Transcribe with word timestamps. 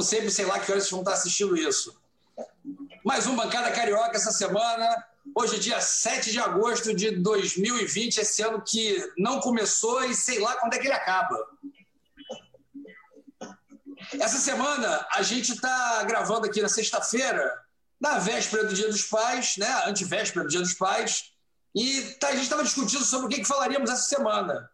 como 0.00 0.08
sempre, 0.08 0.30
sei 0.30 0.46
lá 0.46 0.58
que 0.58 0.70
horas 0.72 0.84
vocês 0.84 0.90
vão 0.90 1.00
estar 1.00 1.12
assistindo 1.12 1.54
isso. 1.54 1.94
Mais 3.04 3.26
um 3.26 3.36
Bancada 3.36 3.70
Carioca 3.70 4.16
essa 4.16 4.32
semana. 4.32 5.04
Hoje 5.34 5.56
é 5.56 5.58
dia 5.58 5.78
7 5.78 6.32
de 6.32 6.40
agosto 6.40 6.94
de 6.94 7.10
2020, 7.10 8.16
esse 8.16 8.40
ano 8.40 8.62
que 8.62 9.12
não 9.18 9.40
começou 9.40 10.02
e 10.04 10.14
sei 10.14 10.38
lá 10.38 10.56
quando 10.56 10.72
é 10.72 10.78
que 10.78 10.86
ele 10.86 10.94
acaba. 10.94 11.36
Essa 14.18 14.38
semana 14.38 15.06
a 15.12 15.20
gente 15.20 15.52
está 15.52 16.02
gravando 16.04 16.46
aqui 16.46 16.62
na 16.62 16.68
sexta-feira, 16.70 17.62
na 18.00 18.18
véspera 18.18 18.64
do 18.64 18.72
Dia 18.72 18.88
dos 18.88 19.02
Pais, 19.02 19.58
né? 19.58 19.82
Antivéspera 19.84 20.44
do 20.44 20.50
Dia 20.50 20.60
dos 20.60 20.72
Pais, 20.72 21.34
e 21.74 22.00
tá, 22.18 22.28
a 22.28 22.32
gente 22.32 22.44
estava 22.44 22.64
discutindo 22.64 23.04
sobre 23.04 23.26
o 23.26 23.28
que, 23.28 23.42
que 23.42 23.46
falaríamos 23.46 23.90
essa 23.90 24.04
semana. 24.04 24.70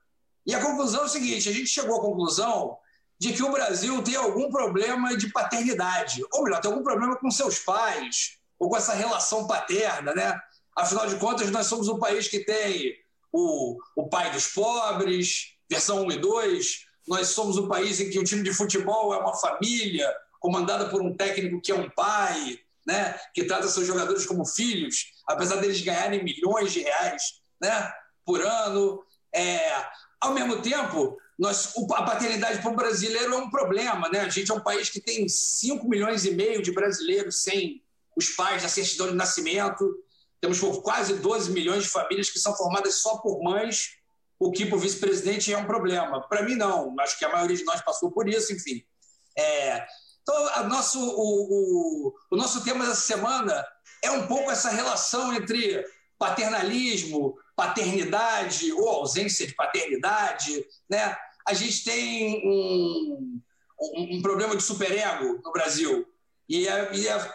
E 0.46 0.54
a 0.54 0.62
conclusão 0.62 1.02
é 1.02 1.06
o 1.06 1.08
seguinte: 1.08 1.48
a 1.48 1.52
gente 1.52 1.66
chegou 1.66 1.98
à 1.98 2.00
conclusão 2.00 2.78
de 3.18 3.32
que 3.32 3.42
o 3.42 3.50
Brasil 3.50 4.02
tem 4.02 4.16
algum 4.16 4.50
problema 4.50 5.16
de 5.16 5.32
paternidade, 5.32 6.22
ou 6.32 6.44
melhor, 6.44 6.60
tem 6.60 6.70
algum 6.70 6.82
problema 6.82 7.16
com 7.16 7.30
seus 7.30 7.58
pais, 7.58 8.38
ou 8.58 8.68
com 8.68 8.76
essa 8.76 8.94
relação 8.94 9.46
paterna, 9.46 10.14
né? 10.14 10.38
Afinal 10.76 11.06
de 11.06 11.16
contas, 11.16 11.50
nós 11.50 11.66
somos 11.66 11.88
um 11.88 11.98
país 11.98 12.28
que 12.28 12.44
tem 12.44 12.94
o, 13.32 13.78
o 13.94 14.08
pai 14.08 14.30
dos 14.30 14.48
pobres, 14.48 15.56
versão 15.68 16.04
1 16.04 16.12
e 16.12 16.16
2, 16.18 16.86
nós 17.08 17.28
somos 17.28 17.56
um 17.56 17.68
país 17.68 18.00
em 18.00 18.10
que 18.10 18.18
o 18.18 18.24
time 18.24 18.42
de 18.42 18.52
futebol 18.52 19.14
é 19.14 19.18
uma 19.18 19.34
família, 19.34 20.12
comandada 20.40 20.88
por 20.88 21.00
um 21.00 21.16
técnico 21.16 21.60
que 21.60 21.72
é 21.72 21.74
um 21.74 21.88
pai, 21.90 22.58
né? 22.86 23.18
que 23.34 23.44
trata 23.44 23.68
seus 23.68 23.86
jogadores 23.86 24.26
como 24.26 24.44
filhos, 24.44 25.12
apesar 25.26 25.56
deles 25.56 25.80
ganharem 25.80 26.22
milhões 26.22 26.72
de 26.72 26.80
reais 26.80 27.40
né? 27.60 27.92
por 28.24 28.40
ano. 28.42 29.02
É, 29.34 29.72
ao 30.20 30.32
mesmo 30.32 30.62
tempo, 30.62 31.16
nós, 31.38 31.74
a 31.94 32.02
paternidade 32.02 32.62
para 32.62 32.70
o 32.70 32.76
brasileiro 32.76 33.34
é 33.34 33.36
um 33.36 33.50
problema. 33.50 34.08
Né? 34.08 34.20
A 34.20 34.28
gente 34.28 34.50
é 34.50 34.54
um 34.54 34.60
país 34.60 34.88
que 34.88 35.00
tem 35.00 35.28
5 35.28 35.86
milhões 35.88 36.24
e 36.24 36.30
meio 36.30 36.62
de 36.62 36.72
brasileiros 36.72 37.42
sem 37.42 37.82
os 38.16 38.30
pais 38.30 38.62
da 38.62 38.68
certidão 38.68 39.08
de 39.08 39.14
nascimento. 39.14 40.02
Temos 40.40 40.60
quase 40.82 41.14
12 41.14 41.50
milhões 41.50 41.84
de 41.84 41.90
famílias 41.90 42.30
que 42.30 42.38
são 42.38 42.56
formadas 42.56 42.96
só 42.96 43.18
por 43.18 43.42
mães, 43.42 43.96
o 44.38 44.50
que 44.50 44.66
para 44.66 44.76
o 44.76 44.80
vice-presidente 44.80 45.52
é 45.52 45.58
um 45.58 45.66
problema. 45.66 46.26
Para 46.28 46.42
mim, 46.42 46.54
não. 46.54 46.94
Acho 47.00 47.18
que 47.18 47.24
a 47.24 47.32
maioria 47.32 47.56
de 47.56 47.64
nós 47.64 47.82
passou 47.82 48.10
por 48.10 48.28
isso, 48.28 48.52
enfim. 48.52 48.82
É, 49.36 49.86
então, 50.22 50.68
nosso, 50.68 50.98
o, 50.98 52.08
o, 52.08 52.14
o 52.30 52.36
nosso 52.36 52.64
tema 52.64 52.86
dessa 52.86 53.02
semana 53.02 53.64
é 54.02 54.10
um 54.10 54.26
pouco 54.26 54.50
essa 54.50 54.70
relação 54.70 55.32
entre 55.34 55.84
paternalismo, 56.18 57.36
paternidade 57.56 58.70
ou 58.72 58.88
ausência 58.88 59.46
de 59.46 59.54
paternidade, 59.54 60.64
né? 60.88 61.16
A 61.48 61.54
gente 61.54 61.82
tem 61.82 62.42
um, 62.46 63.40
um, 63.80 64.16
um 64.16 64.22
problema 64.22 64.54
de 64.54 64.62
superego 64.62 65.40
no 65.42 65.52
Brasil 65.52 66.06
e, 66.48 66.68
é, 66.68 66.94
e 66.94 67.08
é, 67.08 67.34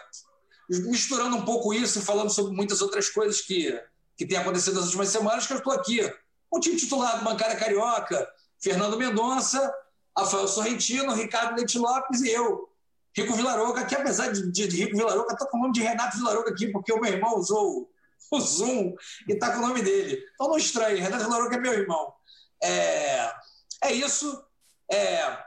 misturando 0.70 1.36
um 1.36 1.44
pouco 1.44 1.74
isso 1.74 1.98
e 1.98 2.02
falando 2.02 2.30
sobre 2.30 2.54
muitas 2.54 2.80
outras 2.80 3.08
coisas 3.08 3.40
que, 3.40 3.78
que 4.16 4.26
têm 4.26 4.38
acontecido 4.38 4.76
nas 4.76 4.86
últimas 4.86 5.08
semanas, 5.08 5.46
que 5.46 5.52
eu 5.52 5.58
estou 5.58 5.72
aqui. 5.72 6.00
O 6.50 6.60
time 6.60 6.76
titular 6.76 7.18
do 7.18 7.24
Bancária 7.24 7.56
Carioca, 7.56 8.28
Fernando 8.60 8.96
Mendonça, 8.96 9.74
Rafael 10.16 10.46
Sorrentino, 10.46 11.14
Ricardo 11.14 11.56
Leite 11.56 11.78
Lopes 11.78 12.20
e 12.20 12.30
eu, 12.30 12.68
Rico 13.16 13.34
Vilaroca, 13.34 13.84
que 13.84 13.94
apesar 13.94 14.30
de, 14.30 14.50
de, 14.52 14.68
de 14.68 14.76
Rico 14.76 14.96
Vilaroca, 14.96 15.32
estou 15.32 15.48
com 15.48 15.58
o 15.58 15.60
nome 15.62 15.72
de 15.72 15.82
Renato 15.82 16.16
Vilaroca 16.16 16.50
aqui, 16.50 16.68
porque 16.68 16.92
o 16.92 17.00
meu 17.00 17.12
irmão 17.12 17.36
usou 17.36 17.90
o 18.30 18.40
Zoom 18.40 18.94
e 19.28 19.32
está 19.32 19.52
com 19.52 19.58
o 19.58 19.68
nome 19.68 19.82
dele. 19.82 20.22
Então 20.34 20.48
não 20.48 20.56
estranhe, 20.56 21.00
Renato 21.00 21.24
Vilaroca 21.24 21.56
é 21.56 21.60
meu 21.60 21.72
irmão. 21.72 22.12
É, 22.62 23.32
é 23.84 23.92
isso. 23.92 24.44
É, 24.90 25.38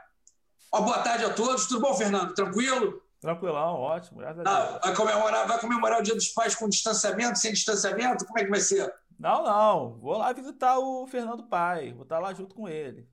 uma 0.72 0.82
boa 0.82 0.98
tarde 0.98 1.24
a 1.24 1.32
todos. 1.32 1.66
Tudo 1.66 1.80
bom, 1.80 1.94
Fernando? 1.94 2.34
Tranquilo? 2.34 3.02
Tranquilão, 3.20 3.74
ótimo. 3.74 4.20
Ah, 4.44 4.78
vai, 4.82 4.94
comemorar, 4.94 5.48
vai 5.48 5.58
comemorar 5.58 6.00
o 6.00 6.02
Dia 6.02 6.14
dos 6.14 6.28
Pais 6.28 6.54
com 6.54 6.68
distanciamento, 6.68 7.38
sem 7.38 7.52
distanciamento? 7.52 8.26
Como 8.26 8.38
é 8.38 8.44
que 8.44 8.50
vai 8.50 8.60
ser? 8.60 8.92
Não, 9.18 9.42
não. 9.42 9.98
Vou 9.98 10.18
lá 10.18 10.32
visitar 10.32 10.78
o 10.78 11.06
Fernando 11.06 11.44
Pai. 11.44 11.92
Vou 11.92 12.02
estar 12.02 12.18
lá 12.18 12.34
junto 12.34 12.54
com 12.54 12.68
ele. 12.68 13.08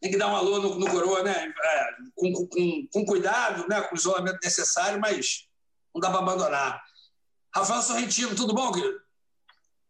Tem 0.00 0.10
que 0.10 0.18
dar 0.18 0.28
um 0.28 0.36
alô 0.36 0.58
no, 0.58 0.74
no 0.74 0.90
coroa, 0.90 1.22
né? 1.22 1.52
É, 1.64 1.86
com, 2.16 2.46
com, 2.48 2.88
com, 2.92 3.06
cuidado, 3.06 3.68
né? 3.68 3.80
com 3.82 3.94
o 3.94 3.98
isolamento 3.98 4.40
necessário, 4.42 5.00
mas 5.00 5.48
não 5.94 6.00
dá 6.00 6.10
para 6.10 6.18
abandonar. 6.18 6.82
Rafael 7.54 7.82
Sorrentino, 7.82 8.34
tudo 8.34 8.54
bom, 8.54 8.72
querido? 8.72 8.98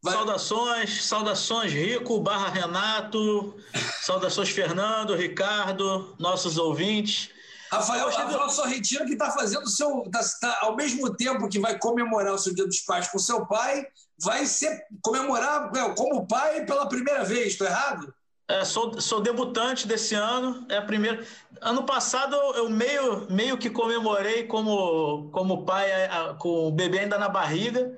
Vai. 0.03 0.15
Saudações, 0.15 1.05
saudações 1.05 1.73
Rico, 1.73 2.21
barra 2.21 2.49
Renato, 2.49 3.57
saudações 4.03 4.49
Fernando, 4.49 5.15
Ricardo, 5.17 6.15
nossos 6.19 6.57
ouvintes. 6.57 7.31
Rafael, 7.71 8.09
Rafael 8.09 8.49
Sorrentino 8.49 9.05
que 9.05 9.13
está 9.13 9.31
fazendo 9.31 9.65
o 9.65 9.69
seu. 9.69 10.09
Tá, 10.11 10.21
tá, 10.41 10.59
ao 10.63 10.77
mesmo 10.77 11.15
tempo 11.15 11.49
que 11.49 11.59
vai 11.59 11.79
comemorar 11.79 12.33
o 12.33 12.39
seu 12.39 12.55
Dia 12.55 12.65
dos 12.65 12.81
Pais 12.81 13.09
com 13.09 13.19
seu 13.19 13.45
pai, 13.47 13.87
vai 14.19 14.47
ser 14.47 14.81
comemorar 15.03 15.71
como 15.97 16.27
pai 16.27 16.65
pela 16.65 16.89
primeira 16.89 17.25
vez, 17.25 17.49
estou 17.49 17.67
errado? 17.67 18.15
É, 18.49 18.65
sou, 18.65 18.99
sou 18.99 19.21
debutante 19.21 19.87
desse 19.87 20.15
ano, 20.15 20.67
é 20.71 20.79
a 20.79 20.83
primeira. 20.83 21.23
Ano 21.61 21.85
passado 21.85 22.35
eu 22.55 22.71
meio, 22.71 23.27
meio 23.31 23.59
que 23.59 23.69
comemorei 23.69 24.45
como, 24.45 25.31
como 25.31 25.67
pai, 25.67 25.91
com 26.39 26.69
o 26.69 26.73
bebê 26.73 27.01
ainda 27.01 27.19
na 27.19 27.29
barriga. 27.29 27.95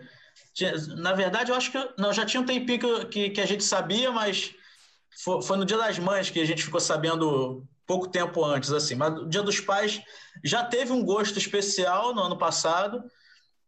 Na 0.98 1.12
verdade, 1.12 1.52
eu 1.52 1.56
acho 1.56 1.70
que 1.70 1.78
não, 1.96 2.12
já 2.12 2.26
tinha 2.26 2.40
um 2.40 2.46
tempinho 2.46 3.06
que, 3.06 3.30
que 3.30 3.40
a 3.40 3.46
gente 3.46 3.62
sabia, 3.62 4.10
mas 4.10 4.52
foi, 5.22 5.40
foi 5.40 5.56
no 5.56 5.64
Dia 5.64 5.78
das 5.78 6.00
Mães 6.00 6.30
que 6.30 6.40
a 6.40 6.44
gente 6.44 6.64
ficou 6.64 6.80
sabendo 6.80 7.64
pouco 7.86 8.08
tempo 8.08 8.44
antes, 8.44 8.72
assim. 8.72 8.96
Mas 8.96 9.18
o 9.18 9.28
Dia 9.28 9.42
dos 9.42 9.60
Pais 9.60 10.02
já 10.42 10.64
teve 10.64 10.90
um 10.90 11.04
gosto 11.04 11.38
especial 11.38 12.12
no 12.12 12.22
ano 12.22 12.36
passado, 12.36 13.04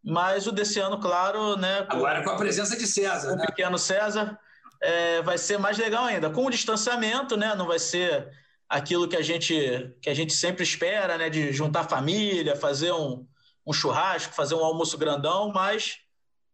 mas 0.03 0.47
o 0.47 0.51
desse 0.51 0.81
ano, 0.81 0.99
claro, 0.99 1.55
né? 1.55 1.83
Com, 1.83 1.97
Agora 1.97 2.23
com 2.25 2.31
a 2.31 2.35
presença 2.35 2.75
de 2.75 2.85
César, 2.85 3.31
o 3.31 3.35
né? 3.37 3.45
pequeno 3.45 3.77
César, 3.77 4.37
é, 4.83 5.21
vai 5.21 5.37
ser 5.37 5.57
mais 5.57 5.77
legal 5.77 6.03
ainda. 6.03 6.29
Com 6.29 6.45
o 6.45 6.49
distanciamento, 6.51 7.37
né? 7.37 7.55
Não 7.55 7.65
vai 7.65 7.79
ser 7.79 8.29
aquilo 8.67 9.07
que 9.07 9.15
a 9.15 9.21
gente 9.21 9.95
que 10.01 10.09
a 10.09 10.13
gente 10.13 10.33
sempre 10.33 10.63
espera, 10.63 11.17
né? 11.17 11.29
De 11.29 11.53
juntar 11.53 11.85
família, 11.85 12.55
fazer 12.55 12.91
um, 12.91 13.25
um 13.65 13.71
churrasco, 13.71 14.35
fazer 14.35 14.55
um 14.55 14.63
almoço 14.63 14.97
grandão, 14.97 15.51
mas 15.53 15.99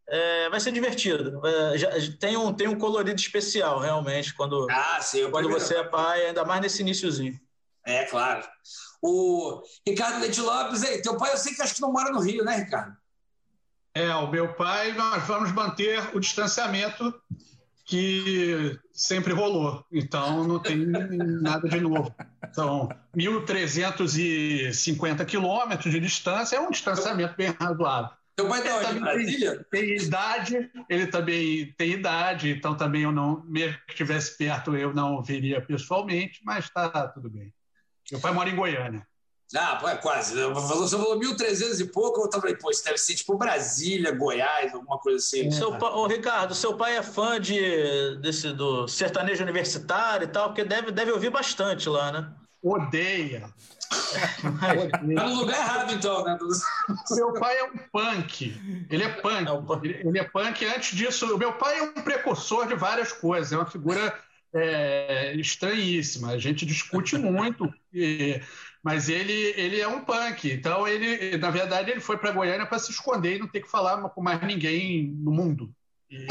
é, 0.07 0.49
vai 0.49 0.59
ser 0.59 0.71
divertido. 0.71 1.41
É, 1.45 1.77
já, 1.77 1.89
tem, 2.19 2.37
um, 2.37 2.53
tem 2.53 2.67
um 2.67 2.77
colorido 2.77 3.19
especial, 3.19 3.79
realmente, 3.79 4.33
quando, 4.35 4.67
ah, 4.69 4.99
sim, 5.01 5.29
quando 5.31 5.49
você 5.49 5.75
é 5.75 5.83
pai, 5.83 6.27
ainda 6.27 6.45
mais 6.45 6.61
nesse 6.61 6.81
iníciozinho. 6.81 7.39
É, 7.85 8.05
claro. 8.05 8.47
O 9.01 9.61
Ricardo 9.87 10.19
Leite 10.19 10.41
Lopes, 10.41 10.83
aí, 10.83 11.01
teu 11.01 11.17
pai 11.17 11.31
eu 11.31 11.37
sei 11.37 11.53
que 11.53 11.61
acho 11.61 11.75
que 11.75 11.81
não 11.81 11.91
mora 11.91 12.11
no 12.11 12.19
Rio, 12.19 12.43
né, 12.43 12.57
Ricardo? 12.57 12.95
É, 13.95 14.13
o 14.15 14.29
meu 14.29 14.53
pai, 14.53 14.91
nós 14.93 15.25
vamos 15.25 15.51
manter 15.51 16.15
o 16.15 16.19
distanciamento 16.19 17.13
que 17.89 18.79
sempre 18.93 19.33
rolou. 19.33 19.83
Então, 19.91 20.47
não 20.47 20.59
tem 20.59 20.77
nada 20.77 21.67
de 21.67 21.81
novo. 21.81 22.15
São 22.53 22.87
1.350 23.17 25.25
quilômetros 25.25 25.91
de 25.91 25.99
distância, 25.99 26.57
é 26.57 26.59
um 26.59 26.69
distanciamento 26.69 27.35
bem 27.35 27.49
razoável. 27.59 28.11
Teu 28.35 28.47
pai 28.47 28.61
tá 28.61 28.89
onde? 28.89 28.99
Brasília? 28.99 29.65
Tem, 29.71 29.95
idade, 29.95 30.69
ele 30.87 31.07
também 31.07 31.73
tem 31.77 31.93
idade, 31.93 32.51
então 32.51 32.77
também 32.77 33.01
eu 33.01 33.11
não, 33.11 33.43
mesmo 33.45 33.79
que 33.87 33.93
estivesse 33.93 34.37
perto, 34.37 34.77
eu 34.77 34.93
não 34.93 35.23
veria 35.23 35.59
pessoalmente, 35.59 36.41
mas 36.45 36.65
está 36.65 37.07
tudo 37.07 37.27
bem. 37.27 37.51
Meu 38.11 38.21
pai 38.21 38.31
mora 38.31 38.49
em 38.49 38.55
Goiânia. 38.55 39.05
Ah, 39.55 39.81
é 39.87 39.95
quase. 39.95 40.35
Você 40.35 40.95
falou 40.95 41.19
1.300 41.19 41.79
e 41.79 41.85
pouco, 41.85 42.21
eu 42.21 42.39
falei, 42.39 42.55
pô, 42.55 42.69
isso 42.69 42.83
deve 42.83 42.99
ser 42.99 43.15
tipo 43.15 43.35
Brasília, 43.35 44.11
Goiás, 44.11 44.73
alguma 44.73 44.99
coisa 44.99 45.17
assim. 45.17 45.47
É. 45.47 45.51
Seu, 45.51 45.71
ô, 45.71 46.05
Ricardo, 46.05 46.53
seu 46.53 46.75
pai 46.75 46.97
é 46.97 47.03
fã 47.03 47.41
de, 47.41 48.15
desse, 48.21 48.53
do 48.53 48.87
sertanejo 48.87 49.41
universitário 49.41 50.25
e 50.25 50.27
tal, 50.27 50.49
porque 50.49 50.63
deve, 50.63 50.91
deve 50.91 51.11
ouvir 51.11 51.31
bastante 51.31 51.89
lá, 51.89 52.11
né? 52.11 52.31
Odeia. 52.61 53.49
Tá 54.59 55.27
no 55.27 55.35
lugar 55.35 55.57
errado, 55.57 55.93
então, 55.93 56.23
né? 56.23 56.37
Meu 57.11 57.33
pai 57.33 57.57
é 57.57 57.63
um 57.63 57.77
punk. 57.91 58.85
Ele 58.89 59.03
é 59.03 59.09
punk. 59.09 59.47
É 59.47 59.51
um... 59.51 59.83
Ele 59.83 60.19
é 60.19 60.23
punk. 60.23 60.65
Antes 60.65 60.95
disso, 60.95 61.37
meu 61.37 61.53
pai 61.53 61.79
é 61.79 61.83
um 61.83 61.93
precursor 61.93 62.67
de 62.67 62.75
várias 62.75 63.11
coisas. 63.11 63.51
É 63.51 63.55
uma 63.55 63.65
figura 63.65 64.15
é, 64.53 65.33
estranhíssima. 65.35 66.31
A 66.31 66.37
gente 66.37 66.65
discute 66.65 67.17
muito, 67.17 67.71
e, 67.93 68.41
mas 68.83 69.09
ele, 69.09 69.33
ele 69.57 69.79
é 69.79 69.87
um 69.87 70.03
punk. 70.03 70.51
Então, 70.51 70.87
ele, 70.87 71.37
na 71.37 71.49
verdade, 71.49 71.91
ele 71.91 71.99
foi 71.99 72.17
para 72.17 72.31
Goiânia 72.31 72.65
para 72.65 72.79
se 72.79 72.91
esconder 72.91 73.35
e 73.35 73.39
não 73.39 73.47
ter 73.47 73.61
que 73.61 73.69
falar 73.69 73.97
com 74.09 74.21
mais 74.21 74.41
ninguém 74.41 75.07
no 75.07 75.31
mundo. 75.31 75.73
E, 76.09 76.27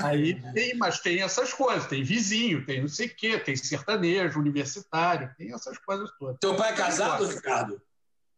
aí 0.00 0.34
tem, 0.52 0.76
mas 0.76 0.98
tem 0.98 1.22
essas 1.22 1.52
coisas, 1.52 1.86
tem 1.86 2.02
vizinho, 2.02 2.66
tem 2.66 2.80
não 2.80 2.88
sei 2.88 3.06
o 3.06 3.14
quê, 3.14 3.38
tem 3.38 3.54
sertanejo, 3.54 4.40
universitário, 4.40 5.32
tem 5.38 5.52
essas 5.54 5.78
coisas 5.78 6.10
todas. 6.18 6.38
Teu 6.40 6.56
pai 6.56 6.72
é 6.72 6.76
casado, 6.76 7.26
Ricardo? 7.28 7.80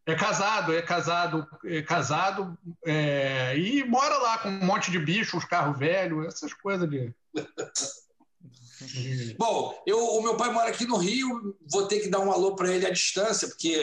É 0.05 0.15
casado, 0.15 0.75
é 0.75 0.83
casado, 0.83 1.47
é 1.65 1.83
casado 1.83 2.59
é, 2.85 3.57
e 3.59 3.85
mora 3.85 4.17
lá 4.19 4.39
com 4.39 4.49
um 4.49 4.65
monte 4.65 4.91
de 4.91 4.99
bicho, 4.99 5.37
uns 5.37 5.45
carros 5.45 5.79
velhos, 5.79 6.27
essas 6.27 6.53
coisas 6.53 6.89
de. 6.89 7.15
Bom, 9.37 9.83
eu, 9.87 9.99
o 9.99 10.23
meu 10.23 10.37
pai 10.37 10.53
mora 10.53 10.71
aqui 10.71 10.87
no 10.87 10.97
Rio, 10.97 11.57
vou 11.67 11.87
ter 11.87 12.01
que 12.01 12.09
dar 12.09 12.21
um 12.21 12.31
alô 12.31 12.55
para 12.55 12.73
ele 12.73 12.87
à 12.87 12.91
distância, 12.91 13.49
porque 13.49 13.83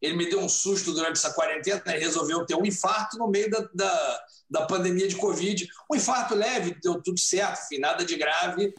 ele 0.00 0.16
me 0.16 0.28
deu 0.28 0.40
um 0.40 0.48
susto 0.48 0.92
durante 0.92 1.18
essa 1.18 1.32
quarentena, 1.32 1.82
né? 1.84 1.98
resolveu 1.98 2.46
ter 2.46 2.54
um 2.54 2.64
infarto 2.64 3.18
no 3.18 3.28
meio 3.28 3.50
da, 3.50 3.68
da, 3.74 4.24
da, 4.48 4.66
pandemia 4.66 5.06
de 5.06 5.16
Covid. 5.16 5.68
Um 5.90 5.96
infarto 5.96 6.34
leve, 6.34 6.74
deu 6.82 7.02
tudo 7.02 7.18
certo, 7.20 7.60
enfim, 7.66 7.80
nada 7.80 8.04
de 8.04 8.16
grave. 8.16 8.72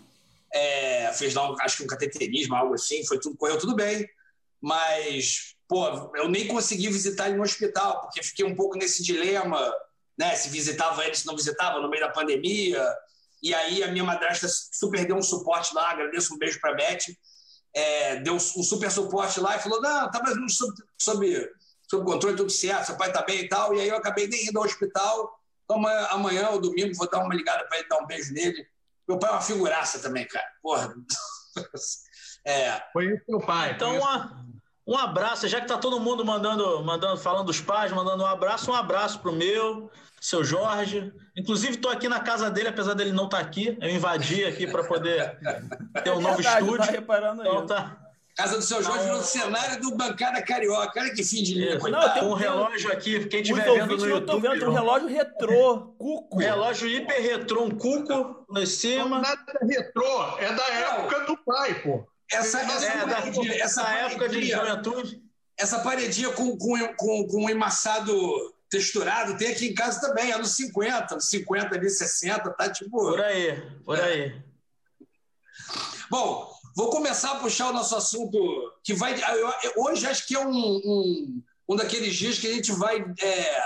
É, 0.51 1.13
fez 1.13 1.33
lá, 1.33 1.49
um, 1.49 1.55
acho 1.61 1.77
que 1.77 1.83
um 1.83 1.87
cateterismo, 1.87 2.55
algo 2.55 2.73
assim, 2.73 3.05
foi 3.05 3.19
tudo, 3.19 3.37
correu 3.37 3.57
tudo 3.59 3.75
bem. 3.75 4.09
Mas, 4.59 5.55
pô, 5.67 5.87
eu 6.15 6.27
nem 6.27 6.47
consegui 6.47 6.87
visitar 6.87 7.27
ele 7.27 7.37
no 7.37 7.43
hospital, 7.43 8.01
porque 8.01 8.23
fiquei 8.23 8.45
um 8.45 8.55
pouco 8.55 8.77
nesse 8.77 9.03
dilema, 9.03 9.71
né? 10.17 10.35
Se 10.35 10.49
visitava 10.49 11.05
ele, 11.05 11.15
se 11.15 11.25
não 11.27 11.35
visitava, 11.35 11.79
no 11.79 11.89
meio 11.89 12.03
da 12.03 12.11
pandemia. 12.11 12.83
E 13.41 13.53
aí 13.53 13.83
a 13.83 13.87
minha 13.87 14.03
madrasta 14.03 14.47
super 14.47 15.05
deu 15.05 15.15
um 15.15 15.21
suporte 15.21 15.73
lá, 15.73 15.91
agradeço 15.91 16.33
um 16.33 16.37
beijo 16.37 16.59
para 16.59 16.71
a 16.71 16.75
Beth 16.75 17.05
é, 17.73 18.17
deu 18.17 18.35
um 18.35 18.39
super 18.39 18.91
suporte 18.91 19.39
lá 19.39 19.55
e 19.55 19.59
falou: 19.59 19.81
não, 19.81 20.11
tá 20.11 20.21
mais 20.21 20.35
sob, 20.55 20.73
sob, 20.97 21.49
sob 21.89 22.05
controle, 22.05 22.35
tudo 22.35 22.49
certo, 22.49 22.87
seu 22.87 22.97
pai 22.97 23.09
está 23.09 23.21
bem 23.21 23.41
e 23.41 23.49
tal. 23.49 23.73
E 23.73 23.81
aí 23.81 23.87
eu 23.87 23.97
acabei 23.97 24.27
nem 24.27 24.47
indo 24.47 24.57
ao 24.57 24.65
hospital. 24.65 25.39
Então 25.63 25.77
amanhã, 25.77 26.07
amanhã 26.09 26.49
ou 26.49 26.59
domingo 26.59 26.95
vou 26.95 27.09
dar 27.09 27.23
uma 27.23 27.33
ligada 27.33 27.65
para 27.67 27.79
ele, 27.79 27.87
dar 27.87 27.99
um 27.99 28.07
beijo 28.07 28.33
nele. 28.33 28.65
Meu 29.07 29.17
pai 29.17 29.29
é 29.29 29.33
uma 29.33 29.41
figuraça 29.41 29.99
também, 29.99 30.27
cara. 30.27 30.47
Porra. 30.61 30.93
É. 32.43 32.81
Conheço 32.91 33.23
meu 33.29 33.39
pai. 33.39 33.73
Então, 33.73 33.99
uma, 33.99 34.47
um 34.87 34.97
abraço, 34.97 35.47
já 35.47 35.61
que 35.61 35.67
tá 35.67 35.77
todo 35.77 35.99
mundo 35.99 36.25
mandando, 36.25 36.83
mandando, 36.83 37.21
falando 37.21 37.45
dos 37.45 37.61
pais, 37.61 37.91
mandando 37.91 38.23
um 38.23 38.25
abraço, 38.25 38.71
um 38.71 38.73
abraço 38.73 39.19
pro 39.19 39.31
meu, 39.31 39.91
seu 40.21 40.43
Jorge. 40.43 41.11
Inclusive, 41.35 41.73
estou 41.73 41.91
aqui 41.91 42.07
na 42.07 42.19
casa 42.19 42.51
dele, 42.51 42.69
apesar 42.69 42.93
dele 42.93 43.11
não 43.11 43.25
estar 43.25 43.37
tá 43.37 43.43
aqui. 43.43 43.75
Eu 43.81 43.89
invadi 43.89 44.45
aqui 44.45 44.67
para 44.67 44.83
poder 44.83 45.39
ter 46.03 46.11
um 46.11 46.19
é 46.19 46.21
novo 46.21 46.35
verdade, 46.35 46.63
estúdio. 46.63 46.85
Tá 46.85 46.91
reparando 46.91 47.41
então, 47.41 47.65
tá... 47.65 47.97
Casa 48.33 48.55
do 48.55 48.61
seu 48.61 48.81
Jorge 48.81 49.07
no 49.07 49.21
cenário 49.21 49.81
do 49.81 49.95
Bancada 49.95 50.41
Carioca. 50.41 51.01
Olha 51.01 51.13
que 51.13 51.21
fim 51.21 51.43
de 51.43 51.53
linha. 51.53 51.77
Não, 51.77 52.13
tem 52.13 52.23
um 52.23 52.33
relógio 52.33 52.91
aqui, 52.91 53.25
quem 53.25 53.41
estiver 53.41 53.65
vendo 53.65 53.97
no 53.97 54.07
YouTube. 54.07 54.11
Eu 54.11 54.25
tô 54.25 54.39
vendo 54.39 54.69
um 54.69 54.73
relógio 54.73 55.07
retrô, 55.09 55.93
cuco. 55.97 56.37
relógio 56.37 56.87
hiper 56.87 57.21
retrô, 57.21 57.63
um 57.63 57.71
cuco 57.71 58.45
lá 58.49 58.61
em 58.61 58.65
cima. 58.65 59.03
Não, 59.03 59.21
nada 59.21 59.59
retrô, 59.61 60.37
é 60.37 60.53
da 60.53 60.65
época 60.65 61.25
do 61.25 61.37
pai, 61.43 61.81
pô. 61.81 62.07
Essa, 62.31 62.61
essa, 62.61 62.85
é, 62.85 63.05
da, 63.05 63.55
essa 63.55 63.89
época 63.89 64.29
de 64.29 64.43
juventude. 64.43 65.21
Essa 65.57 65.79
paredinha 65.79 66.29
com, 66.29 66.57
com, 66.57 66.77
com, 66.95 67.27
com 67.27 67.45
um 67.45 67.49
emassado 67.49 68.13
texturado, 68.71 69.37
tem 69.37 69.49
aqui 69.49 69.67
em 69.67 69.73
casa 69.73 69.99
também, 69.99 70.31
anos 70.31 70.55
50, 70.55 71.15
anos 71.15 71.27
50 71.27 71.75
ali, 71.75 71.89
60, 71.89 72.49
tá 72.51 72.71
tipo. 72.71 72.97
Por 72.97 73.19
aí, 73.19 73.61
por 73.83 73.99
é. 73.99 74.03
aí. 74.03 74.41
Bom, 76.09 76.49
vou 76.75 76.89
começar 76.89 77.33
a 77.33 77.39
puxar 77.39 77.69
o 77.69 77.73
nosso 77.73 77.93
assunto 77.95 78.39
que 78.81 78.93
vai. 78.93 79.13
Hoje 79.75 80.07
acho 80.07 80.25
que 80.25 80.35
é 80.35 80.39
um, 80.39 80.55
um, 80.55 81.43
um 81.67 81.75
daqueles 81.75 82.15
dias 82.15 82.39
que 82.39 82.47
a 82.47 82.53
gente 82.53 82.71
vai. 82.71 83.05
É, 83.21 83.61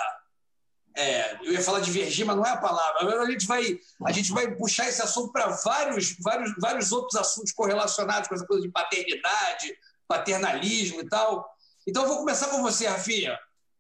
é, 0.97 1.35
eu 1.43 1.53
ia 1.53 1.61
falar 1.61 1.81
de 1.81 1.91
vergir, 1.91 2.25
mas 2.25 2.35
não 2.35 2.45
é 2.45 2.49
a 2.49 2.57
palavra. 2.57 3.21
A 3.21 3.29
gente 3.29 3.45
vai, 3.45 3.79
a 4.05 4.11
gente 4.11 4.31
vai 4.31 4.55
puxar 4.55 4.89
esse 4.89 5.03
assunto 5.03 5.31
para 5.31 5.49
vários, 5.49 6.15
vários, 6.19 6.51
vários 6.59 6.91
outros 6.91 7.19
assuntos 7.19 7.51
correlacionados 7.51 8.27
com 8.27 8.33
essa 8.33 8.47
coisa 8.47 8.63
de 8.63 8.71
paternidade, 8.71 9.77
paternalismo 10.07 11.01
e 11.01 11.07
tal. 11.07 11.47
Então, 11.85 12.01
eu 12.01 12.09
vou 12.09 12.17
começar 12.17 12.47
com 12.47 12.63
você, 12.63 12.87
Rafinha 12.87 13.37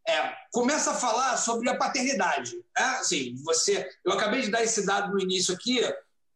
é, 0.07 0.33
começa 0.51 0.91
a 0.91 0.95
falar 0.95 1.37
sobre 1.37 1.69
a 1.69 1.77
paternidade. 1.77 2.55
Né? 2.55 2.85
Assim, 2.99 3.35
você, 3.43 3.89
eu 4.03 4.11
acabei 4.11 4.41
de 4.41 4.51
dar 4.51 4.63
esse 4.63 4.85
dado 4.85 5.13
no 5.13 5.19
início 5.19 5.53
aqui, 5.53 5.81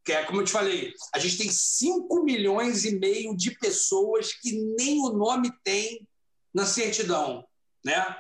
que 0.04 0.12
é 0.12 0.24
como 0.24 0.42
eu 0.42 0.46
te 0.46 0.52
falei, 0.52 0.94
a 1.14 1.20
gente 1.20 1.38
tem 1.38 1.50
5 1.52 2.24
milhões 2.24 2.84
e 2.86 2.98
meio 2.98 3.36
de 3.36 3.52
pessoas 3.52 4.34
que 4.34 4.54
nem 4.78 5.00
o 5.02 5.10
nome 5.10 5.52
tem 5.64 6.08
na 6.54 6.66
certidão. 6.66 7.46
Né? 7.86 8.18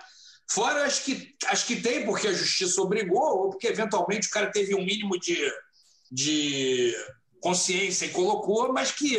Fora 0.51 0.85
as 0.85 0.99
que, 0.99 1.35
as 1.47 1.63
que 1.63 1.81
tem 1.81 2.05
porque 2.05 2.27
a 2.27 2.33
justiça 2.33 2.81
obrigou, 2.81 3.21
ou 3.21 3.49
porque 3.49 3.67
eventualmente 3.67 4.27
o 4.27 4.31
cara 4.31 4.51
teve 4.51 4.75
um 4.75 4.85
mínimo 4.85 5.19
de, 5.19 5.37
de 6.11 6.93
consciência 7.41 8.05
e 8.05 8.11
colocou, 8.11 8.71
mas 8.71 8.91
que 8.91 9.17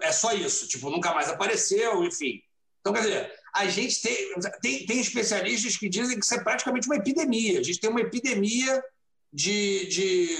é 0.00 0.12
só 0.12 0.32
isso, 0.32 0.66
tipo, 0.66 0.90
nunca 0.90 1.12
mais 1.12 1.28
apareceu, 1.28 2.04
enfim. 2.04 2.42
Então, 2.80 2.92
quer 2.92 3.00
dizer, 3.00 3.39
a 3.52 3.66
gente 3.66 4.00
tem, 4.00 4.34
tem, 4.60 4.86
tem, 4.86 5.00
especialistas 5.00 5.76
que 5.76 5.88
dizem 5.88 6.18
que 6.18 6.24
isso 6.24 6.34
é 6.34 6.42
praticamente 6.42 6.86
uma 6.86 6.96
epidemia. 6.96 7.60
A 7.60 7.62
gente 7.62 7.80
tem 7.80 7.90
uma 7.90 8.00
epidemia 8.00 8.82
de, 9.32 9.86
de, 9.86 10.36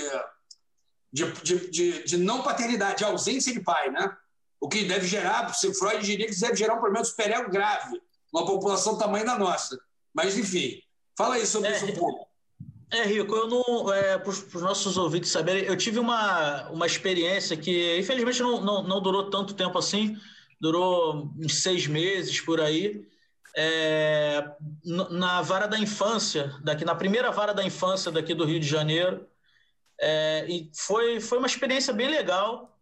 de, 1.12 1.70
de, 1.70 2.04
de 2.04 2.16
não 2.16 2.42
paternidade, 2.42 2.98
de 2.98 3.04
ausência 3.04 3.52
de 3.52 3.60
pai, 3.60 3.90
né? 3.90 4.16
O 4.60 4.68
que 4.68 4.84
deve 4.84 5.06
gerar, 5.06 5.52
se 5.54 5.72
Freud 5.74 6.04
diria 6.04 6.26
que 6.26 6.38
deve 6.38 6.56
gerar 6.56 6.74
um 6.74 6.80
problema 6.80 7.02
de 7.02 7.08
superego 7.08 7.50
grave 7.50 8.00
numa 8.32 8.46
população 8.46 8.98
tamanho 8.98 9.24
da 9.24 9.38
nossa. 9.38 9.78
Mas, 10.12 10.36
enfim, 10.36 10.82
fala 11.16 11.36
aí 11.36 11.46
sobre 11.46 11.70
é, 11.70 11.76
isso 11.76 11.86
um 11.86 11.94
pouco. 11.94 12.28
É, 12.92 13.04
Rico, 13.04 13.34
eu 13.34 13.48
não. 13.48 13.92
É, 13.92 14.18
para 14.18 14.30
os 14.30 14.52
nossos 14.54 14.96
ouvintes 14.96 15.30
saberem, 15.30 15.64
eu 15.64 15.76
tive 15.76 15.98
uma, 15.98 16.68
uma 16.70 16.86
experiência 16.86 17.56
que, 17.56 17.98
infelizmente, 17.98 18.42
não, 18.42 18.60
não, 18.60 18.82
não 18.82 19.00
durou 19.00 19.30
tanto 19.30 19.54
tempo 19.54 19.78
assim 19.78 20.16
durou 20.60 21.32
uns 21.38 21.62
seis 21.62 21.86
meses 21.86 22.40
por 22.40 22.60
aí. 22.60 23.06
É, 23.56 24.44
na 24.84 25.42
vara 25.42 25.66
da 25.66 25.78
infância, 25.78 26.54
daqui 26.62 26.84
na 26.84 26.94
primeira 26.94 27.32
vara 27.32 27.52
da 27.52 27.64
infância 27.64 28.12
daqui 28.12 28.32
do 28.32 28.44
Rio 28.44 28.60
de 28.60 28.66
Janeiro, 28.66 29.26
é, 30.00 30.46
e 30.48 30.70
foi, 30.72 31.20
foi 31.20 31.38
uma 31.38 31.46
experiência 31.46 31.92
bem 31.92 32.08
legal. 32.08 32.78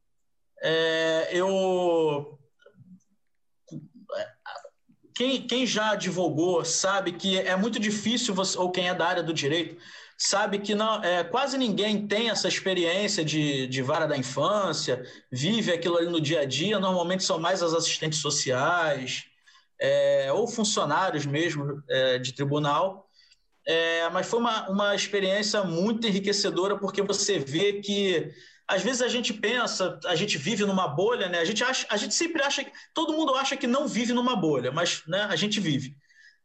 É, 0.60 1.30
eu 1.32 2.38
quem, 5.14 5.42
quem 5.48 5.66
já 5.66 5.90
advogou 5.90 6.64
sabe 6.64 7.12
que 7.12 7.38
é 7.38 7.56
muito 7.56 7.80
difícil 7.80 8.32
você, 8.32 8.56
ou 8.56 8.70
quem 8.70 8.88
é 8.88 8.94
da 8.94 9.06
área 9.06 9.22
do 9.22 9.34
direito 9.34 9.76
sabe 10.18 10.58
que 10.58 10.74
não, 10.74 11.02
é, 11.04 11.22
quase 11.22 11.56
ninguém 11.56 12.08
tem 12.08 12.28
essa 12.28 12.48
experiência 12.48 13.24
de, 13.24 13.68
de 13.68 13.80
vara 13.80 14.04
da 14.04 14.16
infância, 14.16 15.04
vive 15.30 15.72
aquilo 15.72 15.96
ali 15.96 16.08
no 16.08 16.20
dia 16.20 16.40
a 16.40 16.44
dia. 16.44 16.80
Normalmente 16.80 17.22
são 17.22 17.38
mais 17.38 17.62
as 17.62 17.72
assistentes 17.72 18.18
sociais 18.18 19.26
é, 19.80 20.32
ou 20.32 20.48
funcionários 20.48 21.25
mesmo 21.25 21.80
é, 21.88 22.18
de 22.18 22.32
tribunal. 22.32 23.08
É, 23.64 24.08
mas 24.10 24.26
foi 24.26 24.40
uma, 24.40 24.68
uma 24.68 24.94
experiência 24.94 25.62
muito 25.62 26.06
enriquecedora 26.06 26.76
porque 26.76 27.00
você 27.02 27.38
vê 27.38 27.75
que 27.75 28.32
às 28.66 28.82
vezes 28.82 29.00
a 29.00 29.08
gente 29.08 29.32
pensa, 29.32 29.98
a 30.04 30.14
gente 30.14 30.37
vive 30.37 30.64
numa 30.66 30.88
bolha, 30.88 31.28
né? 31.28 31.38
A 31.38 31.44
gente, 31.44 31.62
acha, 31.62 31.87
a 31.88 31.96
gente 31.96 32.14
sempre 32.14 32.42
acha 32.42 32.64
que 32.64 32.72
todo 32.92 33.14
mundo 33.14 33.34
acha 33.34 33.56
que 33.56 33.66
não 33.66 33.87
vive 33.87 34.12
numa 34.12 34.37
bolha, 34.37 34.70
mas 34.70 35.02
né, 35.06 35.22
a 35.30 35.37
gente 35.37 35.58
vive. 35.60 35.96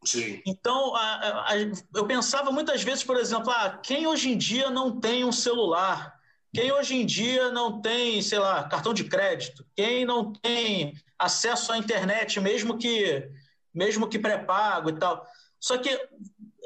Sim. 0.05 0.41
Então, 0.45 0.95
a, 0.95 1.51
a, 1.51 1.55
eu 1.93 2.05
pensava 2.05 2.51
muitas 2.51 2.83
vezes, 2.83 3.03
por 3.03 3.17
exemplo, 3.17 3.51
ah, 3.51 3.79
quem 3.81 4.07
hoje 4.07 4.31
em 4.31 4.37
dia 4.37 4.69
não 4.69 4.99
tem 4.99 5.23
um 5.23 5.31
celular? 5.31 6.13
Quem 6.53 6.71
hoje 6.71 6.95
em 6.95 7.05
dia 7.05 7.49
não 7.49 7.81
tem, 7.81 8.21
sei 8.21 8.37
lá, 8.37 8.63
cartão 8.65 8.93
de 8.93 9.05
crédito? 9.05 9.65
Quem 9.75 10.05
não 10.05 10.31
tem 10.33 10.93
acesso 11.17 11.71
à 11.71 11.77
internet, 11.77 12.39
mesmo 12.39 12.77
que, 12.77 13.27
mesmo 13.73 14.07
que 14.07 14.19
pré-pago 14.19 14.89
e 14.89 14.93
tal? 14.93 15.25
Só 15.59 15.77
que 15.77 15.89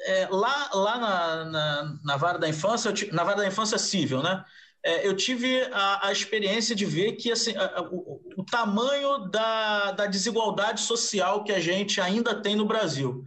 é, 0.06 0.28
lá, 0.30 0.70
lá 0.74 0.98
na, 0.98 1.46
na, 1.46 1.98
na, 2.04 2.18
vara 2.18 2.38
da 2.38 2.50
infância, 2.50 2.92
na 3.12 3.24
vara 3.24 3.38
da 3.38 3.48
infância 3.48 3.78
civil, 3.78 4.22
né? 4.22 4.44
É, 4.84 5.08
eu 5.08 5.16
tive 5.16 5.62
a, 5.72 6.08
a, 6.08 6.12
experiência 6.12 6.76
de 6.76 6.86
ver 6.86 7.14
que 7.14 7.32
assim, 7.32 7.56
a, 7.58 7.82
o, 7.92 8.22
o, 8.38 8.44
tamanho 8.46 9.30
da, 9.30 9.92
da 9.92 10.06
desigualdade 10.06 10.82
social 10.82 11.44
que 11.44 11.52
a 11.52 11.60
gente 11.60 12.00
ainda 12.00 12.36
tem 12.36 12.56
no 12.56 12.66
Brasil. 12.66 13.26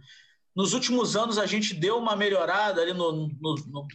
Nos 0.55 0.73
últimos 0.73 1.15
anos, 1.15 1.37
a 1.37 1.45
gente 1.45 1.73
deu 1.73 1.97
uma 1.97 2.15
melhorada 2.15 2.81
ali 2.81 2.93
no, 2.93 3.11
no, 3.11 3.55
no 3.67 3.87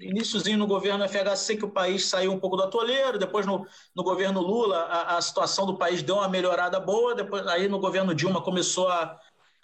iníciozinho 0.00 0.58
no 0.58 0.66
governo 0.66 1.06
FHC, 1.08 1.56
que 1.56 1.64
o 1.64 1.70
país 1.70 2.06
saiu 2.06 2.32
um 2.32 2.38
pouco 2.38 2.56
do 2.56 2.62
atoleiro, 2.62 3.18
depois 3.18 3.46
no, 3.46 3.66
no 3.94 4.02
governo 4.02 4.40
Lula, 4.40 4.78
a, 4.78 5.16
a, 5.16 5.20
situação 5.20 5.66
do 5.66 5.76
país 5.76 6.02
deu 6.02 6.16
uma 6.16 6.28
melhorada 6.28 6.80
boa, 6.80 7.14
depois 7.14 7.46
aí 7.46 7.68
no 7.68 7.78
governo 7.78 8.14
Dilma 8.14 8.40
começou 8.40 8.88
a, 8.88 9.18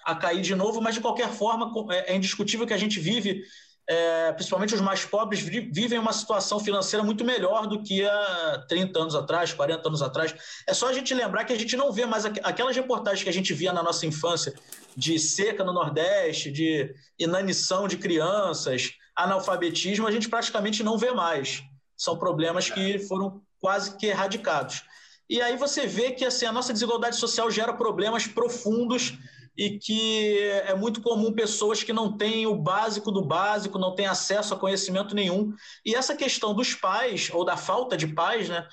a 0.04 0.14
cair 0.14 0.40
de 0.40 0.54
novo, 0.54 0.80
mas 0.80 0.94
de 0.94 1.00
qualquer 1.00 1.30
forma 1.30 1.72
é, 1.92 2.12
é 2.12 2.16
indiscutível 2.16 2.66
que 2.66 2.74
a 2.74 2.78
gente 2.78 3.00
vive 3.00 3.42
é, 3.88 4.32
principalmente 4.32 4.74
os 4.74 4.82
mais 4.82 5.02
pobres, 5.06 5.40
vivem 5.40 5.98
uma 5.98 6.12
situação 6.12 6.60
financeira 6.60 7.02
muito 7.02 7.24
melhor 7.24 7.66
do 7.66 7.82
que 7.82 8.04
há 8.04 8.64
30 8.68 9.00
anos 9.00 9.14
atrás, 9.14 9.54
40 9.54 9.88
anos 9.88 10.02
atrás. 10.02 10.34
É 10.66 10.74
só 10.74 10.88
a 10.88 10.92
gente 10.92 11.14
lembrar 11.14 11.44
que 11.44 11.54
a 11.54 11.58
gente 11.58 11.74
não 11.74 11.90
vê 11.90 12.04
mais 12.04 12.26
aquelas 12.26 12.76
reportagens 12.76 13.22
que 13.22 13.30
a 13.30 13.32
gente 13.32 13.54
via 13.54 13.72
na 13.72 13.82
nossa 13.82 14.04
infância 14.04 14.52
de 14.94 15.18
seca 15.18 15.64
no 15.64 15.72
Nordeste, 15.72 16.52
de 16.52 16.94
inanição 17.18 17.88
de 17.88 17.96
crianças, 17.96 18.90
analfabetismo, 19.16 20.06
a 20.06 20.12
gente 20.12 20.28
praticamente 20.28 20.82
não 20.82 20.98
vê 20.98 21.12
mais. 21.12 21.62
São 21.96 22.18
problemas 22.18 22.68
que 22.68 22.98
foram 22.98 23.40
quase 23.58 23.96
que 23.96 24.06
erradicados. 24.06 24.82
E 25.30 25.40
aí 25.40 25.56
você 25.56 25.86
vê 25.86 26.12
que 26.12 26.26
assim, 26.26 26.44
a 26.44 26.52
nossa 26.52 26.74
desigualdade 26.74 27.16
social 27.16 27.50
gera 27.50 27.72
problemas 27.72 28.26
profundos 28.26 29.14
e 29.58 29.76
que 29.76 30.38
é 30.66 30.72
muito 30.72 31.02
comum 31.02 31.32
pessoas 31.32 31.82
que 31.82 31.92
não 31.92 32.16
têm 32.16 32.46
o 32.46 32.54
básico 32.54 33.10
do 33.10 33.20
básico, 33.20 33.76
não 33.76 33.92
têm 33.92 34.06
acesso 34.06 34.54
a 34.54 34.56
conhecimento 34.56 35.16
nenhum. 35.16 35.52
E 35.84 35.96
essa 35.96 36.14
questão 36.14 36.54
dos 36.54 36.74
pais, 36.74 37.28
ou 37.34 37.44
da 37.44 37.56
falta 37.56 37.96
de 37.96 38.06
pais, 38.06 38.48
né, 38.48 38.68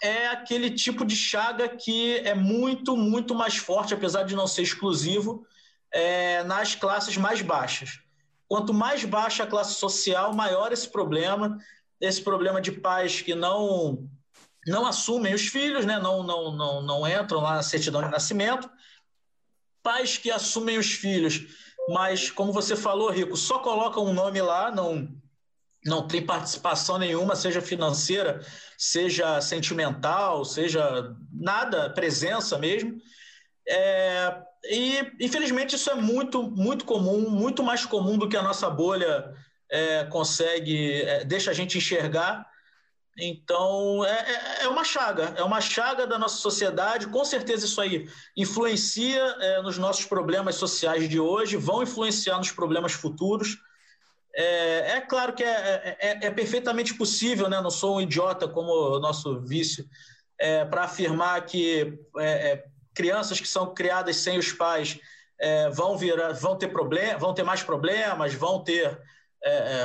é 0.00 0.28
aquele 0.28 0.70
tipo 0.70 1.04
de 1.04 1.16
chaga 1.16 1.68
que 1.68 2.18
é 2.18 2.34
muito, 2.34 2.96
muito 2.96 3.34
mais 3.34 3.56
forte, 3.56 3.94
apesar 3.94 4.22
de 4.22 4.36
não 4.36 4.46
ser 4.46 4.62
exclusivo, 4.62 5.44
é, 5.92 6.44
nas 6.44 6.76
classes 6.76 7.16
mais 7.16 7.42
baixas. 7.42 7.98
Quanto 8.46 8.72
mais 8.72 9.04
baixa 9.04 9.42
a 9.42 9.46
classe 9.46 9.74
social, 9.74 10.32
maior 10.32 10.70
esse 10.70 10.88
problema, 10.88 11.58
esse 12.00 12.22
problema 12.22 12.60
de 12.60 12.70
pais 12.70 13.20
que 13.20 13.34
não 13.34 14.08
não 14.64 14.86
assumem 14.86 15.34
os 15.34 15.48
filhos, 15.48 15.84
né? 15.84 15.98
não, 15.98 16.22
não, 16.22 16.52
não, 16.52 16.82
não 16.82 17.08
entram 17.08 17.40
lá 17.40 17.56
na 17.56 17.64
certidão 17.64 18.00
de 18.00 18.08
nascimento, 18.08 18.70
pais 19.82 20.16
que 20.18 20.30
assumem 20.30 20.78
os 20.78 20.92
filhos, 20.92 21.46
mas, 21.88 22.30
como 22.30 22.52
você 22.52 22.76
falou, 22.76 23.10
Rico, 23.10 23.36
só 23.36 23.58
colocam 23.58 24.04
um 24.04 24.14
nome 24.14 24.40
lá, 24.40 24.70
não, 24.70 25.08
não 25.84 26.06
tem 26.06 26.24
participação 26.24 26.98
nenhuma, 26.98 27.34
seja 27.34 27.60
financeira, 27.60 28.40
seja 28.78 29.40
sentimental, 29.40 30.44
seja 30.44 31.14
nada, 31.32 31.90
presença 31.90 32.56
mesmo. 32.58 32.96
É, 33.68 34.36
e, 34.64 34.98
infelizmente, 35.20 35.74
isso 35.74 35.90
é 35.90 35.94
muito, 35.94 36.42
muito 36.50 36.84
comum, 36.84 37.28
muito 37.28 37.62
mais 37.62 37.84
comum 37.84 38.16
do 38.16 38.28
que 38.28 38.36
a 38.36 38.42
nossa 38.42 38.70
bolha 38.70 39.34
é, 39.70 40.04
consegue, 40.04 41.02
é, 41.02 41.24
deixa 41.24 41.50
a 41.50 41.54
gente 41.54 41.78
enxergar. 41.78 42.46
Então, 43.18 44.04
é, 44.04 44.10
é, 44.10 44.64
é, 44.64 44.68
uma 44.68 44.84
chaga, 44.84 45.34
é 45.36 45.42
uma 45.42 45.60
chaga 45.60 46.06
da 46.06 46.18
nossa 46.18 46.36
sociedade. 46.36 47.06
Com 47.08 47.24
certeza, 47.24 47.66
isso 47.66 47.80
aí 47.80 48.08
influencia 48.36 49.20
é, 49.20 49.60
nos 49.60 49.76
nossos 49.76 50.06
problemas 50.06 50.54
sociais 50.54 51.08
de 51.08 51.20
hoje, 51.20 51.56
vão 51.56 51.82
influenciar 51.82 52.38
nos 52.38 52.50
problemas 52.50 52.92
futuros. 52.92 53.58
É, 54.34 54.96
é 54.96 55.00
claro 55.02 55.34
que 55.34 55.44
é, 55.44 55.96
é, 56.00 56.26
é, 56.26 56.30
perfeitamente 56.30 56.94
possível, 56.94 57.50
né? 57.50 57.60
não 57.60 57.70
sou 57.70 57.96
um 57.96 58.00
idiota 58.00 58.48
como 58.48 58.72
o 58.72 58.98
nosso 58.98 59.44
é, 60.38 60.64
para 60.64 60.84
afirmar 60.84 61.44
que 61.44 61.98
crianças 62.94 63.40
que 63.40 63.48
são 63.48 63.74
criadas 63.74 64.16
sem 64.16 64.38
os 64.38 64.52
pais 64.52 64.98
vão, 65.72 65.98
virar, 65.98 66.32
vão 66.32 66.56
ter 66.56 66.68
problema, 66.68 67.18
vão 67.18 67.34
ter 67.34 67.42
mais 67.42 67.62
problemas, 67.62 68.32
vão 68.34 68.64
ter, 68.64 68.98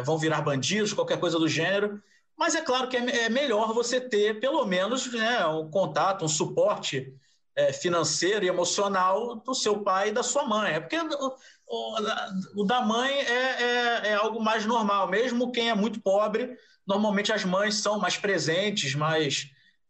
vão 0.06 0.18
virar 0.18 0.42
bandidos, 0.42 0.94
qualquer 0.94 1.20
coisa 1.20 1.38
do 1.38 1.48
gênero. 1.48 2.02
Mas 2.38 2.54
é 2.54 2.62
claro 2.62 2.88
que 2.88 2.96
é, 2.96 3.26
é 3.26 3.30
melhor 3.30 3.74
você 3.74 4.00
ter, 4.00 4.40
pelo 4.40 4.64
menos, 4.66 5.12
né, 5.12 5.46
um 5.48 5.70
contato, 5.70 6.24
um 6.24 6.28
suporte 6.28 7.12
é, 7.56 7.74
financeiro 7.74 8.46
e 8.46 8.48
emocional 8.48 9.38
do 9.38 9.56
seu 9.56 9.82
pai 9.82 10.10
e 10.10 10.12
da 10.12 10.22
sua 10.22 10.46
mãe. 10.46 10.74
É 10.74 10.80
porque 10.80 10.98
o, 10.98 11.36
o, 11.68 12.62
o 12.62 12.64
da 12.64 12.82
mãe 12.82 13.12
é, 13.12 13.64
é, 13.64 14.02
é, 14.10 14.14
algo 14.14 14.40
mais 14.40 14.66
normal. 14.66 15.08
Mesmo 15.08 15.52
quem 15.52 15.70
é 15.70 15.74
muito 15.74 16.00
pobre, 16.00 16.56
normalmente 16.86 17.34
as 17.34 17.44
mães 17.44 17.76
são 17.76 18.00
mais 18.00 18.16
presentes, 18.16 18.94
mais. 18.94 19.50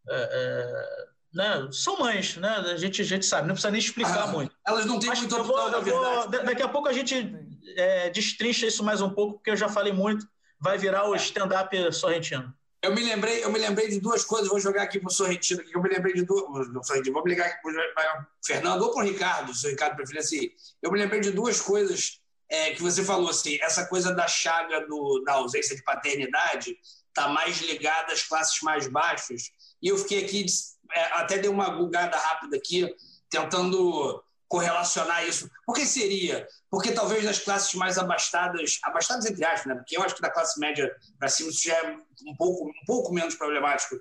É, 0.09 0.15
é, 0.15 1.07
né, 1.33 1.67
são 1.73 1.99
mães, 1.99 2.37
né? 2.37 2.49
A 2.49 2.77
gente, 2.77 3.01
a 3.01 3.05
gente 3.05 3.25
sabe, 3.25 3.47
não 3.47 3.53
precisa 3.53 3.69
nem 3.69 3.81
explicar 3.81 4.23
ah, 4.23 4.27
muito. 4.27 4.55
Elas 4.65 4.85
não 4.85 4.97
têm 4.97 5.09
opção, 5.09 5.69
na 5.69 5.79
verdade. 5.79 5.91
Vou, 5.91 6.27
daqui 6.29 6.63
a 6.63 6.69
pouco 6.69 6.87
a 6.87 6.93
gente 6.93 7.35
é, 7.75 8.09
destrincha 8.09 8.65
isso 8.65 8.81
mais 8.81 9.01
um 9.01 9.09
pouco, 9.09 9.33
porque 9.33 9.51
eu 9.51 9.57
já 9.57 9.67
falei 9.67 9.91
muito 9.91 10.25
vai 10.59 10.77
virar 10.77 11.09
o 11.09 11.15
stand-up 11.15 11.93
sorrentino. 11.93 12.53
Eu 12.81 12.93
me 12.93 13.03
lembrei, 13.03 13.43
eu 13.43 13.51
me 13.51 13.57
lembrei 13.57 13.87
de 13.89 13.99
duas 13.99 14.23
coisas, 14.23 14.47
vou 14.47 14.59
jogar 14.59 14.83
aqui 14.83 14.99
para 14.99 15.09
o 15.09 15.11
Sorrentino, 15.11 15.63
eu 15.73 15.81
me 15.81 15.89
lembrei 15.89 16.13
de 16.13 16.23
duas, 16.23 16.71
não 16.71 16.83
Sorrentino, 16.83 17.15
vou 17.15 17.27
ligar 17.27 17.47
aqui 17.47 17.61
para 17.61 17.71
o 17.71 18.45
Fernando 18.45 18.81
ou 18.83 18.93
para 18.93 19.03
o 19.03 19.07
Ricardo, 19.07 19.53
se 19.53 19.65
o 19.65 19.69
Ricardo 19.71 19.95
preferir 19.95 20.21
assim. 20.21 20.51
Eu 20.81 20.91
me 20.91 20.99
lembrei 20.99 21.19
de 21.19 21.31
duas 21.31 21.59
coisas 21.59 22.21
é, 22.47 22.71
que 22.71 22.81
você 22.81 23.03
falou, 23.03 23.29
assim, 23.29 23.57
essa 23.61 23.87
coisa 23.87 24.13
da 24.13 24.27
chaga 24.27 24.85
do, 24.87 25.23
da 25.25 25.33
ausência 25.33 25.75
de 25.75 25.83
paternidade 25.83 26.77
está 27.07 27.27
mais 27.27 27.59
ligada 27.61 28.13
às 28.13 28.23
classes 28.23 28.61
mais 28.61 28.87
baixas, 28.87 29.51
e 29.81 29.87
eu 29.87 29.97
fiquei 29.97 30.23
aqui, 30.23 30.45
é, 30.93 31.01
até 31.13 31.39
dei 31.39 31.49
uma 31.49 31.69
gulgada 31.69 32.15
rápida 32.15 32.57
aqui, 32.57 32.87
tentando 33.29 34.23
correlacionar 34.47 35.27
isso. 35.27 35.49
Por 35.65 35.75
que 35.75 35.85
seria? 35.85 36.47
Porque 36.69 36.91
talvez 36.91 37.23
nas 37.23 37.39
classes 37.39 37.73
mais 37.73 37.97
abastadas, 37.97 38.79
abastadas 38.83 39.25
entre 39.25 39.43
aspas, 39.45 39.65
né? 39.65 39.75
porque 39.75 39.97
eu 39.97 40.03
acho 40.03 40.15
que 40.15 40.21
da 40.21 40.29
classe 40.29 40.59
média 40.59 40.93
para 41.19 41.29
cima 41.29 41.49
isso 41.49 41.63
já 41.63 41.75
é 41.75 41.97
um 42.25 42.35
pouco, 42.35 42.65
um 42.65 42.85
pouco 42.85 43.13
menos 43.13 43.35
problemático. 43.35 43.95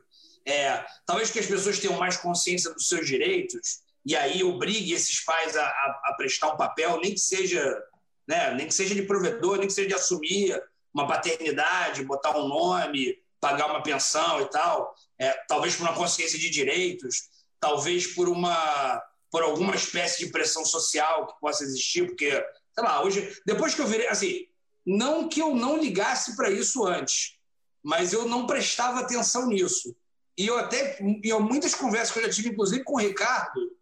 É, 0.47 0.85
talvez 1.05 1.31
que 1.31 1.41
as 1.41 1.47
pessoas 1.47 1.79
tenham 1.81 1.99
mais 1.99 2.17
consciência 2.17 2.73
dos 2.73 2.87
seus 2.87 3.07
direitos 3.07 3.81
e 4.05 4.15
aí 4.15 4.45
obrigue 4.45 4.93
esses 4.93 5.25
pais 5.25 5.57
a, 5.57 5.65
a, 5.65 6.01
a 6.05 6.15
prestar 6.17 6.53
um 6.53 6.57
papel, 6.57 7.01
nem 7.01 7.13
que 7.13 7.21
seja, 7.21 7.83
né, 8.29 8.55
nem 8.55 8.69
que 8.69 8.75
seja 8.75 8.95
de 8.95 9.03
provedor, 9.03 9.59
nem 9.59 9.67
que 9.67 9.73
seja 9.73 9.89
de 9.89 9.95
assumir 9.95 10.63
uma 10.95 11.09
paternidade, 11.09 12.05
botar 12.05 12.37
um 12.39 12.47
nome, 12.47 13.19
pagar 13.41 13.67
uma 13.67 13.83
pensão 13.83 14.41
e 14.41 14.47
tal. 14.47 14.95
É, 15.19 15.31
talvez 15.49 15.75
por 15.75 15.83
uma 15.83 15.95
consciência 15.95 16.39
de 16.39 16.49
direitos, 16.49 17.29
talvez 17.59 18.07
por 18.07 18.29
uma 18.29 19.03
por 19.37 19.43
alguma 19.43 19.75
espécie 19.75 20.25
de 20.25 20.33
pressão 20.33 20.65
social 20.65 21.27
que 21.27 21.39
possa 21.39 21.63
existir, 21.63 22.07
porque, 22.07 22.31
sei 22.31 22.83
lá, 22.83 23.05
hoje, 23.05 23.39
depois 23.45 23.75
que 23.75 23.83
eu 23.83 23.87
virei, 23.87 24.09
assim, 24.09 24.47
não 24.87 25.29
que 25.29 25.43
eu 25.43 25.55
não 25.55 25.77
ligasse 25.77 26.35
para 26.35 26.51
isso 26.51 26.87
antes, 26.87 27.37
mas 27.85 28.15
eu 28.15 28.27
não 28.27 28.47
prestava 28.47 29.01
atenção 29.01 29.47
nisso. 29.49 29.95
E 30.39 30.47
eu 30.47 30.57
até, 30.57 30.99
em 31.03 31.21
muitas 31.39 31.75
conversas 31.75 32.13
que 32.13 32.19
eu 32.19 32.23
já 32.23 32.31
tive, 32.31 32.49
inclusive 32.49 32.83
com 32.83 32.95
o 32.95 32.99
Ricardo, 32.99 33.77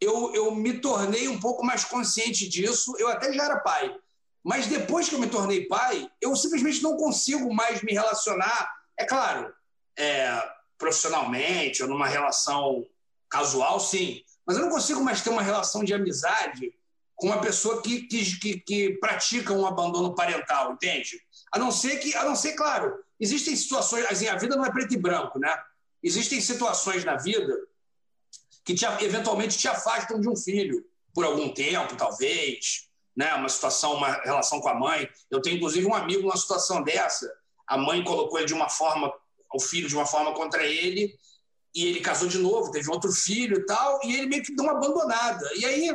eu, 0.00 0.34
eu 0.34 0.54
me 0.54 0.80
tornei 0.80 1.28
um 1.28 1.38
pouco 1.38 1.62
mais 1.62 1.84
consciente 1.84 2.48
disso. 2.48 2.96
Eu 2.98 3.08
até 3.08 3.30
já 3.34 3.44
era 3.44 3.60
pai. 3.60 3.94
Mas 4.42 4.66
depois 4.66 5.10
que 5.10 5.14
eu 5.14 5.18
me 5.18 5.28
tornei 5.28 5.66
pai, 5.66 6.10
eu 6.22 6.34
simplesmente 6.34 6.82
não 6.82 6.96
consigo 6.96 7.52
mais 7.52 7.82
me 7.82 7.92
relacionar, 7.92 8.74
é 8.98 9.04
claro, 9.04 9.54
é, 9.98 10.42
profissionalmente 10.78 11.82
ou 11.82 11.88
numa 11.90 12.08
relação 12.08 12.86
casual, 13.28 13.78
sim, 13.78 14.24
mas 14.46 14.56
eu 14.56 14.62
não 14.62 14.70
consigo 14.70 15.02
mais 15.02 15.20
ter 15.20 15.30
uma 15.30 15.42
relação 15.42 15.82
de 15.82 15.92
amizade 15.92 16.72
com 17.16 17.28
uma 17.28 17.40
pessoa 17.40 17.82
que, 17.82 18.02
que, 18.02 18.38
que, 18.38 18.60
que 18.60 18.90
pratica 18.98 19.52
um 19.52 19.66
abandono 19.66 20.14
parental, 20.14 20.72
entende? 20.72 21.18
A 21.50 21.58
não 21.58 21.72
ser 21.72 21.96
que, 21.96 22.14
a 22.14 22.24
não 22.24 22.36
ser, 22.36 22.52
claro, 22.52 22.94
existem 23.18 23.56
situações, 23.56 24.04
assim, 24.06 24.28
a 24.28 24.36
vida 24.36 24.54
não 24.54 24.64
é 24.64 24.70
preto 24.70 24.92
e 24.92 24.98
branco, 24.98 25.38
né? 25.38 25.52
Existem 26.02 26.40
situações 26.40 27.04
na 27.04 27.16
vida 27.16 27.56
que 28.64 28.74
te, 28.74 28.84
eventualmente 29.00 29.56
te 29.56 29.66
afastam 29.66 30.20
de 30.20 30.28
um 30.28 30.36
filho 30.36 30.84
por 31.14 31.24
algum 31.24 31.48
tempo, 31.52 31.96
talvez, 31.96 32.88
né? 33.16 33.34
Uma 33.34 33.48
situação, 33.48 33.94
uma 33.94 34.12
relação 34.22 34.60
com 34.60 34.68
a 34.68 34.74
mãe. 34.74 35.08
Eu 35.30 35.40
tenho 35.40 35.56
inclusive 35.56 35.86
um 35.86 35.94
amigo 35.94 36.22
numa 36.22 36.36
situação 36.36 36.82
dessa. 36.82 37.32
A 37.66 37.78
mãe 37.78 38.04
colocou 38.04 38.38
ele 38.38 38.46
de 38.46 38.54
uma 38.54 38.68
forma, 38.68 39.10
o 39.54 39.58
filho 39.58 39.88
de 39.88 39.96
uma 39.96 40.04
forma 40.04 40.34
contra 40.34 40.64
ele, 40.66 41.18
e 41.76 41.86
ele 41.86 42.00
casou 42.00 42.26
de 42.26 42.38
novo, 42.38 42.70
teve 42.70 42.90
outro 42.90 43.12
filho 43.12 43.58
e 43.58 43.66
tal, 43.66 44.00
e 44.02 44.16
ele 44.16 44.26
meio 44.26 44.42
que 44.42 44.56
deu 44.56 44.64
uma 44.64 44.78
abandonada. 44.78 45.46
E 45.56 45.66
aí, 45.66 45.94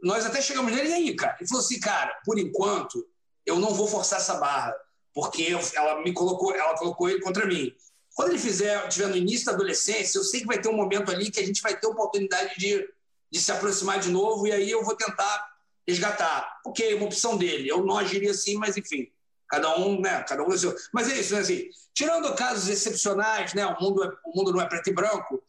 nós 0.00 0.24
até 0.24 0.40
chegamos 0.40 0.72
nele, 0.72 0.88
e 0.88 0.92
aí, 0.92 1.16
cara? 1.16 1.36
Ele 1.40 1.48
falou 1.48 1.64
assim, 1.64 1.80
cara, 1.80 2.16
por 2.24 2.38
enquanto, 2.38 3.04
eu 3.44 3.58
não 3.58 3.74
vou 3.74 3.88
forçar 3.88 4.20
essa 4.20 4.34
barra, 4.34 4.72
porque 5.12 5.48
ela 5.74 6.00
me 6.00 6.12
colocou, 6.12 6.54
ela 6.54 6.78
colocou 6.78 7.10
ele 7.10 7.20
contra 7.20 7.44
mim. 7.44 7.74
Quando 8.14 8.28
ele 8.28 8.38
fizer, 8.38 8.86
tiver 8.86 9.08
no 9.08 9.16
início 9.16 9.46
da 9.46 9.52
adolescência, 9.52 10.16
eu 10.16 10.22
sei 10.22 10.42
que 10.42 10.46
vai 10.46 10.60
ter 10.60 10.68
um 10.68 10.76
momento 10.76 11.10
ali 11.10 11.28
que 11.28 11.40
a 11.40 11.44
gente 11.44 11.60
vai 11.60 11.76
ter 11.76 11.88
oportunidade 11.88 12.54
de, 12.56 12.88
de 13.32 13.40
se 13.40 13.50
aproximar 13.50 13.98
de 13.98 14.10
novo, 14.10 14.46
e 14.46 14.52
aí 14.52 14.70
eu 14.70 14.84
vou 14.84 14.94
tentar 14.94 15.44
resgatar. 15.88 16.60
Ok, 16.64 16.88
é 16.88 16.94
uma 16.94 17.06
opção 17.06 17.36
dele. 17.36 17.68
Eu 17.68 17.84
não 17.84 17.98
agiria 17.98 18.30
assim, 18.30 18.54
mas 18.54 18.76
enfim. 18.76 19.10
Cada 19.50 19.76
um, 19.76 20.00
né? 20.00 20.22
Cada 20.22 20.44
um 20.44 20.56
seu. 20.56 20.74
Mas 20.92 21.10
é 21.10 21.18
isso, 21.18 21.34
né? 21.34 21.40
Assim, 21.40 21.68
tirando 21.92 22.32
casos 22.34 22.68
excepcionais, 22.68 23.52
né? 23.52 23.66
O 23.66 23.82
mundo, 23.82 24.04
é, 24.04 24.08
o 24.24 24.36
mundo 24.36 24.52
não 24.52 24.60
é 24.60 24.68
preto 24.68 24.88
e 24.88 24.94
branco. 24.94 25.42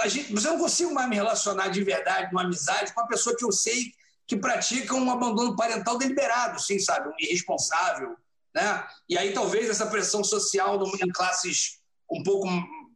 A 0.00 0.06
gente, 0.06 0.32
mas 0.32 0.44
eu 0.44 0.52
não 0.52 0.60
consigo 0.60 0.94
mais 0.94 1.08
me 1.08 1.16
relacionar 1.16 1.68
de 1.68 1.82
verdade, 1.82 2.32
numa 2.32 2.42
amizade, 2.42 2.92
com 2.92 3.00
uma 3.00 3.08
pessoa 3.08 3.36
que 3.36 3.44
eu 3.44 3.50
sei 3.50 3.92
que 4.28 4.36
pratica 4.36 4.94
um 4.94 5.10
abandono 5.10 5.56
parental 5.56 5.98
deliberado, 5.98 6.60
sim, 6.60 6.78
sabe? 6.78 7.08
Um 7.08 7.14
irresponsável, 7.18 8.16
né? 8.54 8.86
E 9.08 9.18
aí 9.18 9.32
talvez 9.34 9.68
essa 9.68 9.86
pressão 9.86 10.22
social 10.22 10.80
em 10.84 11.10
classes 11.10 11.80
um 12.08 12.22
pouco 12.22 12.48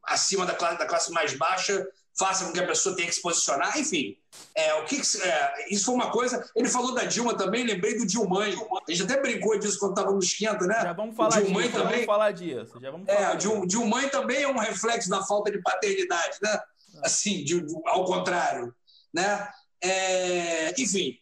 acima 0.05 0.47
da 0.47 0.55
classe, 0.55 0.79
da 0.79 0.87
classe 0.87 1.11
mais 1.11 1.35
baixa 1.35 1.85
faça 2.19 2.47
com 2.47 2.53
que 2.53 2.61
a 2.61 2.67
pessoa 2.67 2.97
tenha 2.97 3.09
que 3.09 3.15
se 3.15 3.21
posicionar, 3.21 3.79
enfim. 3.79 4.17
É, 4.55 4.75
o 4.75 4.85
que, 4.85 4.97
é, 4.97 5.73
isso 5.73 5.85
foi 5.85 5.95
uma 5.95 6.11
coisa. 6.11 6.49
Ele 6.57 6.69
falou 6.69 6.95
da 6.95 7.05
Dilma 7.05 7.37
também, 7.37 7.65
lembrei 7.65 7.99
do 7.99 8.07
Dilmãe. 8.07 8.55
A 8.55 8.91
gente 8.91 9.03
até 9.03 9.21
brincou 9.21 9.59
disso 9.59 9.79
quando 9.79 9.93
estava 9.93 10.11
no 10.11 10.19
esquenta, 10.19 10.67
né? 10.67 10.81
Já 10.81 10.93
vamos 10.95 11.15
falar 11.15 11.41
disso. 11.41 11.53
Também, 11.53 11.71
já 11.71 11.83
vamos 11.83 12.05
falar 12.07 12.33
disso. 12.33 12.81
Já 12.81 12.91
vamos 12.91 13.07
falar 13.07 13.33
é, 13.33 13.37
Dil, 13.37 13.67
Dilmãe 13.67 14.09
também 14.09 14.43
é 14.43 14.49
um 14.49 14.59
reflexo 14.59 15.11
da 15.11 15.23
falta 15.23 15.51
de 15.51 15.61
paternidade, 15.61 16.39
né? 16.43 16.59
Assim, 17.05 17.45
de, 17.45 17.65
ao 17.87 18.05
contrário, 18.07 18.75
né? 19.13 19.49
É, 19.83 20.81
enfim, 20.81 21.19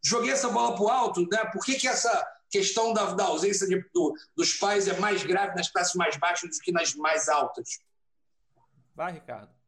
joguei 0.00 0.30
essa 0.30 0.48
bola 0.48 0.76
para 0.76 0.84
o 0.84 0.88
alto, 0.88 1.26
né? 1.30 1.44
Por 1.52 1.64
que, 1.64 1.74
que 1.74 1.88
essa 1.88 2.24
questão 2.48 2.92
da, 2.92 3.14
da 3.14 3.24
ausência 3.24 3.66
de, 3.66 3.84
do, 3.92 4.14
dos 4.36 4.54
pais 4.54 4.86
é 4.86 4.96
mais 4.98 5.24
grave 5.24 5.56
nas 5.56 5.68
classes 5.68 5.94
mais 5.94 6.16
baixas 6.16 6.50
do 6.50 6.62
que 6.62 6.70
nas 6.70 6.94
mais 6.94 7.28
altas? 7.28 7.80
Vai, 8.94 9.12
Ricardo. 9.12 9.59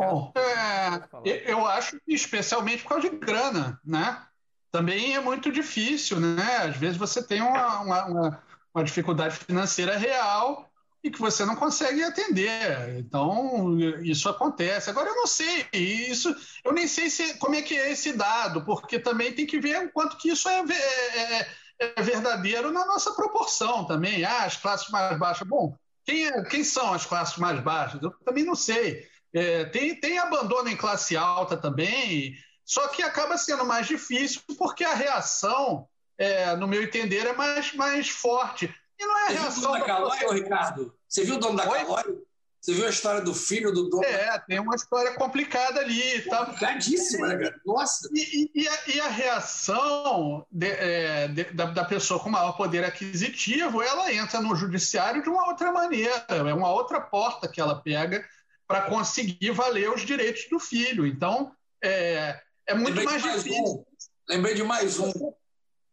Bom, 0.00 0.32
é, 0.36 1.52
eu 1.52 1.66
acho 1.66 1.98
que 2.00 2.14
especialmente 2.14 2.82
por 2.82 2.90
causa 2.90 3.08
de 3.08 3.16
grana, 3.16 3.80
né? 3.84 4.22
Também 4.70 5.14
é 5.14 5.20
muito 5.20 5.50
difícil, 5.50 6.20
né? 6.20 6.56
Às 6.58 6.76
vezes 6.76 6.96
você 6.96 7.22
tem 7.22 7.40
uma, 7.40 7.80
uma, 7.80 8.42
uma 8.74 8.84
dificuldade 8.84 9.36
financeira 9.36 9.96
real, 9.96 10.68
e 11.02 11.10
que 11.10 11.20
você 11.20 11.44
não 11.44 11.56
consegue 11.56 12.02
atender. 12.02 12.98
Então, 12.98 13.78
isso 14.02 14.28
acontece. 14.28 14.90
Agora, 14.90 15.08
eu 15.08 15.16
não 15.16 15.26
sei, 15.26 15.66
isso, 15.72 16.34
eu 16.64 16.72
nem 16.72 16.86
sei 16.86 17.08
se, 17.10 17.34
como 17.38 17.54
é 17.54 17.62
que 17.62 17.76
é 17.76 17.92
esse 17.92 18.12
dado, 18.12 18.64
porque 18.64 18.98
também 18.98 19.32
tem 19.32 19.46
que 19.46 19.60
ver 19.60 19.86
o 19.86 19.92
quanto 19.92 20.16
que 20.16 20.30
isso 20.30 20.48
é, 20.48 20.60
é, 20.60 21.40
é, 21.40 21.48
é 21.96 22.02
verdadeiro 22.02 22.72
na 22.72 22.84
nossa 22.86 23.12
proporção 23.12 23.86
também. 23.86 24.24
Ah, 24.24 24.44
as 24.44 24.56
classes 24.56 24.88
mais 24.90 25.16
baixas. 25.18 25.46
Bom, 25.46 25.76
quem, 26.04 26.26
é, 26.26 26.42
quem 26.44 26.64
são 26.64 26.92
as 26.92 27.06
classes 27.06 27.36
mais 27.38 27.60
baixas? 27.60 28.02
Eu 28.02 28.10
também 28.24 28.44
não 28.44 28.54
sei. 28.54 29.08
É, 29.32 29.64
tem, 29.66 29.94
tem 29.94 30.18
abandono 30.18 30.68
em 30.68 30.76
classe 30.76 31.16
alta 31.16 31.56
também, 31.56 32.34
só 32.64 32.88
que 32.88 33.02
acaba 33.02 33.36
sendo 33.36 33.64
mais 33.64 33.86
difícil 33.86 34.42
porque 34.58 34.84
a 34.84 34.94
reação, 34.94 35.86
é, 36.16 36.54
no 36.56 36.68
meu 36.68 36.82
entender, 36.82 37.26
é 37.26 37.32
mais, 37.32 37.74
mais 37.74 38.08
forte. 38.08 38.72
E 38.98 39.06
não 39.06 39.18
é 39.18 39.24
a 39.24 39.28
reação. 39.28 39.72
Viu 39.72 39.80
da 39.80 39.86
Calói, 39.86 40.34
Ricardo? 40.34 40.94
Você 41.08 41.24
viu 41.24 41.36
o 41.36 41.38
dono 41.38 41.56
da? 41.56 41.64
Calói? 41.64 42.18
Você 42.60 42.74
viu 42.74 42.86
a 42.86 42.90
história 42.90 43.20
do 43.20 43.32
filho 43.32 43.72
do 43.72 43.88
dono? 43.88 44.04
É, 44.04 44.36
tem 44.40 44.58
uma 44.58 44.74
história 44.74 45.14
complicada 45.14 45.80
ali. 45.80 46.20
Tá? 46.22 46.44
Complicadíssima, 46.44 47.28
né, 47.28 47.36
cara? 47.38 47.60
Nossa! 47.64 48.08
E, 48.12 48.50
e, 48.54 48.68
a, 48.68 48.78
e 48.88 49.00
a, 49.00 49.08
reação 49.08 50.44
de, 50.50 50.66
é, 50.66 51.28
de, 51.28 51.44
da, 51.44 51.66
da, 51.66 51.84
pessoa 51.84 52.18
com 52.18 52.28
maior 52.28 52.52
poder 52.56 52.84
aquisitivo, 52.84 53.80
ela 53.80 54.12
entra 54.12 54.40
no 54.40 54.56
judiciário 54.56 55.22
de 55.22 55.28
uma 55.28 55.46
outra 55.46 55.70
maneira, 55.70 56.26
é 56.28 56.52
uma 56.52 56.70
outra 56.70 57.00
porta 57.00 57.48
que 57.48 57.60
ela 57.60 57.80
pega 57.80 58.24
para 58.68 58.82
conseguir 58.82 59.50
valer 59.50 59.90
os 59.90 60.02
direitos 60.02 60.46
do 60.48 60.60
filho. 60.60 61.06
Então, 61.06 61.52
é, 61.82 62.40
é 62.66 62.74
muito 62.74 62.88
Lembrei 62.88 63.04
mais, 63.06 63.24
mais 63.24 63.42
difícil. 63.42 63.64
Um. 63.64 63.84
Lembrei 64.28 64.54
de 64.54 64.62
mais 64.62 64.98
um. 64.98 65.10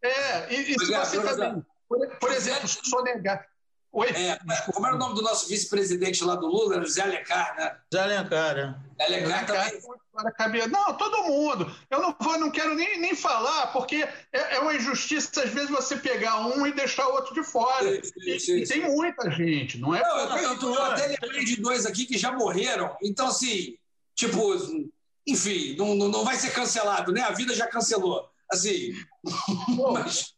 É, 0.04 0.54
e, 0.54 0.76
e 0.76 0.80
se 0.80 0.94
você 0.94 1.22
também, 1.24 1.66
por, 1.88 2.08
por 2.20 2.32
exemplo, 2.32 2.68
sonegar 2.68 3.48
Oi? 3.96 4.10
É, 4.10 4.38
como 4.74 4.86
era 4.86 4.96
o 4.96 5.00
nome 5.00 5.16
do 5.16 5.22
nosso 5.22 5.48
vice-presidente 5.48 6.22
lá 6.22 6.36
do 6.36 6.48
Lula? 6.48 6.82
José 6.82 7.02
Alencar, 7.02 7.56
né? 7.56 7.78
José 7.90 8.04
Alencar, 8.04 8.54
né? 8.54 8.76
Alencar 9.00 9.46
também. 9.46 10.68
Não, 10.70 10.94
todo 10.94 11.24
mundo. 11.24 11.74
Eu 11.90 12.02
não 12.02 12.16
vou, 12.20 12.40
não 12.40 12.50
quero 12.50 12.76
nem, 12.76 13.00
nem 13.00 13.14
falar, 13.14 13.68
porque 13.68 14.08
é, 14.32 14.56
é 14.56 14.60
uma 14.60 14.74
injustiça, 14.74 15.44
às 15.44 15.50
vezes, 15.50 15.70
você 15.70 15.98
pegar 15.98 16.46
um 16.48 16.66
e 16.66 16.72
deixar 16.72 17.08
o 17.08 17.14
outro 17.14 17.34
de 17.34 17.44
fora. 17.44 17.90
Isso, 17.90 18.14
isso, 18.20 18.52
e, 18.52 18.62
isso. 18.62 18.74
e, 18.74 18.82
tem 18.82 18.90
muita 18.90 19.30
gente, 19.32 19.78
não 19.78 19.94
é? 19.94 20.02
Não, 20.02 20.38
eu, 20.38 20.54
eu, 20.54 20.74
eu, 20.74 20.84
até 20.84 21.08
lembrei 21.08 21.44
de 21.44 21.62
dois 21.62 21.86
aqui 21.86 22.06
que 22.06 22.18
já 22.18 22.32
morreram. 22.32 22.96
Então, 23.04 23.28
assim, 23.28 23.78
tipo, 24.16 24.56
enfim, 25.28 25.76
não, 25.76 25.96
não, 25.96 26.08
não 26.08 26.24
vai 26.24 26.36
ser 26.36 26.52
cancelado, 26.52 27.12
né? 27.12 27.22
A 27.22 27.32
vida 27.32 27.54
já 27.54 27.68
cancelou. 27.68 28.30
Assim. 28.50 28.94
mas. 29.94 30.34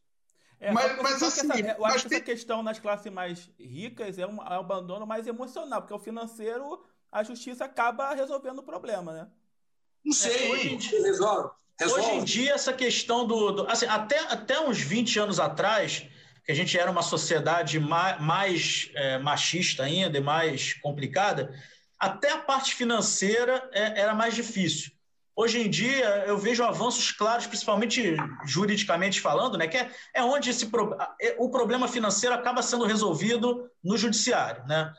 É, 0.60 0.72
mas, 0.72 0.98
mas 1.04 1.22
assim, 1.22 1.52
essa, 1.52 1.78
eu 1.78 1.86
acho 1.86 2.04
que 2.04 2.10
tem... 2.10 2.16
essa 2.16 2.26
questão 2.26 2.64
nas 2.64 2.80
classes 2.80 3.12
mais 3.12 3.48
ricas 3.60 4.18
é 4.18 4.26
um, 4.26 4.42
é 4.42 4.58
um 4.58 4.62
abandono 4.62 5.06
mais 5.06 5.28
emocional, 5.28 5.82
porque 5.82 5.94
o 5.94 6.00
financeiro, 6.00 6.84
a 7.12 7.24
justiça 7.24 7.66
acaba 7.66 8.14
resolvendo 8.14 8.60
o 8.60 8.64
problema, 8.64 9.14
né? 9.14 9.28
Não 10.04 10.14
sei, 10.14 10.48
é, 10.48 10.52
hoje 10.52 10.74
em 10.74 10.78
dia, 10.78 11.02
resolve, 11.04 11.50
resolve. 11.80 12.02
Hoje 12.02 12.12
em 12.12 12.24
dia, 12.24 12.54
essa 12.54 12.74
questão 12.74 13.26
do. 13.26 13.52
do 13.52 13.68
assim, 13.68 13.86
até, 13.86 14.20
até 14.20 14.60
uns 14.60 14.80
20 14.80 15.20
anos 15.20 15.40
atrás, 15.40 16.06
que 16.46 16.52
a 16.52 16.56
gente 16.56 16.78
era 16.78 16.90
uma 16.90 17.02
sociedade 17.02 17.80
mais, 17.80 18.22
mais 18.22 18.92
é, 18.96 19.18
machista 19.18 19.84
ainda 19.84 20.18
e 20.18 20.22
mais 20.22 20.74
complicada, 20.76 21.54
até 22.00 22.32
a 22.32 22.38
parte 22.38 22.76
financeira 22.76 23.70
é, 23.74 24.02
era 24.02 24.14
mais 24.14 24.34
difícil. 24.36 24.92
Hoje 25.36 25.62
em 25.62 25.70
dia, 25.70 26.24
eu 26.26 26.36
vejo 26.36 26.64
avanços 26.64 27.12
claros, 27.12 27.46
principalmente 27.46 28.16
juridicamente 28.44 29.22
falando, 29.22 29.56
né, 29.56 29.68
que 29.68 29.78
é, 29.78 29.92
é 30.16 30.24
onde 30.24 30.50
esse 30.50 30.66
pro, 30.66 30.98
é, 31.22 31.36
o 31.38 31.52
problema 31.52 31.88
financeiro 31.88 32.34
acaba 32.34 32.64
sendo 32.64 32.86
resolvido 32.86 33.70
no 33.84 33.96
judiciário. 33.98 34.66
Né? 34.66 34.92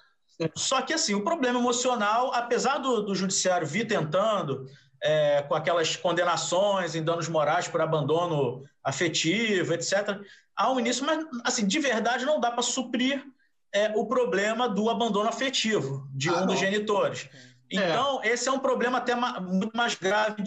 Só 0.55 0.83
que, 0.83 0.93
assim, 0.93 1.15
o 1.15 1.25
problema 1.25 1.59
emocional, 1.59 2.33
apesar 2.33 2.79
do, 2.79 3.03
do 3.03 3.15
judiciário 3.15 3.67
vir 3.67 3.87
tentando, 3.87 4.67
é, 5.03 5.43
com 5.43 5.55
aquelas 5.55 5.97
condenações 5.97 6.95
em 6.95 7.03
danos 7.03 7.29
morais 7.29 7.67
por 7.67 7.81
abandono 7.81 8.65
afetivo, 8.83 9.75
etc., 9.75 10.21
há 10.57 10.71
um 10.71 10.79
início, 10.79 11.05
mas, 11.05 11.25
assim, 11.45 11.67
de 11.67 11.79
verdade, 11.79 12.25
não 12.25 12.41
dá 12.41 12.51
para 12.51 12.63
suprir 12.63 13.25
é, 13.73 13.93
o 13.97 14.07
problema 14.07 14.69
do 14.69 14.89
abandono 14.89 15.29
afetivo 15.29 16.09
de 16.15 16.29
ah, 16.29 16.35
um 16.35 16.41
não. 16.41 16.47
dos 16.47 16.59
genitores. 16.59 17.29
É. 17.73 17.77
Então, 17.77 18.21
é. 18.23 18.29
esse 18.29 18.49
é 18.49 18.53
um 18.53 18.59
problema 18.59 18.99
até 18.99 19.15
muito 19.15 19.77
mais 19.77 19.95
grave 19.95 20.45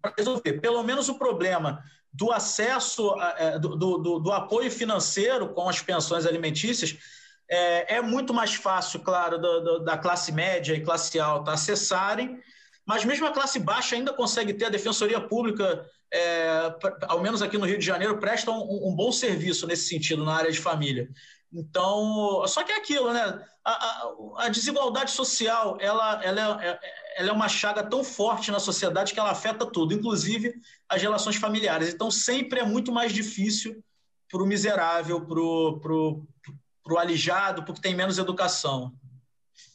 para 0.00 0.14
resolver. 0.16 0.60
Pelo 0.60 0.82
menos 0.82 1.08
o 1.08 1.14
problema 1.14 1.82
do 2.12 2.32
acesso, 2.32 3.14
é, 3.36 3.58
do, 3.58 3.76
do, 3.76 4.18
do, 4.18 4.32
apoio 4.32 4.70
financeiro 4.70 5.48
com 5.50 5.68
as 5.68 5.80
pensões 5.80 6.26
alimentícias 6.26 6.96
é, 7.50 7.96
é 7.96 8.00
muito 8.00 8.32
mais 8.32 8.54
fácil, 8.54 9.00
claro, 9.00 9.36
do, 9.38 9.80
da 9.80 9.98
classe 9.98 10.30
média 10.30 10.74
e 10.74 10.80
classe 10.80 11.18
alta 11.18 11.52
acessarem, 11.52 12.38
mas 12.86 13.04
mesmo 13.04 13.26
a 13.26 13.32
classe 13.32 13.58
baixa 13.58 13.96
ainda 13.96 14.12
consegue 14.12 14.54
ter 14.54 14.66
a 14.66 14.70
defensoria 14.70 15.20
pública, 15.20 15.84
é, 16.12 16.74
ao 17.08 17.20
menos 17.20 17.42
aqui 17.42 17.58
no 17.58 17.66
Rio 17.66 17.78
de 17.78 17.84
Janeiro, 17.84 18.18
presta 18.18 18.52
um, 18.52 18.88
um 18.88 18.94
bom 18.94 19.10
serviço 19.10 19.66
nesse 19.66 19.88
sentido, 19.88 20.24
na 20.24 20.34
área 20.34 20.52
de 20.52 20.60
família. 20.60 21.08
Então, 21.52 22.44
só 22.46 22.62
que 22.62 22.70
é 22.70 22.76
aquilo, 22.76 23.12
né? 23.12 23.44
A, 23.64 23.72
a, 23.72 24.12
a 24.38 24.48
desigualdade 24.48 25.10
social, 25.10 25.76
ela, 25.80 26.22
ela, 26.24 26.64
é, 26.64 26.78
ela 27.16 27.30
é 27.30 27.32
uma 27.32 27.48
chaga 27.48 27.82
tão 27.82 28.04
forte 28.04 28.52
na 28.52 28.60
sociedade 28.60 29.12
que 29.12 29.18
ela 29.18 29.32
afeta 29.32 29.66
tudo, 29.66 29.92
inclusive 29.92 30.54
as 30.88 31.02
relações 31.02 31.36
familiares. 31.36 31.92
Então, 31.92 32.10
sempre 32.10 32.60
é 32.60 32.64
muito 32.64 32.92
mais 32.92 33.12
difícil 33.12 33.82
para 34.30 34.42
o 34.42 34.46
miserável, 34.46 35.26
para 35.26 35.40
o 35.40 36.24
alijado, 36.98 37.64
porque 37.64 37.80
tem 37.80 37.94
menos 37.94 38.18
educação. 38.18 38.92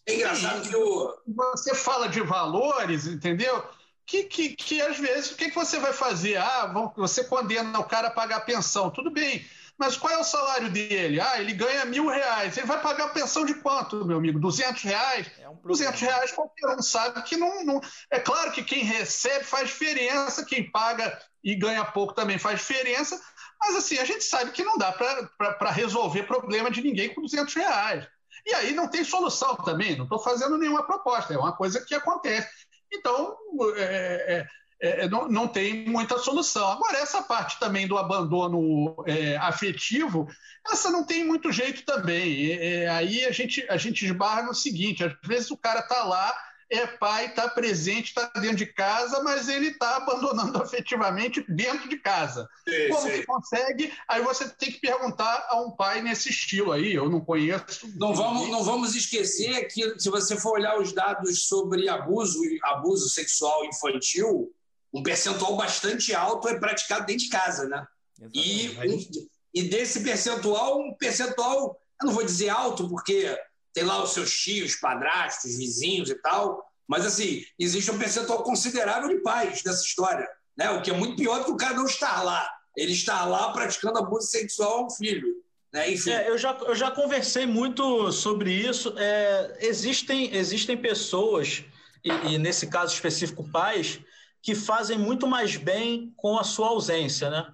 É 0.06 0.16
engraçado 0.16 0.68
que 0.68 0.76
o... 0.76 1.16
Você 1.28 1.74
fala 1.74 2.08
de 2.08 2.22
valores, 2.22 3.08
entendeu? 3.08 3.64
Que, 4.06 4.24
que, 4.24 4.50
que 4.56 4.82
às 4.82 4.98
vezes, 4.98 5.32
o 5.32 5.36
que, 5.36 5.50
que 5.50 5.56
você 5.56 5.80
vai 5.80 5.94
fazer? 5.94 6.38
Ah, 6.38 6.72
você 6.96 7.24
condena 7.24 7.80
o 7.80 7.86
cara 7.86 8.10
a 8.10 8.12
pagar 8.12 8.42
pensão. 8.42 8.92
Tudo 8.92 9.10
bem, 9.10 9.44
mas 9.78 9.98
qual 9.98 10.14
é 10.14 10.18
o 10.18 10.24
salário 10.24 10.70
dele? 10.70 11.20
Ah, 11.20 11.42
ele 11.42 11.54
ganha 11.54 11.86
mil 11.86 12.08
reais. 12.08 12.56
Ele 12.56 12.68
vai 12.68 12.82
pagar 12.82 13.14
pensão 13.14 13.46
de 13.46 13.56
quanto, 13.56 14.06
meu 14.06 14.18
amigo? 14.18 14.40
Duzentos 14.40 14.84
reais? 14.84 15.30
É 15.40 15.50
um 15.50 15.56
200 15.56 16.00
reais 16.00 16.32
qualquer 16.32 16.68
um 16.70 16.82
sabe 16.82 17.22
que 17.24 17.36
não, 17.36 17.66
não. 17.66 17.82
É 18.12 18.20
claro 18.20 18.52
que 18.52 18.64
quem 18.64 18.84
recebe 18.84 19.44
faz 19.44 19.70
diferença, 19.70 20.46
quem 20.46 20.70
paga 20.70 21.20
e 21.44 21.56
ganha 21.56 21.84
pouco 21.84 22.14
também 22.14 22.40
faz 22.40 22.60
diferença, 22.60 23.22
mas 23.60 23.76
assim, 23.76 23.98
a 23.98 24.06
gente 24.06 24.24
sabe 24.24 24.52
que 24.52 24.64
não 24.64 24.78
dá 24.78 24.92
para 24.92 25.72
resolver 25.72 26.24
problema 26.24 26.70
de 26.70 26.82
ninguém 26.82 27.14
com 27.14 27.22
200 27.22 27.54
reais. 27.54 28.08
E 28.46 28.54
aí 28.54 28.74
não 28.74 28.88
tem 28.88 29.04
solução 29.04 29.56
também, 29.56 29.96
não 29.96 30.04
estou 30.04 30.20
fazendo 30.20 30.58
nenhuma 30.58 30.86
proposta, 30.86 31.34
é 31.34 31.38
uma 31.38 31.56
coisa 31.56 31.84
que 31.84 31.96
acontece. 31.96 32.48
Então, 32.94 33.36
é, 33.76 33.82
é, 33.82 34.48
é, 34.82 35.06
é, 35.06 35.10
não, 35.10 35.28
não 35.28 35.48
tem 35.48 35.86
muita 35.88 36.18
solução. 36.20 36.70
Agora, 36.70 36.98
essa 36.98 37.24
parte 37.24 37.60
também 37.60 37.88
do 37.88 37.98
abandono 37.98 38.96
é, 39.08 39.36
afetivo, 39.38 40.28
essa 40.70 40.92
não 40.92 41.06
tem 41.06 41.24
muito 41.24 41.52
jeito 41.52 41.84
também. 41.84 42.52
É, 42.52 42.88
aí 42.90 43.26
a 43.26 43.32
gente, 43.32 43.66
a 43.70 43.78
gente 43.78 44.06
esbarra 44.06 44.44
no 44.44 44.54
seguinte: 44.54 45.04
às 45.04 45.14
vezes 45.24 45.50
o 45.50 45.58
cara 45.58 45.80
está 45.80 46.04
lá, 46.04 46.36
é 46.70 46.88
pai, 46.88 47.28
está 47.28 47.48
presente, 47.48 48.08
está 48.08 48.28
dentro 48.40 48.58
de 48.58 48.66
casa, 48.66 49.22
mas 49.24 49.48
ele 49.48 49.68
está 49.68 49.98
abandonando 49.98 50.58
afetivamente 50.62 51.46
dentro 51.48 51.88
de 51.88 51.98
casa. 51.98 52.50
Sim, 52.68 52.90
Como 52.90 53.02
sim. 53.02 53.12
que 53.12 53.26
consegue? 53.26 53.94
Aí 54.08 54.22
você 54.24 54.50
tem 54.50 54.72
que 54.72 54.80
perguntar 54.80 55.48
a 55.50 55.62
um 55.62 55.72
pai 55.72 56.02
nesse 56.02 56.30
estilo 56.30 56.72
aí. 56.72 56.94
Eu 56.94 57.10
não 57.10 57.22
conheço. 57.22 57.88
Não 57.96 58.14
vamos, 58.14 58.50
não 58.50 58.64
vamos 58.64 58.96
esquecer 58.96 59.68
que, 59.68 60.00
se 60.00 60.10
você 60.10 60.36
for 60.36 60.54
olhar 60.54 60.80
os 60.80 60.92
dados 60.92 61.48
sobre 61.48 61.88
abuso, 61.88 62.40
abuso 62.64 63.10
sexual 63.10 63.66
infantil, 63.66 64.52
um 64.94 65.04
percentual 65.04 65.56
bastante 65.56 66.14
alto 66.14 66.48
é 66.48 66.58
praticado 66.58 67.06
dentro 67.06 67.26
de 67.26 67.30
casa, 67.30 67.68
né? 67.68 67.86
E, 68.34 68.70
um, 68.80 69.28
e 69.54 69.64
desse 69.64 70.02
percentual, 70.02 70.80
um 70.80 70.94
percentual, 70.94 71.80
eu 72.02 72.08
não 72.08 72.14
vou 72.14 72.24
dizer 72.24 72.50
alto, 72.50 72.88
porque 72.88 73.38
tem 73.76 73.84
lá 73.84 74.02
os 74.02 74.14
seus 74.14 74.32
tios, 74.32 74.78
padrastos, 74.78 75.58
vizinhos 75.58 76.10
e 76.10 76.16
tal, 76.16 76.66
mas 76.88 77.06
assim, 77.06 77.44
existe 77.60 77.92
um 77.92 78.00
percentual 78.00 78.42
considerável 78.42 79.10
de 79.10 79.22
pais 79.22 79.62
dessa 79.62 79.84
história, 79.84 80.28
né? 80.58 80.72
O 80.72 80.82
que 80.82 80.90
é 80.90 80.94
muito 80.94 81.18
pior 81.18 81.40
do 81.40 81.46
que 81.46 81.52
o 81.52 81.58
cara 81.58 81.76
não 81.76 81.86
estar 81.86 82.24
lá. 82.24 82.50
Ele 82.76 82.94
está 82.94 83.26
lá 83.26 83.52
praticando 83.52 84.00
abuso 84.00 84.28
sexual 84.28 84.86
ao 84.86 84.92
filho. 84.92 85.28
Né? 85.74 85.92
Enfim. 85.92 86.12
É, 86.12 86.30
eu, 86.30 86.38
já, 86.38 86.58
eu 86.62 86.74
já 86.74 86.90
conversei 86.90 87.46
muito 87.46 88.12
sobre 88.14 88.50
isso. 88.50 88.94
É, 88.98 89.58
existem, 89.60 90.34
existem 90.34 90.78
pessoas, 90.78 91.66
e, 92.04 92.10
e 92.10 92.38
nesse 92.38 92.68
caso 92.68 92.94
específico 92.94 93.50
pais, 93.52 94.00
que 94.42 94.56
fazem 94.56 94.98
muito 94.98 95.28
mais 95.28 95.58
bem 95.58 96.14
com 96.16 96.40
a 96.40 96.46
sua 96.46 96.70
ausência, 96.70 97.30
né? 97.30 97.52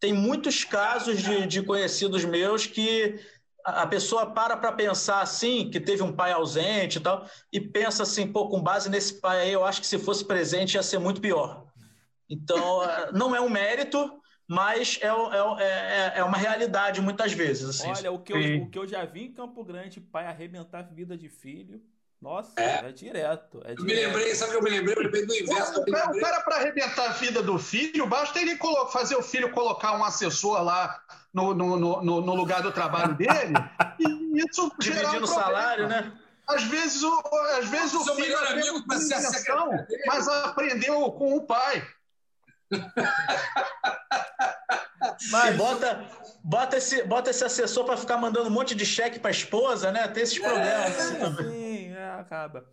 Tem 0.00 0.12
muitos 0.12 0.64
casos 0.64 1.22
de, 1.22 1.46
de 1.46 1.62
conhecidos 1.62 2.24
meus 2.24 2.66
que 2.66 3.18
a 3.66 3.86
pessoa 3.86 4.26
para 4.26 4.56
para 4.56 4.70
pensar 4.70 5.20
assim, 5.20 5.68
que 5.68 5.80
teve 5.80 6.02
um 6.02 6.12
pai 6.12 6.30
ausente 6.30 6.98
e 6.98 7.00
tal, 7.00 7.26
e 7.52 7.60
pensa 7.60 8.04
assim, 8.04 8.30
pô, 8.30 8.48
com 8.48 8.62
base 8.62 8.88
nesse 8.88 9.20
pai 9.20 9.40
aí, 9.40 9.52
eu 9.52 9.64
acho 9.64 9.80
que 9.80 9.86
se 9.86 9.98
fosse 9.98 10.24
presente 10.24 10.74
ia 10.74 10.82
ser 10.82 10.98
muito 10.98 11.20
pior. 11.20 11.66
Então, 12.30 12.80
não 13.12 13.34
é 13.34 13.40
um 13.40 13.48
mérito, 13.48 14.20
mas 14.48 15.00
é, 15.02 15.08
é, 15.08 15.64
é, 15.64 16.12
é 16.20 16.24
uma 16.24 16.36
realidade 16.36 17.00
muitas 17.00 17.32
vezes. 17.32 17.68
Assim. 17.68 17.90
Olha, 17.90 18.12
o 18.12 18.20
que, 18.20 18.32
eu, 18.32 18.62
o 18.62 18.70
que 18.70 18.78
eu 18.78 18.86
já 18.86 19.04
vi 19.04 19.24
em 19.24 19.32
Campo 19.32 19.64
Grande, 19.64 20.00
pai 20.00 20.26
arrebentar 20.26 20.78
a 20.78 20.82
vida 20.82 21.16
de 21.16 21.28
filho. 21.28 21.82
Nossa, 22.20 22.52
é, 22.56 22.88
é 22.88 22.92
direto. 22.92 23.62
É 23.64 23.72
eu 23.72 23.84
me 23.84 23.94
lembrei, 23.94 24.34
sabe 24.34 24.50
o 24.50 24.52
que 24.54 24.58
eu 24.58 24.62
me 24.62 24.70
lembrei? 24.70 24.94
Eu 24.96 25.02
lembrei 25.02 25.26
do 25.26 25.34
inverso. 25.34 25.80
O, 25.80 25.90
cara, 25.90 26.20
cara 26.20 26.40
para 26.40 26.56
arrebentar 26.56 27.10
a 27.10 27.12
vida 27.12 27.42
do 27.42 27.58
filho, 27.58 28.06
basta 28.06 28.40
ele 28.40 28.58
fazer 28.90 29.16
o 29.16 29.22
filho 29.22 29.52
colocar 29.52 29.96
um 29.96 30.04
assessor 30.04 30.62
lá 30.62 31.00
no, 31.32 31.54
no, 31.54 31.76
no, 31.76 32.20
no 32.20 32.34
lugar 32.34 32.62
do 32.62 32.72
trabalho 32.72 33.14
dele. 33.14 33.54
e 34.00 34.38
isso 34.38 34.72
Dividindo 34.78 35.24
o 35.24 35.26
salário, 35.26 35.88
né? 35.88 36.12
Às 36.48 36.62
vezes 36.64 37.02
o, 37.02 37.22
às 37.58 37.68
vezes 37.68 37.92
o 37.92 38.14
filho 38.14 38.38
amigo, 38.38 38.84
mas 40.06 40.28
aprendeu 40.28 41.10
com 41.12 41.36
o 41.36 41.46
pai. 41.46 41.86
Mas... 45.30 45.56
bota, 45.56 46.04
bota, 46.42 46.76
esse, 46.76 47.02
bota 47.04 47.30
esse 47.30 47.44
assessor 47.44 47.84
para 47.84 47.96
ficar 47.96 48.16
mandando 48.16 48.48
um 48.48 48.52
monte 48.52 48.74
de 48.74 48.84
cheque 48.84 49.18
para 49.18 49.30
a 49.30 49.32
esposa, 49.32 49.92
né? 49.92 50.08
Tem 50.08 50.22
esses 50.22 50.38
problemas. 50.38 50.68
É, 50.68 50.90
sim, 50.90 51.16
é, 51.62 51.65
acaba. 52.20 52.68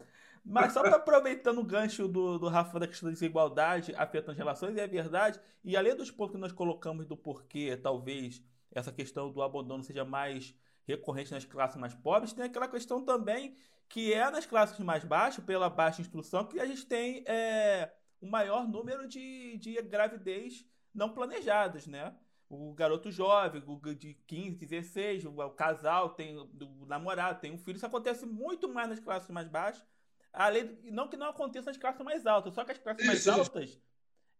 Mas 0.45 0.73
só 0.73 0.81
para 0.81 0.97
aproveitando 0.97 1.59
o 1.59 1.63
gancho 1.63 2.07
do, 2.07 2.37
do 2.37 2.49
Rafa 2.49 2.79
da 2.79 2.87
questão 2.87 3.07
da 3.07 3.13
desigualdade 3.13 3.93
afetando 3.95 4.31
as 4.31 4.37
relações, 4.37 4.75
é 4.75 4.85
verdade. 4.85 5.39
E 5.63 5.77
além 5.77 5.95
dos 5.95 6.11
pontos 6.11 6.35
que 6.35 6.41
nós 6.41 6.51
colocamos 6.51 7.05
do 7.05 7.15
porquê, 7.15 7.77
talvez, 7.81 8.43
essa 8.71 8.91
questão 8.91 9.31
do 9.31 9.41
abandono 9.41 9.83
seja 9.83 10.03
mais 10.03 10.53
recorrente 10.85 11.31
nas 11.31 11.45
classes 11.45 11.77
mais 11.77 11.93
pobres, 11.93 12.33
tem 12.33 12.43
aquela 12.43 12.67
questão 12.67 13.03
também 13.05 13.55
que 13.87 14.13
é 14.13 14.29
nas 14.29 14.45
classes 14.45 14.77
mais 14.79 15.05
baixas, 15.05 15.45
pela 15.45 15.69
baixa 15.69 16.01
instrução, 16.01 16.45
que 16.45 16.59
a 16.59 16.65
gente 16.65 16.85
tem 16.85 17.23
é, 17.25 17.93
o 18.19 18.27
maior 18.27 18.67
número 18.67 19.07
de, 19.07 19.57
de 19.57 19.81
gravidez 19.83 20.65
não 20.93 21.09
planejadas, 21.09 21.87
né? 21.87 22.13
O 22.55 22.73
garoto 22.73 23.09
jovem, 23.11 23.63
de 23.97 24.13
15, 24.27 24.65
16, 24.65 25.25
o, 25.25 25.49
casal 25.49 26.09
tem 26.09 26.37
o 26.37 26.85
namorado, 26.85 27.41
tem 27.41 27.51
um 27.51 27.57
filho. 27.57 27.77
Isso 27.77 27.85
acontece 27.85 28.25
muito 28.25 28.69
mais 28.71 28.89
nas 28.89 28.99
classes 28.99 29.29
mais 29.29 29.47
baixas. 29.47 29.83
Além, 30.31 30.77
não 30.83 31.07
que 31.07 31.17
não 31.17 31.27
aconteça 31.27 31.71
nas 31.71 31.77
classes 31.77 32.01
mais 32.01 32.27
altas, 32.27 32.53
só 32.53 32.63
que 32.63 32.71
as 32.71 32.77
classes 32.77 33.05
mais 33.05 33.27
altas 33.27 33.81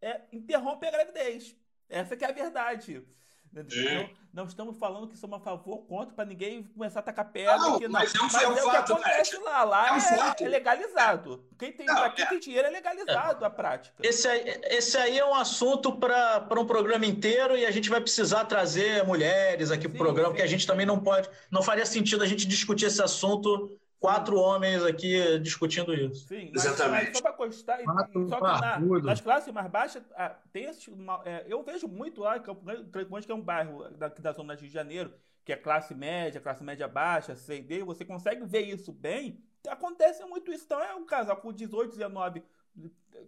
é, 0.02 0.22
interrompem 0.32 0.90
a 0.90 0.92
gravidez. 0.92 1.56
Essa 1.90 2.16
que 2.16 2.24
é 2.24 2.30
a 2.30 2.34
verdade. 2.34 3.04
Não, 3.54 4.10
não, 4.34 4.46
estamos 4.46 4.78
falando 4.80 5.08
que 5.08 5.16
somos 5.16 5.38
a 5.38 5.40
favor 5.40 5.74
ou 5.74 5.84
contra 5.84 6.16
para 6.16 6.26
ninguém 6.26 6.64
começar 6.64 7.02
a 7.02 7.04
tacar 7.04 7.32
pedra. 7.32 7.56
Não, 7.58 7.78
que 7.78 7.88
não. 7.88 7.92
Mas 7.92 8.16
é, 8.16 8.20
um, 8.20 8.24
mas 8.24 8.34
é, 8.34 8.48
um 8.48 8.58
é 8.58 8.64
o 8.64 8.66
fato, 8.66 8.86
que 8.86 8.92
acontece 8.94 9.38
né? 9.38 9.44
lá. 9.44 9.64
Lá 9.64 9.88
é, 9.90 9.92
um 9.92 10.46
é, 10.46 10.50
legalizado. 10.50 11.46
Quem 11.60 11.72
tem, 11.72 11.86
não, 11.86 12.10
quem 12.10 12.26
é. 12.26 12.28
tem 12.30 12.40
dinheiro 12.40 12.68
é 12.68 12.72
legalizado 12.72 13.46
a 13.46 13.50
prática. 13.50 13.96
Esse 14.02 14.28
aí, 14.28 14.60
esse 14.64 14.98
aí 14.98 15.20
é 15.20 15.26
um 15.26 15.36
assunto 15.36 15.92
para 15.96 16.60
um 16.60 16.66
programa 16.66 17.06
inteiro 17.06 17.56
e 17.56 17.64
a 17.64 17.70
gente 17.70 17.92
vai 17.92 18.02
precisar 18.02 18.46
trazer 18.46 19.06
mulheres 19.06 19.70
aqui 19.70 19.88
para 19.88 19.96
o 19.96 20.00
programa, 20.00 20.30
sim. 20.30 20.34
porque 20.34 20.44
a 20.44 20.50
gente 20.50 20.66
também 20.66 20.86
não 20.86 21.00
pode. 21.00 21.30
Não 21.52 21.62
faria 21.62 21.86
sentido 21.86 22.24
a 22.24 22.28
gente 22.28 22.48
discutir 22.48 22.88
esse 22.88 23.04
assunto 23.04 23.78
quatro 24.04 24.38
homens 24.38 24.84
aqui 24.84 25.40
discutindo 25.40 25.94
isso. 25.94 26.28
Sim, 26.28 26.52
mas, 26.54 26.66
Exatamente. 26.66 27.06
Mas 27.06 27.18
só 27.18 27.24
para 27.24 27.32
constar, 27.32 27.80
só 27.80 28.36
que 28.36 28.44
na, 28.44 28.80
nas 29.02 29.22
classes 29.22 29.54
mais 29.54 29.72
baixas, 29.72 30.04
ah, 30.18 30.36
tem 30.52 30.66
esse, 30.66 30.92
é, 31.24 31.46
eu 31.48 31.64
vejo 31.64 31.88
muito 31.88 32.20
lá, 32.20 32.38
Campo 32.38 32.66
Grande, 32.66 33.26
que 33.26 33.32
é 33.32 33.36
um 33.36 33.42
bairro 33.42 33.90
da, 33.92 34.10
da 34.10 34.34
zona 34.34 34.58
de 34.58 34.64
Rio 34.64 34.68
de 34.68 34.74
Janeiro, 34.74 35.14
que 35.46 35.54
é 35.54 35.56
classe 35.56 35.96
média, 35.96 36.42
classe 36.42 36.62
média 36.66 36.86
baixa, 36.86 37.34
C 37.34 37.60
e 37.60 37.62
D, 37.62 37.82
você 37.82 38.04
consegue 38.04 38.46
ver 38.46 38.64
isso 38.64 38.92
bem, 38.92 39.42
acontece 39.70 40.22
muito 40.26 40.52
isso. 40.52 40.66
Então 40.66 40.84
é 40.84 40.94
um 40.94 41.06
casal 41.06 41.38
com 41.38 41.54
18, 41.54 41.92
19 41.92 42.44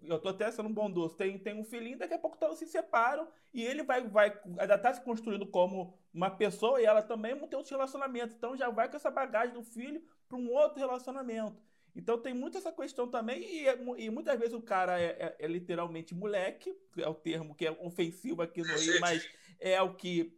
eu 0.04 0.20
tô 0.20 0.30
até 0.30 0.50
sendo 0.52 0.70
bondoso, 0.70 1.16
tem, 1.16 1.38
tem 1.38 1.60
um 1.60 1.64
filhinho, 1.64 1.98
daqui 1.98 2.14
a 2.14 2.20
pouco 2.20 2.38
todos 2.38 2.58
se 2.58 2.66
separam 2.66 3.28
e 3.54 3.64
ele 3.64 3.84
vai, 3.84 4.02
vai 4.08 4.38
ainda 4.58 4.78
tá 4.78 4.94
se 4.94 5.02
construindo 5.02 5.46
como 5.46 5.98
uma 6.14 6.30
pessoa 6.30 6.82
e 6.82 6.86
ela 6.86 7.02
também 7.02 7.36
tem 7.36 7.56
outros 7.56 7.70
relacionamentos. 7.70 8.36
Então 8.36 8.58
já 8.58 8.70
vai 8.70 8.90
com 8.90 8.96
essa 8.96 9.12
bagagem 9.12 9.54
do 9.54 9.64
filho 9.64 10.04
para 10.28 10.38
um 10.38 10.52
outro 10.52 10.80
relacionamento. 10.80 11.64
Então 11.96 12.18
tem 12.18 12.34
muito 12.34 12.58
essa 12.58 12.72
questão 12.72 13.08
também, 13.08 13.42
e, 13.42 14.06
e 14.06 14.10
muitas 14.10 14.38
vezes 14.38 14.54
o 14.54 14.62
cara 14.62 15.00
é, 15.00 15.06
é, 15.06 15.36
é, 15.40 15.48
literalmente 15.48 16.14
moleque, 16.14 16.76
é 16.98 17.08
o 17.08 17.14
termo 17.14 17.56
que 17.56 17.66
é 17.66 17.72
ofensivo 17.72 18.42
aqui 18.42 18.62
no 18.62 18.76
Rio, 18.76 19.00
mas 19.00 19.26
é 19.60 19.82
o 19.82 19.96
que 19.96 20.38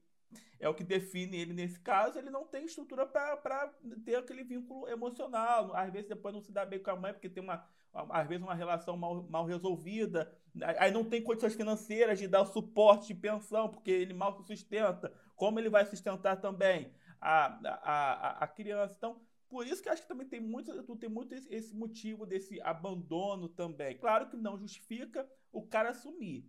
é 0.60 0.68
o 0.68 0.74
que 0.74 0.84
define 0.84 1.38
ele 1.38 1.54
nesse 1.54 1.80
caso, 1.80 2.18
ele 2.18 2.32
não 2.32 2.46
tem 2.46 2.66
estrutura 2.66 3.06
para 3.06 3.72
ter 4.04 4.16
aquele 4.16 4.44
vínculo 4.44 4.88
emocional. 4.88 5.76
Às 5.76 5.92
vezes 5.92 6.10
depois 6.10 6.34
não 6.34 6.42
se 6.42 6.52
dá 6.52 6.66
bem 6.66 6.80
com 6.80 6.90
a 6.90 6.96
mãe, 6.96 7.14
porque 7.14 7.30
tem 7.30 7.44
uma, 7.44 7.64
às 7.94 8.28
vezes, 8.28 8.44
uma 8.44 8.56
relação 8.56 8.98
mal, 8.98 9.24
mal 9.30 9.46
resolvida. 9.46 10.34
Aí 10.80 10.90
não 10.90 11.04
tem 11.04 11.22
condições 11.22 11.54
financeiras 11.54 12.18
de 12.18 12.28
dar 12.28 12.42
o 12.42 12.48
suporte 12.48 13.08
de 13.08 13.16
pensão, 13.16 13.70
porque 13.70 13.92
ele 13.92 14.16
mal 14.16 14.34
se 14.34 14.44
sustenta. 14.48 15.14
Como 15.36 15.60
ele 15.60 15.70
vai 15.70 15.86
sustentar 15.86 16.38
também 16.38 16.92
a, 17.22 17.60
a, 17.64 17.84
a, 17.84 18.44
a 18.44 18.48
criança? 18.48 18.96
Então, 18.98 19.22
por 19.50 19.66
isso 19.66 19.82
que 19.82 19.90
acho 19.90 20.02
que 20.02 20.08
também 20.08 20.28
tem 20.28 20.40
muito, 20.40 20.72
tem 20.98 21.10
muito 21.10 21.34
esse, 21.34 21.76
motivo 21.76 22.26
desse 22.26 22.62
abandono 22.62 23.48
também. 23.48 23.98
Claro 23.98 24.28
que 24.30 24.36
não 24.36 24.58
justifica 24.58 25.30
o 25.52 25.66
cara 25.66 25.90
assumir. 25.90 26.46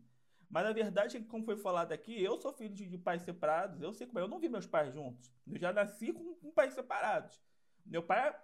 Mas 0.50 0.66
a 0.66 0.72
verdade 0.72 1.16
é 1.16 1.20
que, 1.20 1.26
como 1.26 1.44
foi 1.44 1.56
falado 1.56 1.92
aqui, 1.92 2.22
eu 2.22 2.40
sou 2.40 2.52
filho 2.52 2.74
de, 2.74 2.86
de 2.86 2.98
pais 2.98 3.22
separados, 3.22 3.80
eu 3.82 3.92
sei 3.92 4.06
como 4.06 4.18
é. 4.18 4.22
Eu 4.22 4.28
não 4.28 4.40
vi 4.40 4.48
meus 4.48 4.66
pais 4.66 4.92
juntos. 4.92 5.30
Eu 5.46 5.58
já 5.58 5.72
nasci 5.72 6.12
com, 6.12 6.34
com 6.34 6.50
pais 6.50 6.72
separados. 6.74 7.40
Meu 7.84 8.02
pai 8.02 8.34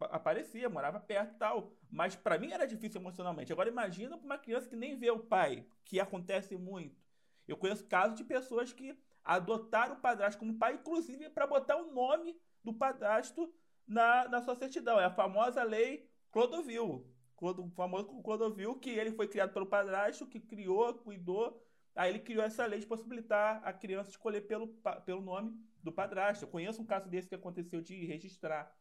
aparecia, 0.00 0.68
morava 0.68 0.98
perto 0.98 1.34
e 1.34 1.38
tal, 1.38 1.72
mas 1.90 2.16
para 2.16 2.38
mim 2.38 2.52
era 2.52 2.66
difícil 2.66 3.00
emocionalmente. 3.00 3.52
Agora 3.52 3.68
imagina 3.68 4.16
para 4.16 4.24
uma 4.24 4.38
criança 4.38 4.68
que 4.68 4.76
nem 4.76 4.96
vê 4.96 5.10
o 5.10 5.18
pai, 5.18 5.66
que 5.84 6.00
acontece 6.00 6.56
muito. 6.56 7.04
Eu 7.46 7.56
conheço 7.56 7.84
casos 7.84 8.16
de 8.16 8.24
pessoas 8.24 8.72
que 8.72 8.98
adotaram 9.22 9.94
o 9.94 10.00
padrasto 10.00 10.38
como 10.38 10.58
pai, 10.58 10.74
inclusive 10.74 11.28
para 11.30 11.46
botar 11.46 11.76
o 11.76 11.92
nome 11.92 12.34
do 12.62 12.72
padrasto 12.72 13.52
na, 13.86 14.28
na 14.28 14.40
sua 14.42 14.54
certidão. 14.54 15.00
É 15.00 15.04
a 15.04 15.10
famosa 15.10 15.62
lei 15.62 16.08
Clodovil. 16.30 17.06
O 17.40 17.70
famoso 17.70 18.22
Clodovil, 18.22 18.76
que 18.76 18.90
ele 18.90 19.12
foi 19.12 19.28
criado 19.28 19.52
pelo 19.52 19.66
padrasto, 19.66 20.26
que 20.26 20.40
criou, 20.40 20.94
cuidou. 20.94 21.62
Aí 21.94 22.10
ele 22.10 22.18
criou 22.18 22.42
essa 22.42 22.64
lei 22.66 22.80
de 22.80 22.86
possibilitar 22.86 23.60
a 23.64 23.72
criança 23.72 24.10
escolher 24.10 24.42
pelo, 24.42 24.68
pelo 25.04 25.20
nome 25.20 25.56
do 25.82 25.92
padrasto. 25.92 26.44
Eu 26.44 26.48
conheço 26.48 26.80
um 26.80 26.86
caso 26.86 27.08
desse 27.08 27.28
que 27.28 27.34
aconteceu 27.34 27.80
de 27.80 28.04
registrar. 28.06 28.74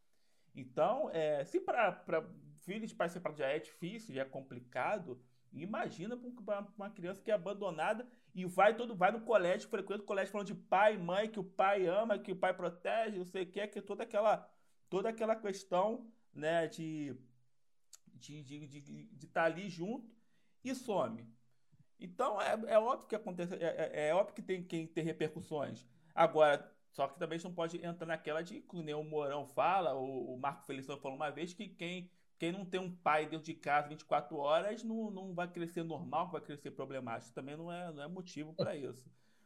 Então, 0.56 1.10
é, 1.12 1.44
se 1.46 1.60
para 1.60 2.02
filho 2.64 2.88
de 2.88 2.96
pai 2.96 3.10
separado 3.10 3.40
já 3.40 3.48
é 3.48 3.60
difícil, 3.60 4.16
já 4.16 4.22
é 4.22 4.26
complicado, 4.26 5.22
imagina 5.52 6.16
para 6.18 6.66
uma 6.78 6.90
criança 6.90 7.22
que 7.22 7.32
é 7.32 7.34
abandonada 7.34 8.08
e 8.34 8.46
vai 8.46 8.76
todo 8.76 8.96
vai 8.96 9.12
no 9.12 9.22
colégio, 9.22 9.70
frequenta 9.70 10.02
o 10.02 10.06
colégio 10.06 10.32
falando 10.32 10.48
de 10.48 10.56
pai, 10.56 10.98
mãe, 10.98 11.30
que 11.30 11.40
o 11.40 11.44
pai 11.44 11.86
ama, 11.86 12.18
que 12.18 12.32
o 12.32 12.36
pai 12.36 12.54
protege, 12.54 13.18
não 13.18 13.26
sei 13.26 13.44
o 13.44 13.48
que, 13.48 13.60
é 13.60 13.68
que 13.68 13.82
toda 13.82 14.04
aquela 14.04 14.50
toda 14.94 15.10
aquela 15.10 15.36
questão, 15.36 16.06
né, 16.32 16.68
de 16.68 17.18
de 18.14 18.44
de, 18.44 18.68
de, 18.68 19.06
de 19.06 19.28
tá 19.28 19.46
ali 19.46 19.68
junto 19.68 20.08
e 20.64 20.76
some. 20.76 21.28
Então 22.00 22.40
é, 22.40 22.54
é 22.68 22.78
óbvio 22.78 23.08
que 23.08 23.16
acontece, 23.16 23.56
é, 23.56 23.92
é, 23.92 24.10
é 24.10 24.14
óbvio 24.14 24.36
que 24.36 24.44
tem 24.44 24.64
que 24.64 24.86
ter 24.86 25.02
repercussões. 25.02 25.84
Agora, 26.14 26.72
só 26.92 27.08
que 27.08 27.18
também 27.18 27.40
não 27.44 27.52
pode 27.52 27.84
entrar 27.84 28.06
naquela 28.06 28.44
de 28.44 28.62
que 28.62 28.76
o 28.76 29.04
Mourão 29.04 29.48
fala, 29.48 29.96
o, 29.96 30.36
o 30.36 30.38
Marco 30.38 30.64
Feliciano 30.68 31.02
falou 31.02 31.18
uma 31.18 31.32
vez 31.32 31.56
que 31.56 31.68
quem, 31.70 32.08
quem 32.38 32.52
não 32.52 32.64
tem 32.64 32.80
um 32.80 32.96
pai 32.96 33.26
dentro 33.26 33.48
de 33.48 33.56
casa 33.56 33.88
24 33.88 34.38
horas 34.38 34.84
não, 34.84 35.10
não 35.10 35.34
vai 35.34 35.48
crescer 35.48 35.82
normal, 35.82 36.30
vai 36.30 36.42
crescer 36.42 36.70
problemático. 36.70 37.34
Também 37.34 37.58
não 37.58 37.72
é, 37.72 37.92
não 37.92 38.04
é 38.04 38.08
motivo 38.08 38.54
para 38.54 38.76
isso. 38.76 39.04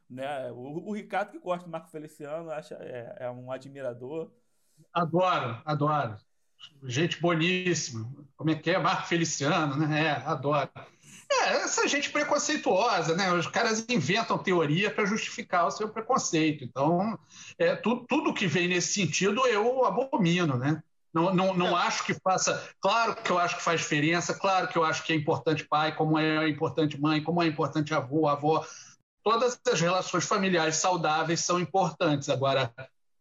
Né? 0.09 0.51
O, 0.51 0.89
o, 0.89 0.91
Ricardo 0.91 1.31
que 1.31 1.39
gosta 1.39 1.63
do 1.65 1.71
Marco 1.71 1.89
Feliciano, 1.89 2.49
acha, 2.51 2.75
é, 2.75 3.15
é 3.21 3.31
um 3.31 3.49
admirador. 3.49 4.29
Adoro, 4.93 5.61
adoro. 5.65 6.17
Gente 6.83 7.21
boníssima. 7.21 8.09
Como 8.35 8.49
é 8.49 8.55
que 8.55 8.69
é? 8.69 8.77
Marco 8.77 9.07
Feliciano, 9.07 9.75
né? 9.75 10.05
É, 10.05 10.11
adoro. 10.25 10.69
É, 11.29 11.63
essa 11.63 11.87
gente 11.87 12.09
preconceituosa, 12.09 13.15
né? 13.15 13.31
Os 13.33 13.47
caras 13.47 13.85
inventam 13.89 14.37
teoria 14.37 14.89
para 14.89 15.05
justificar 15.05 15.67
o 15.67 15.71
seu 15.71 15.89
preconceito. 15.89 16.63
Então, 16.63 17.19
é, 17.57 17.75
tu, 17.75 18.05
tudo 18.07 18.33
que 18.33 18.47
vem 18.47 18.67
nesse 18.67 18.93
sentido 18.93 19.45
eu 19.45 19.85
abomino, 19.85 20.57
né? 20.57 20.81
Não, 21.13 21.33
não, 21.33 21.53
não 21.53 21.77
é. 21.77 21.81
acho 21.81 22.05
que 22.05 22.13
faça. 22.13 22.69
Claro 22.79 23.15
que 23.15 23.31
eu 23.31 23.39
acho 23.39 23.57
que 23.57 23.63
faz 23.63 23.81
diferença, 23.81 24.33
claro 24.33 24.67
que 24.67 24.77
eu 24.77 24.83
acho 24.83 25.03
que 25.03 25.11
é 25.11 25.15
importante 25.15 25.65
pai, 25.65 25.95
como 25.95 26.17
é 26.17 26.47
importante 26.47 26.99
mãe, 26.99 27.21
como 27.21 27.41
é 27.41 27.47
importante 27.47 27.93
avô, 27.93 28.27
avó. 28.27 28.65
Todas 29.23 29.59
as 29.69 29.81
relações 29.81 30.25
familiares 30.25 30.75
saudáveis 30.75 31.41
são 31.41 31.59
importantes. 31.59 32.29
Agora, 32.29 32.73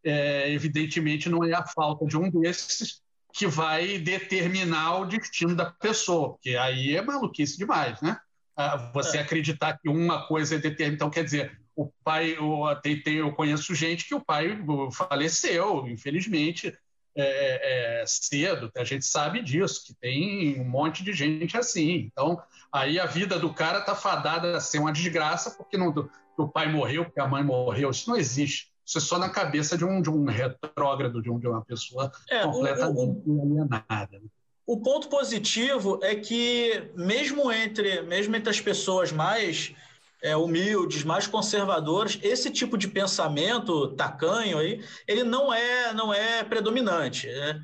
é, 0.07 0.53
evidentemente, 0.53 1.29
não 1.29 1.43
é 1.43 1.53
a 1.53 1.67
falta 1.67 2.07
de 2.07 2.17
um 2.17 2.31
desses 2.31 3.03
que 3.33 3.47
vai 3.47 3.99
determinar 3.99 5.01
o 5.01 5.05
destino 5.05 5.55
da 5.55 5.67
pessoa, 5.67 6.31
porque 6.31 6.57
aí 6.57 6.97
é 6.97 7.03
maluquice 7.03 7.59
demais, 7.59 8.01
né? 8.01 8.17
Ah, 8.57 8.91
você 8.95 9.19
é. 9.19 9.21
acreditar 9.21 9.77
que 9.77 9.89
uma 9.89 10.27
coisa 10.27 10.55
é 10.55 10.59
determinada. 10.59 10.95
Então, 10.95 11.11
quer 11.11 11.25
dizer, 11.25 11.61
o 11.75 11.91
pai, 12.03 12.37
eu, 12.39 12.63
tem, 12.83 13.03
tem, 13.03 13.17
eu 13.17 13.33
conheço 13.33 13.75
gente 13.75 14.07
que 14.07 14.15
o 14.15 14.25
pai 14.25 14.59
faleceu, 14.93 15.87
infelizmente, 15.89 16.73
é, 17.15 18.03
é, 18.03 18.05
cedo, 18.07 18.71
a 18.77 18.85
gente 18.85 19.05
sabe 19.05 19.43
disso, 19.43 19.85
que 19.87 19.95
tem 19.95 20.61
um 20.61 20.65
monte 20.65 21.03
de 21.03 21.13
gente 21.13 21.57
assim. 21.57 22.11
Então, 22.13 22.41
aí 22.73 22.99
a 22.99 23.07
vida 23.07 23.39
do 23.39 23.53
cara 23.53 23.81
tá 23.81 23.95
fadada 23.95 24.57
a 24.57 24.61
ser 24.61 24.79
uma 24.79 24.93
desgraça, 24.93 25.51
porque 25.51 25.77
não, 25.77 25.93
o 26.39 26.49
pai 26.49 26.71
morreu 26.71 27.05
porque 27.05 27.21
a 27.21 27.29
mãe 27.29 27.43
morreu. 27.43 27.91
Isso 27.91 28.09
não 28.09 28.17
existe. 28.17 28.71
Isso 28.87 28.99
é 28.99 29.01
só 29.01 29.19
na 29.19 29.29
cabeça 29.29 29.77
de 29.77 29.85
um, 29.85 30.01
de 30.01 30.09
um 30.09 30.25
retrógrado, 30.27 31.21
de, 31.21 31.29
um, 31.29 31.39
de 31.41 31.49
uma 31.49 31.65
pessoa 31.65 32.13
é, 32.31 32.43
completamente 32.43 33.25
alienada. 33.29 34.23
O 34.65 34.81
ponto 34.81 35.09
positivo 35.09 35.99
é 36.03 36.15
que, 36.15 36.91
mesmo 36.95 37.51
entre, 37.51 38.03
mesmo 38.03 38.35
entre 38.37 38.51
as 38.51 38.61
pessoas 38.61 39.11
mais 39.11 39.75
é, 40.23 40.37
humildes, 40.37 41.05
mais 41.05 41.27
conservadoras, 41.27 42.19
esse 42.23 42.51
tipo 42.51 42.79
de 42.79 42.89
pensamento 42.89 43.89
tacanho 43.95 44.59
aí, 44.59 44.85
ele 45.07 45.25
não 45.25 45.53
é, 45.53 45.93
não 45.93 46.15
é 46.15 46.45
predominante. 46.45 47.27
Né? 47.27 47.61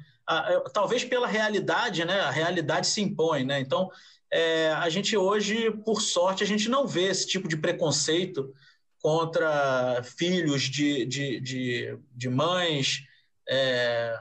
talvez 0.73 1.05
pela 1.05 1.27
realidade, 1.27 2.05
né? 2.05 2.21
A 2.21 2.31
realidade 2.31 2.87
se 2.87 3.03
impõe, 3.03 3.45
né? 3.45 3.61
Então, 3.61 3.91
é, 4.33 4.71
a 4.71 4.89
gente 4.89 5.15
hoje, 5.17 5.71
por 5.85 6.01
sorte, 6.01 6.43
a 6.43 6.47
gente 6.47 6.69
não 6.69 6.87
vê 6.87 7.09
esse 7.09 7.27
tipo 7.27 7.47
de 7.47 7.57
preconceito 7.57 8.55
contra 9.03 10.01
filhos 10.17 10.63
de, 10.63 11.05
de, 11.05 11.41
de, 11.41 11.99
de 12.15 12.29
mães 12.29 13.03
é, 13.49 14.17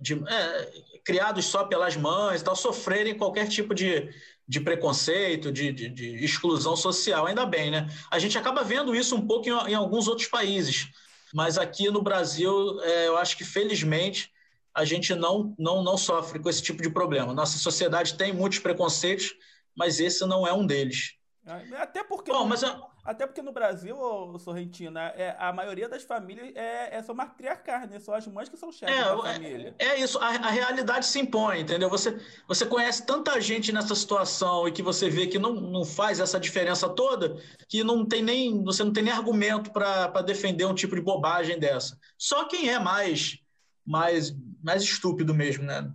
de, 0.00 0.14
é, 0.14 0.72
criados 1.04 1.44
só 1.44 1.64
pelas 1.64 1.96
mães, 1.96 2.40
tal, 2.40 2.54
sofrerem 2.54 3.18
qualquer 3.18 3.48
tipo 3.48 3.74
de, 3.74 4.08
de 4.46 4.60
preconceito, 4.60 5.50
de, 5.50 5.72
de, 5.72 5.88
de, 5.88 6.24
exclusão 6.24 6.76
social. 6.76 7.26
Ainda 7.26 7.44
bem, 7.44 7.70
né? 7.72 7.88
A 8.10 8.18
gente 8.20 8.38
acaba 8.38 8.62
vendo 8.62 8.94
isso 8.94 9.16
um 9.16 9.26
pouco 9.26 9.48
em, 9.48 9.72
em 9.72 9.74
alguns 9.74 10.06
outros 10.06 10.28
países, 10.28 10.88
mas 11.34 11.58
aqui 11.58 11.90
no 11.90 12.00
Brasil, 12.00 12.80
é, 12.82 13.08
eu 13.08 13.16
acho 13.16 13.36
que 13.36 13.44
felizmente 13.44 14.30
a 14.72 14.84
gente 14.84 15.14
não, 15.14 15.54
não, 15.58 15.82
não 15.82 15.98
sofre 15.98 16.38
com 16.38 16.48
esse 16.48 16.62
tipo 16.62 16.80
de 16.80 16.88
problema. 16.88 17.34
Nossa 17.34 17.58
sociedade 17.58 18.14
tem 18.14 18.32
muitos 18.32 18.60
preconceitos, 18.60 19.34
mas 19.74 19.98
esse 19.98 20.24
não 20.26 20.46
é 20.46 20.52
um 20.52 20.64
deles. 20.64 21.16
É, 21.44 21.76
até 21.76 22.04
porque, 22.04 22.30
Bom, 22.30 22.46
mas 22.46 22.62
até 23.04 23.26
porque 23.26 23.42
no 23.42 23.50
Brasil, 23.50 23.96
Sorrentina, 24.38 25.12
é, 25.16 25.34
a 25.36 25.52
maioria 25.52 25.88
das 25.88 26.04
famílias 26.04 26.54
é, 26.54 26.96
é 26.96 27.02
só 27.02 27.12
matriarcar, 27.12 27.88
né? 27.88 27.98
São 27.98 28.14
as 28.14 28.26
mães 28.28 28.48
que 28.48 28.56
são 28.56 28.70
chefes 28.70 28.94
é, 28.94 29.02
da 29.02 29.12
é, 29.12 29.34
família. 29.34 29.74
É, 29.76 30.00
isso, 30.00 30.18
a, 30.18 30.28
a, 30.28 30.50
realidade 30.50 31.06
se 31.06 31.18
impõe, 31.18 31.62
entendeu? 31.62 31.90
Você, 31.90 32.16
você 32.46 32.64
conhece 32.64 33.04
tanta 33.04 33.40
gente 33.40 33.72
nessa 33.72 33.94
situação 33.96 34.68
e 34.68 34.72
que 34.72 34.82
você 34.82 35.10
vê 35.10 35.26
que 35.26 35.38
não, 35.38 35.52
não 35.52 35.84
faz 35.84 36.20
essa 36.20 36.38
diferença 36.38 36.88
toda, 36.88 37.36
que 37.68 37.82
não 37.82 38.06
tem 38.06 38.22
nem, 38.22 38.62
você 38.62 38.84
não 38.84 38.92
tem 38.92 39.02
nem 39.02 39.12
argumento 39.12 39.72
para 39.72 40.22
defender 40.22 40.64
um 40.64 40.74
tipo 40.74 40.94
de 40.94 41.00
bobagem 41.00 41.58
dessa. 41.58 41.98
Só 42.16 42.44
quem 42.44 42.70
é 42.70 42.78
mais, 42.78 43.36
mais, 43.84 44.32
mais 44.62 44.82
estúpido 44.82 45.34
mesmo, 45.34 45.64
né? 45.64 45.92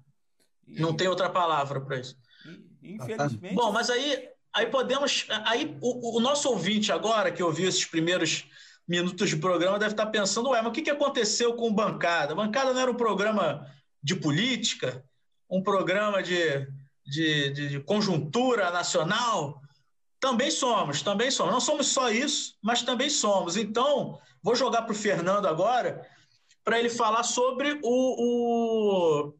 E... 0.67 0.82
Não 0.82 0.93
tem 0.93 1.08
outra 1.08 1.30
palavra 1.30 1.80
para 1.80 2.00
isso. 2.00 2.17
Infelizmente. 2.84 3.56
Bom, 3.56 3.72
mas 3.72 3.89
aí 3.89 4.30
Aí 4.58 4.65
podemos. 4.65 5.28
Aí 5.46 5.78
o, 5.80 6.17
o, 6.17 6.20
nosso 6.20 6.50
ouvinte 6.50 6.91
agora, 6.91 7.32
que 7.32 7.43
ouviu 7.43 7.70
esses 7.70 7.86
primeiros 7.86 8.46
minutos 8.88 9.30
de 9.30 9.38
programa, 9.38 9.78
deve 9.78 9.93
estar 9.93 10.08
pensando: 10.08 10.50
ué, 10.50 10.60
mas 10.60 10.72
o 10.72 10.74
que, 10.74 10.82
que 10.82 10.89
aconteceu 10.89 11.54
com 11.54 11.72
Bancada? 11.72 12.34
Bancada 12.34 12.74
não 12.74 12.82
era 12.82 12.89
um 12.89 12.96
programa 12.96 13.72
de 14.02 14.15
política? 14.15 15.06
Um 15.48 15.62
programa 15.62 16.24
de, 16.24 16.67
de, 17.06 17.52
de, 17.52 17.70
de 17.70 17.80
conjuntura 17.82 18.72
nacional? 18.72 19.62
Também 20.20 20.50
somos, 20.50 21.04
também 21.04 21.30
somos. 21.30 21.54
Não 21.54 21.62
somos 21.62 21.89
só 21.89 22.10
isso, 22.10 22.58
mas 22.60 22.82
também 22.82 23.12
somos. 23.12 23.58
Então, 23.58 24.20
vou 24.41 24.56
jogar 24.56 24.82
para 24.82 24.91
o 24.91 24.96
Fernando 24.96 25.46
agora 25.46 26.04
para 26.63 26.80
ele 26.80 26.89
falar 26.89 27.22
sobre 27.22 27.80
o, 27.84 29.28
o, 29.28 29.34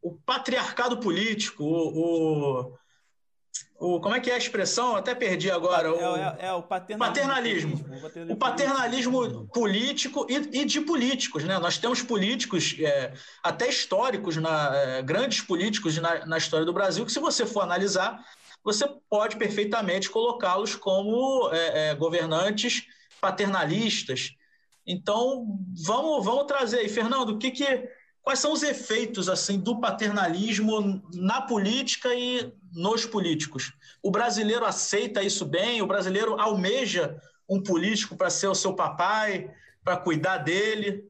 o 0.00 0.16
patriarcado 0.24 0.96
político, 0.96 1.62
o, 1.62 2.70
o 2.70 2.78
o, 3.84 4.00
como 4.00 4.14
é 4.14 4.20
que 4.20 4.30
é 4.30 4.34
a 4.34 4.38
expressão? 4.38 4.96
até 4.96 5.14
perdi 5.14 5.50
agora. 5.50 5.92
O, 5.92 6.16
é, 6.16 6.36
é, 6.40 6.46
é 6.46 6.52
o 6.52 6.62
paternalismo. 6.62 7.78
paternalismo. 7.78 8.32
O 8.32 8.36
paternalismo 8.36 9.46
político 9.48 10.26
e, 10.28 10.60
e, 10.60 10.64
de 10.64 10.80
políticos. 10.80 11.44
Né? 11.44 11.58
Nós 11.58 11.76
temos 11.76 12.00
políticos, 12.00 12.74
é, 12.80 13.12
até 13.42 13.68
históricos, 13.68 14.38
na, 14.38 14.74
é, 14.74 15.02
grandes 15.02 15.42
políticos 15.42 15.98
na, 15.98 16.24
na 16.24 16.38
história 16.38 16.64
do 16.64 16.72
Brasil, 16.72 17.04
que 17.04 17.12
se 17.12 17.20
você 17.20 17.44
for 17.44 17.60
analisar, 17.60 18.24
você 18.64 18.88
pode 19.10 19.36
perfeitamente 19.36 20.08
colocá-los 20.08 20.74
como 20.74 21.50
é, 21.52 21.90
é, 21.90 21.94
governantes 21.94 22.86
paternalistas. 23.20 24.30
Então, 24.86 25.58
vamos, 25.84 26.24
vamos 26.24 26.46
trazer 26.46 26.78
aí, 26.78 26.88
Fernando, 26.88 27.30
o 27.30 27.38
que, 27.38 27.50
que 27.50 27.86
Quais 28.24 28.38
são 28.38 28.54
os 28.54 28.62
efeitos 28.62 29.28
assim 29.28 29.60
do 29.60 29.78
paternalismo 29.78 31.02
na 31.12 31.42
política 31.42 32.14
e 32.14 32.50
nos 32.72 33.04
políticos? 33.04 33.74
O 34.02 34.10
brasileiro 34.10 34.64
aceita 34.64 35.22
isso 35.22 35.44
bem? 35.44 35.82
O 35.82 35.86
brasileiro 35.86 36.40
almeja 36.40 37.20
um 37.46 37.62
político 37.62 38.16
para 38.16 38.30
ser 38.30 38.46
o 38.46 38.54
seu 38.54 38.74
papai, 38.74 39.54
para 39.84 39.98
cuidar 39.98 40.38
dele? 40.38 41.06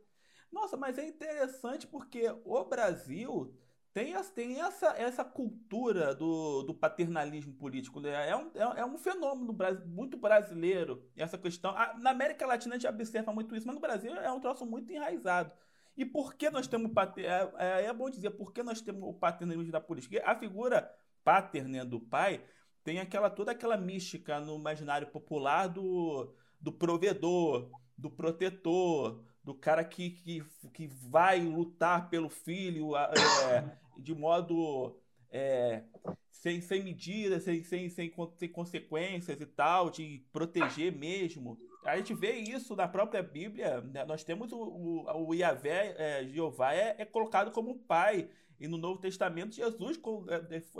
Nossa, 0.50 0.77
mas 0.77 0.98
é 0.98 1.07
interessante 1.07 1.87
porque 1.87 2.35
o 2.44 2.64
Brasil 2.64 3.57
tem, 3.92 4.12
tem 4.35 4.61
essa, 4.61 4.88
essa 4.98 5.24
cultura 5.24 6.16
do, 6.16 6.64
do 6.64 6.74
paternalismo 6.74 7.53
político. 7.53 8.00
Né? 8.00 8.29
É, 8.29 8.35
um, 8.35 8.50
é, 8.57 8.81
é 8.81 8.85
um 8.85 8.98
fenômeno 8.98 9.57
muito 9.87 10.16
brasileiro 10.16 11.09
essa 11.16 11.38
questão. 11.38 11.72
Na 12.00 12.11
América 12.11 12.44
Latina 12.44 12.74
a 12.74 12.79
gente 12.79 12.90
observa 12.90 13.33
muito 13.33 13.55
isso, 13.55 13.68
mas 13.68 13.77
no 13.77 13.81
Brasil 13.81 14.12
é 14.16 14.33
um 14.33 14.40
troço 14.40 14.66
muito 14.66 14.90
enraizado. 14.90 15.53
E 15.97 16.05
por 16.05 16.35
que 16.35 16.51
nós 16.51 16.67
temos 16.67 16.91
é, 17.17 17.53
é, 17.59 17.85
é 17.87 17.93
bom 17.93 18.11
dizer 18.11 18.31
por 18.31 18.53
que 18.53 18.63
nós 18.63 18.81
temos 18.81 19.09
o 19.09 19.13
paternalismo 19.13 19.73
da 19.73 19.81
política? 19.81 20.23
A 20.25 20.35
figura 20.35 20.91
paterna 21.23 21.85
do 21.85 22.01
pai 22.01 22.45
tem 22.83 22.99
aquela 22.99 23.31
toda 23.31 23.53
aquela 23.53 23.77
mística 23.77 24.41
no 24.41 24.57
imaginário 24.57 25.07
popular 25.07 25.69
do, 25.69 26.35
do 26.61 26.73
provedor, 26.73 27.71
do 27.97 28.11
protetor, 28.11 29.25
do 29.43 29.55
cara 29.55 29.85
que, 29.85 30.11
que, 30.11 30.45
que 30.73 30.87
vai 30.87 31.41
lutar 31.41 32.11
pelo 32.11 32.29
filho 32.29 32.97
é, 32.97 33.79
de 33.99 34.15
modo 34.15 34.99
é, 35.31 35.85
sem, 36.31 36.61
sem 36.61 36.83
medidas, 36.83 37.43
sem, 37.45 37.63
sem, 37.63 37.89
sem, 37.89 38.11
sem 38.37 38.49
consequências 38.51 39.41
e 39.41 39.47
tal, 39.47 39.91
de 39.91 40.25
proteger 40.33 40.93
mesmo. 40.93 41.59
A 41.85 41.97
gente 41.97 42.14
vê 42.14 42.33
isso 42.33 42.75
na 42.75 42.88
própria 42.88 43.23
Bíblia. 43.23 43.83
Né? 43.83 44.05
Nós 44.05 44.25
temos 44.25 44.53
o, 44.53 44.59
o, 44.59 45.29
o 45.29 45.35
Yahvé, 45.35 45.94
é, 45.99 46.25
Jeová, 46.27 46.73
é, 46.73 46.97
é, 46.99 47.05
colocado 47.05 47.51
como 47.51 47.79
pai. 47.79 48.29
E 48.59 48.66
no 48.66 48.79
Novo 48.79 49.01
Testamento, 49.01 49.55
Jesus 49.55 50.01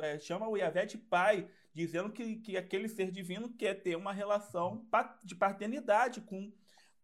é, 0.01 0.15
é, 0.15 0.19
chama 0.19 0.49
o 0.49 0.57
Yahvé 0.57 0.87
de 0.87 0.97
pai, 0.97 1.47
dizendo 1.75 2.11
que, 2.11 2.37
que 2.37 2.57
aquele 2.57 2.89
ser 2.89 3.11
divino 3.11 3.51
quer 3.51 3.75
ter 3.75 3.97
uma 3.97 4.13
relação 4.13 4.87
de 5.23 5.35
paternidade 5.35 6.21
com, 6.23 6.53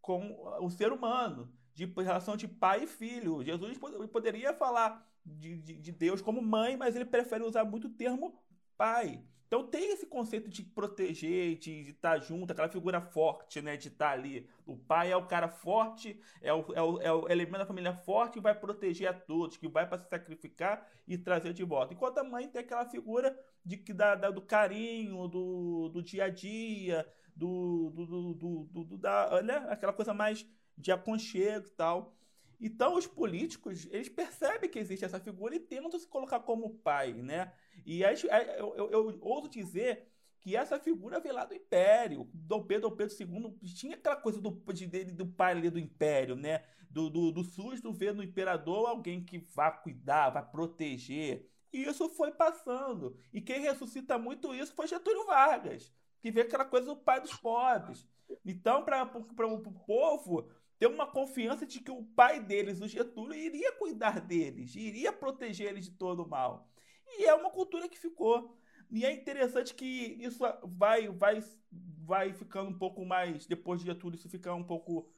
com 0.01 0.57
o 0.61 0.71
ser 0.71 0.93
humano, 0.93 1.53
de 1.75 1.85
relação 1.85 2.37
de 2.37 2.49
pai 2.49 2.85
e 2.85 2.87
filho. 2.87 3.45
Jesus 3.45 3.79
poderia 4.11 4.55
falar 4.55 5.07
de, 5.27 5.59
de, 5.59 5.75
de 5.79 5.93
Deus 5.93 6.23
como 6.23 6.41
mãe, 6.41 6.77
mas 6.77 6.97
ele 6.97 7.05
prefere 7.05 7.45
usar 7.45 7.65
muito 7.65 7.89
o 7.89 7.93
termo 7.93 8.35
pai. 8.77 9.23
Então 9.51 9.67
tem 9.67 9.91
esse 9.91 10.07
conceito 10.07 10.49
de 10.49 10.63
proteger, 10.63 11.59
de 11.59 11.91
estar 11.91 12.13
tá 12.13 12.19
junto, 12.21 12.53
aquela 12.53 12.69
figura 12.69 13.01
forte, 13.01 13.61
né? 13.61 13.77
De 13.77 13.89
estar 13.89 14.11
tá 14.11 14.13
ali. 14.13 14.49
O 14.65 14.77
pai 14.77 15.11
é 15.11 15.17
o 15.17 15.27
cara 15.27 15.49
forte, 15.49 16.21
é 16.41 16.55
o, 16.55 16.65
é 16.73 16.81
o, 16.81 17.01
é 17.01 17.13
o 17.13 17.29
elemento 17.29 17.59
da 17.59 17.67
família 17.67 17.93
forte 17.93 18.35
que 18.35 18.41
vai 18.41 18.55
proteger 18.55 19.09
a 19.09 19.13
todos, 19.13 19.57
que 19.57 19.67
vai 19.67 19.89
para 19.89 19.99
se 19.99 20.09
sacrificar 20.09 20.89
e 21.05 21.19
trazer 21.19 21.53
de 21.53 21.65
volta. 21.65 21.93
Enquanto 21.93 22.19
a 22.19 22.23
mãe 22.23 22.47
tem 22.47 22.61
aquela 22.61 22.87
figura 22.87 23.37
de 23.65 23.77
que 23.77 23.93
dá 23.93 24.15
do 24.15 24.41
carinho, 24.41 25.27
do, 25.27 25.89
do 25.89 26.01
dia 26.01 26.27
a 26.27 26.29
dia, 26.29 27.05
do, 27.35 27.91
do, 27.91 28.07
do, 28.07 28.35
do, 28.35 28.85
do 28.85 28.99
da, 28.99 29.43
né? 29.43 29.67
aquela 29.69 29.93
coisa 29.93 30.15
mais 30.15 30.47
de 30.79 30.93
aconchego 30.93 31.67
e 31.67 31.71
tal. 31.71 32.15
Então 32.61 32.95
os 32.95 33.07
políticos, 33.07 33.89
eles 33.91 34.09
percebem 34.09 34.69
que 34.69 34.79
existe 34.79 35.05
essa 35.05 35.19
figura 35.19 35.55
e 35.55 35.61
tentam 35.61 35.99
se 35.99 36.07
colocar 36.07 36.41
como 36.41 36.75
pai, 36.77 37.15
né? 37.15 37.53
E 37.87 38.05
aí, 38.05 38.17
eu, 38.59 38.75
eu, 38.77 38.91
eu 38.91 39.19
ouso 39.23 39.49
dizer 39.49 40.07
que 40.41 40.57
essa 40.57 40.79
figura 40.79 41.21
veio 41.21 41.35
lá 41.35 41.45
do 41.45 41.55
Império. 41.55 42.29
Dom 42.33 42.63
Pedro, 42.65 42.91
Dom 42.91 42.97
Pedro 42.97 43.15
II 43.19 43.59
tinha 43.75 43.95
aquela 43.95 44.17
coisa 44.17 44.41
do, 44.41 44.51
de, 44.51 45.05
do 45.05 45.27
pai 45.27 45.53
ali 45.53 45.71
do 45.71 45.79
Império, 45.79 46.37
né? 46.37 46.65
Do, 46.91 47.09
do, 47.09 47.31
do 47.31 47.45
susto 47.45 47.93
ver 47.93 48.13
no 48.15 48.23
imperador 48.23 48.89
alguém 48.89 49.25
que 49.25 49.39
vá 49.39 49.71
cuidar, 49.71 50.31
vai 50.31 50.45
proteger. 50.45 51.49
E 51.73 51.85
isso 51.85 52.09
foi 52.11 52.33
passando. 52.33 53.17
E 53.33 53.41
quem 53.41 53.61
ressuscita 53.61 54.19
muito 54.19 54.55
isso 54.55 54.75
foi 54.75 54.89
Getúlio 54.89 55.25
Vargas, 55.27 55.93
que 56.21 56.31
vê 56.31 56.41
aquela 56.41 56.65
coisa 56.65 56.87
do 56.87 56.97
pai 56.97 57.21
dos 57.21 57.35
pobres. 57.35 58.07
Então, 58.45 58.85
para 58.85 59.05
o 59.47 59.73
povo 59.87 60.49
ter 60.81 60.87
uma 60.87 61.07
confiança 61.07 61.67
de 61.67 61.79
que 61.79 61.91
o 61.91 62.03
pai 62.03 62.43
deles, 62.43 62.81
o 62.81 62.89
Getúlio, 62.89 63.35
iria 63.35 63.71
cuidar 63.73 64.19
deles, 64.19 64.75
iria 64.75 65.13
proteger 65.13 65.69
eles 65.69 65.85
de 65.85 65.91
todo 65.91 66.23
o 66.23 66.29
mal. 66.29 66.73
E 67.07 67.27
é 67.27 67.35
uma 67.35 67.51
cultura 67.51 67.87
que 67.87 67.99
ficou. 67.99 68.59
E 68.91 69.05
é 69.05 69.13
interessante 69.13 69.75
que 69.75 69.85
isso 69.85 70.43
vai, 70.65 71.07
vai, 71.09 71.45
vai 71.71 72.33
ficando 72.33 72.71
um 72.71 72.79
pouco 72.79 73.05
mais, 73.05 73.47
depois 73.47 73.81
de 73.81 73.87
Getúlio, 73.89 74.17
isso 74.17 74.31
fica 74.31 74.55
um 74.55 74.65
pouco 74.65 75.13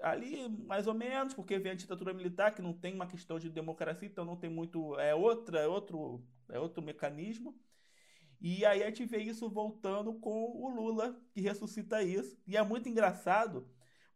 ali, 0.00 0.46
mais 0.46 0.86
ou 0.86 0.92
menos, 0.92 1.32
porque 1.32 1.58
vem 1.58 1.72
a 1.72 1.74
ditadura 1.74 2.12
militar, 2.12 2.54
que 2.54 2.60
não 2.60 2.74
tem 2.74 2.94
uma 2.94 3.06
questão 3.06 3.38
de 3.38 3.48
democracia, 3.48 4.06
então 4.06 4.26
não 4.26 4.36
tem 4.36 4.50
muito. 4.50 4.94
É 5.00 5.14
outra, 5.14 5.60
é 5.60 5.66
outro, 5.66 6.22
é 6.50 6.60
outro 6.60 6.82
mecanismo. 6.82 7.58
E 8.42 8.62
aí 8.66 8.82
a 8.82 8.86
gente 8.86 9.06
vê 9.06 9.22
isso 9.22 9.48
voltando 9.48 10.12
com 10.20 10.44
o 10.54 10.68
Lula, 10.68 11.18
que 11.32 11.40
ressuscita 11.40 12.02
isso. 12.02 12.38
E 12.46 12.58
é 12.58 12.62
muito 12.62 12.90
engraçado, 12.90 13.66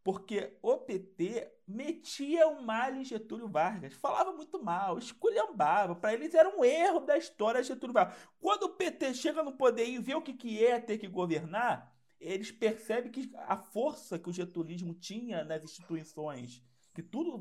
porque 0.05 0.57
o 0.61 0.79
PT 0.79 1.53
metia 1.67 2.49
o 2.49 2.63
mal 2.63 2.95
em 2.95 3.05
Getúlio 3.05 3.49
Vargas, 3.49 3.95
falava 3.95 4.33
muito 4.33 4.63
mal, 4.63 4.99
esculhambava. 4.99 5.95
Para 5.95 6.15
eles 6.15 6.35
era 6.35 6.49
um 6.49 6.65
erro 6.65 7.01
da 7.01 7.17
história 7.17 7.63
Getúlio 7.63 7.95
Vargas. 7.95 8.17
Quando 8.41 8.65
o 8.65 8.71
PT 8.71 9.15
chega 9.15 9.43
no 9.43 9.53
poder 9.53 9.87
e 9.87 9.99
vê 9.99 10.15
o 10.15 10.23
que, 10.23 10.35
que 10.35 10.65
é 10.65 10.81
ter 10.81 10.99
que 10.99 11.07
governar, 11.07 11.93
eles 12.21 12.51
percebem 12.51 13.11
que 13.11 13.31
a 13.35 13.57
força 13.57 14.19
que 14.19 14.31
o 14.31 14.33
getulismo 14.33 14.95
tinha 14.95 15.45
nas 15.45 15.65
instituições, 15.65 16.63
que 16.95 17.03
tudo, 17.03 17.41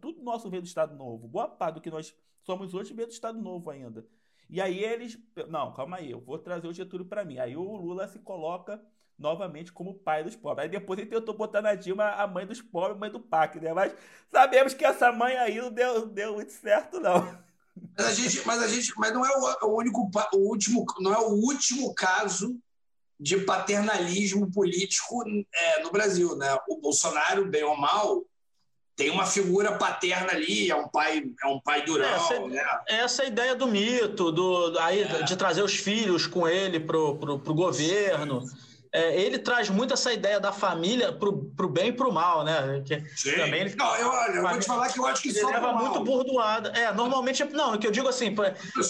tudo 0.00 0.22
nosso 0.22 0.48
veio 0.48 0.62
do 0.62 0.68
Estado 0.68 0.94
Novo, 0.94 1.28
boa 1.28 1.48
parte 1.48 1.76
do 1.76 1.80
que 1.80 1.90
nós 1.90 2.14
somos 2.42 2.74
hoje 2.74 2.94
veio 2.94 3.08
do 3.08 3.12
Estado 3.12 3.40
Novo 3.40 3.70
ainda. 3.70 4.06
E 4.48 4.60
aí 4.60 4.84
eles, 4.84 5.18
não, 5.48 5.72
calma 5.72 5.96
aí, 5.96 6.10
eu 6.10 6.20
vou 6.20 6.38
trazer 6.38 6.68
o 6.68 6.72
Getúlio 6.72 7.06
para 7.06 7.24
mim. 7.24 7.38
Aí 7.38 7.56
o 7.56 7.76
Lula 7.76 8.06
se 8.06 8.18
coloca 8.18 8.82
novamente 9.18 9.72
como 9.72 9.94
pai 9.94 10.24
dos 10.24 10.36
pobres. 10.36 10.64
Aí 10.64 10.70
depois 10.70 10.98
ele 10.98 11.08
tentou 11.08 11.34
botar 11.34 11.62
na 11.62 11.74
Dilma 11.74 12.10
a 12.10 12.26
mãe 12.26 12.46
dos 12.46 12.60
pobres, 12.60 12.96
a 12.96 12.98
mãe 12.98 13.10
do 13.10 13.20
PAC, 13.20 13.60
né? 13.60 13.72
Mas 13.72 13.94
sabemos 14.30 14.74
que 14.74 14.84
essa 14.84 15.12
mãe 15.12 15.36
aí 15.36 15.60
não 15.60 15.70
deu, 15.70 16.06
deu 16.06 16.34
muito 16.34 16.52
certo, 16.52 17.00
não. 17.00 17.38
Mas 17.96 18.06
a 18.06 18.12
gente, 18.12 18.46
mas 18.46 18.62
a 18.62 18.68
gente, 18.68 18.92
mas 18.96 19.12
não 19.12 19.24
é 19.24 19.30
o, 19.62 19.76
único, 19.76 20.10
o 20.34 20.36
último, 20.36 20.84
não 21.00 21.12
é 21.12 21.18
o 21.18 21.30
último 21.30 21.94
caso 21.94 22.58
de 23.18 23.38
paternalismo 23.38 24.50
político 24.50 25.22
é, 25.54 25.82
no 25.82 25.90
Brasil, 25.90 26.36
né? 26.36 26.58
O 26.68 26.80
Bolsonaro, 26.80 27.46
bem 27.46 27.62
ou 27.62 27.76
mal, 27.76 28.24
tem 28.96 29.10
uma 29.10 29.24
figura 29.24 29.78
paterna 29.78 30.32
ali, 30.32 30.70
é 30.70 30.76
um 30.76 30.88
pai, 30.88 31.22
é 31.42 31.46
um 31.46 31.60
pai 31.60 31.82
durão. 31.84 32.06
Essa, 32.08 32.40
né? 32.40 32.80
essa 32.86 33.22
é 33.22 33.26
a 33.26 33.28
ideia 33.28 33.54
do 33.54 33.66
mito, 33.66 34.30
do, 34.30 34.78
aí, 34.80 35.02
é. 35.02 35.22
de 35.22 35.36
trazer 35.36 35.62
os 35.62 35.74
filhos 35.74 36.26
com 36.26 36.46
ele 36.46 36.78
pro, 36.78 37.16
pro, 37.16 37.38
pro 37.38 37.54
governo. 37.54 38.44
É, 38.94 39.18
ele 39.18 39.38
traz 39.38 39.70
muito 39.70 39.94
essa 39.94 40.12
ideia 40.12 40.38
da 40.38 40.52
família 40.52 41.14
pro, 41.14 41.46
pro 41.56 41.66
bem 41.66 41.88
e 41.88 41.92
pro 41.92 42.12
mal, 42.12 42.44
né? 42.44 42.82
Que 42.84 43.02
Sim. 43.16 43.36
Também 43.36 43.62
ele, 43.62 43.74
não, 43.74 43.96
eu, 43.96 44.12
eu 44.34 44.42
vou 44.42 44.58
te 44.58 44.66
falar 44.66 44.92
que 44.92 44.98
eu 45.00 45.06
acho 45.06 45.22
que 45.22 45.30
ele 45.30 45.46
leva 45.46 45.72
muito 45.72 46.04
burdoada. 46.04 46.68
É, 46.78 46.92
normalmente, 46.92 47.42
não, 47.44 47.72
o 47.72 47.78
que 47.78 47.86
eu 47.86 47.90
digo 47.90 48.06
assim, 48.06 48.34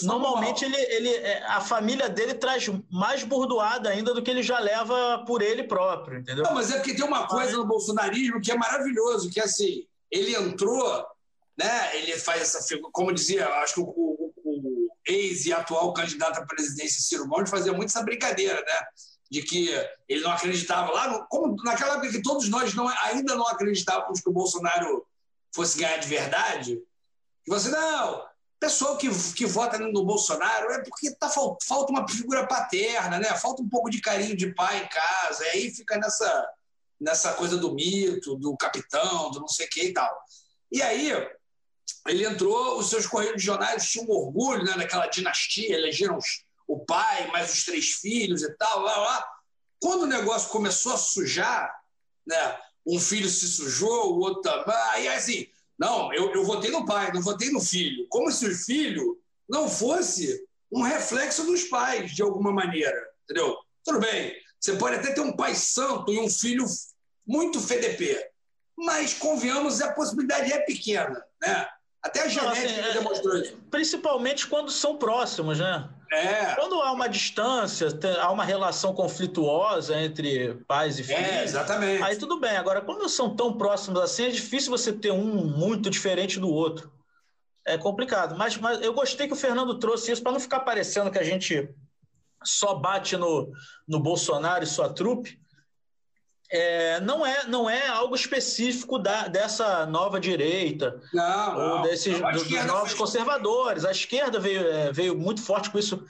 normalmente 0.03 0.65
ele, 0.65 0.75
ele, 0.75 1.09
é, 1.09 1.45
a 1.47 1.61
família 1.61 2.09
dele 2.09 2.33
traz 2.33 2.69
mais 2.91 3.23
burdoada 3.23 3.89
ainda 3.89 4.13
do 4.13 4.21
que 4.21 4.29
ele 4.29 4.43
já 4.43 4.59
leva 4.59 5.23
por 5.25 5.41
ele 5.41 5.63
próprio, 5.63 6.19
entendeu? 6.19 6.43
Não, 6.43 6.53
mas 6.53 6.69
é 6.69 6.75
porque 6.75 6.95
tem 6.95 7.05
uma 7.05 7.25
coisa 7.25 7.55
no 7.55 7.65
bolsonarismo 7.65 8.41
que 8.41 8.51
é 8.51 8.57
maravilhoso, 8.57 9.29
que 9.29 9.39
é 9.39 9.43
assim, 9.43 9.87
ele 10.11 10.35
entrou, 10.35 11.05
né? 11.57 11.95
Ele 11.97 12.17
faz 12.17 12.41
essa 12.41 12.61
figura, 12.61 12.91
como 12.91 13.13
dizia, 13.13 13.47
acho 13.61 13.75
que 13.75 13.79
o, 13.79 13.85
o, 13.85 14.33
o 14.43 14.89
ex 15.07 15.45
e 15.45 15.53
atual 15.53 15.93
candidato 15.93 16.39
à 16.39 16.45
presidência 16.45 17.01
Ciro 17.01 17.25
Gomes 17.25 17.49
fazia 17.49 17.71
muito 17.71 17.87
essa 17.87 18.03
brincadeira, 18.03 18.55
né? 18.55 18.81
De 19.33 19.41
que 19.41 19.67
ele 20.07 20.21
não 20.21 20.31
acreditava 20.31 20.91
lá, 20.91 21.25
como 21.25 21.55
naquela 21.63 21.93
época 21.93 22.11
que 22.11 22.21
todos 22.21 22.47
nós 22.49 22.75
não, 22.75 22.87
ainda 22.87 23.33
não 23.33 23.47
acreditávamos 23.47 24.21
que 24.21 24.29
o 24.29 24.33
Bolsonaro 24.33 25.03
fosse 25.51 25.79
ganhar 25.79 25.97
de 25.97 26.07
verdade, 26.07 26.79
que 27.43 27.49
você 27.49 27.69
não, 27.69 28.27
pessoal 28.59 28.95
que, 28.95 29.09
que 29.33 29.47
vota 29.47 29.79
no 29.79 30.05
Bolsonaro 30.05 30.71
é 30.71 30.83
porque 30.83 31.09
tá, 31.15 31.27
falta 31.29 31.91
uma 31.91 32.07
figura 32.07 32.45
paterna, 32.45 33.17
né? 33.17 33.35
Falta 33.37 33.63
um 33.63 33.67
pouco 33.67 33.89
de 33.89 33.99
carinho 33.99 34.37
de 34.37 34.53
pai 34.53 34.83
em 34.83 34.87
casa, 34.87 35.43
aí 35.45 35.73
fica 35.73 35.97
nessa 35.97 36.49
nessa 37.01 37.33
coisa 37.33 37.57
do 37.57 37.73
mito, 37.73 38.35
do 38.35 38.55
capitão, 38.55 39.31
do 39.31 39.39
não 39.41 39.47
sei 39.47 39.65
o 39.65 39.69
que 39.69 39.85
e 39.85 39.93
tal. 39.93 40.15
E 40.71 40.79
aí 40.81 41.11
ele 42.07 42.23
entrou, 42.23 42.77
os 42.77 42.89
seus 42.89 43.07
correios 43.07 43.41
jornais 43.41 43.89
tinham 43.89 44.07
orgulho 44.09 44.63
né, 44.63 44.75
naquela 44.77 45.07
dinastia, 45.07 45.75
elegeram 45.75 46.17
o 46.67 46.79
pai, 46.85 47.27
mais 47.31 47.53
os 47.53 47.63
três 47.63 47.91
filhos 47.93 48.41
e 48.43 48.51
tal, 48.55 48.81
lá, 48.81 48.97
lá. 48.97 49.27
Quando 49.81 50.03
o 50.03 50.07
negócio 50.07 50.49
começou 50.49 50.93
a 50.93 50.97
sujar, 50.97 51.73
né, 52.25 52.57
um 52.85 52.99
filho 52.99 53.29
se 53.29 53.47
sujou, 53.47 54.13
o 54.13 54.19
outro 54.19 54.41
também, 54.41 54.75
aí 54.91 55.07
assim, 55.07 55.47
não, 55.77 56.13
eu, 56.13 56.31
eu 56.33 56.43
votei 56.45 56.71
no 56.71 56.85
pai, 56.85 57.11
não 57.13 57.21
votei 57.21 57.49
no 57.49 57.59
filho. 57.59 58.05
Como 58.09 58.31
se 58.31 58.45
o 58.45 58.55
filho 58.55 59.19
não 59.49 59.69
fosse 59.69 60.45
um 60.71 60.81
reflexo 60.81 61.45
dos 61.45 61.63
pais, 61.65 62.11
de 62.11 62.21
alguma 62.21 62.51
maneira, 62.51 62.95
entendeu? 63.23 63.57
Tudo 63.83 63.99
bem, 63.99 64.33
você 64.59 64.73
pode 64.77 64.95
até 64.95 65.11
ter 65.11 65.21
um 65.21 65.35
pai 65.35 65.55
santo 65.55 66.11
e 66.11 66.19
um 66.19 66.29
filho 66.29 66.65
muito 67.25 67.59
FDP. 67.59 68.29
Mas, 68.77 69.13
convenhamos, 69.13 69.81
a 69.81 69.93
possibilidade 69.93 70.51
é 70.51 70.59
pequena. 70.59 71.23
Né? 71.41 71.67
Até 72.01 72.23
a 72.23 72.27
genética 72.27 72.81
Não, 72.81 72.83
assim, 72.83 72.93
demonstrou 72.93 73.37
isso. 73.37 73.57
Principalmente 73.69 74.47
quando 74.47 74.71
são 74.71 74.97
próximos, 74.97 75.59
né? 75.59 75.89
É. 76.13 76.55
Quando 76.55 76.75
há 76.75 76.91
uma 76.91 77.09
distância, 77.09 77.87
há 78.21 78.31
uma 78.31 78.43
relação 78.43 78.93
conflituosa 78.93 79.99
entre 79.99 80.53
pais 80.67 80.99
e 80.99 81.01
é, 81.01 81.05
filhos. 81.05 81.21
É, 81.21 81.43
exatamente. 81.43 82.03
Aí 82.03 82.15
tudo 82.15 82.39
bem. 82.39 82.55
Agora, 82.55 82.81
quando 82.81 83.09
são 83.09 83.35
tão 83.35 83.57
próximos 83.57 83.99
assim, 83.99 84.25
é 84.25 84.29
difícil 84.29 84.69
você 84.69 84.93
ter 84.93 85.11
um 85.11 85.45
muito 85.45 85.89
diferente 85.89 86.39
do 86.39 86.49
outro. 86.49 86.93
É 87.65 87.77
complicado. 87.77 88.37
Mas, 88.37 88.57
mas 88.57 88.79
eu 88.81 88.93
gostei 88.93 89.25
que 89.25 89.33
o 89.33 89.37
Fernando 89.37 89.79
trouxe 89.79 90.11
isso 90.11 90.21
para 90.21 90.31
não 90.31 90.39
ficar 90.39 90.59
parecendo 90.59 91.09
que 91.09 91.17
a 91.17 91.23
gente 91.23 91.67
só 92.43 92.75
bate 92.75 93.17
no, 93.17 93.51
no 93.87 93.99
Bolsonaro 93.99 94.63
e 94.63 94.67
sua 94.67 94.89
trupe 94.89 95.41
é, 96.55 96.99
não, 96.99 97.25
é, 97.25 97.47
não 97.47 97.67
é 97.67 97.87
algo 97.87 98.13
específico 98.13 98.99
da, 98.99 99.27
dessa 99.27 99.87
nova 99.87 100.19
direita 100.19 101.01
não, 101.11 101.77
ou 101.77 101.81
desses 101.81 102.19
dos, 102.19 102.43
dos 102.43 102.65
novos 102.65 102.93
conservadores. 102.93 103.83
A 103.83 103.89
esquerda 103.89 104.39
veio, 104.39 104.67
é, 104.67 104.91
veio 104.91 105.17
muito 105.17 105.41
forte 105.41 105.71
com 105.71 105.79
isso 105.79 106.05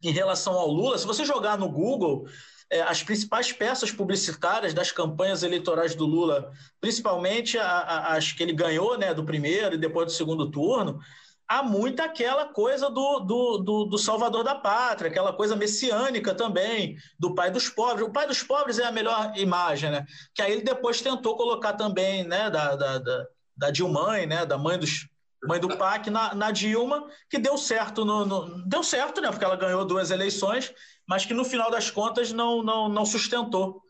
em 0.00 0.12
relação 0.12 0.52
ao 0.52 0.68
Lula. 0.68 0.96
Se 0.96 1.04
você 1.04 1.24
jogar 1.24 1.58
no 1.58 1.68
Google 1.68 2.28
é, 2.70 2.82
as 2.82 3.02
principais 3.02 3.50
peças 3.50 3.90
publicitárias 3.90 4.72
das 4.72 4.92
campanhas 4.92 5.42
eleitorais 5.42 5.96
do 5.96 6.06
Lula, 6.06 6.52
principalmente 6.80 7.58
a, 7.58 7.66
a, 7.66 8.16
as 8.16 8.30
que 8.30 8.44
ele 8.44 8.52
ganhou 8.52 8.96
né, 8.96 9.12
do 9.12 9.24
primeiro 9.24 9.74
e 9.74 9.78
depois 9.78 10.06
do 10.06 10.12
segundo 10.12 10.48
turno, 10.48 11.00
há 11.48 11.62
muito 11.62 12.00
aquela 12.00 12.44
coisa 12.46 12.90
do, 12.90 13.20
do, 13.20 13.58
do, 13.58 13.84
do, 13.86 13.98
Salvador 13.98 14.44
da 14.44 14.54
Pátria, 14.54 15.10
aquela 15.10 15.32
coisa 15.32 15.56
messiânica 15.56 16.34
também, 16.34 16.96
do 17.18 17.34
pai 17.34 17.50
dos 17.50 17.70
pobres. 17.70 18.06
O 18.06 18.12
pai 18.12 18.26
dos 18.26 18.42
pobres 18.42 18.78
é 18.78 18.84
a 18.84 18.92
melhor 18.92 19.32
imagem, 19.36 19.90
né? 19.90 20.04
Que 20.34 20.42
aí 20.42 20.52
ele 20.52 20.62
depois 20.62 21.00
tentou 21.00 21.36
colocar 21.36 21.72
também, 21.72 22.22
né, 22.24 22.50
da, 22.50 22.76
da, 22.76 22.98
da, 22.98 23.26
da 23.56 23.70
Dilma, 23.70 24.18
né, 24.26 24.44
da 24.44 24.58
mãe 24.58 24.78
dos 24.78 25.08
mãe 25.46 25.60
do 25.60 25.76
PAC 25.76 26.10
na, 26.10 26.34
na 26.34 26.50
Dilma, 26.50 27.06
que 27.30 27.38
deu 27.38 27.56
certo 27.56 28.04
no, 28.04 28.26
no, 28.26 28.66
deu 28.66 28.82
certo, 28.82 29.20
né? 29.20 29.30
Porque 29.30 29.44
ela 29.44 29.56
ganhou 29.56 29.84
duas 29.84 30.10
eleições, 30.10 30.72
mas 31.06 31.24
que 31.24 31.32
no 31.32 31.44
final 31.44 31.70
das 31.70 31.90
contas 31.90 32.32
não, 32.32 32.62
não, 32.62 32.88
não 32.88 33.06
sustentou 33.06 33.80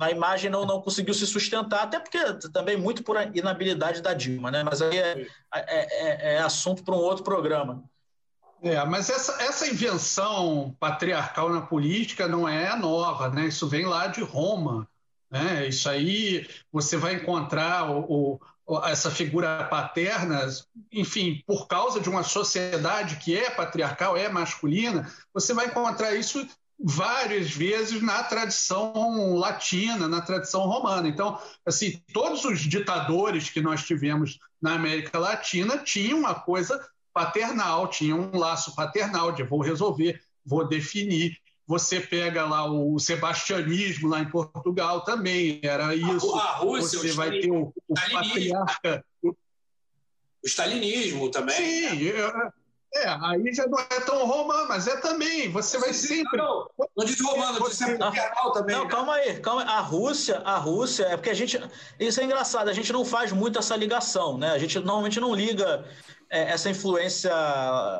na 0.00 0.10
imagem 0.10 0.50
não, 0.50 0.64
não 0.64 0.80
conseguiu 0.80 1.12
se 1.12 1.26
sustentar, 1.26 1.82
até 1.82 2.00
porque 2.00 2.18
também 2.50 2.74
muito 2.74 3.04
por 3.04 3.16
inabilidade 3.34 4.00
da 4.00 4.14
Dilma, 4.14 4.50
né? 4.50 4.64
Mas 4.64 4.80
aí 4.80 4.96
é, 4.96 5.26
é, 5.54 6.34
é, 6.34 6.34
é 6.36 6.38
assunto 6.38 6.82
para 6.82 6.94
um 6.94 6.98
outro 6.98 7.22
programa. 7.22 7.84
É, 8.62 8.82
mas 8.86 9.10
essa, 9.10 9.42
essa 9.42 9.68
invenção 9.68 10.74
patriarcal 10.80 11.50
na 11.50 11.60
política 11.60 12.26
não 12.26 12.48
é 12.48 12.74
nova, 12.76 13.28
né? 13.28 13.46
Isso 13.46 13.68
vem 13.68 13.84
lá 13.84 14.06
de 14.06 14.22
Roma. 14.22 14.88
Né? 15.30 15.68
Isso 15.68 15.88
aí 15.88 16.48
você 16.72 16.96
vai 16.96 17.14
encontrar 17.14 17.90
o, 17.90 18.40
o, 18.66 18.84
essa 18.86 19.10
figura 19.10 19.64
paterna, 19.64 20.46
enfim, 20.90 21.42
por 21.46 21.68
causa 21.68 22.00
de 22.00 22.08
uma 22.08 22.24
sociedade 22.24 23.16
que 23.16 23.36
é 23.36 23.50
patriarcal, 23.50 24.16
é 24.16 24.28
masculina, 24.28 25.10
você 25.32 25.54
vai 25.54 25.66
encontrar 25.66 26.14
isso 26.14 26.46
várias 26.82 27.50
vezes 27.50 28.00
na 28.00 28.22
tradição 28.22 29.36
latina, 29.36 30.08
na 30.08 30.20
tradição 30.20 30.62
romana. 30.62 31.06
Então, 31.08 31.38
assim, 31.64 32.02
todos 32.12 32.44
os 32.44 32.60
ditadores 32.60 33.50
que 33.50 33.60
nós 33.60 33.84
tivemos 33.84 34.38
na 34.60 34.74
América 34.74 35.18
Latina 35.18 35.78
tinham 35.78 36.18
uma 36.18 36.34
coisa 36.34 36.82
paternal, 37.12 37.88
tinham 37.88 38.30
um 38.32 38.38
laço 38.38 38.74
paternal 38.74 39.32
de 39.32 39.42
vou 39.42 39.60
resolver, 39.60 40.22
vou 40.44 40.66
definir. 40.66 41.36
Você 41.66 42.00
pega 42.00 42.46
lá 42.46 42.64
o 42.70 42.98
sebastianismo 42.98 44.08
lá 44.08 44.20
em 44.20 44.30
Portugal 44.30 45.02
também, 45.02 45.60
era 45.62 45.94
isso. 45.94 46.34
A, 46.34 46.56
Rússia, 46.56 46.98
Você 46.98 47.12
vai 47.12 47.30
ter 47.30 47.50
o, 47.50 47.72
o 47.86 47.94
patriarca. 47.94 49.04
O 49.22 50.46
stalinismo 50.46 51.30
também. 51.30 51.56
Sim, 51.56 52.12
né? 52.12 52.52
É, 52.92 53.08
aí 53.08 53.54
já 53.54 53.66
não 53.68 53.78
é 53.78 54.00
tão 54.00 54.26
romano, 54.26 54.66
mas 54.68 54.88
é 54.88 54.96
também. 54.96 55.50
Você 55.52 55.78
vai 55.78 55.92
sempre. 55.92 56.36
Não, 56.36 56.68
não 56.96 57.04
disse 57.04 57.22
romano, 57.22 57.68
disse 57.68 57.84
imperial 57.84 58.52
também. 58.52 58.74
Não, 58.74 58.84
né? 58.84 58.90
calma 58.90 59.14
aí, 59.14 59.40
calma 59.40 59.62
aí. 59.62 59.68
A 59.68 59.80
Rússia, 59.80 60.42
a 60.44 60.56
Rússia, 60.56 61.04
é 61.04 61.16
porque 61.16 61.30
a 61.30 61.34
gente. 61.34 61.60
Isso 62.00 62.20
é 62.20 62.24
engraçado, 62.24 62.68
a 62.68 62.72
gente 62.72 62.92
não 62.92 63.04
faz 63.04 63.30
muito 63.30 63.58
essa 63.60 63.76
ligação, 63.76 64.36
né? 64.36 64.50
A 64.50 64.58
gente 64.58 64.78
normalmente 64.80 65.20
não 65.20 65.32
liga 65.32 65.84
é, 66.28 66.50
essa 66.50 66.68
influência 66.68 67.32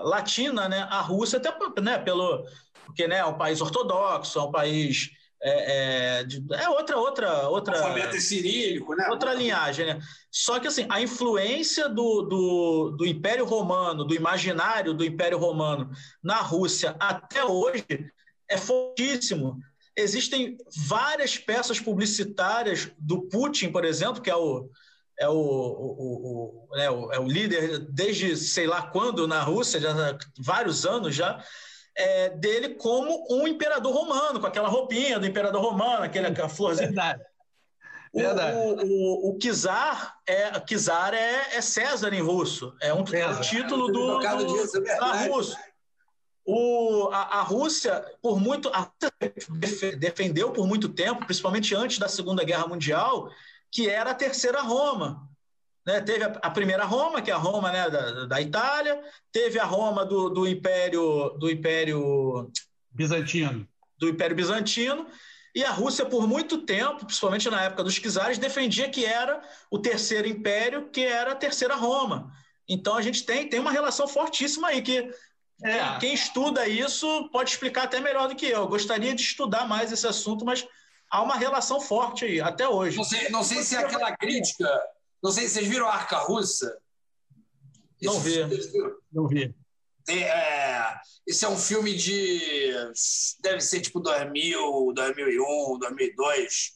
latina, 0.03 0.69
né? 0.69 0.87
A 0.91 1.01
Rússia, 1.01 1.39
até 1.39 1.53
né, 1.81 1.99
pelo. 1.99 2.45
Porque 2.85 3.07
né, 3.07 3.19
é 3.19 3.25
um 3.25 3.39
país 3.39 3.61
ortodoxo, 3.61 4.41
é 4.41 4.43
um 4.43 4.51
país 4.51 5.11
é, 5.43 6.21
é, 6.21 6.63
é, 6.63 6.69
outra, 6.69 6.99
outra, 6.99 7.49
outra. 7.49 7.79
Alfabeto 7.79 8.17
é 8.17 8.21
cirílico, 8.21 8.95
né? 8.95 9.09
Outra 9.09 9.33
linhagem, 9.33 9.87
né? 9.87 9.99
Só 10.31 10.61
que 10.61 10.69
assim, 10.69 10.87
a 10.91 11.01
influência 11.01 11.89
do, 11.89 12.23
do, 12.23 12.91
do 12.91 13.07
Império 13.07 13.47
Romano, 13.47 14.05
do 14.05 14.15
imaginário 14.15 14.93
do 14.93 15.05
Império 15.05 15.39
Romano 15.39 15.91
na 16.23 16.37
Rússia 16.37 16.95
até 17.01 17.43
hoje 17.43 17.87
é 18.49 18.59
fortíssimo. 18.59 19.59
Existem 19.97 20.59
várias 20.87 21.39
peças 21.39 21.81
publicitárias 21.81 22.91
do 22.99 23.23
Putin, 23.23 23.73
por 23.73 23.85
exemplo, 23.85 24.21
que 24.21 24.31
é 24.31 24.37
o, 24.37 24.69
é 25.19 25.29
o, 25.29 25.33
o, 25.33 26.67
o, 26.69 26.77
é 26.77 26.91
o, 26.91 27.13
é 27.13 27.19
o 27.19 27.27
líder 27.27 27.79
desde 27.79 28.37
sei 28.37 28.67
lá 28.67 28.83
quando 28.83 29.27
na 29.27 29.43
Rússia, 29.43 29.81
já 29.81 29.91
há 29.93 30.19
vários 30.39 30.85
anos 30.85 31.15
já 31.15 31.43
é, 32.01 32.31
dele 32.31 32.71
como 32.71 33.27
um 33.31 33.47
imperador 33.47 33.93
romano, 33.93 34.41
com 34.41 34.47
aquela 34.47 34.69
roupinha 34.69 35.19
do 35.19 35.27
imperador 35.27 35.63
romano, 35.63 36.05
aquele, 36.05 36.27
aquela 36.27 36.49
florzinha. 36.49 36.89
Verdade. 36.89 37.23
Verdade. 38.13 38.57
O, 38.57 39.29
o, 39.29 39.31
o, 39.31 39.39
Kizar, 39.39 40.17
é, 40.27 40.59
Kizar 40.61 41.15
é, 41.15 41.57
é 41.57 41.61
César 41.61 42.13
em 42.13 42.23
russo. 42.23 42.75
É 42.81 42.93
um, 42.93 43.05
é 43.13 43.29
um 43.29 43.41
título 43.41 43.87
do, 43.93 44.19
do 44.19 44.45
disso, 44.47 44.83
é 44.85 45.29
russo. 45.29 45.57
O, 46.45 47.09
a, 47.13 47.39
a, 47.39 47.43
Rússia, 47.43 48.05
por 48.21 48.41
muito, 48.41 48.69
a 48.71 48.91
Rússia 49.63 49.97
defendeu 49.97 50.51
por 50.51 50.67
muito 50.67 50.89
tempo, 50.89 51.25
principalmente 51.25 51.75
antes 51.75 51.99
da 51.99 52.09
Segunda 52.09 52.43
Guerra 52.43 52.67
Mundial, 52.67 53.31
que 53.71 53.89
era 53.89 54.11
a 54.11 54.15
Terceira 54.15 54.63
Roma. 54.63 55.30
Né? 55.87 56.01
Teve 56.01 56.25
a, 56.25 56.29
a, 56.43 56.51
primeira 56.51 56.85
Roma, 56.85 57.23
que 57.23 57.31
é 57.31 57.35
a 57.35 57.39
Roma 57.39 57.73
né, 57.73 57.89
da, 57.89 58.27
da 58.27 58.41
Itália, 58.41 59.01
teve 59.33 59.59
a 59.59 59.65
Roma 59.65 60.05
do, 60.05 60.29
do 60.29 60.47
Império 60.47 61.31
do 61.39 61.51
Império 61.51 62.51
Bizantino. 62.91 63.67
Do 63.99 64.09
Império 64.09 64.37
Bizantino. 64.37 65.07
E 65.55 65.65
a 65.65 65.71
Rússia, 65.71 66.07
por 66.07 66.29
muito 66.29 66.59
tempo, 66.59 67.05
principalmente 67.05 67.51
na 67.51 67.63
época 67.63 67.83
dos 67.83 67.99
czares, 67.99 68.39
defendia 68.39 68.89
que 68.89 69.05
era 69.05 69.43
o 69.69 69.79
terceiro 69.79 70.29
império, 70.29 70.89
que 70.91 71.05
era 71.05 71.33
a 71.33 71.37
terceira 71.37 71.75
Roma. 71.75 72.33
Então 72.69 72.95
a 72.95 73.03
gente 73.03 73.25
tem, 73.25 73.49
tem 73.49 73.59
uma 73.59 73.73
relação 73.73 74.07
fortíssima 74.07 74.69
aí, 74.69 74.81
que 74.81 75.11
é. 75.65 75.99
quem 75.99 76.15
estuda 76.15 76.69
isso 76.69 77.29
pode 77.31 77.51
explicar 77.51 77.85
até 77.85 78.01
melhor 78.01 78.29
do 78.29 78.37
que 78.37 78.47
eu. 78.47 78.61
eu. 78.61 78.69
Gostaria 78.69 79.13
de 79.13 79.23
estudar 79.23 79.67
mais 79.67 79.91
esse 79.91 80.07
assunto, 80.07 80.45
mas 80.45 80.65
há 81.11 81.21
uma 81.21 81.35
relação 81.35 81.81
forte 81.81 82.25
aí, 82.25 82.41
até 82.41 82.69
hoje. 82.69 82.97
Não 82.97 83.05
sei, 83.05 83.29
não 83.31 83.43
sei 83.43 83.63
se 83.65 83.75
é 83.75 83.81
aquela 83.81 84.17
crítica 84.17 84.69
não 85.23 85.31
sei 85.31 85.47
se 85.47 85.55
vocês 85.55 85.69
viram 85.69 85.87
a 85.87 85.95
Arca 85.95 86.19
Russa. 86.19 86.79
Não 88.03 88.19
vi. 88.21 88.39
Não 89.13 89.29
vi. 89.29 89.55
É, 90.09 91.01
esse 91.27 91.45
é 91.45 91.49
um 91.49 91.59
filme 91.59 91.95
de. 91.95 92.73
Deve 93.43 93.61
ser 93.61 93.81
tipo 93.81 94.01
2000, 94.01 94.93
2001, 94.95 95.79
2002, 95.79 96.73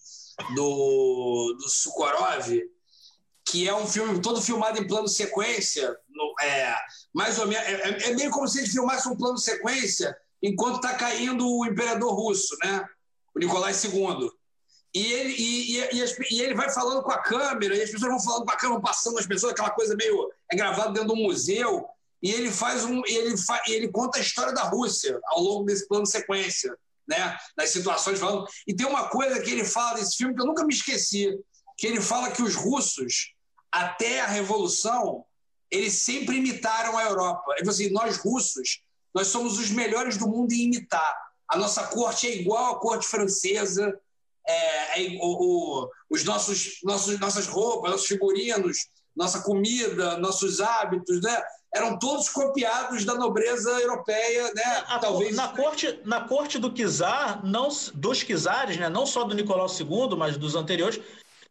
do, 0.55 1.57
do 1.59 1.69
Sukorov, 1.69 2.61
que 3.47 3.69
é 3.69 3.75
um 3.75 3.87
filme 3.87 4.21
todo 4.21 4.43
filmado 4.43 4.79
em 4.79 4.87
plano 4.87 5.09
sequência. 5.09 5.97
No, 6.09 6.35
é, 6.43 6.77
mais 7.13 7.39
ou 7.39 7.47
menos, 7.47 7.67
é, 7.67 8.11
é 8.11 8.15
meio 8.15 8.31
como 8.31 8.47
se 8.47 8.59
ele 8.59 8.69
filmasse 8.69 9.09
um 9.09 9.17
plano 9.17 9.39
sequência 9.39 10.17
enquanto 10.43 10.77
está 10.77 10.95
caindo 10.95 11.49
o 11.49 11.65
imperador 11.65 12.13
russo, 12.15 12.55
né? 12.63 12.87
o 13.35 13.39
Nicolai 13.39 13.73
II. 13.73 14.31
E 14.95 15.13
ele, 15.13 15.35
e, 15.37 15.77
e, 15.77 15.97
e, 15.97 16.03
as, 16.03 16.17
e, 16.31 16.41
ele 16.41 16.55
vai 16.55 16.71
falando 16.71 17.03
com 17.03 17.11
a 17.11 17.19
câmera, 17.19 17.77
e 17.77 17.83
as 17.83 17.91
pessoas 17.91 18.13
vão 18.13 18.23
falando 18.23 18.45
com 18.45 18.53
a 18.53 18.57
câmera, 18.57 18.81
passando 18.81 19.19
as 19.19 19.27
pessoas, 19.27 19.53
aquela 19.53 19.71
coisa 19.71 19.97
meio. 19.97 20.31
É 20.51 20.57
gravado 20.57 20.93
dentro 20.93 21.13
de 21.13 21.21
um 21.21 21.25
museu. 21.25 21.85
E 22.23 22.31
ele 22.31 22.51
faz 22.51 22.85
um. 22.85 23.03
Ele, 23.05 23.37
fa, 23.37 23.61
ele 23.67 23.89
conta 23.89 24.19
a 24.19 24.21
história 24.21 24.53
da 24.55 24.63
Rússia 24.63 25.21
ao 25.27 25.43
longo 25.43 25.65
desse 25.65 25.89
plano 25.89 26.05
de 26.05 26.11
sequência, 26.11 26.75
né? 27.09 27.37
Das 27.57 27.71
situações 27.71 28.21
falando. 28.21 28.47
E 28.67 28.75
tem 28.75 28.87
uma 28.87 29.09
coisa 29.09 29.41
que 29.41 29.51
ele 29.51 29.65
fala 29.65 29.99
desse 29.99 30.17
filme 30.17 30.35
que 30.35 30.41
eu 30.41 30.47
nunca 30.47 30.65
me 30.65 30.73
esqueci: 30.73 31.37
que 31.77 31.89
ele 31.89 32.01
fala 32.01 32.31
que 32.31 32.43
os 32.43 32.55
russos, 32.55 33.35
até 33.73 34.21
a 34.21 34.27
Revolução, 34.27 35.25
eles 35.71 35.95
sempre 35.95 36.37
imitaram 36.37 36.97
a 36.97 37.03
Europa. 37.03 37.53
Ele 37.57 37.65
falou 37.65 37.75
assim: 37.75 37.91
nós 37.91 38.17
russos, 38.17 38.81
nós 39.13 39.27
somos 39.27 39.59
os 39.59 39.71
melhores 39.71 40.17
do 40.17 40.29
mundo 40.29 40.53
em 40.53 40.67
imitar. 40.67 41.25
A 41.49 41.59
nossa 41.59 41.85
corte 41.89 42.29
é 42.29 42.37
igual 42.37 42.77
à 42.77 42.81
corte 42.81 43.07
francesa 43.07 43.93
é, 44.47 45.03
é, 45.03 45.19
o, 45.21 45.83
o, 45.83 45.91
os 46.11 46.25
nossos, 46.25 46.79
nossos, 46.83 47.19
nossas 47.19 47.47
roupas, 47.47 47.91
nossos 47.91 48.07
figurinos, 48.07 48.89
nossa 49.17 49.41
comida, 49.41 50.17
nossos 50.19 50.61
hábitos, 50.61 51.21
né? 51.23 51.43
Eram 51.73 51.99
todos 51.99 52.29
copiados 52.29 53.05
da 53.05 53.15
nobreza 53.15 53.71
europeia, 53.81 54.53
né? 54.55 54.85
A, 54.87 54.99
Talvez 54.99 55.35
na 55.35 55.49
corte, 55.49 56.01
na 56.05 56.21
corte 56.21 56.59
do 56.59 56.71
czar, 56.71 57.45
não 57.45 57.69
dos 57.95 58.23
czares, 58.23 58.77
né? 58.77 58.89
Não 58.89 59.07
só 59.07 59.25
do 59.25 59.35
Nicolau 59.35 59.67
II, 59.67 60.17
mas 60.17 60.37
dos 60.37 60.55
anteriores, 60.55 61.01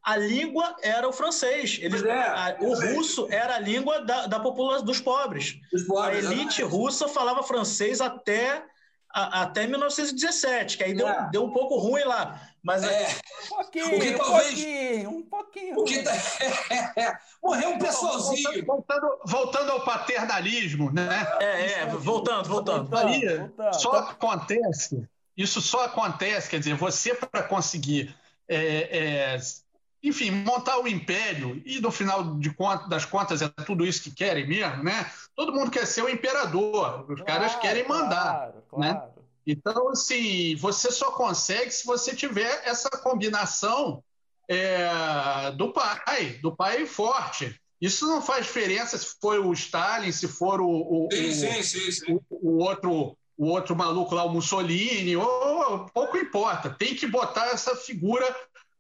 a 0.03 0.17
língua 0.17 0.75
era 0.81 1.07
o 1.07 1.13
francês. 1.13 1.79
Eles, 1.81 2.03
é, 2.03 2.13
a, 2.13 2.57
o 2.59 2.73
é. 2.73 2.93
russo 2.93 3.27
era 3.29 3.55
a 3.55 3.59
língua 3.59 4.01
da, 4.01 4.27
da 4.27 4.39
população 4.39 4.85
dos 4.85 4.99
pobres. 4.99 5.57
pobres 5.87 6.25
a 6.25 6.33
elite 6.33 6.61
russa 6.61 7.07
falava 7.07 7.41
francês 7.43 8.01
até 8.01 8.65
a, 9.13 9.43
até 9.43 9.67
1917, 9.67 10.77
que 10.77 10.83
aí 10.83 10.93
deu, 10.93 11.07
é. 11.07 11.29
deu 11.31 11.43
um 11.45 11.51
pouco 11.51 11.77
ruim 11.77 12.03
lá. 12.03 12.49
Mas 12.63 12.83
é. 12.83 13.07
Um 13.45 13.49
pouquinho, 13.49 13.87
o 13.87 13.99
que 13.99 14.13
talvez, 14.13 14.53
um 14.53 14.53
pouquinho, 14.53 15.09
um 15.09 15.21
pouquinho. 15.23 15.79
O 15.79 15.83
que, 15.83 15.99
é, 15.99 17.17
morreu 17.43 17.69
um 17.71 17.77
pessoalzinho. 17.77 18.65
Voltando, 18.65 19.19
voltando, 19.25 19.71
ao 19.71 19.83
paternalismo, 19.83 20.91
né? 20.91 21.09
É, 21.41 21.71
é, 21.81 21.85
voltando, 21.85 22.47
voltando. 22.47 22.89
voltando, 22.89 23.07
Aí, 23.07 23.37
voltando. 23.37 23.73
Só 23.73 23.91
acontece, 23.97 25.07
isso 25.35 25.61
só 25.61 25.85
acontece, 25.85 26.49
quer 26.49 26.59
dizer, 26.59 26.75
você 26.75 27.13
para 27.13 27.43
conseguir, 27.43 28.15
é, 28.47 29.33
é, 29.35 29.37
enfim, 30.03 30.29
montar 30.31 30.77
o 30.77 30.83
um 30.83 30.87
império, 30.87 31.61
e 31.65 31.79
no 31.79 31.89
final 31.89 32.35
de 32.35 32.53
conta, 32.53 32.89
das 32.89 33.05
contas 33.05 33.41
é 33.41 33.47
tudo 33.65 33.85
isso 33.85 34.03
que 34.03 34.11
querem 34.11 34.45
mesmo, 34.45 34.83
né? 34.83 35.09
Todo 35.35 35.53
mundo 35.53 35.71
quer 35.71 35.87
ser 35.87 36.03
o 36.03 36.09
imperador, 36.09 37.05
os 37.09 37.21
claro, 37.21 37.25
caras 37.25 37.55
querem 37.55 37.87
mandar, 37.87 38.33
claro, 38.33 38.53
né? 38.77 38.93
claro. 38.93 39.07
né? 39.07 39.23
Então, 39.45 39.89
assim, 39.89 40.55
você 40.55 40.91
só 40.91 41.11
consegue 41.11 41.71
se 41.71 41.85
você 41.85 42.15
tiver 42.15 42.61
essa 42.65 42.89
combinação 42.89 44.03
é, 44.47 45.51
do 45.57 45.71
pai, 45.71 46.39
do 46.41 46.55
pai 46.55 46.85
forte. 46.85 47.59
Isso 47.81 48.07
não 48.07 48.21
faz 48.21 48.45
diferença 48.45 48.97
se 48.97 49.15
for 49.19 49.39
o 49.39 49.51
Stalin, 49.51 50.11
se 50.11 50.27
for 50.27 50.61
o, 50.61 50.69
o, 50.69 51.09
sim, 51.11 51.27
o, 51.27 51.33
sim, 51.33 51.91
sim, 51.91 52.13
o, 52.13 52.21
o 52.29 52.63
outro 52.63 53.17
o 53.35 53.47
outro 53.47 53.75
maluco 53.75 54.13
lá, 54.13 54.23
o 54.23 54.29
Mussolini, 54.29 55.15
ou, 55.15 55.85
pouco 55.93 56.17
importa. 56.17 56.69
Tem 56.69 56.95
que 56.95 57.07
botar 57.07 57.47
essa 57.47 57.75
figura 57.75 58.23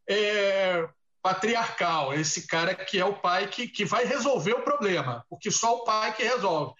é, 0.07 0.87
patriarcal, 1.23 2.13
esse 2.13 2.45
cara 2.45 2.75
que 2.75 2.99
é 2.99 3.05
o 3.05 3.15
pai 3.15 3.47
que, 3.47 3.67
que 3.67 3.85
vai 3.85 4.05
resolver 4.05 4.53
o 4.53 4.61
problema, 4.61 5.25
porque 5.29 5.49
só 5.49 5.77
o 5.77 5.83
pai 5.85 6.13
que 6.13 6.21
resolve. 6.21 6.73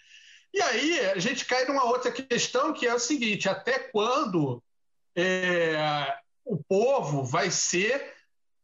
E 0.53 0.61
aí 0.61 0.99
a 1.11 1.17
gente 1.17 1.45
cai 1.45 1.65
numa 1.65 1.85
outra 1.85 2.11
questão 2.11 2.73
que 2.73 2.85
é 2.85 2.93
o 2.93 2.99
seguinte: 2.99 3.47
até 3.47 3.79
quando 3.79 4.61
é, 5.15 6.13
o 6.45 6.61
povo 6.61 7.23
vai 7.23 7.49
ser 7.49 8.13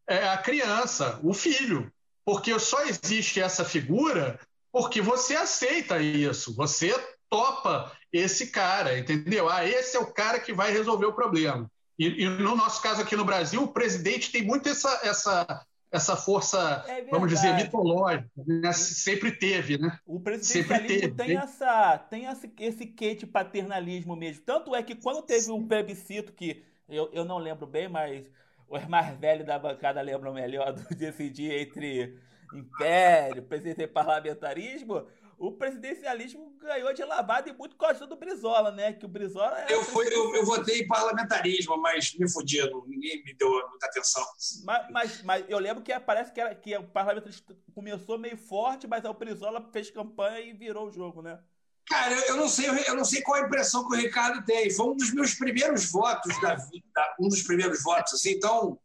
é, 0.05 0.27
a 0.27 0.38
criança, 0.38 1.19
o 1.23 1.34
filho? 1.34 1.91
Porque 2.25 2.59
só 2.59 2.84
existe 2.84 3.39
essa 3.41 3.63
figura 3.65 4.39
porque 4.71 5.01
você 5.01 5.36
aceita 5.36 5.99
isso, 5.99 6.55
você 6.55 6.93
topa 7.30 7.91
esse 8.11 8.47
cara, 8.47 8.99
entendeu? 8.99 9.49
Ah, 9.49 9.65
esse 9.65 9.95
é 9.95 9.99
o 9.99 10.13
cara 10.13 10.39
que 10.39 10.53
vai 10.53 10.71
resolver 10.71 11.05
o 11.05 11.13
problema. 11.13 11.71
E, 12.00 12.24
e 12.24 12.30
no 12.30 12.56
nosso 12.56 12.82
caso 12.82 13.02
aqui 13.02 13.16
no 13.16 13.26
Brasil, 13.26 13.62
o 13.62 13.68
presidente 13.68 14.32
tem 14.32 14.41
muito 14.43 14.70
essa, 14.70 15.02
essa 15.04 15.66
essa 15.91 16.16
força, 16.16 16.86
é 16.88 17.04
vamos 17.06 17.30
dizer, 17.30 17.56
mitológica. 17.56 18.30
Né? 18.38 18.72
Sempre 18.74 19.32
teve, 19.32 19.78
né? 19.78 19.97
O 20.06 20.20
presidencialismo 20.20 21.16
tem, 21.16 21.36
essa, 21.36 21.97
tem 21.97 22.26
esse, 22.26 22.52
esse 22.60 22.86
quê 22.86 23.16
de 23.16 23.26
paternalismo 23.26 24.16
mesmo. 24.16 24.43
Tanto 24.45 24.76
é 24.76 24.84
que 24.84 24.95
quando 24.95 25.24
teve 25.24 25.52
um 25.52 25.68
plebiscito, 25.68 26.32
que 26.32 26.64
eu, 26.88 27.10
eu 27.12 27.26
não 27.26 27.38
lembro 27.39 27.66
bem, 27.66 27.89
mas 27.89 28.30
os 28.68 28.86
mais 28.86 29.18
velhos 29.18 29.47
da 29.47 29.58
bancada 29.58 30.00
lembram 30.02 30.34
melhor 30.34 30.74
do 30.74 30.95
decidir 30.95 31.52
entre 31.52 32.16
império, 32.54 33.43
presidente 33.43 33.82
e 33.82 33.88
parlamentarismo, 33.88 35.06
o 35.40 35.54
presidencialismo 35.54 36.54
ganhou 36.60 36.94
de 36.94 37.04
lavada 37.04 37.50
e 37.50 37.54
muito 37.54 37.78
causa 37.78 38.06
do 38.06 38.18
Brizola, 38.18 38.72
né? 38.72 38.92
Que 38.92 39.06
o 39.06 39.10
Brizola 39.10 39.66
eu, 39.70 39.84
fui, 39.86 40.06
eu, 40.08 40.36
eu, 40.36 40.46
votei 40.46 40.82
em 40.82 40.88
parlamentarismo, 40.88 41.78
mas 41.78 42.14
me 42.16 42.30
fudi, 42.30 42.60
ninguém 42.86 43.24
me 43.24 43.34
deu 43.34 43.50
muita 43.70 43.88
atenção. 43.88 44.24
Mas, 44.66 44.92
mas, 44.92 45.24
mas, 45.24 45.46
eu 45.48 45.58
lembro 45.58 45.82
que 45.82 45.98
parece 46.02 46.34
que, 46.34 46.42
era, 46.42 46.54
que 46.54 46.76
o 46.78 46.84
parlamentarismo 46.84 47.56
começou 47.74 48.20
meio 48.20 48.38
forte, 48.38 48.86
mas 48.86 49.06
o 49.06 49.14
Brizola 49.14 49.66
fez 49.72 49.90
campanha 49.90 50.42
e 50.42 50.52
virou 50.52 50.88
o 50.88 50.92
jogo, 50.92 51.22
né? 51.22 51.40
Cara, 51.88 52.14
eu, 52.14 52.22
eu, 52.22 52.38
não 52.38 52.50
sei, 52.50 52.68
eu 52.88 52.96
não 52.96 53.06
sei 53.06 53.22
qual 53.22 53.42
a 53.42 53.46
impressão 53.46 53.88
que 53.88 53.96
o 53.96 54.00
Ricardo 54.00 54.46
tem. 54.46 54.70
Foi 54.70 54.88
um 54.88 54.96
dos 54.96 55.12
meus 55.14 55.34
primeiros 55.34 55.90
votos 55.90 56.40
da 56.42 56.56
vida, 56.56 57.16
um 57.20 57.30
dos 57.30 57.42
primeiros 57.44 57.82
votos, 57.82 58.14
assim, 58.14 58.32
então. 58.32 58.78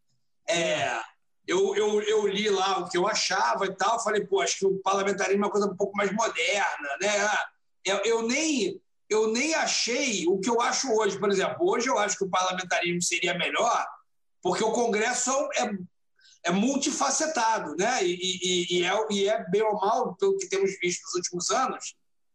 É, 0.49 1.01
eu, 1.47 1.75
eu, 1.77 2.03
eu 2.03 2.27
li 2.27 2.49
lá 2.49 2.79
o 2.79 2.89
que 2.89 2.97
eu 2.97 3.07
achava 3.07 3.67
e 3.67 3.75
tal, 3.75 4.03
falei, 4.03 4.25
pô, 4.25 4.41
acho 4.41 4.59
que 4.59 4.67
o 4.67 4.79
parlamentarismo 4.79 5.45
é 5.45 5.47
uma 5.47 5.53
coisa 5.53 5.67
um 5.67 5.77
pouco 5.77 5.97
mais 5.97 6.11
moderna, 6.13 6.89
né? 7.01 7.29
Eu, 7.85 7.99
eu 8.05 8.23
nem 8.23 8.81
eu 9.09 9.31
nem 9.31 9.55
achei 9.55 10.27
o 10.27 10.39
que 10.41 10.49
eu 10.49 10.61
acho 10.61 10.91
hoje. 10.93 11.19
Por 11.19 11.31
exemplo, 11.31 11.57
hoje 11.61 11.89
eu 11.89 11.99
acho 11.99 12.17
que 12.17 12.25
o 12.25 12.31
parlamentarismo 12.31 13.03
seria 13.03 13.37
melhor, 13.37 13.87
porque 14.43 14.65
o 14.65 14.73
Congresso 14.73 15.31
é, 15.57 15.71
é 16.45 16.51
multifacetado, 16.51 17.77
né? 17.77 18.05
E, 18.05 18.15
e, 18.15 18.79
e, 18.79 18.85
é, 18.85 19.07
e 19.11 19.29
é 19.29 19.45
bem 19.51 19.63
ou 19.63 19.75
mal, 19.75 20.15
pelo 20.17 20.37
que 20.39 20.49
temos 20.49 20.71
visto 20.81 21.03
nos 21.05 21.15
últimos 21.15 21.51
anos, 21.51 21.95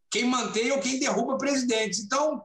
quem 0.10 0.26
mantém 0.26 0.72
ou 0.72 0.80
quem 0.80 1.00
derruba 1.00 1.38
presidentes. 1.38 2.00
Então, 2.00 2.44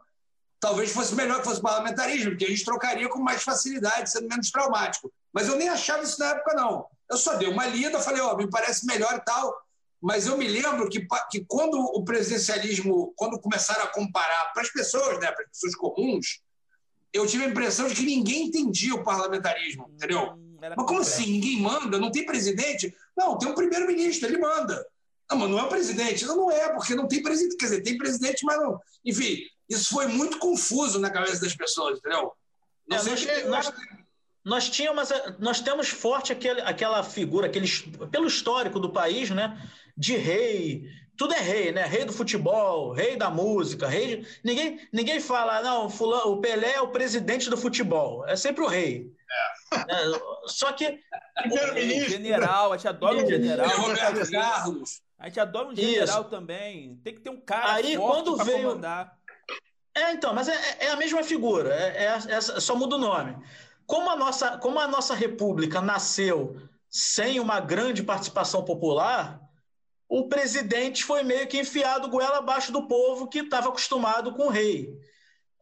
talvez 0.65 0.91
fosse 0.93 1.15
melhor 1.15 1.41
que 1.41 1.45
fosse 1.45 1.61
parlamentarismo, 1.61 2.31
porque 2.31 2.47
a 2.47 2.49
gente 2.49 2.65
trocaria 2.65 3.07
com 3.07 3.19
mais 3.21 3.43
facilidade, 3.43 4.11
sendo 4.11 4.29
menos 4.29 4.51
traumático. 4.51 5.13
Mas 5.31 5.47
eu 5.47 5.57
nem 5.57 5.69
achava 5.69 6.03
isso 6.03 6.19
na 6.19 6.31
época, 6.31 6.55
não. 6.55 6.87
Eu 7.11 7.19
só 7.19 7.35
dei 7.35 7.49
uma 7.49 7.67
lida, 7.67 8.01
falei, 8.01 8.23
ó, 8.23 8.33
oh, 8.33 8.37
me 8.39 8.49
parece 8.49 8.87
melhor 8.87 9.15
e 9.15 9.21
tal. 9.27 9.55
Mas 10.01 10.27
eu 10.27 10.39
me 10.39 10.49
lembro 10.49 10.89
que, 10.89 11.07
que 11.31 11.45
quando 11.47 11.79
o 11.79 12.03
presidencialismo, 12.03 13.13
quando 13.15 13.39
começaram 13.39 13.85
a 13.85 13.89
comparar 13.89 14.53
para 14.55 14.63
as 14.63 14.71
pessoas, 14.71 15.21
né, 15.21 15.31
para 15.33 15.45
as 15.45 15.51
pessoas 15.51 15.75
comuns, 15.75 16.41
eu 17.13 17.27
tive 17.27 17.45
a 17.45 17.49
impressão 17.49 17.87
de 17.87 17.95
que 17.95 18.03
ninguém 18.03 18.47
entendia 18.47 18.95
o 18.95 19.05
parlamentarismo, 19.05 19.91
entendeu? 19.93 20.33
Hum, 20.33 20.57
mas 20.59 20.87
como 20.87 21.01
assim? 21.01 21.31
Ninguém 21.31 21.61
manda? 21.61 21.99
Não 21.99 22.11
tem 22.11 22.25
presidente? 22.25 22.95
Não, 23.15 23.37
tem 23.37 23.51
um 23.51 23.55
primeiro-ministro, 23.55 24.31
ele 24.31 24.39
manda. 24.39 24.83
Não, 25.31 25.39
mas 25.39 25.51
não 25.51 25.59
é 25.59 25.63
o 25.63 25.69
presidente. 25.69 26.25
Não, 26.25 26.37
não 26.37 26.51
é, 26.51 26.73
porque 26.73 26.95
não 26.95 27.07
tem 27.07 27.23
presidente. 27.23 27.57
Quer 27.57 27.67
dizer, 27.67 27.83
tem 27.83 27.99
presidente, 27.99 28.45
mas 28.45 28.59
não. 28.59 28.81
Enfim, 29.05 29.43
isso 29.69 29.95
foi 29.95 30.07
muito 30.07 30.39
confuso 30.39 30.99
na 30.99 31.11
cabeça 31.11 31.41
das 31.41 31.55
pessoas, 31.55 31.99
entendeu? 31.99 32.33
Não 32.87 32.97
é, 32.97 33.01
sei 33.01 33.45
nós, 33.45 33.67
nós, 33.67 33.75
nós, 34.45 34.71
tínhamos, 34.71 35.09
nós 35.39 35.61
temos 35.61 35.89
forte 35.89 36.33
aquele, 36.33 36.61
aquela 36.61 37.03
figura, 37.03 37.47
aquele, 37.47 37.69
pelo 38.11 38.27
histórico 38.27 38.79
do 38.79 38.93
país, 38.93 39.31
né? 39.31 39.59
de 39.97 40.17
rei. 40.17 40.85
Tudo 41.17 41.33
é 41.33 41.41
rei, 41.41 41.71
né? 41.71 41.85
Rei 41.85 42.05
do 42.05 42.13
futebol, 42.13 42.93
rei 42.93 43.17
da 43.17 43.31
música, 43.31 43.87
rei. 43.87 44.17
De... 44.17 44.29
Ninguém, 44.43 44.81
ninguém 44.93 45.21
fala, 45.21 45.63
não, 45.63 45.89
fulano, 45.89 46.33
o 46.33 46.41
Pelé 46.41 46.75
é 46.75 46.81
o 46.81 46.89
presidente 46.89 47.49
do 47.49 47.57
futebol. 47.57 48.27
É 48.27 48.35
sempre 48.35 48.65
o 48.65 48.67
rei. 48.67 49.13
É. 49.31 49.77
É, 49.77 50.21
só 50.47 50.73
que. 50.73 50.99
Primeiro-ministro. 51.37 52.11
General, 52.11 52.73
a 52.73 52.77
gente 52.77 52.89
adora 52.89 53.17
um 53.17 53.27
general. 53.27 53.71
Carlos. 54.31 55.03
A 55.19 55.27
gente 55.29 55.41
adora 55.41 55.69
um 55.69 55.75
general 55.75 56.21
Isso. 56.21 56.31
também. 56.31 57.01
Tem 57.03 57.15
que 57.15 57.21
ter 57.21 57.31
um 57.31 57.41
cara 57.41 57.75
Aí, 57.75 57.97
forte 57.97 58.25
quando 58.25 58.45
veio... 58.45 58.69
comandar. 58.69 59.17
É, 59.95 60.13
então, 60.13 60.35
mas 60.35 60.49
é, 60.49 60.77
é 60.81 60.91
a 60.91 60.97
mesma 60.97 61.23
figura, 61.23 61.73
é, 61.73 62.05
é, 62.05 62.35
é, 62.35 62.41
só 62.41 62.75
muda 62.75 62.97
o 62.97 62.99
nome. 62.99 63.37
Como 63.87 64.11
a, 64.11 64.17
nossa, 64.17 64.59
como 64.59 64.81
a 64.81 64.89
nossa 64.89 65.15
república 65.15 65.81
nasceu 65.81 66.57
sem 66.91 67.39
uma 67.39 67.61
grande 67.61 68.03
participação 68.03 68.65
popular, 68.65 69.41
o 70.09 70.29
presidente 70.29 71.05
foi 71.05 71.23
meio 71.23 71.47
que 71.47 71.61
enfiado 71.61 72.09
goela 72.09 72.39
abaixo 72.39 72.73
do 72.73 72.87
povo 72.89 73.29
que 73.29 73.41
estava 73.41 73.69
acostumado 73.69 74.33
com 74.33 74.47
o 74.47 74.51
rei. 74.51 74.93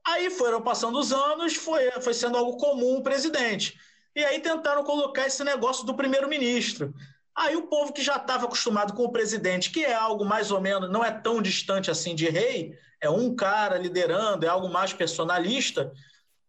Aí 0.05 0.30
foram 0.30 0.62
passando 0.62 0.99
os 0.99 1.12
anos, 1.12 1.55
foi, 1.55 1.91
foi 2.01 2.14
sendo 2.14 2.37
algo 2.37 2.57
comum 2.57 2.97
o 2.97 3.03
presidente. 3.03 3.78
E 4.14 4.24
aí 4.24 4.41
tentaram 4.41 4.83
colocar 4.83 5.26
esse 5.26 5.43
negócio 5.45 5.85
do 5.85 5.95
primeiro-ministro. 5.95 6.93
Aí 7.37 7.57
o 7.57 7.62
povo 7.62 7.93
que 7.93 8.03
já 8.03 8.16
estava 8.16 8.45
acostumado 8.45 8.93
com 8.93 9.05
o 9.05 9.12
presidente, 9.12 9.70
que 9.70 9.85
é 9.85 9.95
algo 9.95 10.24
mais 10.24 10.51
ou 10.51 10.61
menos, 10.61 10.91
não 10.91 11.05
é 11.05 11.11
tão 11.11 11.41
distante 11.41 11.91
assim 11.91 12.14
de 12.14 12.28
rei, 12.28 12.78
é 13.01 13.09
um 13.09 13.35
cara 13.35 13.78
liderando, 13.78 14.45
é 14.45 14.49
algo 14.49 14.68
mais 14.68 14.93
personalista. 14.93 15.93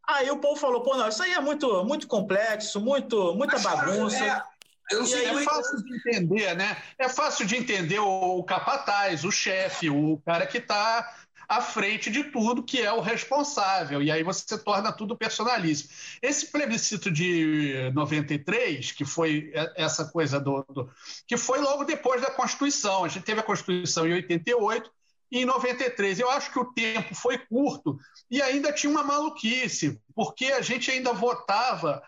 Aí 0.07 0.29
o 0.29 0.39
povo 0.39 0.59
falou: 0.59 0.81
pô, 0.81 0.95
não, 0.95 1.07
isso 1.07 1.23
aí 1.23 1.33
é 1.33 1.39
muito, 1.39 1.83
muito 1.85 2.07
complexo, 2.07 2.81
muito, 2.81 3.33
muita 3.33 3.53
Mas, 3.53 3.63
bagunça. 3.63 4.23
É, 4.23 4.43
eu 4.91 5.05
sei, 5.05 5.25
é 5.25 5.43
fácil 5.43 5.83
de 5.83 5.95
entender, 5.95 6.55
né? 6.55 6.77
É 6.99 7.07
fácil 7.07 7.45
de 7.45 7.55
entender 7.55 7.99
o 7.99 8.43
capataz, 8.43 9.23
o 9.23 9.31
chefe, 9.31 9.89
o 9.89 10.21
cara 10.25 10.45
que 10.45 10.57
está 10.57 11.22
à 11.47 11.61
frente 11.61 12.09
de 12.09 12.25
tudo, 12.25 12.63
que 12.63 12.81
é 12.81 12.91
o 12.91 13.01
responsável. 13.01 14.01
E 14.01 14.11
aí 14.11 14.23
você 14.23 14.57
torna 14.57 14.91
tudo 14.91 15.17
personalíssimo. 15.17 15.89
Esse 16.21 16.47
plebiscito 16.47 17.11
de 17.11 17.91
93, 17.93 18.91
que 18.91 19.05
foi 19.05 19.51
essa 19.75 20.05
coisa 20.05 20.39
do, 20.39 20.63
do, 20.69 20.89
que 21.27 21.37
foi 21.37 21.59
logo 21.59 21.83
depois 21.83 22.21
da 22.21 22.31
Constituição. 22.31 23.03
A 23.03 23.07
gente 23.07 23.23
teve 23.23 23.39
a 23.39 23.43
Constituição 23.43 24.07
em 24.07 24.13
88 24.13 24.91
e 25.31 25.39
em 25.39 25.45
93. 25.45 26.19
Eu 26.19 26.29
acho 26.29 26.51
que 26.51 26.59
o 26.59 26.73
tempo 26.73 27.15
foi 27.15 27.37
curto 27.37 27.97
e 28.29 28.41
ainda 28.41 28.71
tinha 28.71 28.91
uma 28.91 29.03
maluquice, 29.03 29.99
porque 30.15 30.45
a 30.45 30.61
gente 30.61 30.91
ainda 30.91 31.13
votava 31.13 32.01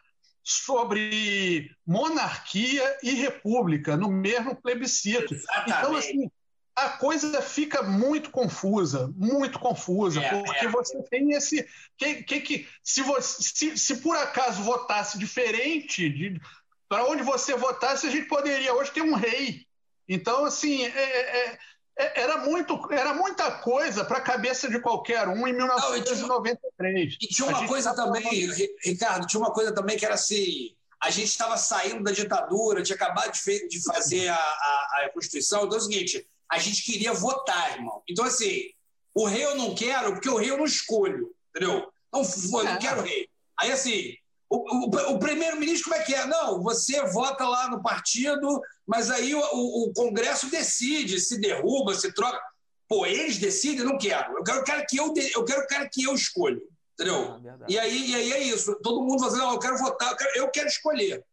sobre 0.43 1.71
monarquia 1.85 2.97
e 3.01 3.15
república 3.15 3.97
no 3.97 4.11
mesmo 4.11 4.55
plebiscito. 4.55 5.33
Exatamente. 5.33 5.79
Então, 5.79 5.95
assim, 5.95 6.31
a 6.75 6.89
coisa 6.89 7.41
fica 7.41 7.81
muito 7.81 8.29
confusa, 8.29 9.11
muito 9.15 9.57
confusa, 9.59 10.19
é, 10.19 10.29
porque 10.29 10.65
é. 10.65 10.69
você 10.69 11.01
tem 11.03 11.31
esse. 11.31 11.65
Que, 11.97 12.23
que, 12.23 12.41
que, 12.41 12.67
se, 12.83 13.01
você, 13.01 13.41
se, 13.41 13.77
se 13.77 13.95
por 13.97 14.15
acaso 14.17 14.61
votasse 14.61 15.17
diferente 15.17 16.09
de 16.09 16.41
para 16.89 17.05
onde 17.05 17.23
você 17.23 17.55
votasse, 17.55 18.05
a 18.05 18.11
gente 18.11 18.27
poderia 18.27 18.73
hoje 18.73 18.91
ter 18.91 19.01
um 19.01 19.15
rei. 19.15 19.65
Então, 20.07 20.45
assim, 20.45 20.83
é, 20.83 20.87
é, 20.87 21.57
é 21.97 22.21
era, 22.21 22.37
muito, 22.39 22.79
era 22.91 23.13
muita 23.13 23.49
coisa 23.51 24.03
para 24.03 24.17
a 24.17 24.21
cabeça 24.21 24.69
de 24.69 24.79
qualquer 24.79 25.27
um 25.27 25.47
em 25.47 25.53
1993. 25.53 27.17
e 27.21 27.27
tinha 27.27 27.47
uma 27.47 27.67
coisa 27.67 27.95
tá 27.95 28.03
também, 28.03 28.21
falando... 28.23 28.69
Ricardo, 28.83 29.27
tinha 29.27 29.39
uma 29.39 29.53
coisa 29.53 29.73
também 29.73 29.97
que 29.97 30.05
era 30.05 30.15
assim: 30.15 30.75
a 31.01 31.09
gente 31.09 31.27
estava 31.27 31.57
saindo 31.57 32.03
da 32.03 32.11
ditadura, 32.11 32.83
tinha 32.83 32.95
acabado 32.95 33.31
de, 33.31 33.67
de 33.67 33.83
fazer 33.83 34.27
a, 34.27 34.35
a, 34.35 35.03
a 35.05 35.09
Constituição. 35.13 35.65
Então 35.65 35.77
é 35.77 35.81
o 35.81 35.83
seguinte: 35.83 36.27
a 36.51 36.57
gente 36.59 36.83
queria 36.83 37.13
votar, 37.13 37.73
irmão. 37.75 38.01
Então, 38.07 38.25
assim, 38.25 38.69
o 39.13 39.25
rei 39.25 39.45
eu 39.45 39.55
não 39.55 39.73
quero, 39.73 40.13
porque 40.13 40.29
o 40.29 40.37
rei 40.37 40.51
eu 40.51 40.57
não 40.57 40.65
escolho, 40.65 41.33
entendeu? 41.49 41.91
Não, 42.11 42.21
eu 42.21 42.63
não 42.63 42.79
quero 42.79 43.01
rei. 43.01 43.29
Aí, 43.59 43.71
assim, 43.71 44.15
o, 44.49 44.57
o, 44.57 45.13
o 45.13 45.19
primeiro-ministro, 45.19 45.89
como 45.89 46.01
é 46.01 46.05
que 46.05 46.13
é? 46.13 46.25
Não, 46.25 46.61
você 46.61 47.01
vota 47.07 47.47
lá 47.47 47.69
no 47.69 47.81
partido, 47.81 48.61
mas 48.85 49.09
aí 49.09 49.33
o, 49.33 49.39
o, 49.39 49.93
Congresso 49.93 50.49
decide 50.49 51.19
se 51.19 51.39
derruba, 51.39 51.95
se 51.95 52.13
troca. 52.13 52.39
Pô, 52.87 53.05
eles 53.05 53.37
decidem, 53.37 53.83
não 53.83 53.97
quero. 53.97 54.37
Eu 54.37 54.43
quero, 54.43 54.63
quero 54.63 54.85
que 54.87 54.97
eu, 54.97 55.13
eu 55.33 55.43
quero, 55.43 55.67
quero 55.67 55.89
que 55.89 56.03
eu 56.03 56.13
escolho. 56.13 56.61
Entendeu? 56.93 57.41
É 57.67 57.71
e, 57.71 57.79
aí, 57.79 58.11
e 58.11 58.15
aí 58.15 58.33
é 58.33 58.43
isso. 58.43 58.75
Todo 58.81 59.01
mundo 59.01 59.23
fazendo, 59.23 59.43
eu 59.43 59.59
quero 59.59 59.77
votar, 59.77 60.11
eu 60.11 60.17
quero, 60.17 60.37
eu 60.37 60.51
quero 60.51 60.67
escolher. 60.67 61.25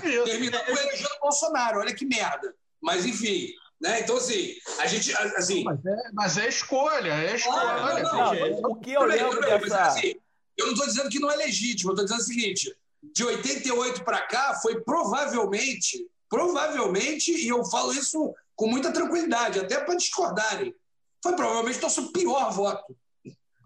Terminando 0.00 0.68
elegendo 0.68 1.18
Bolsonaro, 1.20 1.80
olha 1.80 1.94
que 1.94 2.04
merda. 2.06 2.54
Mas, 2.80 3.06
enfim, 3.06 3.48
né? 3.82 4.00
Então, 4.00 4.16
assim, 4.16 4.54
a 4.78 4.86
gente. 4.86 5.12
Assim, 5.36 5.64
mas, 5.64 5.84
é, 5.84 6.10
mas 6.12 6.38
é 6.38 6.48
escolha, 6.48 7.12
é 7.12 7.34
escolha. 7.34 7.58
Ah, 7.58 8.02
não, 8.02 8.34
não, 8.34 8.60
não, 8.60 8.70
o 8.70 8.76
que 8.76 8.92
eu 8.92 9.02
lembro 9.02 9.40
dessa... 9.40 9.82
Assim, 9.82 10.14
eu 10.56 10.66
não 10.66 10.72
estou 10.72 10.86
dizendo 10.86 11.10
que 11.10 11.18
não 11.18 11.30
é 11.30 11.36
legítimo, 11.36 11.90
eu 11.90 11.94
estou 11.94 12.04
dizendo 12.04 12.20
o 12.20 12.24
seguinte: 12.24 12.76
de 13.02 13.24
88 13.24 14.04
para 14.04 14.20
cá 14.22 14.54
foi 14.62 14.80
provavelmente, 14.82 16.06
provavelmente, 16.28 17.32
e 17.32 17.48
eu 17.48 17.64
falo 17.64 17.92
isso 17.92 18.32
com 18.54 18.68
muita 18.68 18.92
tranquilidade, 18.92 19.58
até 19.58 19.80
para 19.80 19.96
discordarem, 19.96 20.72
foi 21.20 21.34
provavelmente 21.34 21.82
nosso 21.82 22.12
pior 22.12 22.52
voto, 22.52 22.96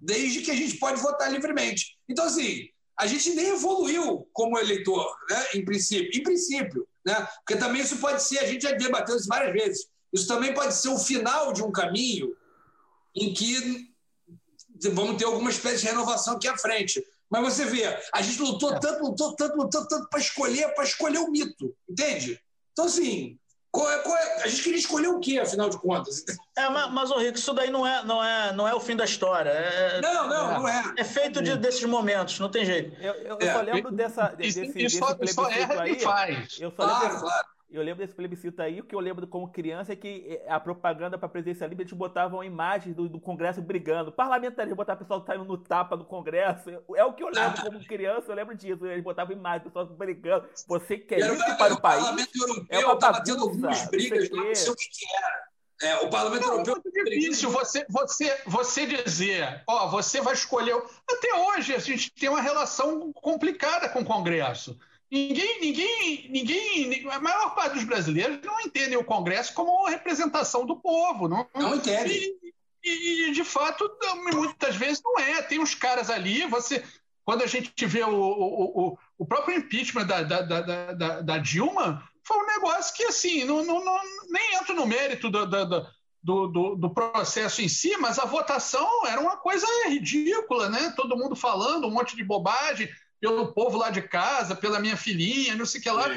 desde 0.01 0.41
que 0.41 0.51
a 0.51 0.55
gente 0.55 0.79
pode 0.79 1.01
votar 1.01 1.31
livremente. 1.31 1.99
Então, 2.09 2.25
assim, 2.25 2.71
a 2.99 3.07
gente 3.07 3.35
nem 3.35 3.49
evoluiu 3.49 4.27
como 4.33 4.59
eleitor, 4.59 5.14
né? 5.29 5.45
em 5.55 5.64
princípio. 5.64 6.19
Em 6.19 6.23
princípio, 6.23 6.89
né? 7.05 7.29
Porque 7.45 7.61
também 7.61 7.83
isso 7.83 7.99
pode 7.99 8.23
ser, 8.23 8.39
a 8.39 8.47
gente 8.47 8.62
já 8.62 8.73
debateu 8.73 9.17
isso 9.17 9.29
várias 9.29 9.53
vezes, 9.53 9.89
isso 10.17 10.27
também 10.27 10.53
pode 10.53 10.75
ser 10.75 10.89
o 10.89 10.99
final 10.99 11.53
de 11.53 11.62
um 11.62 11.71
caminho 11.71 12.35
em 13.14 13.33
que 13.33 13.91
vamos 14.91 15.17
ter 15.17 15.25
alguma 15.25 15.51
espécie 15.51 15.83
de 15.83 15.87
renovação 15.87 16.37
aqui 16.37 16.49
à 16.49 16.57
frente. 16.57 17.05
Mas 17.31 17.43
você 17.43 17.64
vê, 17.64 17.85
a 18.12 18.23
gente 18.23 18.41
lutou 18.41 18.73
é. 18.75 18.79
tanto, 18.79 19.03
lutou 19.03 19.35
tanto, 19.35 19.57
lutou 19.57 19.87
tanto 19.87 20.09
para 20.09 20.21
escolher, 20.21 20.75
para 20.75 20.85
escolher 20.85 21.19
o 21.19 21.31
mito, 21.31 21.75
entende? 21.89 22.41
Então, 22.73 22.85
assim, 22.85 23.39
qual 23.71 23.91
é, 23.91 23.99
qual 23.99 24.17
é, 24.17 24.43
a 24.43 24.47
gente 24.47 24.62
queria 24.62 24.79
escolher 24.79 25.09
o 25.09 25.19
quê, 25.19 25.39
afinal 25.39 25.69
de 25.69 25.79
contas? 25.79 26.25
É, 26.57 26.69
mas, 26.69 26.93
mas 26.93 27.11
Rico, 27.11 27.37
isso 27.37 27.53
daí 27.53 27.71
não 27.71 27.87
é, 27.87 28.05
não 28.05 28.25
é, 28.25 28.53
não 28.53 28.69
é 28.69 28.75
o 28.75 28.81
fim 28.81 28.97
da 28.97 29.05
história. 29.05 29.51
É, 29.51 30.01
não, 30.01 30.29
não, 30.29 30.51
é, 30.51 30.59
não 30.59 30.69
é. 30.69 30.95
É 30.99 31.05
feito 31.05 31.43
de, 31.43 31.57
desses 31.57 31.85
momentos, 31.85 32.39
não 32.39 32.51
tem 32.51 32.64
jeito. 32.64 32.97
Eu, 33.03 33.14
eu, 33.14 33.39
eu 33.39 33.53
só 33.53 33.61
lembro 33.61 33.93
dessa, 33.93 34.29
desse, 34.29 34.64
isso, 34.64 34.75
desse 34.75 34.99
só, 34.99 35.14
plebiscito 35.14 35.75
só 35.75 35.81
aí. 35.81 36.01
Faz. 36.01 36.59
Eu 36.61 36.71
só 36.71 36.85
claro, 36.85 37.05
lembro, 37.05 37.21
claro. 37.21 37.47
Eu 37.69 37.83
lembro 37.83 37.99
desse 37.99 38.14
plebiscito 38.14 38.62
aí, 38.62 38.81
o 38.81 38.85
que 38.85 38.95
eu 38.95 39.01
lembro 39.01 39.27
como 39.27 39.51
criança 39.51 39.93
é 39.93 39.97
que 39.97 40.25
eh, 40.29 40.47
a 40.49 40.61
propaganda 40.61 41.19
para 41.19 41.27
a 41.27 41.29
presidência 41.29 41.67
livre, 41.67 41.83
eles 41.83 41.93
botavam 41.93 42.43
imagens 42.45 42.95
do, 42.95 43.09
do 43.09 43.19
Congresso 43.19 43.61
brigando. 43.61 44.12
Parlamentares 44.12 44.73
botavam 44.73 45.03
o 45.03 45.05
pessoal 45.05 45.27
saindo 45.27 45.45
no 45.45 45.59
tapa 45.59 45.97
do 45.97 46.05
Congresso. 46.05 46.71
É 46.95 47.05
o 47.05 47.12
que 47.12 47.25
eu 47.25 47.29
lembro 47.29 47.62
como 47.62 47.85
criança, 47.85 48.31
eu 48.31 48.37
lembro 48.37 48.55
disso. 48.57 48.87
Eles 48.87 49.03
botavam 49.03 49.37
imagens, 49.37 49.62
o 49.62 49.71
pessoal 49.71 49.87
brigando. 49.87 50.49
Você 50.69 50.97
quer 50.97 51.19
isso 51.19 51.57
para 51.59 51.75
o, 51.75 51.77
o 51.77 51.81
país? 51.81 52.03
O 52.03 52.05
parlamento 52.05 52.39
europeu 52.41 52.91
é 52.91 52.95
estava 52.95 53.25
tendo 53.25 53.43
algumas 53.43 53.87
brigas, 53.89 54.31
não 54.31 54.55
sei 54.55 54.73
o 54.73 54.77
que, 54.77 54.89
que 54.89 55.07
era. 55.17 55.47
É, 55.83 55.97
o 55.97 56.09
parlamento 56.09 56.43
não, 56.43 56.53
europeu. 56.53 56.75
É 56.75 57.01
muito 57.03 57.11
difícil 57.11 57.51
você, 57.51 57.85
você, 57.89 58.43
você 58.47 58.87
dizer, 58.87 59.62
ó, 59.67 59.89
você 59.89 60.21
vai 60.21 60.35
escolher. 60.35 60.81
Até 61.11 61.35
hoje 61.35 61.75
a 61.75 61.79
gente 61.79 62.12
tem 62.12 62.29
uma 62.29 62.41
relação 62.41 63.12
complicada 63.12 63.89
com 63.89 64.01
o 64.01 64.05
Congresso. 64.05 64.79
Ninguém, 65.11 65.61
ninguém, 65.61 66.29
ninguém, 66.31 67.11
a 67.11 67.21
maior 67.21 67.55
parte 67.55 67.75
dos 67.75 67.85
brasileiros 67.85 68.41
não 68.45 68.61
entendem 68.61 68.99
o 68.99 69.05
Congresso 69.05 69.55
como 69.55 69.87
representação 69.87 70.67
do 70.67 70.77
povo. 70.77 71.29
Não, 71.29 71.49
não 71.55 71.77
entendem. 71.77 72.35
E, 72.85 73.29
e, 73.29 73.33
de 73.33 73.45
fato, 73.45 73.89
muitas 74.33 74.75
vezes 74.75 75.01
não 75.05 75.19
é. 75.19 75.43
Tem 75.43 75.61
uns 75.61 75.75
caras 75.75 76.11
ali, 76.11 76.47
você. 76.47 76.85
Quando 77.25 77.43
a 77.43 77.47
gente 77.47 77.87
vê 77.87 78.05
o, 78.05 78.15
o, 78.15 78.99
o 79.19 79.27
próprio 79.27 79.59
impeachment 79.59 80.07
da, 80.07 80.23
da, 80.23 80.43
da, 80.43 80.93
da, 80.93 81.21
da 81.21 81.39
Dilma, 81.39 82.09
foi 82.25 82.39
um 82.39 82.47
negócio 82.47 82.95
que, 82.95 83.05
assim, 83.05 83.45
não, 83.45 83.65
não, 83.65 83.85
não 83.85 83.99
nem 84.29 84.55
entro 84.55 84.75
no 84.75 84.87
mérito 84.87 85.29
do, 85.29 85.47
do, 85.47 86.47
do, 86.49 86.77
do, 86.77 86.91
processo 86.91 87.63
em 87.63 87.69
si, 87.69 87.97
mas 87.97 88.19
a 88.19 88.25
votação 88.25 89.07
era 89.07 89.21
uma 89.21 89.37
coisa 89.37 89.67
ridícula, 89.89 90.69
né? 90.69 90.93
Todo 90.97 91.17
mundo 91.17 91.35
falando 91.35 91.87
um 91.87 91.91
monte 91.91 92.17
de 92.17 92.23
bobagem 92.23 92.89
pelo 93.21 93.53
povo 93.53 93.79
lá 93.79 93.91
de 93.91 94.03
casa, 94.03 94.55
pela 94.55 94.81
minha 94.81 94.97
filhinha, 94.97 95.55
não 95.55 95.67
sei 95.67 95.81
o 95.81 95.83
que 95.83 95.91
lá. 95.91 96.09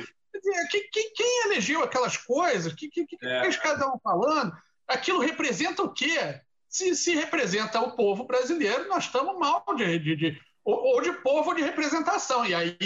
Quem, 0.69 1.11
quem, 1.15 1.45
elegeu 1.45 1.83
aquelas 1.83 2.17
coisas? 2.17 2.71
O 2.71 2.75
que, 2.75 2.89
que, 2.89 3.05
que, 3.05 3.17
é. 3.25 3.41
que 3.41 3.47
os 3.47 3.57
caras 3.57 3.79
estavam 3.79 3.99
falando? 3.99 4.53
Aquilo 4.87 5.19
representa 5.19 5.81
o 5.81 5.93
quê? 5.93 6.41
Se, 6.67 6.95
se 6.95 7.15
representa 7.15 7.79
o 7.79 7.91
povo 7.91 8.25
brasileiro, 8.25 8.87
nós 8.87 9.05
estamos 9.05 9.37
mal 9.39 9.63
de, 9.75 9.99
de, 9.99 10.15
de 10.15 10.41
ou, 10.63 11.01
de 11.01 11.11
povo 11.13 11.53
de 11.53 11.61
representação. 11.61 12.45
E 12.45 12.53
aí, 12.53 12.77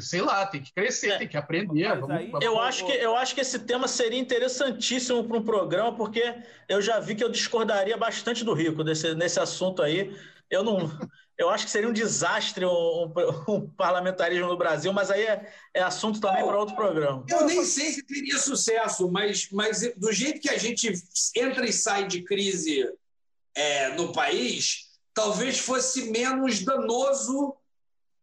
sei 0.00 0.20
lá, 0.20 0.46
tem 0.46 0.62
que 0.62 0.72
crescer, 0.72 1.12
é. 1.12 1.18
tem 1.18 1.28
que 1.28 1.36
aprender. 1.36 1.88
Vamos, 1.88 2.10
aí, 2.10 2.26
vamos... 2.26 2.44
Eu, 2.44 2.58
acho 2.58 2.84
que, 2.84 2.92
eu 2.92 3.16
acho 3.16 3.34
que 3.34 3.40
esse 3.40 3.58
tema 3.60 3.86
seria 3.86 4.18
interessantíssimo 4.18 5.24
para 5.24 5.38
um 5.38 5.44
programa, 5.44 5.96
porque 5.96 6.34
eu 6.68 6.82
já 6.82 6.98
vi 6.98 7.14
que 7.14 7.22
eu 7.22 7.30
discordaria 7.30 7.96
bastante 7.96 8.44
do 8.44 8.52
Rico 8.52 8.82
desse, 8.82 9.14
nesse 9.14 9.38
assunto 9.38 9.82
aí. 9.82 10.14
Eu 10.50 10.64
não. 10.64 10.90
Eu 11.38 11.48
acho 11.48 11.64
que 11.64 11.70
seria 11.70 11.88
um 11.88 11.92
desastre 11.92 12.66
um, 12.66 12.68
um, 13.48 13.54
um 13.54 13.70
parlamentarismo 13.70 14.46
no 14.46 14.58
Brasil, 14.58 14.92
mas 14.92 15.10
aí 15.10 15.22
é, 15.22 15.50
é 15.72 15.80
assunto 15.80 16.20
também 16.20 16.44
para 16.44 16.58
outro 16.58 16.76
programa. 16.76 17.24
Eu 17.28 17.46
nem 17.46 17.64
sei 17.64 17.92
se 17.92 18.02
teria 18.02 18.36
sucesso, 18.36 19.10
mas, 19.10 19.48
mas 19.50 19.80
do 19.96 20.12
jeito 20.12 20.40
que 20.40 20.50
a 20.50 20.58
gente 20.58 20.92
entra 21.34 21.64
e 21.64 21.72
sai 21.72 22.06
de 22.06 22.22
crise 22.22 22.86
é, 23.54 23.94
no 23.94 24.12
país, 24.12 24.90
talvez 25.14 25.58
fosse 25.58 26.10
menos 26.10 26.62
danoso 26.62 27.56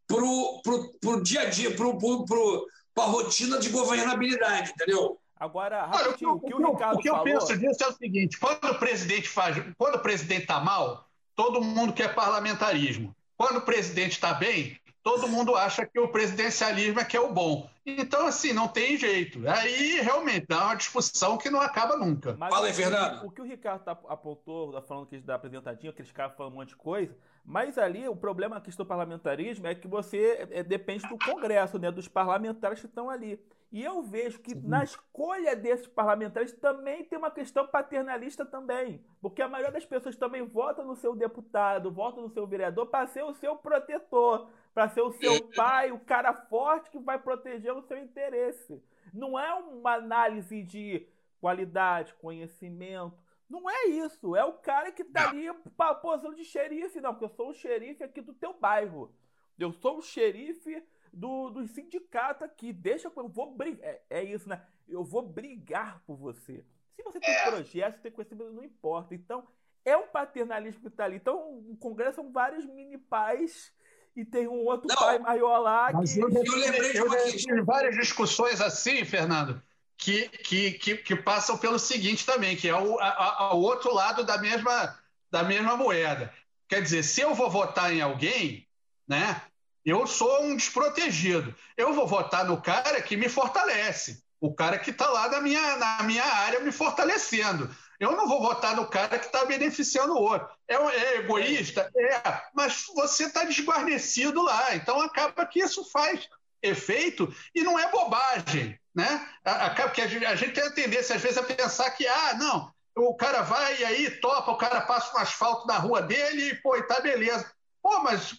para 0.05 0.23
o 0.23 1.21
dia 1.23 1.41
a 1.41 1.45
dia, 1.45 1.75
para 1.75 3.03
a 3.03 3.07
rotina 3.07 3.57
de 3.57 3.69
governabilidade, 3.69 4.71
entendeu? 4.71 5.19
Agora, 5.39 5.85
rapidinho, 5.85 6.33
o 6.33 6.39
que 6.39 6.53
o, 6.53 6.57
o 6.57 6.71
Ricardo 6.71 6.97
O 6.97 6.99
que 6.99 7.09
eu 7.09 7.21
penso 7.21 7.57
disso 7.57 7.83
é 7.83 7.87
o 7.87 7.93
seguinte: 7.93 8.39
quando 8.39 8.65
o 8.65 8.79
presidente 8.79 9.29
faz, 9.29 9.55
quando 9.77 9.95
o 9.95 9.99
presidente 9.99 10.41
está 10.41 10.59
mal, 10.59 11.06
todo 11.37 11.61
mundo 11.61 11.93
quer 11.93 12.15
parlamentarismo. 12.15 13.15
Quando 13.37 13.57
o 13.57 13.61
presidente 13.61 14.13
está 14.13 14.33
bem, 14.33 14.75
todo 15.03 15.27
mundo 15.27 15.55
acha 15.55 15.85
que 15.85 15.99
o 15.99 16.07
presidencialismo 16.07 16.99
é 16.99 17.05
que 17.05 17.15
é 17.15 17.21
o 17.21 17.31
bom. 17.31 17.69
Então, 17.85 18.25
assim, 18.25 18.51
não 18.51 18.67
tem 18.67 18.97
jeito. 18.97 19.47
Aí, 19.47 20.01
realmente, 20.01 20.47
dá 20.49 20.65
uma 20.65 20.75
discussão 20.75 21.37
que 21.37 21.49
não 21.49 21.61
acaba 21.61 21.95
nunca. 21.95 22.35
Mas 22.37 22.53
Fala 22.53 22.67
aí, 22.67 22.73
Fernando. 22.73 23.25
O, 23.25 23.31
que 23.31 23.39
o 23.39 23.45
Ricardo 23.45 23.83
tá, 23.83 23.91
apontou, 23.91 24.73
tá 24.73 24.81
falando 24.81 25.05
que 25.05 25.19
da 25.19 25.35
apresentadinha, 25.35 25.91
aqueles 25.91 26.11
caras 26.11 26.35
falam 26.35 26.51
um 26.51 26.55
monte 26.55 26.69
de 26.69 26.75
coisa, 26.75 27.15
mas 27.45 27.77
ali 27.77 28.09
o 28.09 28.15
problema 28.15 28.55
da 28.55 28.61
questão 28.61 28.83
do 28.83 28.89
parlamentarismo 28.89 29.67
é 29.67 29.75
que 29.75 29.87
você 29.87 30.47
é, 30.51 30.63
depende 30.63 31.07
do 31.07 31.17
Congresso, 31.19 31.77
né, 31.77 31.91
dos 31.91 32.07
parlamentares 32.07 32.79
que 32.79 32.87
estão 32.87 33.09
ali. 33.09 33.39
E 33.69 33.83
eu 33.83 34.01
vejo 34.01 34.39
que 34.39 34.55
na 34.55 34.83
escolha 34.83 35.55
desses 35.55 35.87
parlamentares 35.87 36.53
também 36.53 37.03
tem 37.03 37.19
uma 37.19 37.29
questão 37.29 37.67
paternalista 37.67 38.45
também. 38.45 39.03
Porque 39.21 39.41
a 39.41 39.47
maioria 39.47 39.73
das 39.73 39.85
pessoas 39.85 40.15
também 40.15 40.45
vota 40.45 40.83
no 40.83 40.95
seu 40.95 41.15
deputado, 41.15 41.91
vota 41.91 42.21
no 42.21 42.29
seu 42.29 42.47
vereador 42.47 42.87
para 42.87 43.07
ser 43.07 43.23
o 43.23 43.33
seu 43.33 43.57
protetor, 43.57 44.49
para 44.73 44.87
ser 44.87 45.01
o 45.01 45.11
seu 45.11 45.49
pai, 45.49 45.91
o 45.91 45.99
cara 45.99 46.33
forte 46.33 46.89
que 46.89 46.99
vai 46.99 47.19
proteger 47.19 47.73
o 47.73 47.81
seu 47.81 47.97
interesse. 47.97 48.81
Não 49.13 49.37
é 49.37 49.53
uma 49.53 49.95
análise 49.95 50.63
de 50.63 51.05
qualidade, 51.41 52.13
conhecimento. 52.15 53.17
Não 53.49 53.69
é 53.69 53.87
isso. 53.87 54.35
É 54.35 54.45
o 54.45 54.53
cara 54.53 54.91
que 54.91 55.03
tá 55.03 55.29
ali 55.29 55.51
para 55.75 55.95
posição 55.95 56.33
de 56.33 56.45
xerife. 56.45 57.01
Não, 57.01 57.11
porque 57.13 57.25
eu 57.25 57.35
sou 57.35 57.49
o 57.49 57.53
xerife 57.53 58.03
aqui 58.03 58.21
do 58.21 58.33
teu 58.33 58.53
bairro. 58.53 59.13
Eu 59.59 59.73
sou 59.73 59.97
o 59.97 60.01
xerife 60.01 60.83
do, 61.17 61.49
do 61.49 61.67
sindicato 61.67 62.43
aqui. 62.43 62.71
Deixa 62.71 63.11
eu 63.15 63.27
vou 63.27 63.53
brigar. 63.53 63.89
É, 63.89 64.01
é, 64.09 64.23
isso, 64.23 64.47
né? 64.47 64.61
Eu 64.87 65.03
vou 65.03 65.21
brigar 65.21 66.01
por 66.05 66.15
você. 66.15 66.63
Se 66.95 67.03
você 67.03 67.19
tem 67.19 67.33
é. 67.33 67.49
projeto, 67.49 68.01
tem 68.01 68.11
conhecimento, 68.11 68.51
não 68.51 68.63
importa. 68.63 69.13
Então, 69.13 69.47
é 69.83 69.95
o 69.97 70.07
paternalismo 70.07 70.81
que 70.81 70.87
está 70.87 71.05
ali. 71.05 71.17
Então, 71.17 71.37
o 71.37 71.75
Congresso 71.77 72.15
são 72.15 72.31
vários 72.31 72.65
mini 72.65 72.97
pais 72.97 73.73
e 74.15 74.23
tem 74.23 74.47
um 74.47 74.65
outro 74.65 74.87
não, 74.87 74.95
pai 74.95 75.19
maior 75.19 75.59
lá 75.59 75.91
que. 75.91 76.19
Eu, 76.19 76.29
eu 76.29 76.43
lembrei 76.43 76.93
de 76.93 77.01
uma 77.01 77.15
questão. 77.15 77.65
várias 77.65 77.95
discussões 77.95 78.61
assim, 78.61 79.03
Fernando, 79.05 79.61
que, 79.97 80.29
que, 80.29 80.71
que, 80.73 80.97
que, 80.97 81.15
passam 81.15 81.57
pelo 81.57 81.79
seguinte 81.79 82.25
também, 82.25 82.55
que 82.55 82.67
é 82.67 82.75
o 82.75 82.99
a, 82.99 83.43
a, 83.43 83.53
o 83.55 83.61
outro 83.61 83.93
lado 83.93 84.23
da 84.23 84.37
mesma, 84.37 84.97
da 85.31 85.43
mesma 85.43 85.75
moeda. 85.75 86.33
Quer 86.67 86.81
dizer, 86.81 87.03
se 87.03 87.21
eu 87.21 87.33
vou 87.33 87.49
votar 87.49 87.93
em 87.93 88.01
alguém, 88.01 88.67
né? 89.07 89.41
Eu 89.87 90.05
sou 90.05 90.43
um 90.43 90.53
desprotegido. 90.53 91.55
Eu 91.77 91.93
vou 91.93 92.05
votar 92.05 92.43
no 92.43 92.61
cara 92.61 93.01
que 93.01 93.15
me 93.15 93.29
fortalece, 93.29 94.21
o 94.37 94.53
cara 94.53 94.77
que 94.77 94.89
está 94.89 95.07
lá 95.07 95.29
na 95.29 95.39
minha, 95.39 95.77
na 95.77 96.03
minha 96.03 96.25
área 96.25 96.59
me 96.59 96.73
fortalecendo. 96.73 97.73
Eu 97.97 98.11
não 98.11 98.27
vou 98.27 98.41
votar 98.41 98.75
no 98.75 98.85
cara 98.89 99.17
que 99.17 99.27
está 99.27 99.45
beneficiando 99.45 100.13
o 100.13 100.21
outro. 100.21 100.45
É, 100.67 100.75
é, 100.75 101.17
egoísta? 101.19 101.89
É, 101.95 102.21
mas 102.53 102.85
você 102.93 103.27
está 103.27 103.45
desguarnecido 103.45 104.43
lá. 104.43 104.75
Então 104.75 104.99
acaba 104.99 105.45
que 105.45 105.61
isso 105.61 105.89
faz 105.89 106.27
efeito 106.61 107.33
e 107.55 107.63
não 107.63 107.79
é 107.79 107.89
bobagem. 107.89 108.77
Né? 108.93 109.25
Acaba 109.41 109.91
que 109.91 110.01
a 110.01 110.07
gente, 110.07 110.25
a 110.25 110.35
gente 110.35 110.51
tem 110.51 110.65
a 110.65 110.71
tendência, 110.71 111.15
às 111.15 111.21
vezes, 111.21 111.37
a 111.37 111.43
pensar 111.43 111.89
que, 111.91 112.05
ah, 112.05 112.33
não, 112.33 112.73
o 112.93 113.15
cara 113.15 113.41
vai 113.41 113.79
e 113.79 113.85
aí 113.85 114.11
topa, 114.19 114.51
o 114.51 114.57
cara 114.57 114.81
passa 114.81 115.15
um 115.15 115.21
asfalto 115.21 115.65
na 115.65 115.77
rua 115.77 116.01
dele 116.01 116.49
e, 116.49 116.55
pô, 116.55 116.75
e 116.75 116.83
tá 116.83 116.99
beleza. 116.99 117.49
Pô, 117.81 118.01
mas 118.01 118.35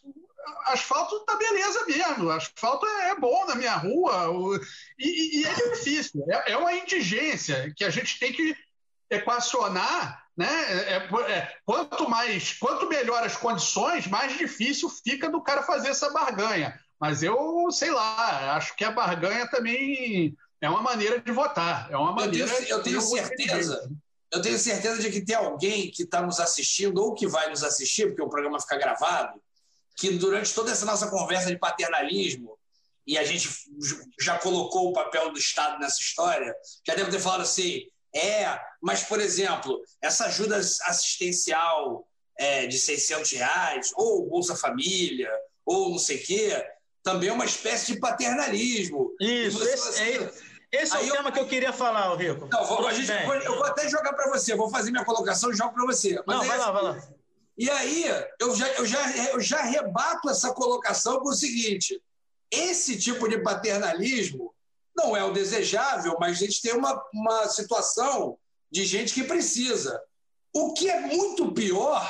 asfalto 0.66 1.20
tá 1.20 1.36
beleza 1.36 1.84
mesmo, 1.86 2.30
asfalto 2.30 2.86
é, 2.86 3.10
é 3.10 3.14
bom 3.16 3.46
na 3.46 3.54
minha 3.54 3.74
rua, 3.74 4.60
e, 4.98 5.40
e 5.40 5.46
é 5.46 5.54
difícil, 5.70 6.24
é, 6.28 6.52
é, 6.52 6.56
uma 6.56 6.72
indigência 6.72 7.72
que 7.76 7.84
a 7.84 7.90
gente 7.90 8.18
tem 8.18 8.32
que 8.32 8.56
equacionar, 9.10 10.24
né? 10.36 10.46
É, 10.46 10.92
é, 10.94 11.32
é, 11.32 11.56
quanto 11.64 12.08
mais, 12.08 12.52
quanto 12.52 12.88
melhor 12.88 13.22
as 13.24 13.36
condições, 13.36 14.06
mais 14.06 14.36
difícil 14.36 14.88
fica 14.88 15.28
do 15.28 15.42
cara 15.42 15.62
fazer 15.62 15.88
essa 15.88 16.10
barganha. 16.10 16.78
Mas 17.00 17.22
eu 17.22 17.70
sei 17.70 17.90
lá, 17.90 18.56
acho 18.56 18.76
que 18.76 18.84
a 18.84 18.90
barganha 18.90 19.48
também 19.48 20.36
é 20.60 20.68
uma 20.68 20.82
maneira 20.82 21.20
de 21.20 21.32
votar, 21.32 21.90
é 21.90 21.96
uma 21.96 22.12
maneira. 22.12 22.48
Eu 22.48 22.56
tenho, 22.56 22.68
eu 22.70 22.82
tenho 22.82 23.00
certeza. 23.00 23.90
Eu 24.30 24.42
tenho 24.42 24.58
certeza 24.58 25.00
de 25.00 25.10
que 25.10 25.24
tem 25.24 25.34
alguém 25.34 25.90
que 25.90 26.02
está 26.02 26.20
nos 26.20 26.38
assistindo 26.38 26.98
ou 26.98 27.14
que 27.14 27.26
vai 27.26 27.48
nos 27.48 27.64
assistir, 27.64 28.08
porque 28.08 28.22
o 28.22 28.28
programa 28.28 28.60
fica 28.60 28.76
gravado, 28.76 29.40
que 29.98 30.10
durante 30.12 30.54
toda 30.54 30.70
essa 30.70 30.86
nossa 30.86 31.08
conversa 31.10 31.48
de 31.48 31.58
paternalismo, 31.58 32.56
e 33.04 33.18
a 33.18 33.24
gente 33.24 33.48
já 34.20 34.38
colocou 34.38 34.88
o 34.88 34.92
papel 34.92 35.32
do 35.32 35.38
Estado 35.38 35.80
nessa 35.80 36.00
história, 36.00 36.54
já 36.86 36.94
deve 36.94 37.10
ter 37.10 37.18
falado 37.18 37.40
assim: 37.40 37.82
é, 38.14 38.58
mas, 38.80 39.02
por 39.02 39.20
exemplo, 39.20 39.82
essa 40.00 40.26
ajuda 40.26 40.56
assistencial 40.56 42.06
é, 42.38 42.66
de 42.66 42.78
600 42.78 43.32
reais, 43.32 43.92
ou 43.96 44.28
Bolsa 44.28 44.54
Família, 44.54 45.30
ou 45.66 45.90
não 45.90 45.98
sei 45.98 46.18
o 46.18 46.22
quê, 46.22 46.64
também 47.02 47.30
é 47.30 47.32
uma 47.32 47.44
espécie 47.44 47.94
de 47.94 47.98
paternalismo. 47.98 49.12
Isso, 49.20 49.62
esse, 49.64 49.88
assim, 49.88 50.02
é, 50.02 50.32
esse 50.70 50.94
é 50.94 51.00
o 51.00 51.10
tema 51.10 51.30
eu, 51.30 51.32
que 51.32 51.40
eu 51.40 51.46
queria 51.46 51.72
falar, 51.72 52.14
Rico. 52.14 52.46
Não, 52.52 52.64
vou, 52.64 52.92
gente, 52.92 53.10
eu 53.10 53.56
vou 53.56 53.64
até 53.64 53.88
jogar 53.88 54.12
para 54.12 54.30
você, 54.30 54.54
vou 54.54 54.70
fazer 54.70 54.92
minha 54.92 55.04
colocação 55.04 55.50
e 55.50 55.56
jogo 55.56 55.74
para 55.74 55.86
você. 55.86 56.22
não, 56.26 56.44
vai 56.44 56.58
lá, 56.58 56.70
vai 56.70 56.82
lá. 56.82 57.17
E 57.58 57.68
aí, 57.68 58.04
eu 58.38 58.54
já, 58.54 58.68
eu, 58.74 58.86
já, 58.86 59.16
eu 59.32 59.40
já 59.40 59.62
rebato 59.62 60.30
essa 60.30 60.54
colocação 60.54 61.18
com 61.18 61.30
o 61.30 61.34
seguinte: 61.34 62.00
esse 62.48 62.96
tipo 62.96 63.28
de 63.28 63.42
paternalismo 63.42 64.54
não 64.96 65.16
é 65.16 65.24
o 65.24 65.32
desejável, 65.32 66.16
mas 66.20 66.36
a 66.36 66.46
gente 66.46 66.62
tem 66.62 66.72
uma, 66.72 67.02
uma 67.12 67.48
situação 67.48 68.38
de 68.70 68.84
gente 68.84 69.12
que 69.12 69.24
precisa. 69.24 70.00
O 70.52 70.72
que 70.72 70.88
é 70.88 71.00
muito 71.00 71.52
pior 71.52 72.08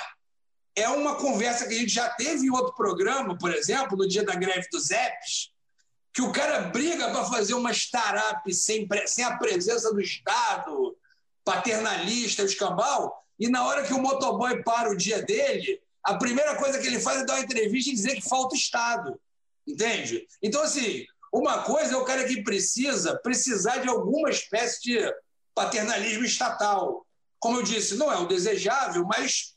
é 0.76 0.88
uma 0.90 1.16
conversa 1.16 1.66
que 1.66 1.74
a 1.74 1.78
gente 1.78 1.92
já 1.92 2.10
teve 2.10 2.46
em 2.46 2.50
outro 2.50 2.74
programa, 2.74 3.36
por 3.36 3.52
exemplo, 3.52 3.96
no 3.96 4.06
dia 4.06 4.24
da 4.24 4.34
greve 4.34 4.68
dos 4.70 4.90
EPs, 4.90 5.50
que 6.12 6.20
o 6.20 6.30
cara 6.30 6.60
briga 6.60 7.10
para 7.10 7.24
fazer 7.24 7.54
uma 7.54 7.72
startup 7.72 8.54
sem, 8.54 8.86
sem 9.06 9.24
a 9.24 9.36
presença 9.38 9.92
do 9.92 10.00
Estado, 10.00 10.96
paternalista, 11.42 12.42
escambau, 12.42 13.24
e 13.38 13.48
na 13.48 13.66
hora 13.66 13.84
que 13.84 13.94
o 13.94 14.00
motoboy 14.00 14.62
para 14.62 14.90
o 14.90 14.96
dia 14.96 15.22
dele, 15.22 15.80
a 16.02 16.14
primeira 16.14 16.56
coisa 16.56 16.78
que 16.78 16.86
ele 16.86 17.00
faz 17.00 17.20
é 17.20 17.24
dar 17.24 17.34
uma 17.34 17.44
entrevista 17.44 17.90
e 17.90 17.94
dizer 17.94 18.14
que 18.16 18.28
falta 18.28 18.56
Estado. 18.56 19.20
Entende? 19.66 20.26
Então, 20.42 20.62
assim, 20.62 21.06
uma 21.32 21.62
coisa 21.62 21.94
é 21.94 21.96
o 21.96 22.04
cara 22.04 22.24
que 22.24 22.42
precisa 22.42 23.16
precisar 23.18 23.78
de 23.78 23.88
alguma 23.88 24.30
espécie 24.30 24.82
de 24.82 25.14
paternalismo 25.54 26.24
estatal. 26.24 27.06
Como 27.38 27.58
eu 27.58 27.62
disse, 27.62 27.96
não 27.96 28.10
é 28.10 28.16
o 28.16 28.26
desejável, 28.26 29.04
mas 29.04 29.54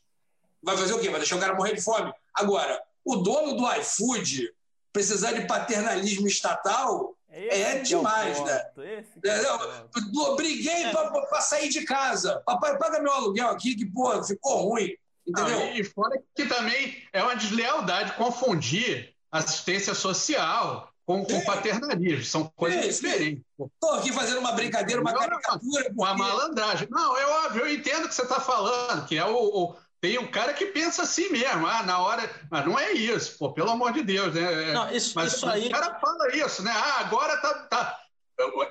vai 0.62 0.76
fazer 0.76 0.92
o 0.92 1.00
quê? 1.00 1.08
Vai 1.08 1.18
deixar 1.18 1.36
o 1.36 1.40
cara 1.40 1.54
morrer 1.54 1.74
de 1.74 1.80
fome. 1.80 2.12
Agora, 2.34 2.80
o 3.04 3.16
dono 3.16 3.56
do 3.56 3.72
iFood 3.76 4.52
precisar 4.92 5.32
de 5.32 5.46
paternalismo 5.46 6.28
estatal, 6.28 7.16
é, 7.32 7.60
é 7.60 7.78
demais, 7.78 8.38
né? 8.44 8.62
É, 8.78 9.04
eu, 9.24 10.36
briguei 10.36 10.84
é. 10.84 10.90
para 10.92 11.40
sair 11.40 11.70
de 11.70 11.82
casa. 11.84 12.42
Papai, 12.44 12.76
paga 12.76 13.00
meu 13.00 13.12
aluguel 13.12 13.48
aqui, 13.48 13.74
que, 13.74 13.86
pô, 13.86 14.22
ficou 14.22 14.68
ruim. 14.68 14.94
Entendeu? 15.26 15.58
Ah, 15.58 15.78
e 15.78 15.84
fora 15.84 16.20
que 16.34 16.44
também 16.46 17.02
é 17.12 17.22
uma 17.22 17.34
deslealdade 17.34 18.12
confundir 18.16 19.14
assistência 19.30 19.94
social 19.94 20.92
com, 21.06 21.24
com 21.24 21.40
paternalismo. 21.44 22.24
São 22.24 22.52
coisas 22.54 22.84
é, 22.84 22.88
diferentes. 22.88 23.42
Estou 23.58 23.94
aqui 23.94 24.12
fazendo 24.12 24.40
uma 24.40 24.52
brincadeira, 24.52 25.00
uma 25.00 25.14
caricatura. 25.14 25.84
Porque... 25.84 25.94
Uma 25.96 26.14
malandragem. 26.14 26.88
Não, 26.90 27.16
é 27.16 27.26
óbvio, 27.46 27.62
eu 27.62 27.72
entendo 27.72 28.04
o 28.04 28.08
que 28.08 28.14
você 28.14 28.22
está 28.22 28.40
falando, 28.40 29.06
que 29.06 29.16
é 29.16 29.24
o, 29.24 29.36
o, 29.36 29.76
Tem 30.02 30.18
um 30.18 30.26
cara 30.26 30.52
que 30.52 30.66
pensa 30.66 31.02
assim 31.04 31.28
mesmo, 31.30 31.64
ah, 31.64 31.84
na 31.84 32.00
hora. 32.00 32.28
Mas 32.50 32.66
não 32.66 32.76
é 32.76 32.90
isso, 32.90 33.38
pô, 33.38 33.52
pelo 33.52 33.70
amor 33.70 33.92
de 33.92 34.02
Deus, 34.02 34.34
né? 34.34 34.70
É, 34.70 34.72
não, 34.72 34.90
isso, 34.90 35.12
mas 35.14 35.32
isso 35.32 35.48
aí... 35.48 35.68
o 35.68 35.70
cara 35.70 35.94
fala 36.00 36.34
isso, 36.34 36.60
né? 36.64 36.72
Ah, 36.74 37.00
agora 37.00 37.36
tá. 37.36 37.54
tá... 37.70 37.98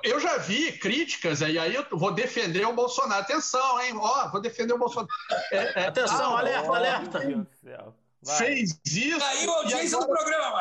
Eu 0.02 0.20
já 0.20 0.36
vi 0.36 0.72
críticas, 0.72 1.40
e 1.40 1.58
aí 1.58 1.74
eu 1.74 1.86
vou 1.90 2.12
defender 2.12 2.66
o 2.66 2.74
Bolsonaro. 2.74 3.22
Atenção, 3.22 3.80
hein? 3.80 3.94
Ó, 3.96 4.28
vou 4.28 4.42
defender 4.42 4.74
o 4.74 4.78
Bolsonaro. 4.78 5.08
É, 5.50 5.84
é, 5.84 5.86
Atenção, 5.86 6.36
ah, 6.36 6.40
alerta, 6.40 6.70
ó, 6.70 6.74
alerta. 6.74 7.18
Meu 7.20 7.28
Deus 7.28 7.46
do 7.46 7.54
céu. 7.66 7.94
Vai. 8.24 8.36
fez 8.36 8.78
isso. 8.84 9.18
Caiu 9.18 9.52
a 9.52 9.56
audiência 9.56 9.98
agora... 9.98 10.12
do 10.12 10.18
programa. 10.18 10.60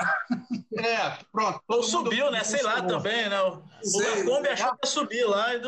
É, 0.78 1.18
pronto. 1.34 1.62
Ou 1.68 1.84
subiu, 1.84 2.32
né? 2.32 2.46
Sei 2.46 2.64
lá 2.64 2.82
também, 2.82 3.28
né? 3.28 3.42
O 3.42 3.62
Lacombe 3.84 4.48
achou 4.48 4.72
que 4.78 4.86
ia 4.86 4.90
subir 4.90 5.26
lá. 5.26 5.54
E... 5.54 5.62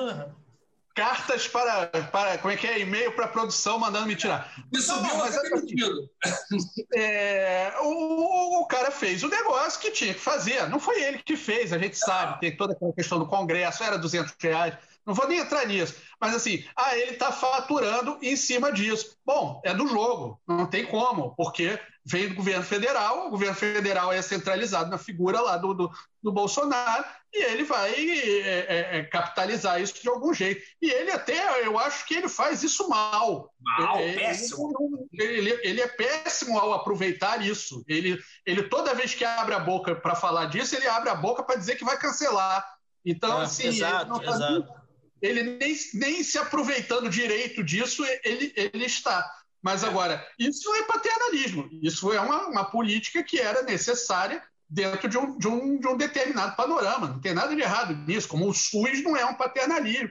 Cartas 0.95 1.47
para, 1.47 1.87
para. 1.87 2.37
Como 2.37 2.53
é 2.53 2.57
que 2.57 2.67
é? 2.67 2.79
E-mail 2.79 3.11
para 3.13 3.27
produção 3.27 3.79
mandando 3.79 4.05
me 4.05 4.15
tirar. 4.15 4.53
Me 4.71 4.79
subiu, 4.79 5.17
mas 5.17 5.35
é 5.35 5.41
demitido. 5.49 6.09
É, 6.95 7.73
o, 7.81 8.61
o 8.61 8.65
cara 8.67 8.91
fez 8.91 9.23
o 9.23 9.27
negócio 9.27 9.79
que 9.79 9.89
tinha 9.89 10.13
que 10.13 10.19
fazer. 10.19 10.69
Não 10.69 10.79
foi 10.79 11.01
ele 11.01 11.17
que 11.17 11.35
fez, 11.35 11.73
a 11.73 11.77
gente 11.77 11.97
sabe. 11.97 12.39
Tem 12.39 12.55
toda 12.55 12.73
aquela 12.73 12.93
questão 12.93 13.17
do 13.17 13.25
Congresso, 13.25 13.83
era 13.83 13.97
200 13.97 14.35
reais. 14.39 14.75
Não 15.05 15.13
vou 15.13 15.27
nem 15.27 15.39
entrar 15.39 15.65
nisso. 15.67 15.95
Mas 16.19 16.33
assim, 16.33 16.65
ah, 16.75 16.97
ele 16.97 17.11
está 17.11 17.31
faturando 17.31 18.17
em 18.21 18.35
cima 18.35 18.71
disso. 18.71 19.17
Bom, 19.25 19.61
é 19.65 19.73
do 19.73 19.87
jogo, 19.87 20.39
não 20.47 20.65
tem 20.65 20.85
como, 20.85 21.35
porque 21.35 21.79
vem 22.05 22.29
do 22.29 22.35
governo 22.35 22.63
federal, 22.63 23.27
o 23.27 23.29
governo 23.29 23.55
federal 23.55 24.11
é 24.11 24.21
centralizado 24.21 24.89
na 24.89 24.97
figura 24.97 25.39
lá 25.39 25.57
do, 25.57 25.73
do, 25.73 25.91
do 26.21 26.31
Bolsonaro, 26.31 27.05
e 27.33 27.43
ele 27.43 27.63
vai 27.63 27.91
é, 27.91 28.47
é, 28.47 28.97
é, 28.97 29.03
capitalizar 29.03 29.81
isso 29.81 30.01
de 30.01 30.07
algum 30.07 30.33
jeito. 30.33 30.61
E 30.81 30.91
ele 30.91 31.11
até, 31.11 31.65
eu 31.65 31.79
acho 31.79 32.05
que 32.05 32.13
ele 32.13 32.29
faz 32.29 32.61
isso 32.61 32.87
mal. 32.87 33.51
Mal, 33.59 33.99
ele, 33.99 34.19
péssimo. 34.19 35.07
Ele, 35.11 35.59
ele, 35.63 35.81
é 35.81 35.87
péssimo 35.87 36.59
ao 36.59 36.73
aproveitar 36.73 37.43
isso. 37.43 37.83
Ele, 37.87 38.19
ele 38.45 38.63
toda 38.63 38.93
vez 38.93 39.15
que 39.15 39.25
abre 39.25 39.55
a 39.55 39.59
boca 39.59 39.95
para 39.95 40.13
falar 40.13 40.45
disso, 40.45 40.75
ele 40.75 40.87
abre 40.87 41.09
a 41.09 41.15
boca 41.15 41.41
para 41.41 41.55
dizer 41.55 41.75
que 41.75 41.85
vai 41.85 41.97
cancelar. 41.97 42.63
Então, 43.05 43.41
é, 43.41 43.45
assim, 43.45 43.67
exato, 43.67 44.21
ele, 44.21 44.29
exato. 44.29 44.82
Ele 45.23 45.57
nem, 45.57 45.73
nem 45.93 46.21
se 46.21 46.37
aproveitando 46.37 47.09
direito 47.09 47.63
disso, 47.63 48.03
ele, 48.25 48.51
ele 48.55 48.85
está. 48.85 49.25
Mas 49.61 49.81
agora, 49.81 50.27
isso 50.37 50.75
é 50.75 50.83
paternalismo, 50.83 51.69
isso 51.81 52.11
é 52.11 52.19
uma, 52.19 52.47
uma 52.47 52.65
política 52.65 53.23
que 53.23 53.39
era 53.39 53.61
necessária 53.61 54.43
dentro 54.69 55.07
de 55.07 55.17
um, 55.17 55.37
de, 55.37 55.47
um, 55.47 55.79
de 55.79 55.87
um 55.87 55.95
determinado 55.95 56.57
panorama. 56.57 57.07
Não 57.07 57.21
tem 57.21 57.33
nada 57.33 57.55
de 57.55 57.61
errado 57.61 57.95
nisso, 57.95 58.27
como 58.27 58.49
o 58.49 58.53
SUS 58.53 59.01
não 59.01 59.15
é 59.15 59.23
um 59.23 59.35
paternalismo. 59.35 60.09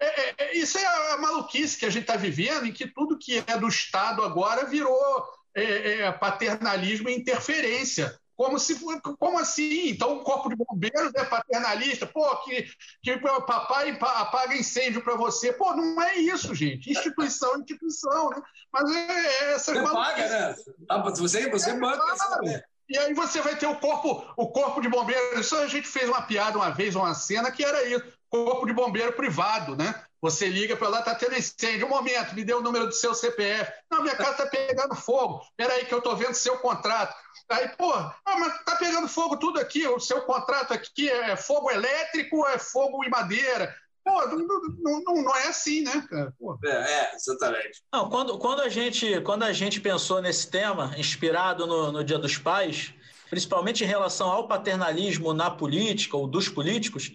É, 0.00 0.06
é, 0.06 0.34
é 0.38 0.56
isso 0.56 0.78
é 0.78 1.12
a 1.12 1.18
maluquice 1.18 1.76
que 1.76 1.84
a 1.84 1.90
gente 1.90 2.02
está 2.02 2.16
vivendo, 2.16 2.64
em 2.64 2.72
que 2.72 2.86
tudo 2.86 3.18
que 3.18 3.44
é 3.46 3.58
do 3.58 3.68
Estado 3.68 4.22
agora 4.22 4.64
virou 4.64 5.22
é, 5.54 5.98
é 5.98 6.12
paternalismo 6.12 7.10
e 7.10 7.16
interferência. 7.16 8.18
Como, 8.40 8.58
se, 8.58 8.74
como 9.18 9.38
assim? 9.38 9.90
Então 9.90 10.16
o 10.16 10.24
corpo 10.24 10.48
de 10.48 10.56
bombeiros 10.56 11.12
é 11.14 11.24
paternalista? 11.26 12.06
Pô, 12.06 12.24
que, 12.38 12.66
que 13.02 13.18
papai 13.18 13.90
apaga 14.00 14.56
incêndio 14.56 15.02
para 15.02 15.14
você. 15.14 15.52
Pô, 15.52 15.76
não 15.76 16.00
é 16.00 16.16
isso, 16.16 16.54
gente. 16.54 16.90
Instituição 16.90 17.56
é 17.56 17.58
instituição, 17.58 18.30
né? 18.30 18.40
Mas 18.72 18.96
é, 18.96 19.10
é 19.10 19.52
essa 19.52 19.74
Você 19.74 19.82
paga, 19.82 20.26
né? 20.26 20.56
Ah, 20.88 21.02
você, 21.02 21.50
você 21.50 21.70
é, 21.72 21.78
banca. 21.78 21.98
Claro. 21.98 22.62
E 22.88 22.96
aí 22.96 23.12
você 23.12 23.42
vai 23.42 23.58
ter 23.58 23.66
o 23.66 23.76
corpo, 23.76 24.24
o 24.34 24.48
corpo 24.48 24.80
de 24.80 24.88
bombeiros. 24.88 25.44
Isso 25.44 25.56
a 25.56 25.66
gente 25.66 25.86
fez 25.86 26.08
uma 26.08 26.22
piada 26.22 26.56
uma 26.56 26.70
vez, 26.70 26.96
uma 26.96 27.12
cena, 27.12 27.52
que 27.52 27.62
era 27.62 27.84
isso. 27.84 28.19
Corpo 28.30 28.66
de 28.66 28.72
bombeiro 28.72 29.12
privado, 29.12 29.76
né? 29.76 30.02
Você 30.22 30.48
liga 30.48 30.76
para 30.76 30.88
lá, 30.88 31.02
tá 31.02 31.14
tendo 31.14 31.36
incêndio. 31.36 31.86
Um 31.86 31.90
momento, 31.90 32.34
me 32.34 32.44
dê 32.44 32.52
o 32.52 32.60
número 32.60 32.86
do 32.86 32.92
seu 32.92 33.14
CPF. 33.14 33.72
Não, 33.90 34.02
minha 34.02 34.14
casa 34.14 34.36
tá 34.36 34.46
pegando 34.46 34.94
fogo. 34.94 35.42
Peraí 35.56 35.86
que 35.86 35.94
eu 35.94 36.02
tô 36.02 36.14
vendo 36.14 36.34
seu 36.34 36.58
contrato. 36.58 37.14
Aí, 37.48 37.68
pô, 37.76 37.92
ah, 37.92 38.14
mas 38.24 38.62
tá 38.64 38.76
pegando 38.76 39.08
fogo 39.08 39.36
tudo 39.36 39.58
aqui, 39.58 39.86
o 39.88 39.98
seu 39.98 40.22
contrato 40.22 40.72
aqui 40.72 41.08
é 41.08 41.34
fogo 41.36 41.70
elétrico, 41.70 42.46
é 42.46 42.58
fogo 42.58 43.02
em 43.04 43.10
madeira. 43.10 43.74
Pô, 44.04 44.26
não, 44.26 45.02
não, 45.02 45.22
não 45.22 45.36
é 45.36 45.48
assim, 45.48 45.82
né, 45.82 46.06
cara? 46.08 46.32
É, 46.64 46.70
é, 46.70 47.14
exatamente. 47.14 47.82
Não, 47.92 48.08
quando, 48.08 48.38
quando, 48.38 48.60
a 48.60 48.68
gente, 48.68 49.20
quando 49.22 49.42
a 49.42 49.52
gente 49.52 49.80
pensou 49.80 50.22
nesse 50.22 50.50
tema, 50.50 50.94
inspirado 50.96 51.66
no, 51.66 51.92
no 51.92 52.04
Dia 52.04 52.18
dos 52.18 52.38
Pais, 52.38 52.94
principalmente 53.28 53.84
em 53.84 53.86
relação 53.86 54.28
ao 54.28 54.46
paternalismo 54.48 55.32
na 55.32 55.50
política 55.50 56.16
ou 56.16 56.26
dos 56.26 56.48
políticos, 56.48 57.12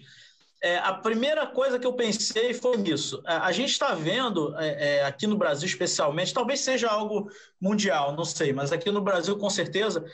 é, 0.62 0.78
a 0.78 0.92
primeira 0.94 1.46
coisa 1.46 1.78
que 1.78 1.86
eu 1.86 1.92
pensei 1.92 2.54
foi 2.54 2.76
nisso. 2.76 3.22
A, 3.26 3.46
a 3.46 3.52
gente 3.52 3.70
está 3.70 3.94
vendo, 3.94 4.56
é, 4.58 4.98
é, 4.98 5.04
aqui 5.04 5.26
no 5.26 5.36
Brasil 5.36 5.66
especialmente, 5.66 6.32
talvez 6.32 6.60
seja 6.60 6.88
algo 6.88 7.30
mundial, 7.60 8.14
não 8.16 8.24
sei, 8.24 8.52
mas 8.52 8.72
aqui 8.72 8.90
no 8.90 9.00
Brasil, 9.00 9.36
com 9.36 9.50
certeza, 9.50 10.04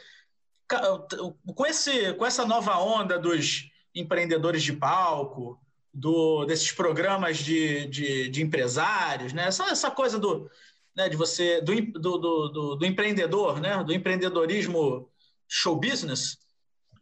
com, 1.55 1.67
esse, 1.67 2.15
com 2.15 2.27
essa 2.27 2.45
nova 2.45 2.79
onda 2.79 3.19
dos 3.19 3.71
empreendedores 3.95 4.63
de 4.63 4.73
palco, 4.73 5.61
do, 5.93 6.45
desses 6.47 6.73
programas 6.73 7.39
de, 7.39 7.87
de, 7.87 8.29
de 8.31 8.43
empresários, 8.43 9.33
né? 9.33 9.47
essa, 9.47 9.65
essa 9.65 9.91
coisa 9.91 10.19
do, 10.19 10.51
né, 10.97 11.09
de 11.09 11.17
você 11.17 11.61
do, 11.61 11.75
do, 11.93 12.19
do, 12.19 12.77
do 12.77 12.87
empreendedor, 12.87 13.61
né? 13.61 13.83
do 13.85 13.93
empreendedorismo 13.93 15.09
show 15.47 15.77
business, 15.77 16.39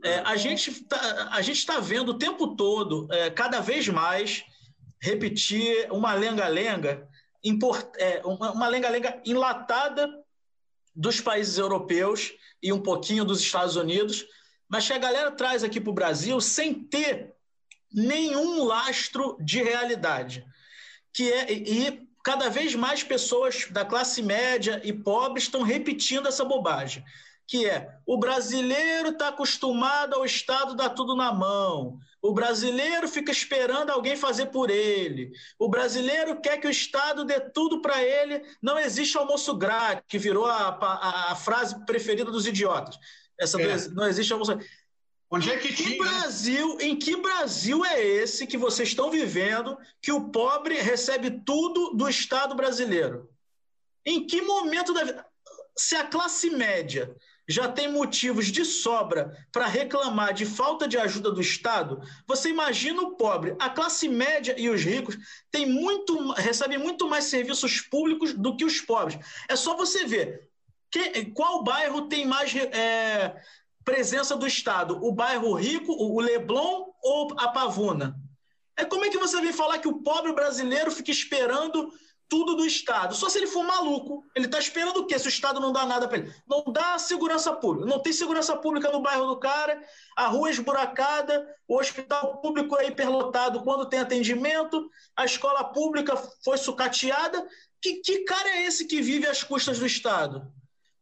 é, 0.03 0.21
a 0.21 0.37
gente 0.37 0.85
tá, 0.85 1.41
está 1.41 1.81
vendo 1.81 2.11
o 2.11 2.19
tempo 2.19 2.57
todo, 2.57 3.07
é, 3.11 3.31
cada 3.31 3.61
vez 3.61 3.89
mais, 3.89 4.45
repetir 5.01 5.91
uma 5.91 6.15
lenga-lenga, 6.15 7.09
é, 7.99 8.23
uma 8.25 8.69
lenga-lenga 8.69 9.21
enlatada 9.25 10.09
dos 10.95 11.21
países 11.21 11.59
europeus 11.59 12.33
e 12.63 12.73
um 12.73 12.81
pouquinho 12.81 13.25
dos 13.25 13.41
Estados 13.41 13.77
Unidos, 13.77 14.27
mas 14.69 14.87
que 14.87 14.93
a 14.93 14.99
galera 14.99 15.31
traz 15.31 15.65
aqui 15.65 15.81
para 15.81 15.91
o 15.91 15.95
Brasil 15.95 16.41
sem 16.41 16.75
ter 16.75 17.35
nenhum 17.93 18.65
lastro 18.65 19.37
de 19.41 19.63
realidade. 19.63 20.45
Que 21.13 21.33
é, 21.33 21.53
e 21.53 22.09
cada 22.23 22.49
vez 22.49 22.75
mais 22.75 23.03
pessoas 23.03 23.67
da 23.71 23.85
classe 23.85 24.23
média 24.23 24.81
e 24.85 24.93
pobre 24.93 25.41
estão 25.41 25.63
repetindo 25.63 26.29
essa 26.29 26.45
bobagem 26.45 27.05
que 27.51 27.67
é 27.67 27.99
o 28.07 28.17
brasileiro 28.17 29.09
está 29.09 29.29
acostumado 29.29 30.15
ao 30.15 30.25
Estado 30.25 30.77
dar 30.77 30.91
tudo 30.91 31.17
na 31.17 31.33
mão. 31.33 31.99
O 32.23 32.33
brasileiro 32.33 33.09
fica 33.09 33.33
esperando 33.33 33.91
alguém 33.91 34.15
fazer 34.15 34.47
por 34.47 34.71
ele. 34.71 35.33
O 35.59 35.69
brasileiro 35.69 36.41
quer 36.41 36.59
que 36.59 36.69
o 36.69 36.71
Estado 36.71 37.25
dê 37.25 37.41
tudo 37.41 37.83
para 37.83 38.01
ele. 38.05 38.45
Não 38.63 38.79
existe 38.79 39.19
almoço 39.19 39.53
grátis, 39.57 40.05
que 40.07 40.17
virou 40.17 40.47
a, 40.47 40.69
a, 40.69 41.33
a 41.33 41.35
frase 41.35 41.85
preferida 41.85 42.31
dos 42.31 42.47
idiotas. 42.47 42.97
Essa 43.37 43.61
é. 43.61 43.89
não 43.89 44.07
existe 44.07 44.33
almoço 44.33 44.57
Onde 45.29 45.51
é 45.51 45.57
que 45.57 45.75
tinha? 45.75 45.99
Brasil, 45.99 46.79
em 46.81 46.97
que 46.97 47.17
Brasil 47.17 47.85
é 47.85 48.01
esse 48.01 48.47
que 48.47 48.57
vocês 48.57 48.91
estão 48.91 49.11
vivendo 49.11 49.77
que 50.01 50.13
o 50.13 50.29
pobre 50.31 50.81
recebe 50.81 51.43
tudo 51.45 51.95
do 51.95 52.09
Estado 52.09 52.55
brasileiro? 52.55 53.29
Em 54.07 54.25
que 54.25 54.41
momento 54.41 54.93
da 54.93 55.03
vida? 55.03 55.27
Se 55.77 55.97
a 55.97 56.05
classe 56.05 56.51
média 56.51 57.17
já 57.51 57.67
tem 57.67 57.91
motivos 57.91 58.47
de 58.47 58.65
sobra 58.65 59.37
para 59.51 59.67
reclamar 59.67 60.33
de 60.33 60.47
falta 60.47 60.87
de 60.87 60.97
ajuda 60.97 61.33
do 61.33 61.41
Estado, 61.41 62.01
você 62.25 62.49
imagina 62.49 63.03
o 63.03 63.17
pobre. 63.17 63.57
A 63.59 63.69
classe 63.69 64.09
média 64.09 64.55
e 64.57 64.71
os 64.71 64.81
ricos 64.81 65.19
têm 65.51 65.67
muito, 65.67 66.31
recebem 66.33 66.79
muito 66.79 67.09
mais 67.09 67.25
serviços 67.25 67.81
públicos 67.81 68.33
do 68.35 68.57
que 68.57 68.65
os 68.65 68.81
pobres. 68.81 69.19
É 69.49 69.57
só 69.57 69.77
você 69.77 70.05
ver 70.07 70.49
que, 70.93 71.25
qual 71.33 71.65
bairro 71.65 72.03
tem 72.03 72.25
mais 72.25 72.55
é, 72.55 73.35
presença 73.85 74.37
do 74.37 74.47
Estado, 74.47 75.05
o 75.05 75.11
bairro 75.11 75.53
rico, 75.55 75.93
o 75.93 76.21
Leblon 76.21 76.87
ou 77.03 77.35
a 77.37 77.49
Pavuna? 77.49 78.15
É 78.77 78.85
como 78.85 79.05
é 79.05 79.11
que 79.11 79.19
você 79.19 79.41
vem 79.41 79.53
falar 79.53 79.79
que 79.79 79.89
o 79.89 80.03
pobre 80.03 80.33
brasileiro 80.33 80.91
fica 80.93 81.11
esperando 81.11 81.93
tudo 82.31 82.55
do 82.55 82.65
Estado. 82.65 83.15
Só 83.15 83.29
se 83.29 83.39
ele 83.39 83.49
for 83.49 83.65
maluco. 83.65 84.25
Ele 84.35 84.47
está 84.47 84.59
esperando 84.59 84.99
o 84.99 85.07
quê? 85.07 85.19
Se 85.19 85.27
o 85.27 85.29
Estado 85.29 85.59
não 85.59 85.73
dá 85.73 85.85
nada 85.85 86.07
para 86.07 86.19
ele. 86.19 86.35
Não 86.49 86.63
dá 86.73 86.97
segurança 86.97 87.53
pública. 87.53 87.91
Não 87.91 87.99
tem 87.99 88.13
segurança 88.13 88.57
pública 88.57 88.91
no 88.91 89.03
bairro 89.03 89.27
do 89.27 89.39
cara, 89.39 89.83
a 90.17 90.29
rua 90.29 90.49
é 90.49 90.53
esburacada, 90.53 91.47
o 91.67 91.79
hospital 91.79 92.41
público 92.41 92.79
é 92.79 92.87
hiperlotado 92.87 93.63
quando 93.63 93.89
tem 93.89 93.99
atendimento, 93.99 94.89
a 95.17 95.25
escola 95.25 95.65
pública 95.65 96.17
foi 96.45 96.57
sucateada. 96.57 97.47
Que, 97.83 97.95
que 97.97 98.21
cara 98.21 98.49
é 98.49 98.63
esse 98.67 98.87
que 98.87 99.03
vive 99.03 99.27
às 99.27 99.43
custas 99.43 99.81
do 99.81 99.87
Estado? 99.87 100.47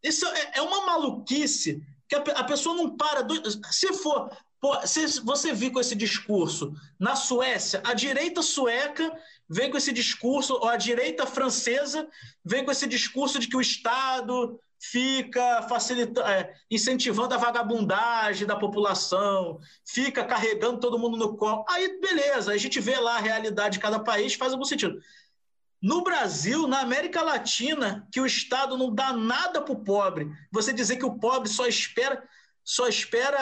Isso 0.02 0.26
é, 0.26 0.52
é 0.54 0.62
uma 0.62 0.86
maluquice 0.86 1.82
que 2.08 2.14
a, 2.14 2.20
a 2.20 2.44
pessoa 2.44 2.74
não 2.74 2.96
para. 2.96 3.22
Do, 3.22 3.34
se 3.70 3.92
for 3.92 4.30
Pô, 4.60 4.76
você 5.24 5.52
viu 5.52 5.72
com 5.72 5.78
esse 5.78 5.94
discurso 5.94 6.74
na 6.98 7.14
Suécia, 7.14 7.80
a 7.84 7.94
direita 7.94 8.42
sueca 8.42 9.16
vem 9.48 9.70
com 9.70 9.76
esse 9.76 9.92
discurso, 9.92 10.54
ou 10.54 10.68
a 10.68 10.76
direita 10.76 11.26
francesa 11.26 12.08
vem 12.44 12.64
com 12.64 12.70
esse 12.70 12.86
discurso 12.86 13.38
de 13.38 13.48
que 13.48 13.56
o 13.56 13.60
Estado 13.60 14.60
fica 14.80 15.66
é, 16.26 16.54
incentivando 16.70 17.34
a 17.34 17.38
vagabundagem 17.38 18.46
da 18.46 18.56
população, 18.56 19.58
fica 19.84 20.24
carregando 20.24 20.78
todo 20.78 20.98
mundo 20.98 21.16
no 21.16 21.36
colo. 21.36 21.64
Aí, 21.68 22.00
beleza, 22.00 22.52
a 22.52 22.56
gente 22.56 22.78
vê 22.78 22.96
lá 22.96 23.16
a 23.16 23.20
realidade 23.20 23.74
de 23.74 23.80
cada 23.80 23.98
país, 23.98 24.34
faz 24.34 24.52
algum 24.52 24.64
sentido. 24.64 25.00
No 25.80 26.02
Brasil, 26.02 26.66
na 26.66 26.80
América 26.80 27.22
Latina, 27.22 28.06
que 28.12 28.20
o 28.20 28.26
Estado 28.26 28.76
não 28.76 28.94
dá 28.94 29.12
nada 29.12 29.62
para 29.62 29.72
o 29.72 29.84
pobre, 29.84 30.28
você 30.50 30.72
dizer 30.72 30.96
que 30.96 31.04
o 31.04 31.18
pobre 31.18 31.48
só 31.48 31.66
espera 31.66 32.22
só 32.68 32.86
espera 32.86 33.38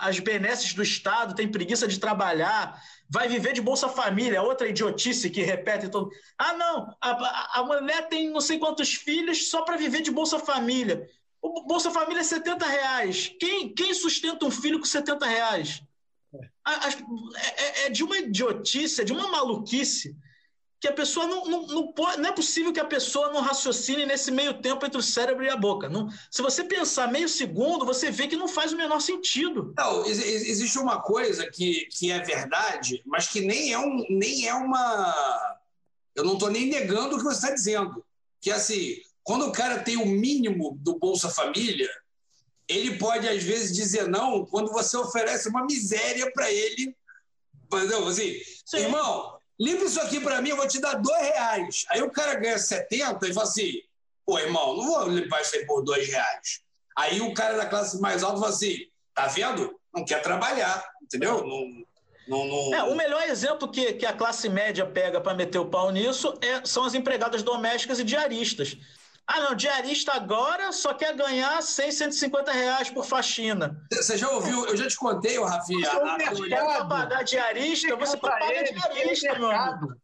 as 0.00 0.18
benesses 0.18 0.74
do 0.74 0.82
Estado, 0.82 1.36
tem 1.36 1.48
preguiça 1.48 1.86
de 1.86 2.00
trabalhar, 2.00 2.82
vai 3.08 3.28
viver 3.28 3.52
de 3.52 3.60
Bolsa 3.60 3.88
Família, 3.88 4.42
outra 4.42 4.68
idiotice 4.68 5.30
que 5.30 5.42
repete 5.42 5.88
todo. 5.88 6.10
Ah, 6.38 6.54
não, 6.54 6.94
a, 7.00 7.60
a 7.60 7.64
mulher 7.64 8.08
tem 8.08 8.30
não 8.30 8.40
sei 8.40 8.58
quantos 8.58 8.94
filhos 8.94 9.48
só 9.48 9.62
para 9.62 9.76
viver 9.76 10.02
de 10.02 10.10
Bolsa 10.10 10.38
Família. 10.38 11.08
O 11.40 11.64
Bolsa 11.64 11.90
Família 11.90 12.20
é 12.20 12.24
70 12.24 12.66
reais. 12.66 13.34
Quem, 13.38 13.74
quem 13.74 13.92
sustenta 13.92 14.46
um 14.46 14.50
filho 14.50 14.78
com 14.78 14.86
70 14.86 15.26
reais? 15.26 15.82
É, 16.66 17.82
é, 17.82 17.86
é 17.86 17.90
de 17.90 18.02
uma 18.02 18.18
idiotice, 18.18 19.02
é 19.02 19.04
de 19.04 19.12
uma 19.12 19.28
maluquice 19.28 20.16
que 20.84 20.88
a 20.88 20.92
pessoa 20.92 21.26
não, 21.26 21.46
não, 21.46 21.66
não, 21.66 21.92
pode, 21.92 22.20
não 22.20 22.28
é 22.28 22.32
possível 22.32 22.70
que 22.70 22.78
a 22.78 22.84
pessoa 22.84 23.32
não 23.32 23.40
raciocine 23.40 24.04
nesse 24.04 24.30
meio 24.30 24.52
tempo 24.60 24.84
entre 24.84 24.98
o 24.98 25.02
cérebro 25.02 25.42
e 25.42 25.48
a 25.48 25.56
boca. 25.56 25.88
Não, 25.88 26.10
se 26.30 26.42
você 26.42 26.62
pensar 26.62 27.10
meio 27.10 27.26
segundo, 27.26 27.86
você 27.86 28.10
vê 28.10 28.28
que 28.28 28.36
não 28.36 28.46
faz 28.46 28.70
o 28.70 28.76
menor 28.76 29.00
sentido. 29.00 29.72
Não, 29.78 30.04
existe 30.04 30.78
uma 30.78 31.00
coisa 31.00 31.50
que, 31.50 31.86
que 31.86 32.10
é 32.10 32.20
verdade, 32.20 33.02
mas 33.06 33.28
que 33.28 33.40
nem 33.40 33.72
é, 33.72 33.78
um, 33.78 34.04
nem 34.10 34.46
é 34.46 34.52
uma. 34.52 35.48
Eu 36.14 36.22
não 36.22 36.34
estou 36.34 36.50
nem 36.50 36.68
negando 36.68 37.14
o 37.14 37.18
que 37.18 37.24
você 37.24 37.36
está 37.36 37.54
dizendo. 37.54 38.04
Que 38.38 38.50
assim, 38.50 38.98
quando 39.22 39.46
o 39.46 39.52
cara 39.52 39.78
tem 39.78 39.96
o 39.96 40.04
mínimo 40.04 40.76
do 40.82 40.98
Bolsa 40.98 41.30
Família, 41.30 41.88
ele 42.68 42.98
pode, 42.98 43.26
às 43.26 43.42
vezes, 43.42 43.74
dizer 43.74 44.06
não 44.06 44.44
quando 44.44 44.70
você 44.70 44.98
oferece 44.98 45.48
uma 45.48 45.64
miséria 45.64 46.30
para 46.30 46.52
ele. 46.52 46.94
Entendeu? 47.72 48.06
Assim, 48.06 48.38
Sim. 48.66 48.80
irmão, 48.80 49.38
limpa 49.58 49.84
isso 49.84 50.00
aqui 50.00 50.20
para 50.20 50.40
mim, 50.40 50.50
eu 50.50 50.56
vou 50.56 50.68
te 50.68 50.80
dar 50.80 50.94
dois 50.94 51.22
reais. 51.22 51.84
Aí 51.90 52.02
o 52.02 52.10
cara 52.10 52.34
ganha 52.34 52.58
70 52.58 53.28
e 53.28 53.32
fala 53.34 53.46
assim, 53.46 53.72
pô, 54.26 54.38
irmão, 54.38 54.76
não 54.76 54.86
vou 54.86 55.08
limpar 55.08 55.42
isso 55.42 55.56
aí 55.56 55.66
por 55.66 55.82
dois 55.82 56.06
reais. 56.08 56.62
Aí 56.96 57.20
o 57.20 57.34
cara 57.34 57.56
da 57.56 57.66
classe 57.66 58.00
mais 58.00 58.22
alta 58.22 58.38
fala 58.38 58.50
assim, 58.50 58.76
tá 59.14 59.26
vendo? 59.26 59.78
Não 59.92 60.04
quer 60.04 60.22
trabalhar, 60.22 60.84
entendeu? 61.02 61.44
Não, 61.46 61.84
não, 62.26 62.46
não... 62.46 62.74
É, 62.74 62.82
o 62.84 62.96
melhor 62.96 63.22
exemplo 63.22 63.68
que, 63.68 63.94
que 63.94 64.06
a 64.06 64.12
classe 64.12 64.48
média 64.48 64.86
pega 64.86 65.20
para 65.20 65.34
meter 65.34 65.58
o 65.58 65.66
pau 65.66 65.90
nisso 65.90 66.38
é, 66.40 66.64
são 66.64 66.84
as 66.84 66.94
empregadas 66.94 67.42
domésticas 67.42 67.98
e 67.98 68.04
diaristas. 68.04 68.76
Ah, 69.26 69.40
não, 69.40 69.54
diarista 69.54 70.12
agora 70.12 70.70
só 70.70 70.92
quer 70.92 71.16
ganhar 71.16 71.62
100, 71.62 71.92
150 71.92 72.52
reais 72.52 72.90
por 72.90 73.06
faxina. 73.06 73.82
Você 73.90 74.18
já 74.18 74.28
ouviu? 74.30 74.66
Eu 74.66 74.76
já 74.76 74.86
te 74.86 74.96
contei, 74.96 75.38
o 75.38 75.44
Rafinha. 75.44 75.90
Você 76.30 76.48
quer 76.48 76.88
pagar 76.88 77.22
diarista, 77.22 77.96
você 77.96 78.16
paga 78.18 78.64
diarista, 78.64 79.38
meu 79.38 79.50
amigo. 79.50 79.96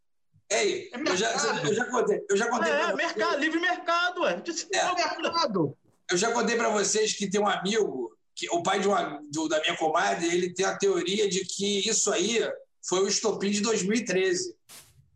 Ei, 0.49 0.89
é 0.91 0.99
eu, 0.99 1.15
já, 1.15 1.31
eu 1.63 1.73
já 1.73 1.85
contei. 1.85 2.25
Eu 2.29 2.35
já 2.35 2.49
contei 2.49 2.71
é, 2.71 2.93
mercado, 2.93 3.39
livre 3.39 3.59
mercado, 3.59 4.21
ué. 4.21 4.41
É, 4.73 5.21
mercado. 5.21 5.77
Eu 6.09 6.17
já 6.17 6.31
contei 6.31 6.57
para 6.57 6.69
vocês 6.69 7.13
que 7.13 7.29
tem 7.29 7.39
um 7.39 7.47
amigo, 7.47 8.11
que, 8.35 8.49
o 8.49 8.61
pai 8.63 8.79
de 8.79 8.87
uma, 8.87 9.21
do, 9.31 9.47
da 9.47 9.61
minha 9.61 9.77
comadre, 9.77 10.27
ele 10.27 10.53
tem 10.53 10.65
a 10.65 10.77
teoria 10.77 11.29
de 11.29 11.45
que 11.45 11.87
isso 11.87 12.11
aí 12.11 12.41
foi 12.83 12.99
o 12.99 13.07
estopim 13.07 13.51
de 13.51 13.61
2013. 13.61 14.53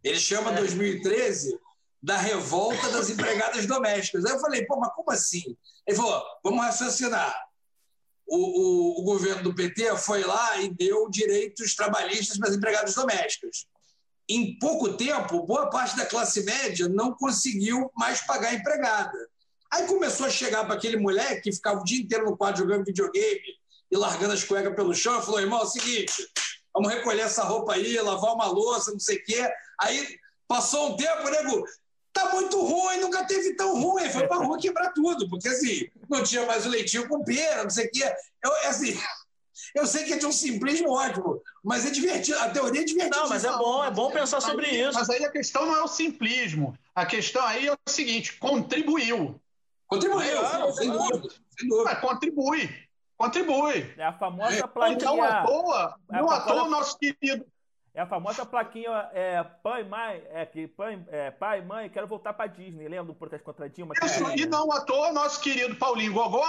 Ele 0.04 0.20
chama 0.20 0.52
é. 0.52 0.58
2013 0.58 1.60
da 2.06 2.18
revolta 2.18 2.88
das 2.92 3.10
empregadas 3.10 3.66
domésticas. 3.66 4.26
Aí 4.26 4.34
eu 4.34 4.40
falei, 4.40 4.64
pô, 4.64 4.80
mas 4.80 4.94
como 4.94 5.12
assim? 5.12 5.58
Ele 5.88 5.98
falou, 5.98 6.24
vamos 6.44 6.64
raciocinar. 6.64 7.36
O, 8.28 8.38
o, 8.38 9.02
o 9.02 9.04
governo 9.04 9.42
do 9.42 9.56
PT 9.56 9.98
foi 9.98 10.24
lá 10.24 10.58
e 10.62 10.70
deu 10.70 11.10
direitos 11.10 11.74
trabalhistas 11.76 12.38
para 12.38 12.50
as 12.50 12.56
empregadas 12.56 12.94
domésticas. 12.94 13.66
Em 14.30 14.58
pouco 14.60 14.94
tempo, 14.94 15.48
boa 15.48 15.68
parte 15.72 15.98
da 15.98 16.06
classe 16.06 16.44
média 16.44 16.88
não 16.88 17.12
conseguiu 17.12 17.92
mais 17.96 18.22
pagar 18.22 18.50
a 18.50 18.54
empregada. 18.54 19.18
Aí 19.72 19.88
começou 19.88 20.28
a 20.28 20.30
chegar 20.30 20.64
para 20.64 20.76
aquele 20.76 20.98
moleque 20.98 21.42
que 21.42 21.54
ficava 21.54 21.82
o 21.82 21.84
dia 21.84 22.02
inteiro 22.02 22.26
no 22.26 22.38
quarto 22.38 22.60
jogando 22.60 22.86
videogame 22.86 23.60
e 23.92 23.98
largando 23.98 24.34
as 24.34 24.44
cuecas 24.44 24.76
pelo 24.76 24.94
chão, 24.94 25.20
e 25.20 25.26
falou: 25.26 25.40
irmão, 25.40 25.60
é 25.60 25.64
o 25.64 25.68
seguinte, 25.68 26.28
vamos 26.72 26.94
recolher 26.94 27.22
essa 27.22 27.44
roupa 27.44 27.74
aí, 27.74 28.00
lavar 28.00 28.34
uma 28.34 28.46
louça, 28.46 28.92
não 28.92 29.00
sei 29.00 29.18
o 29.18 29.24
quê. 29.24 29.50
Aí 29.80 30.20
passou 30.48 30.92
um 30.92 30.98
tempo, 30.98 31.30
nego, 31.30 31.66
tá 32.16 32.30
muito 32.30 32.60
ruim, 32.62 33.02
nunca 33.02 33.26
teve 33.26 33.54
tão 33.56 33.80
ruim. 33.80 34.10
Foi 34.10 34.26
pra 34.26 34.38
rua 34.38 34.58
quebrar 34.58 34.94
tudo, 34.94 35.30
porque 35.30 35.50
assim, 35.50 35.88
não 36.10 36.24
tinha 36.24 36.46
mais 36.46 36.66
o 36.66 36.70
leitinho 36.70 37.08
com 37.10 37.24
pera, 37.24 37.64
não 37.64 37.70
sei 37.70 37.88
o 37.88 37.92
quê. 37.92 38.16
Eu, 38.42 38.52
assim, 38.70 38.98
eu 39.76 39.86
sei 39.86 40.06
que 40.06 40.14
é 40.14 40.18
de 40.18 40.26
um 40.26 40.32
simplismo 40.32 40.90
ótimo, 40.92 41.42
mas 41.62 41.86
é 41.86 41.90
divertido. 41.90 42.40
A 42.40 42.50
teoria 42.50 42.82
é 42.82 42.86
divertida. 42.86 43.18
Não, 43.18 43.30
mas 43.30 43.44
é 43.44 43.52
bom, 43.52 43.84
é 43.84 43.92
bom 43.92 44.10
pensar 44.10 44.40
sobre 44.40 44.68
isso. 44.70 44.98
Mas 44.98 45.10
aí 45.10 45.26
a 45.26 45.32
questão 45.32 45.66
não 45.66 45.76
é 45.76 45.84
o 45.84 45.88
simplismo. 45.88 46.78
A 46.96 47.06
questão 47.06 47.46
aí 47.46 47.68
é 47.68 47.74
o 47.74 47.78
seguinte: 47.88 48.38
contribuiu. 48.38 49.40
Contribuiu, 49.86 50.40
claro, 50.40 50.74
sem, 50.74 50.90
dúvida, 50.90 51.30
sem 51.60 51.70
dúvida. 51.70 51.92
Mas 51.92 52.00
contribui. 52.00 52.70
Contribui. 53.18 53.94
É 53.98 54.06
a 54.06 54.14
famosa 54.14 54.68
plaquinha. 54.68 55.06
Não 55.06 55.24
à 55.24 55.46
toa, 55.46 55.96
é 56.12 56.18
não 56.18 56.30
à 56.30 56.42
toa 56.42 56.64
o 56.64 56.70
nosso 56.70 56.98
querido 56.98 57.46
é 57.96 58.02
a 58.02 58.06
famosa 58.06 58.46
plaquinha 58.46 59.10
é, 59.14 59.42
pai, 59.64 59.84
mãe, 59.86 60.22
é, 60.30 60.46
que 60.46 60.68
pai, 60.68 61.02
é, 61.08 61.32
pai, 61.32 61.62
mãe, 61.62 61.90
quero 61.90 62.06
voltar 62.06 62.34
para 62.34 62.48
Disney. 62.48 62.90
Lembra 62.90 63.06
do 63.06 63.16
protesto 63.16 63.46
contra 63.46 63.70
Dilma? 63.70 63.94
Isso, 64.04 64.30
e 64.32 64.46
não 64.46 64.70
à 64.70 64.82
toa, 64.82 65.14
nosso 65.14 65.40
querido 65.40 65.76
Paulinho 65.78 66.14
Gogó, 66.14 66.46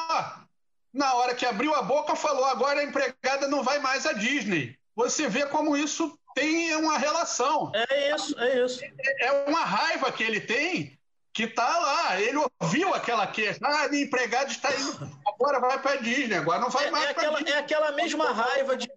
na 0.92 1.14
hora 1.14 1.36
que 1.36 1.46
abriu 1.46 1.72
a 1.74 1.82
boca, 1.82 2.16
falou: 2.16 2.44
agora 2.46 2.80
a 2.80 2.84
empregada 2.84 3.46
não 3.46 3.62
vai 3.62 3.78
mais 3.78 4.04
à 4.06 4.12
Disney. 4.12 4.76
Você 4.96 5.28
vê 5.28 5.46
como 5.46 5.76
isso 5.76 6.18
tem 6.34 6.74
uma 6.74 6.98
relação. 6.98 7.70
É 7.72 8.14
isso, 8.14 8.38
é 8.40 8.64
isso. 8.64 8.84
É, 8.84 9.26
é 9.26 9.32
uma 9.48 9.64
raiva 9.64 10.10
que 10.10 10.24
ele 10.24 10.40
tem 10.40 10.98
que 11.32 11.44
está 11.44 11.78
lá. 11.78 12.20
Ele 12.20 12.38
ouviu 12.60 12.92
aquela 12.92 13.26
queixa. 13.26 13.60
Ah, 13.62 13.82
a 13.82 13.96
empregada 13.96 14.50
está 14.50 14.74
indo, 14.74 15.08
agora 15.26 15.60
vai 15.60 15.78
para 15.80 15.92
a 15.92 15.96
Disney, 15.96 16.34
agora 16.34 16.58
não 16.58 16.70
vai 16.70 16.88
é, 16.88 16.90
mais 16.90 17.10
é 17.10 17.14
para 17.14 17.30
Disney. 17.30 17.52
É 17.52 17.58
aquela 17.58 17.92
mesma 17.92 18.32
raiva 18.32 18.76
de 18.76 18.88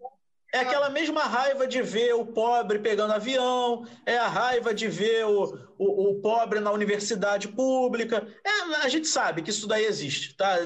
é 0.52 0.60
aquela 0.60 0.90
mesma 0.90 1.24
raiva 1.24 1.68
de 1.68 1.82
ver 1.82 2.14
o 2.14 2.26
pobre 2.26 2.80
pegando 2.80 3.14
avião, 3.14 3.86
é 4.06 4.18
a 4.18 4.28
raiva 4.28 4.74
de 4.74 4.88
ver 4.88 5.26
o, 5.26 5.44
o, 5.78 6.10
o 6.10 6.22
pobre 6.22 6.60
na 6.60 6.72
universidade 6.72 7.48
pública. 7.48 8.28
É, 8.44 8.76
a 8.84 8.90
gente 8.90 9.08
sabe 9.08 9.42
que 9.42 9.52
isso 9.52 9.68
daí 9.68 9.86
existe, 9.86 10.36
tá? 10.36 10.58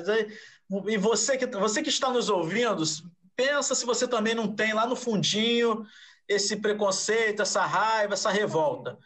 E 0.87 0.97
você 0.97 1.37
que, 1.37 1.45
você 1.47 1.83
que 1.83 1.89
está 1.89 2.09
nos 2.09 2.29
ouvindo, 2.29 2.81
pensa 3.35 3.75
se 3.75 3.85
você 3.85 4.07
também 4.07 4.33
não 4.33 4.55
tem 4.55 4.73
lá 4.73 4.87
no 4.87 4.95
fundinho 4.95 5.85
esse 6.27 6.55
preconceito, 6.55 7.41
essa 7.41 7.65
raiva, 7.65 8.13
essa 8.13 8.31
revolta. 8.31 8.97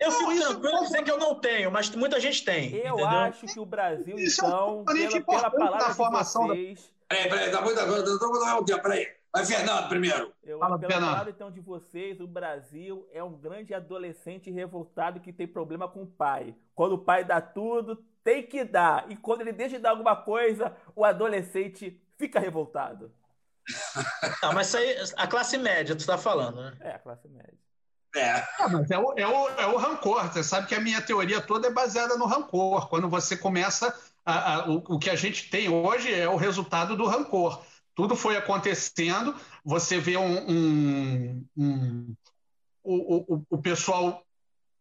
Eu 0.00 0.10
não, 0.10 0.18
fico 0.18 0.40
tranquilo 0.40 0.78
em 0.78 0.82
dizer 0.84 1.02
que 1.04 1.10
eu 1.10 1.18
não 1.18 1.38
tenho, 1.38 1.70
mas 1.70 1.90
muita 1.90 2.18
gente 2.18 2.42
tem. 2.44 2.74
Eu 2.74 2.94
entendeu? 2.94 3.06
acho 3.06 3.46
que 3.46 3.60
o 3.60 3.66
Brasil, 3.66 4.16
isso 4.18 4.44
então, 4.44 4.84
é 4.88 5.20
pela, 5.20 5.22
pela 5.22 5.50
palavra 5.50 5.78
da 5.78 5.94
formação 5.94 6.48
de 6.48 6.48
vocês... 6.48 6.80
Da... 6.80 7.16
Peraí, 7.16 7.28
peraí, 7.28 7.50
tá 7.50 7.60
muito... 7.60 8.82
Peraí, 8.82 9.21
Vai, 9.34 9.46
Fernando, 9.46 9.88
primeiro. 9.88 10.30
Eu, 10.42 10.58
Fala, 10.58 10.78
pelo 10.78 10.92
Fernando. 10.92 11.12
lado, 11.12 11.30
então, 11.30 11.50
de 11.50 11.60
vocês, 11.60 12.20
o 12.20 12.26
Brasil 12.26 13.08
é 13.12 13.24
um 13.24 13.32
grande 13.32 13.72
adolescente 13.72 14.50
revoltado 14.50 15.20
que 15.20 15.32
tem 15.32 15.46
problema 15.46 15.88
com 15.88 16.02
o 16.02 16.06
pai. 16.06 16.54
Quando 16.74 16.92
o 16.92 16.98
pai 16.98 17.24
dá 17.24 17.40
tudo, 17.40 17.96
tem 18.22 18.46
que 18.46 18.62
dar. 18.62 19.10
E 19.10 19.16
quando 19.16 19.40
ele 19.40 19.52
deixa 19.52 19.76
de 19.76 19.82
dar 19.82 19.90
alguma 19.90 20.14
coisa, 20.14 20.76
o 20.94 21.02
adolescente 21.02 21.98
fica 22.18 22.38
revoltado. 22.38 23.10
Não, 24.42 24.52
mas 24.52 24.66
isso 24.66 24.76
aí, 24.76 24.96
a 25.16 25.26
classe 25.26 25.56
média, 25.56 25.96
tu 25.96 26.00
está 26.00 26.18
falando, 26.18 26.60
né? 26.60 26.76
É, 26.80 26.90
a 26.90 26.98
classe 26.98 27.26
média. 27.28 27.54
É. 28.14 28.34
Ah, 28.58 28.68
mas 28.68 28.90
é 28.90 28.98
o, 28.98 29.14
é, 29.16 29.26
o, 29.26 29.48
é 29.48 29.66
o 29.66 29.78
rancor. 29.78 30.30
Você 30.30 30.44
sabe 30.44 30.66
que 30.66 30.74
a 30.74 30.80
minha 30.80 31.00
teoria 31.00 31.40
toda 31.40 31.68
é 31.68 31.72
baseada 31.72 32.18
no 32.18 32.26
rancor. 32.26 32.90
Quando 32.90 33.08
você 33.08 33.34
começa. 33.34 33.98
A, 34.24 34.54
a, 34.54 34.68
o, 34.68 34.76
o 34.76 34.98
que 34.98 35.10
a 35.10 35.16
gente 35.16 35.48
tem 35.48 35.68
hoje 35.68 36.12
é 36.12 36.28
o 36.28 36.36
resultado 36.36 36.96
do 36.96 37.06
rancor 37.06 37.64
tudo 37.94 38.16
foi 38.16 38.36
acontecendo. 38.36 39.34
Você 39.64 39.98
vê 39.98 40.16
um, 40.16 40.50
um, 40.50 41.46
um 41.56 42.14
o, 42.82 43.34
o, 43.34 43.46
o, 43.50 43.58
pessoal 43.58 44.24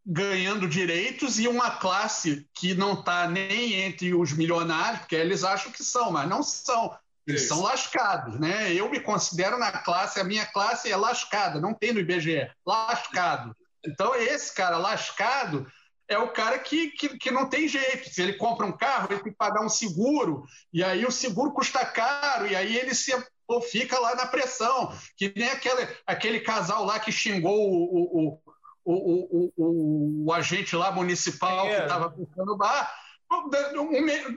ganhando 0.05 0.67
direitos 0.67 1.39
e 1.39 1.47
uma 1.47 1.71
classe 1.71 2.47
que 2.53 2.73
não 2.73 2.93
está 2.93 3.27
nem 3.27 3.73
entre 3.73 4.13
os 4.13 4.33
milionários, 4.33 5.01
porque 5.01 5.15
eles 5.15 5.43
acham 5.43 5.71
que 5.71 5.83
são, 5.83 6.11
mas 6.11 6.27
não 6.27 6.41
são. 6.41 6.97
Eles 7.27 7.41
Isso. 7.41 7.49
são 7.49 7.61
lascados, 7.61 8.39
né? 8.39 8.73
Eu 8.73 8.89
me 8.89 8.99
considero 8.99 9.59
na 9.59 9.71
classe, 9.71 10.19
a 10.19 10.23
minha 10.23 10.45
classe 10.45 10.91
é 10.91 10.97
lascada, 10.97 11.61
não 11.61 11.73
tem 11.73 11.93
no 11.93 11.99
IBGE, 11.99 12.49
lascado. 12.65 13.55
Então, 13.85 14.15
esse 14.15 14.53
cara 14.53 14.77
lascado, 14.77 15.71
é 16.11 16.17
o 16.17 16.27
cara 16.27 16.59
que, 16.59 16.91
que, 16.91 17.17
que, 17.17 17.31
não 17.31 17.47
tem 17.47 17.67
jeito. 17.67 18.09
Se 18.09 18.21
ele 18.21 18.33
compra 18.33 18.65
um 18.65 18.71
carro, 18.75 19.07
ele 19.09 19.21
tem 19.21 19.31
que 19.31 19.37
pagar 19.37 19.63
um 19.63 19.69
seguro, 19.69 20.43
e 20.73 20.83
aí 20.83 21.05
o 21.05 21.11
seguro 21.11 21.51
custa 21.51 21.85
caro, 21.85 22.45
e 22.47 22.55
aí 22.55 22.77
ele 22.77 22.93
se 22.93 23.13
ou 23.47 23.61
fica 23.61 23.99
lá 23.99 24.15
na 24.15 24.25
pressão. 24.25 24.93
Que 25.17 25.31
nem 25.35 25.49
aquele, 25.49 25.87
aquele 26.05 26.39
casal 26.39 26.85
lá 26.85 26.99
que 26.99 27.11
xingou 27.11 27.69
o, 27.69 27.83
o, 27.93 28.41
o, 28.83 29.51
o, 29.57 30.25
o, 30.25 30.33
agente 30.33 30.75
lá 30.75 30.91
municipal 30.91 31.67
é. 31.67 31.75
que 31.75 31.81
estava 31.83 32.09
puxando 32.09 32.49
o 32.49 32.57
bar. 32.57 32.93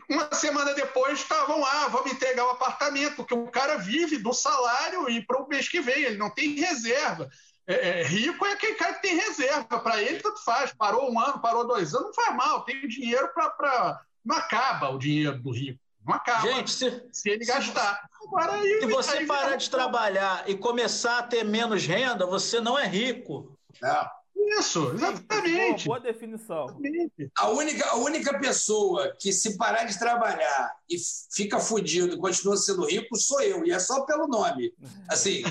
Uma 0.08 0.32
semana 0.32 0.72
depois 0.72 1.18
estavam 1.18 1.60
lá, 1.60 1.88
vamos 1.88 2.12
entregar 2.12 2.46
o 2.46 2.50
apartamento, 2.50 3.16
porque 3.16 3.34
o 3.34 3.48
cara 3.48 3.76
vive 3.76 4.18
do 4.18 4.32
salário 4.32 5.10
e 5.10 5.24
para 5.24 5.42
o 5.42 5.48
mês 5.48 5.68
que 5.68 5.80
vem, 5.80 6.04
ele 6.04 6.16
não 6.16 6.30
tem 6.30 6.54
reserva. 6.54 7.28
É, 7.66 8.00
é, 8.00 8.02
rico 8.02 8.44
é 8.44 8.52
aquele 8.52 8.74
cara 8.74 8.94
que 8.94 9.02
tem 9.02 9.16
reserva, 9.16 9.78
para 9.78 10.02
ele 10.02 10.20
tanto 10.20 10.42
faz. 10.44 10.72
Parou 10.72 11.10
um 11.10 11.18
ano, 11.18 11.40
parou 11.40 11.66
dois 11.66 11.94
anos, 11.94 12.08
não 12.08 12.14
faz 12.14 12.36
mal, 12.36 12.62
tem 12.62 12.86
dinheiro 12.86 13.28
para. 13.34 14.00
Não 14.24 14.36
acaba 14.36 14.90
o 14.90 14.98
dinheiro 14.98 15.40
do 15.40 15.50
rico. 15.50 15.80
Não 16.06 16.14
acaba 16.14 16.42
Gente, 16.42 16.70
se, 16.70 17.02
se 17.10 17.30
ele 17.30 17.44
gastar. 17.46 18.06
Agora, 18.26 18.52
aí, 18.52 18.80
se 18.80 18.86
você 18.86 19.18
aí, 19.18 19.26
parar 19.26 19.56
de 19.56 19.70
trabalhar 19.70 20.48
e 20.48 20.54
começar 20.54 21.18
a 21.18 21.22
ter 21.22 21.44
menos 21.44 21.86
renda, 21.86 22.26
você 22.26 22.60
não 22.60 22.78
é 22.78 22.86
rico. 22.86 23.58
É. 23.82 24.24
Isso, 24.58 24.92
exatamente. 24.92 25.86
Boa, 25.86 25.98
boa 25.98 26.12
definição. 26.12 26.66
A 27.38 27.48
única, 27.48 27.88
a 27.88 27.96
única 27.96 28.38
pessoa 28.38 29.14
que, 29.18 29.32
se 29.32 29.56
parar 29.56 29.84
de 29.84 29.98
trabalhar 29.98 30.76
e 30.90 30.96
fica 31.32 31.58
fudido 31.58 32.14
e 32.14 32.18
continua 32.18 32.56
sendo 32.56 32.84
rico, 32.84 33.16
sou 33.16 33.40
eu. 33.40 33.64
E 33.64 33.70
é 33.70 33.78
só 33.78 34.04
pelo 34.04 34.26
nome. 34.26 34.74
Assim, 35.08 35.42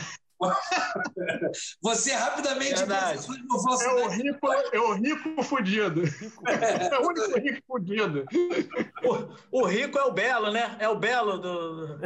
Você 1.81 2.13
rapidamente 2.13 2.75
Verdade. 2.75 3.25
É 3.25 3.89
o 3.89 4.07
rico, 4.07 4.53
é 4.73 4.79
o 4.79 4.93
rico 4.93 5.43
fudido. 5.43 6.03
É 6.45 6.99
o 6.99 7.07
único 7.07 7.39
rico 7.39 7.61
fudido. 7.67 8.25
O, 9.51 9.61
o, 9.61 9.65
rico 9.65 9.97
é 9.97 10.03
o 10.03 10.11
belo, 10.11 10.51
né? 10.51 10.75
É 10.79 10.87
o 10.87 10.95
belo 10.95 11.37
do. 11.37 11.99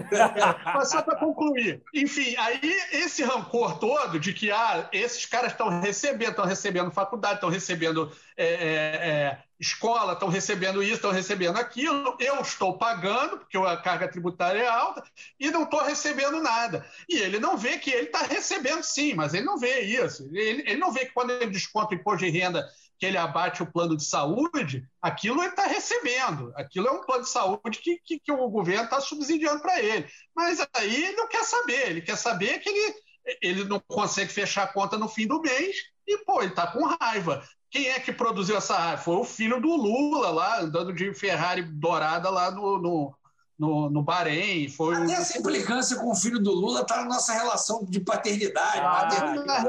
Mas 0.66 0.90
só 0.90 1.02
para 1.02 1.18
concluir. 1.18 1.82
Enfim, 1.94 2.36
aí 2.38 2.60
esse 2.92 3.24
rancor 3.24 3.80
todo 3.80 4.20
de 4.20 4.34
que 4.34 4.52
ah, 4.52 4.90
esses 4.92 5.26
caras 5.26 5.52
estão 5.52 5.82
recebendo, 5.82 6.32
estão 6.32 6.46
recebendo 6.46 6.92
faculdade, 6.92 7.36
estão 7.36 7.50
recebendo 7.50 8.12
é, 8.36 8.46
é, 8.46 9.10
é 9.10 9.47
escola 9.60 10.14
estão 10.14 10.30
recebendo 10.30 10.84
isso, 10.84 10.96
estão 10.96 11.12
recebendo 11.12 11.58
aquilo, 11.58 12.16
eu 12.20 12.40
estou 12.42 12.78
pagando, 12.78 13.40
porque 13.40 13.58
a 13.58 13.78
carga 13.78 14.08
tributária 14.08 14.60
é 14.60 14.68
alta, 14.68 15.04
e 15.40 15.50
não 15.50 15.64
estou 15.64 15.84
recebendo 15.84 16.42
nada. 16.42 16.86
E 17.10 17.18
ele 17.18 17.40
não 17.40 17.58
vê 17.58 17.78
que 17.78 17.90
ele 17.90 18.08
está 18.08 18.24
recebendo 18.24 18.84
sim, 18.84 19.14
mas 19.14 19.34
ele 19.34 19.46
não 19.46 19.58
vê 19.58 19.82
isso. 19.82 20.30
Ele, 20.32 20.62
ele 20.62 20.78
não 20.78 20.92
vê 20.92 21.06
que 21.06 21.14
quando 21.14 21.32
ele 21.32 21.52
desconta 21.52 21.94
o 21.94 21.98
imposto 21.98 22.26
de 22.26 22.32
renda, 22.32 22.68
que 23.00 23.06
ele 23.06 23.18
abate 23.18 23.62
o 23.62 23.72
plano 23.72 23.96
de 23.96 24.04
saúde, 24.04 24.88
aquilo 25.02 25.42
ele 25.42 25.50
está 25.50 25.68
recebendo. 25.68 26.52
Aquilo 26.56 26.88
é 26.88 26.92
um 26.92 27.02
plano 27.02 27.24
de 27.24 27.30
saúde 27.30 27.80
que, 27.80 28.00
que, 28.04 28.20
que 28.20 28.32
o 28.32 28.50
governo 28.50 28.86
está 28.86 29.00
subsidiando 29.00 29.62
para 29.62 29.80
ele. 29.82 30.08
Mas 30.36 30.60
aí 30.74 31.06
ele 31.06 31.16
não 31.16 31.28
quer 31.28 31.44
saber, 31.44 31.90
ele 31.90 32.02
quer 32.02 32.18
saber 32.18 32.60
que 32.60 32.70
ele, 32.70 32.96
ele 33.42 33.64
não 33.66 33.80
consegue 33.80 34.32
fechar 34.32 34.64
a 34.64 34.74
conta 34.74 34.98
no 34.98 35.08
fim 35.08 35.28
do 35.28 35.42
mês 35.42 35.76
e, 36.08 36.18
pô, 36.20 36.42
ele 36.42 36.52
está 36.52 36.68
com 36.68 36.86
raiva. 36.86 37.44
Quem 37.70 37.90
é 37.90 38.00
que 38.00 38.14
produziu 38.14 38.58
essa 38.58 38.78
raiva? 38.78 39.02
Foi 39.02 39.16
o 39.16 39.24
filho 39.24 39.60
do 39.60 39.76
Lula 39.76 40.30
lá, 40.30 40.62
andando 40.62 40.94
de 40.94 41.14
Ferrari 41.14 41.62
dourada 41.62 42.30
lá 42.30 42.50
no, 42.50 42.78
no, 42.78 43.16
no, 43.60 43.90
no 43.90 44.02
Bahrein. 44.02 44.70
Foi 44.70 44.96
Até 44.96 45.06
o... 45.06 45.12
essa 45.12 45.38
implicância 45.38 45.98
com 45.98 46.12
o 46.12 46.16
filho 46.16 46.40
do 46.40 46.52
Lula 46.52 46.82
está 46.82 46.98
na 46.98 47.06
nossa 47.06 47.34
relação 47.34 47.84
de 47.84 48.00
paternidade. 48.00 48.80
Ah, 48.80 49.08
paternidade. 49.10 49.68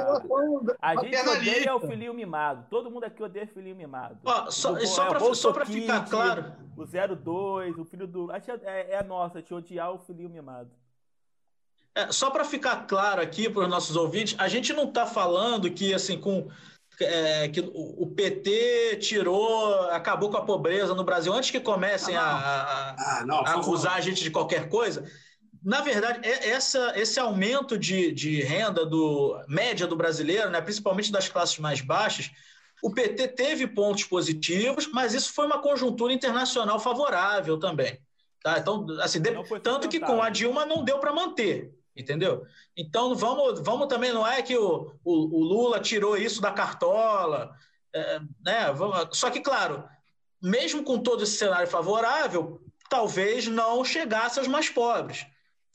A 0.80 0.94
gente 0.96 1.28
odeia 1.28 1.74
o 1.74 1.80
filhinho 1.80 2.14
mimado. 2.14 2.66
Todo 2.70 2.90
mundo 2.90 3.04
aqui 3.04 3.22
odeia 3.22 3.46
o 3.46 3.48
filhinho 3.48 3.76
mimado. 3.76 4.16
Ó, 4.24 4.50
só 4.50 4.78
só 4.86 5.08
é, 5.08 5.34
só 5.34 5.52
para 5.52 5.66
ficar 5.66 6.08
claro. 6.08 6.52
O 6.76 6.84
02, 6.84 7.78
o 7.78 7.84
filho 7.84 8.06
do. 8.06 8.28
Que 8.28 8.50
é, 8.50 8.92
é 8.92 8.98
a 8.98 9.02
nossa, 9.02 9.42
te 9.42 9.52
odiar 9.52 9.90
o 9.90 9.98
filhinho 9.98 10.30
mimado. 10.30 10.70
É, 11.94 12.12
só 12.12 12.30
para 12.30 12.44
ficar 12.44 12.86
claro 12.86 13.20
aqui 13.20 13.50
para 13.50 13.62
os 13.62 13.68
nossos 13.68 13.96
ouvintes, 13.96 14.36
a 14.38 14.46
gente 14.46 14.72
não 14.72 14.84
está 14.84 15.04
falando 15.04 15.68
que 15.68 15.92
assim 15.92 16.20
com 16.20 16.48
é, 17.00 17.48
que 17.48 17.60
o 17.60 18.06
PT 18.14 18.96
tirou, 19.00 19.82
acabou 19.90 20.30
com 20.30 20.36
a 20.36 20.44
pobreza 20.44 20.94
no 20.94 21.04
Brasil 21.04 21.32
antes 21.32 21.50
que 21.50 21.60
comecem 21.60 22.16
ah, 22.16 22.22
a, 22.22 22.62
a, 22.62 23.18
ah, 23.20 23.26
não, 23.26 23.38
a 23.38 23.54
acusar 23.54 23.94
a 23.94 24.00
gente 24.00 24.22
de 24.22 24.30
qualquer 24.30 24.68
coisa. 24.68 25.04
Na 25.62 25.80
verdade, 25.80 26.20
é, 26.26 26.50
essa, 26.50 26.92
esse 26.96 27.18
aumento 27.18 27.78
de, 27.78 28.12
de 28.12 28.42
renda 28.42 28.84
do 28.84 29.40
média 29.48 29.86
do 29.86 29.96
brasileiro, 29.96 30.50
né, 30.50 30.60
principalmente 30.60 31.12
das 31.12 31.28
classes 31.28 31.58
mais 31.58 31.80
baixas, 31.80 32.30
o 32.82 32.92
PT 32.92 33.28
teve 33.28 33.66
pontos 33.66 34.04
positivos, 34.04 34.86
mas 34.86 35.14
isso 35.14 35.32
foi 35.32 35.46
uma 35.46 35.60
conjuntura 35.60 36.12
internacional 36.12 36.78
favorável 36.78 37.58
também. 37.58 37.98
Tá? 38.42 38.58
Então, 38.58 38.86
assim, 39.00 39.20
de, 39.20 39.30
tanto 39.62 39.88
que 39.88 39.98
com 39.98 40.22
a 40.22 40.30
Dilma 40.30 40.64
não 40.64 40.84
deu 40.84 40.98
para 40.98 41.12
manter 41.12 41.77
entendeu? 41.98 42.46
Então 42.76 43.14
vamos, 43.14 43.60
vamos 43.60 43.88
também, 43.88 44.12
não 44.12 44.26
é 44.26 44.40
que 44.40 44.56
o, 44.56 44.92
o, 45.04 45.40
o 45.40 45.44
Lula 45.44 45.80
tirou 45.80 46.16
isso 46.16 46.40
da 46.40 46.52
cartola, 46.52 47.52
é, 47.92 48.20
né? 48.44 48.66
Só 49.12 49.28
que, 49.28 49.40
claro, 49.40 49.84
mesmo 50.40 50.84
com 50.84 50.98
todo 50.98 51.24
esse 51.24 51.36
cenário 51.36 51.66
favorável, 51.66 52.62
talvez 52.88 53.48
não 53.48 53.84
chegasse 53.84 54.38
aos 54.38 54.48
mais 54.48 54.68
pobres. 54.70 55.26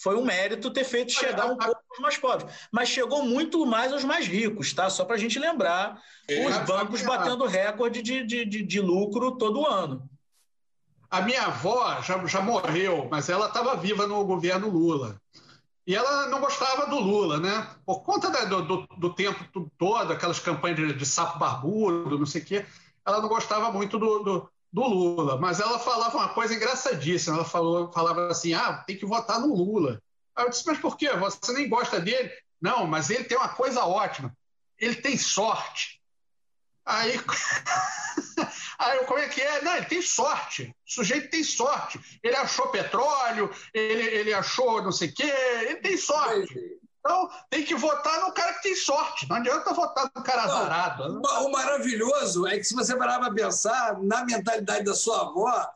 Foi 0.02 0.18
um 0.18 0.26
mérito 0.26 0.72
ter 0.72 0.84
feito 0.84 1.12
chegar 1.12 1.46
um 1.46 1.58
pouco 1.58 1.82
aos 1.92 2.00
mais 2.00 2.18
pobres, 2.18 2.54
mas 2.72 2.90
chegou 2.90 3.24
muito 3.24 3.66
mais 3.66 3.94
aos 3.94 4.04
mais 4.04 4.26
ricos, 4.26 4.74
tá? 4.74 4.90
Só 4.90 5.06
para 5.06 5.16
a 5.16 5.20
gente 5.20 5.38
lembrar, 5.38 6.02
é, 6.28 6.46
os 6.48 6.58
bancos 6.60 7.02
batendo 7.04 7.46
recorde 7.46 8.02
de, 8.02 8.24
de, 8.24 8.46
de, 8.46 8.64
de 8.64 8.82
lucro 8.82 9.38
todo 9.38 9.66
ano. 9.66 10.10
A 11.10 11.22
minha 11.22 11.44
avó 11.44 12.02
já, 12.02 12.26
já 12.26 12.42
morreu, 12.42 13.08
mas 13.10 13.30
ela 13.30 13.46
estava 13.46 13.76
viva 13.76 14.08
no 14.08 14.26
governo 14.26 14.68
Lula. 14.68 15.22
E 15.86 15.96
ela 15.96 16.28
não 16.28 16.40
gostava 16.40 16.88
do 16.88 16.98
Lula, 16.98 17.40
né? 17.40 17.68
Por 17.86 18.04
conta 18.04 18.30
do, 18.46 18.62
do, 18.62 18.88
do, 18.98 19.14
tempo 19.14 19.70
todo, 19.78 20.14
aquelas 20.14 20.40
campanhas 20.40 20.78
de, 20.78 20.94
de, 20.94 21.06
sapo 21.06 21.38
barbudo, 21.38 22.18
não 22.18 22.26
sei 22.26 22.42
o 22.42 22.46
quê, 22.46 22.66
ela 23.06 23.22
não 23.22 23.28
gostava 23.28 23.70
muito 23.72 24.00
do, 24.00 24.20
do, 24.20 24.50
do, 24.72 24.82
Lula. 24.82 25.38
Mas 25.38 25.60
ela 25.60 25.78
falava 25.78 26.18
uma 26.18 26.30
coisa 26.30 26.54
engraçadíssima. 26.54 27.36
Ela 27.36 27.46
falou, 27.46 27.92
falava 27.92 28.28
assim: 28.28 28.54
ah, 28.54 28.82
tem 28.88 28.98
que 28.98 29.06
votar 29.06 29.42
no 29.42 29.54
Lula. 29.54 30.02
Aí 30.36 30.46
eu 30.46 30.50
disse: 30.50 30.66
mas 30.66 30.80
por 30.80 30.96
quê? 30.96 31.12
Você 31.18 31.52
nem 31.52 31.68
gosta 31.68 32.00
dele? 32.00 32.32
Não, 32.62 32.88
mas 32.88 33.10
ele 33.10 33.26
tem 33.26 33.38
uma 33.38 33.50
coisa 33.50 33.84
ótima. 33.84 34.34
Ele 34.80 34.96
tem 34.96 35.18
sorte. 35.18 36.02
Aí, 36.86 37.20
aí 38.80 39.06
como 39.06 39.20
é 39.20 39.30
que 39.30 39.42
é? 39.42 39.62
Não, 39.62 39.76
ele 39.76 39.86
tem 39.86 40.02
sorte. 40.02 40.76
O 40.88 40.92
sujeito 40.92 41.30
tem 41.30 41.44
sorte. 41.44 42.00
Ele 42.22 42.36
achou 42.36 42.68
petróleo, 42.68 43.50
ele, 43.74 44.04
ele 44.04 44.34
achou 44.34 44.82
não 44.82 44.92
sei 44.92 45.10
o 45.10 45.14
quê, 45.14 45.34
ele 45.62 45.76
tem 45.78 45.98
sorte. 45.98 46.54
Então, 47.00 47.30
tem 47.50 47.66
que 47.66 47.76
votar 47.76 48.22
no 48.22 48.34
cara 48.34 48.54
que 48.54 48.64
tem 48.64 48.76
sorte. 48.76 49.28
Não 49.30 49.36
adianta 49.36 49.74
votar 49.74 50.10
no 50.16 50.24
cara 50.24 50.44
azarado. 50.44 51.22
O 51.22 51.52
maravilhoso 51.52 52.48
é 52.48 52.58
que, 52.58 52.64
se 52.64 52.74
você 52.74 52.96
parar 52.96 53.20
para 53.20 53.34
pensar, 53.34 54.02
na 54.02 54.24
mentalidade 54.24 54.86
da 54.86 54.96
sua 54.96 55.24
avó, 55.24 55.70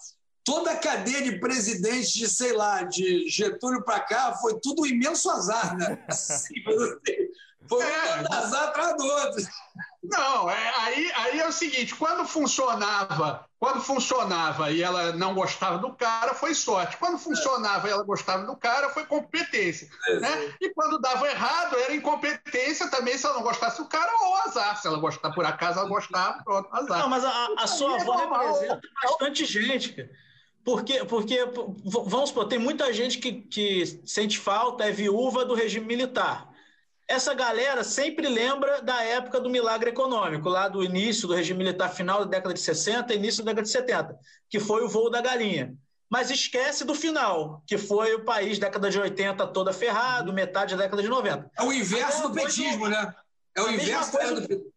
toda 0.46 0.72
a 0.72 0.78
cadeia 0.78 1.22
de 1.22 1.38
presidentes 1.38 2.14
de, 2.14 2.30
sei 2.30 2.54
lá, 2.54 2.84
de 2.84 3.28
Getúlio 3.28 3.84
para 3.84 4.00
cá, 4.00 4.34
foi 4.36 4.58
tudo 4.62 4.84
um 4.84 4.86
imenso 4.86 5.30
azar, 5.30 5.76
né? 5.76 6.02
Assim, 6.08 6.64
foi 7.68 7.78
um 7.78 7.88
é. 7.88 8.34
azar 8.34 8.70
atrás 8.70 8.96
do 8.96 9.06
outro. 9.06 9.44
Não, 10.10 10.50
é, 10.50 10.74
aí, 10.78 11.12
aí 11.16 11.40
é 11.40 11.48
o 11.48 11.52
seguinte, 11.52 11.94
quando 11.96 12.26
funcionava, 12.26 13.46
quando 13.60 13.82
funcionava 13.82 14.72
e 14.72 14.82
ela 14.82 15.12
não 15.14 15.34
gostava 15.34 15.78
do 15.78 15.94
cara, 15.94 16.34
foi 16.34 16.54
sorte. 16.54 16.98
Quando 16.98 17.18
funcionava 17.18 17.88
e 17.88 17.92
ela 17.92 18.04
gostava 18.04 18.46
do 18.46 18.56
cara, 18.56 18.90
foi 18.90 19.06
competência. 19.06 19.90
É, 20.08 20.20
né? 20.20 20.54
E 20.62 20.70
quando 20.74 21.00
dava 21.00 21.28
errado, 21.28 21.78
era 21.78 21.96
incompetência 21.96 22.90
também, 22.90 23.18
se 23.18 23.26
ela 23.26 23.36
não 23.36 23.44
gostasse 23.44 23.78
do 23.82 23.88
cara, 23.88 24.12
ou 24.22 24.36
azar. 24.38 24.80
Se 24.80 24.88
ela 24.88 24.98
gostava, 24.98 25.34
por 25.34 25.46
acaso 25.46 25.80
ela 25.80 25.90
gostava, 25.90 26.42
pronto, 26.44 26.70
azar. 26.72 27.00
Não, 27.00 27.10
mas 27.10 27.26
a, 27.26 27.48
a 27.58 27.68
sua 27.68 28.00
avó 28.00 28.16
representa 28.16 28.82
bastante 29.04 29.46
gente, 29.46 29.94
cara. 29.94 30.10
Porque, 30.64 31.06
porque, 31.06 31.40
vamos 31.86 32.30
supor, 32.30 32.46
tem 32.46 32.60
muita 32.60 32.92
gente 32.92 33.20
que, 33.20 33.32
que 33.34 34.02
sente 34.06 34.38
falta, 34.38 34.84
é 34.84 34.92
viúva 34.92 35.46
do 35.46 35.54
regime 35.54 35.86
militar 35.86 36.57
essa 37.08 37.34
galera 37.34 37.84
sempre 37.84 38.28
lembra 38.28 38.82
da 38.82 39.02
época 39.04 39.40
do 39.40 39.50
milagre 39.50 39.92
econômico, 39.92 40.50
lá 40.50 40.68
do 40.68 40.84
início 40.84 41.28
do 41.28 41.34
regime 41.34 41.60
militar 41.60 41.90
final 41.90 42.20
da 42.20 42.32
década 42.32 42.54
de 42.54 42.60
60 42.60 43.14
início 43.14 43.44
da 43.44 43.52
década 43.52 43.66
de 43.66 43.72
70, 43.72 44.20
que 44.50 44.60
foi 44.60 44.84
o 44.84 44.90
voo 44.90 45.10
da 45.10 45.22
galinha. 45.22 45.74
Mas 46.10 46.30
esquece 46.30 46.86
do 46.86 46.96
final, 46.96 47.62
que 47.66 47.78
foi 47.78 48.14
o 48.14 48.24
país 48.24 48.60
década 48.60 48.90
de 48.90 49.00
80 49.00 49.48
toda 49.48 49.74
ferrado, 49.74 50.34
metade 50.34 50.76
da 50.76 50.84
década 50.84 51.02
de 51.02 51.10
90. 51.10 51.52
É 51.58 51.64
o 51.64 51.72
inverso 51.72 52.24
do 52.24 52.34
petismo, 52.34 52.88
né? 52.88 53.14
É 53.56 53.62
o 53.62 53.70
inverso 53.70 54.12
do 54.12 54.18
petismo. 54.18 54.72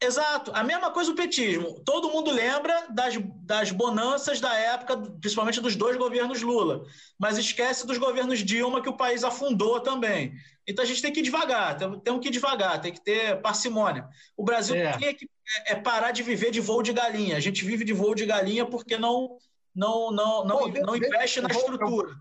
Exato, 0.00 0.52
a 0.54 0.62
mesma 0.62 0.92
coisa 0.92 1.10
o 1.10 1.14
petismo. 1.14 1.80
Todo 1.84 2.10
mundo 2.10 2.30
lembra 2.30 2.86
das, 2.90 3.14
das 3.42 3.72
bonanças 3.72 4.40
da 4.40 4.54
época, 4.54 4.96
principalmente 4.96 5.60
dos 5.60 5.74
dois 5.74 5.96
governos 5.96 6.40
Lula, 6.40 6.84
mas 7.18 7.36
esquece 7.36 7.84
dos 7.84 7.98
governos 7.98 8.38
Dilma, 8.38 8.80
que 8.80 8.88
o 8.88 8.96
país 8.96 9.24
afundou 9.24 9.80
também. 9.80 10.34
Então 10.68 10.84
a 10.84 10.86
gente 10.86 11.02
tem 11.02 11.12
que 11.12 11.18
ir 11.18 11.24
devagar, 11.24 11.76
temos 11.76 12.20
que 12.20 12.28
ir 12.28 12.30
devagar, 12.30 12.80
tem 12.80 12.92
que 12.92 13.00
ter 13.00 13.40
parcimônia. 13.40 14.06
O 14.36 14.44
Brasil 14.44 14.76
é. 14.76 14.96
tem 14.98 15.14
que 15.16 15.28
é, 15.66 15.74
parar 15.74 16.12
de 16.12 16.22
viver 16.22 16.52
de 16.52 16.60
voo 16.60 16.82
de 16.82 16.92
galinha. 16.92 17.36
A 17.36 17.40
gente 17.40 17.64
vive 17.64 17.84
de 17.84 17.92
voo 17.92 18.14
de 18.14 18.24
galinha 18.24 18.64
porque 18.64 18.96
não, 18.96 19.36
não, 19.74 20.12
não, 20.12 20.44
não, 20.44 20.58
Pô, 20.58 20.68
não 20.68 20.94
investe 20.94 21.40
na 21.40 21.48
estrutura. 21.48 22.14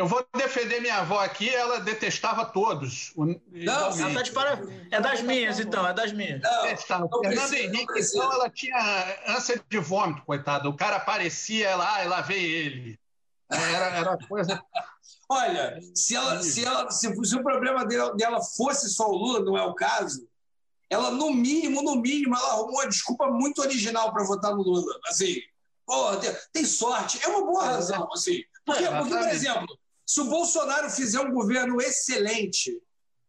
Eu 0.00 0.06
vou 0.06 0.26
defender 0.34 0.80
minha 0.80 0.96
avó 0.96 1.18
aqui, 1.20 1.50
ela 1.50 1.78
detestava 1.78 2.46
todos. 2.46 3.12
Não, 3.14 3.90
ela 4.00 4.14
tá 4.14 4.22
de 4.22 4.30
para... 4.32 4.58
é 4.90 4.98
das 4.98 5.20
minhas, 5.20 5.60
então, 5.60 5.86
é 5.86 5.92
das 5.92 6.10
minhas. 6.10 6.40
Não, 6.40 6.62
detestava. 6.62 7.06
Fernando 7.22 7.52
Henrique, 7.52 8.00
então, 8.00 8.32
ela 8.32 8.48
tinha 8.48 9.18
ânsia 9.28 9.62
de 9.68 9.78
vômito, 9.78 10.22
coitado. 10.24 10.70
O 10.70 10.76
cara 10.76 10.96
aparecia, 10.96 11.68
ela, 11.68 11.84
ah, 11.84 12.08
lá 12.08 12.20
veio 12.22 12.46
ele. 12.50 13.00
Era, 13.50 13.96
era 13.98 14.18
coisa. 14.26 14.62
Olha, 15.28 15.78
se, 15.94 16.16
ela, 16.16 16.42
se, 16.42 16.64
ela, 16.64 16.90
se, 16.90 17.14
se 17.24 17.36
o 17.36 17.42
problema 17.42 17.84
dela 17.84 18.40
fosse 18.56 18.88
só 18.88 19.06
o 19.06 19.14
Lula, 19.14 19.40
não 19.40 19.56
é 19.56 19.62
o 19.62 19.74
caso, 19.74 20.26
ela, 20.88 21.10
no 21.10 21.30
mínimo, 21.30 21.82
no 21.82 21.96
mínimo, 21.96 22.34
ela 22.34 22.52
arrumou 22.52 22.76
uma 22.76 22.88
desculpa 22.88 23.26
muito 23.30 23.60
original 23.60 24.10
para 24.14 24.24
votar 24.24 24.56
no 24.56 24.62
Lula. 24.62 24.98
Assim, 25.06 25.36
porra, 25.84 26.16
tem, 26.16 26.34
tem, 26.54 26.64
sorte. 26.64 27.20
É 27.22 27.28
uma 27.28 27.44
boa 27.44 27.64
razão, 27.64 28.08
assim. 28.14 28.42
Porque, 28.64 28.84
é, 28.84 28.96
porque, 28.96 29.14
por 29.14 29.28
exemplo, 29.28 29.78
se 30.10 30.20
o 30.20 30.24
Bolsonaro 30.24 30.90
fizer 30.90 31.20
um 31.20 31.32
governo 31.32 31.80
excelente 31.80 32.82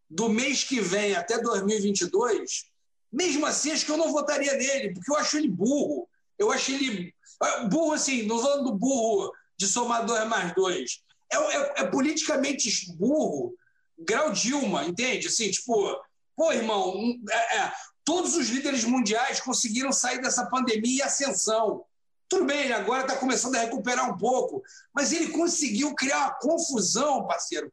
do 0.09 0.27
mês 0.27 0.63
que 0.63 0.81
vem 0.81 1.13
até 1.13 1.39
2022, 1.39 2.71
mesmo 3.13 3.45
assim, 3.45 3.71
acho 3.71 3.85
que 3.85 3.91
eu 3.91 3.97
não 3.97 4.11
votaria 4.11 4.55
nele, 4.55 4.91
porque 4.91 5.11
eu 5.11 5.15
acho 5.15 5.37
ele 5.37 5.47
burro. 5.47 6.09
Eu 6.39 6.51
acho 6.51 6.71
ele. 6.71 7.13
Ah, 7.39 7.65
burro, 7.65 7.93
assim, 7.93 8.23
não 8.23 8.41
falando 8.41 8.63
do 8.63 8.75
burro 8.75 9.31
de 9.55 9.67
somar 9.67 10.07
dois 10.07 10.27
mais 10.27 10.55
dois. 10.55 11.03
É, 11.31 11.37
é, 11.37 11.73
é 11.81 11.85
politicamente 11.85 12.91
burro, 12.93 13.53
grau 13.99 14.31
Dilma, 14.31 14.83
entende? 14.83 15.27
Assim, 15.27 15.51
tipo, 15.51 16.03
pô, 16.35 16.51
irmão, 16.51 16.95
é, 17.29 17.57
é, 17.57 17.71
todos 18.03 18.35
os 18.35 18.49
líderes 18.49 18.83
mundiais 18.85 19.39
conseguiram 19.39 19.91
sair 19.91 20.19
dessa 20.19 20.47
pandemia 20.47 20.97
e 20.97 21.03
ascensão. 21.03 21.85
Tudo 22.31 22.45
bem, 22.45 22.61
ele 22.61 22.73
agora 22.73 23.01
está 23.01 23.17
começando 23.17 23.55
a 23.55 23.59
recuperar 23.59 24.09
um 24.09 24.17
pouco, 24.17 24.63
mas 24.95 25.11
ele 25.11 25.33
conseguiu 25.33 25.93
criar 25.93 26.17
uma 26.17 26.33
confusão, 26.35 27.27
parceiro. 27.27 27.69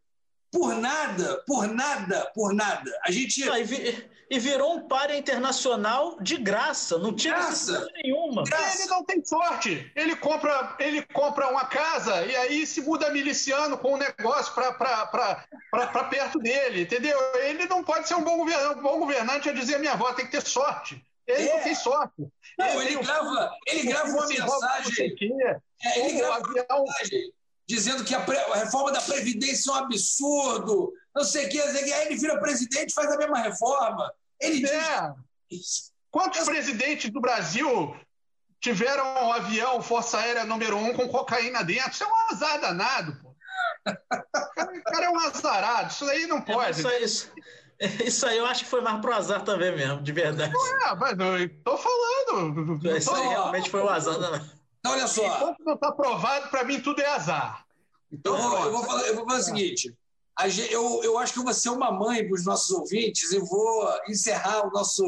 Por 0.50 0.74
nada, 0.74 1.44
por 1.46 1.68
nada, 1.68 2.28
por 2.34 2.52
nada. 2.52 2.90
A 3.04 3.12
gente. 3.12 3.48
Ah, 3.48 3.60
e, 3.60 4.38
virou 4.40 4.74
um 4.74 4.88
páreo 4.88 5.14
internacional 5.14 6.20
de 6.20 6.36
graça, 6.36 6.98
não 6.98 7.14
tinha 7.14 7.34
graça 7.34 7.88
nenhuma. 8.02 8.42
Graça. 8.42 8.82
Ele 8.82 8.90
não 8.90 9.04
tem 9.04 9.24
sorte. 9.24 9.92
Ele 9.94 10.16
compra, 10.16 10.74
ele 10.80 11.02
compra 11.14 11.48
uma 11.48 11.64
casa 11.66 12.26
e 12.26 12.34
aí 12.34 12.66
se 12.66 12.80
muda 12.80 13.12
miliciano 13.12 13.78
com 13.78 13.94
um 13.94 13.96
negócio 13.96 14.52
para 14.54 16.04
perto 16.10 16.40
dele, 16.40 16.82
entendeu? 16.82 17.16
Ele 17.36 17.64
não 17.66 17.84
pode 17.84 18.08
ser 18.08 18.16
um 18.16 18.24
bom 18.24 18.38
governante. 18.38 18.80
Um 18.80 18.82
bom 18.82 18.98
governante 18.98 19.48
é 19.48 19.52
dizer 19.52 19.76
a 19.76 19.78
minha 19.78 19.92
avó 19.92 20.12
tem 20.12 20.26
que 20.26 20.32
ter 20.32 20.42
sorte. 20.42 21.00
Ele 21.28 21.48
é. 21.48 21.56
não 21.56 21.62
tem 21.62 21.74
sorte. 21.74 22.26
Não, 22.58 22.66
ele, 22.82 22.94
ele 22.94 23.02
grava, 23.02 23.52
ele 23.66 23.82
grava 23.82 24.08
uma 24.08 24.26
mensagem. 24.26 25.16
É, 25.84 26.00
ele 26.00 26.18
grava 26.18 26.38
uma 26.38 26.54
mensagem 26.54 27.32
dizendo 27.68 28.02
que 28.02 28.14
a, 28.14 28.20
pre, 28.20 28.38
a, 28.38 28.54
reforma 28.56 28.90
da 28.90 29.02
Previdência 29.02 29.70
é 29.70 29.74
um 29.74 29.76
absurdo, 29.76 30.90
não 31.14 31.22
sei 31.22 31.46
o 31.46 31.48
que, 31.50 31.60
aí 31.60 32.06
ele 32.06 32.16
vira 32.16 32.40
presidente 32.40 32.90
e 32.90 32.94
faz 32.94 33.12
a 33.12 33.18
mesma 33.18 33.42
reforma. 33.42 34.10
Ele 34.40 34.66
é. 34.66 35.12
diz. 35.50 35.92
Quantos 36.10 36.42
presidentes 36.46 37.10
do 37.10 37.20
Brasil 37.20 37.94
tiveram 38.58 39.04
um 39.26 39.32
avião 39.34 39.82
Força 39.82 40.18
Aérea 40.18 40.46
número 40.46 40.78
um 40.78 40.94
com 40.94 41.06
cocaína 41.08 41.62
dentro? 41.62 41.90
Isso 41.90 42.04
é 42.04 42.06
um 42.06 42.32
azar 42.32 42.58
danado, 42.60 43.20
pô. 43.20 43.36
O 44.58 44.90
cara 44.90 45.06
é 45.06 45.10
um 45.10 45.18
azarado, 45.18 45.92
isso 45.92 46.04
aí 46.04 46.26
não 46.26 46.38
é, 46.38 46.40
pode. 46.40 46.86
É, 46.86 47.02
isso, 47.02 47.28
Isso 47.28 47.32
aí 48.26 48.38
eu 48.38 48.46
acho 48.46 48.64
que 48.64 48.70
foi 48.70 48.80
mais 48.80 49.00
pro 49.00 49.12
azar 49.12 49.42
também 49.44 49.74
mesmo, 49.74 50.02
de 50.02 50.12
verdade. 50.12 50.52
Ué, 50.54 50.96
mas 50.96 51.18
eu 51.18 51.62
tô 51.62 51.76
falando. 51.76 52.96
Isso 52.96 53.14
aí 53.14 53.28
realmente 53.28 53.70
foi 53.70 53.80
o 53.80 53.88
azar. 53.88 54.18
Né? 54.18 54.50
Então, 54.80 54.92
olha 54.92 55.06
só. 55.06 55.24
Enquanto 55.24 55.64
não 55.64 55.76
tá 55.76 55.92
provado, 55.92 56.48
para 56.48 56.64
mim 56.64 56.80
tudo 56.80 57.00
é 57.00 57.06
azar. 57.06 57.64
Então, 58.10 58.36
eu, 58.36 58.64
eu, 58.64 58.72
vou, 58.72 58.84
falar, 58.84 59.02
eu 59.02 59.14
vou 59.14 59.24
falar 59.24 59.38
o 59.38 59.42
seguinte. 59.42 59.94
Eu, 60.70 61.02
eu 61.02 61.18
acho 61.18 61.32
que 61.32 61.38
eu 61.38 61.44
vou 61.44 61.52
ser 61.52 61.70
uma 61.70 61.90
mãe 61.90 62.24
para 62.26 62.34
os 62.34 62.44
nossos 62.44 62.70
ouvintes 62.70 63.32
e 63.32 63.38
vou 63.38 63.92
encerrar 64.08 64.66
o 64.66 64.70
nosso. 64.70 65.04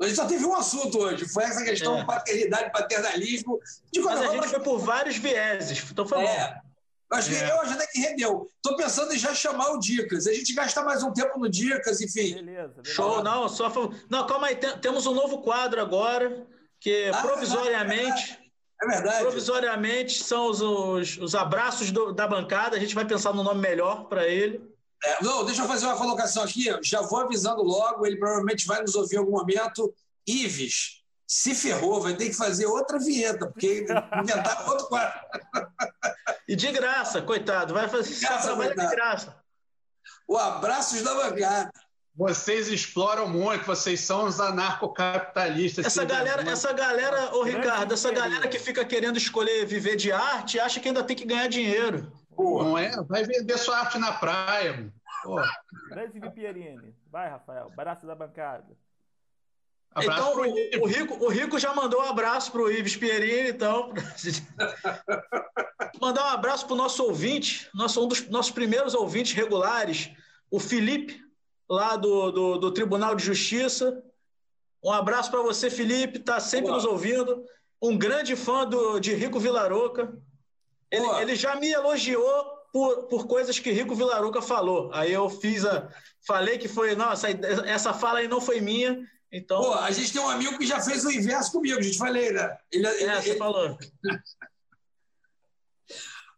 A 0.00 0.06
gente 0.06 0.16
só 0.16 0.26
teve 0.26 0.44
um 0.44 0.54
assunto 0.54 0.98
hoje, 0.98 1.26
foi 1.26 1.44
essa 1.44 1.64
questão 1.64 1.98
é. 1.98 2.04
paternidade, 2.04 2.70
paternalismo. 2.70 3.58
De 3.90 4.00
Mas 4.00 4.20
a 4.20 4.28
gente 4.28 4.48
foi 4.48 4.60
por 4.60 4.78
vários 4.78 5.16
vieses, 5.16 5.82
então 5.90 6.06
foi 6.06 6.22
é. 6.24 6.54
bom. 6.54 6.65
Acho 7.12 7.30
que 7.30 7.36
é. 7.36 7.50
eu 7.50 7.60
acho 7.60 7.72
até 7.74 7.86
que 7.86 8.00
rendeu. 8.00 8.50
Estou 8.56 8.76
pensando 8.76 9.12
em 9.12 9.18
já 9.18 9.32
chamar 9.32 9.70
o 9.70 9.78
Dicas. 9.78 10.26
A 10.26 10.32
gente 10.32 10.52
gasta 10.52 10.82
mais 10.82 11.02
um 11.02 11.12
tempo 11.12 11.38
no 11.38 11.48
Dicas, 11.48 12.00
enfim. 12.00 12.34
Beleza, 12.34 12.68
beleza. 12.68 12.82
Show, 12.84 13.22
não, 13.22 13.48
só. 13.48 13.70
Não, 14.10 14.26
calma 14.26 14.48
aí, 14.48 14.56
temos 14.56 15.06
um 15.06 15.14
novo 15.14 15.40
quadro 15.42 15.80
agora, 15.80 16.44
que 16.80 17.10
ah, 17.14 17.22
provisoriamente. 17.22 18.38
É 18.82 18.86
verdade. 18.86 19.20
Provisoriamente 19.20 20.22
são 20.22 20.50
os, 20.50 20.60
os, 20.60 21.18
os 21.18 21.34
abraços 21.34 21.90
do, 21.90 22.12
da 22.12 22.26
bancada. 22.26 22.76
A 22.76 22.80
gente 22.80 22.94
vai 22.94 23.06
pensar 23.06 23.32
no 23.32 23.42
nome 23.42 23.60
melhor 23.60 24.04
para 24.08 24.26
ele. 24.26 24.60
É, 25.04 25.22
não, 25.22 25.44
deixa 25.44 25.62
eu 25.62 25.68
fazer 25.68 25.86
uma 25.86 25.96
colocação 25.96 26.42
aqui. 26.42 26.66
Já 26.82 27.00
vou 27.02 27.20
avisando 27.20 27.62
logo, 27.62 28.04
ele 28.04 28.16
provavelmente 28.16 28.66
vai 28.66 28.82
nos 28.82 28.94
ouvir 28.94 29.16
em 29.16 29.18
algum 29.18 29.32
momento. 29.32 29.94
Ives, 30.26 31.02
se 31.26 31.54
ferrou, 31.54 32.00
vai 32.00 32.14
ter 32.14 32.26
que 32.26 32.36
fazer 32.36 32.66
outra 32.66 32.98
vinheta, 32.98 33.46
porque 33.46 33.86
inventar 34.22 34.68
outro 34.68 34.86
quadro. 34.86 35.20
E 36.46 36.54
de 36.54 36.70
graça, 36.70 37.20
coitado, 37.20 37.74
vai 37.74 37.88
fazer 37.88 38.18
graça, 38.20 38.46
trabalho 38.46 38.76
de 38.76 38.86
graça. 38.88 39.36
O 40.28 40.36
abraço 40.36 41.02
da 41.02 41.14
bancada. 41.14 41.72
Vocês 42.14 42.68
exploram 42.68 43.28
muito, 43.28 43.66
vocês 43.66 44.00
são 44.00 44.24
os 44.24 44.40
anarcocapitalistas. 44.40 45.84
Essa 45.84 46.04
galera, 46.04 46.48
essa 46.48 46.72
galera, 46.72 47.36
ô 47.36 47.42
Ricardo, 47.42 47.92
essa 47.92 48.10
galera 48.10 48.48
que 48.48 48.58
fica 48.58 48.84
querendo 48.86 49.18
escolher 49.18 49.66
viver 49.66 49.96
de 49.96 50.10
arte, 50.10 50.58
acha 50.58 50.80
que 50.80 50.88
ainda 50.88 51.04
tem 51.04 51.14
que 51.14 51.26
ganhar 51.26 51.48
dinheiro. 51.48 52.10
Pô, 52.34 52.62
não 52.62 52.78
é? 52.78 52.90
Vai 53.02 53.24
vender 53.24 53.58
sua 53.58 53.80
arte 53.80 53.98
na 53.98 54.12
praia. 54.12 54.90
Grande 55.90 56.20
Pierini. 56.30 56.94
Vai, 57.10 57.28
Rafael. 57.28 57.66
Abraço 57.66 58.06
da 58.06 58.14
bancada. 58.14 58.64
Abraço 59.96 60.28
então, 60.28 60.80
o, 60.80 60.84
o, 60.84 60.86
Rico, 60.86 61.24
o 61.24 61.28
Rico 61.28 61.58
já 61.58 61.74
mandou 61.74 62.02
um 62.02 62.04
abraço 62.04 62.52
para 62.52 62.60
o 62.60 62.70
Ives 62.70 62.96
Pierini, 62.96 63.48
então. 63.48 63.94
Mandar 65.98 66.26
um 66.26 66.34
abraço 66.34 66.66
para 66.66 66.74
o 66.74 66.76
nosso 66.76 67.02
ouvinte, 67.02 67.66
nosso, 67.72 68.04
um 68.04 68.06
dos 68.06 68.28
nossos 68.28 68.52
primeiros 68.52 68.92
ouvintes 68.92 69.32
regulares, 69.32 70.10
o 70.50 70.60
Felipe, 70.60 71.18
lá 71.66 71.96
do, 71.96 72.30
do, 72.30 72.58
do 72.58 72.70
Tribunal 72.72 73.14
de 73.14 73.24
Justiça. 73.24 74.02
Um 74.84 74.92
abraço 74.92 75.30
para 75.30 75.40
você, 75.40 75.70
Felipe, 75.70 76.18
está 76.18 76.38
sempre 76.40 76.70
nos 76.70 76.84
ouvindo. 76.84 77.42
Um 77.80 77.96
grande 77.96 78.36
fã 78.36 78.66
do, 78.66 79.00
de 79.00 79.14
Rico 79.14 79.40
Vilaroca. 79.40 80.14
Ele, 80.90 81.06
ele 81.22 81.34
já 81.34 81.56
me 81.56 81.70
elogiou 81.70 82.44
por, 82.70 83.04
por 83.04 83.26
coisas 83.26 83.58
que 83.58 83.72
Rico 83.72 83.94
Vilaroca 83.94 84.42
falou. 84.42 84.90
Aí 84.92 85.10
eu 85.10 85.30
fiz 85.30 85.64
a. 85.64 85.88
Falei 86.26 86.58
que 86.58 86.68
foi. 86.68 86.94
Nossa, 86.94 87.28
essa 87.64 87.94
fala 87.94 88.18
aí 88.18 88.28
não 88.28 88.42
foi 88.42 88.60
minha. 88.60 89.02
Então... 89.32 89.60
Pô, 89.60 89.74
a 89.74 89.90
gente 89.90 90.12
tem 90.12 90.22
um 90.22 90.28
amigo 90.28 90.58
que 90.58 90.66
já 90.66 90.80
fez 90.80 91.04
o 91.04 91.10
inverso 91.10 91.52
comigo, 91.52 91.78
a 91.78 91.82
gente 91.82 91.98
falei, 91.98 92.32
né? 92.32 92.56
Ele, 92.70 92.86
é, 92.86 93.02
ele, 93.02 93.22
você 93.22 93.30
ele... 93.30 93.38
falou. 93.38 93.78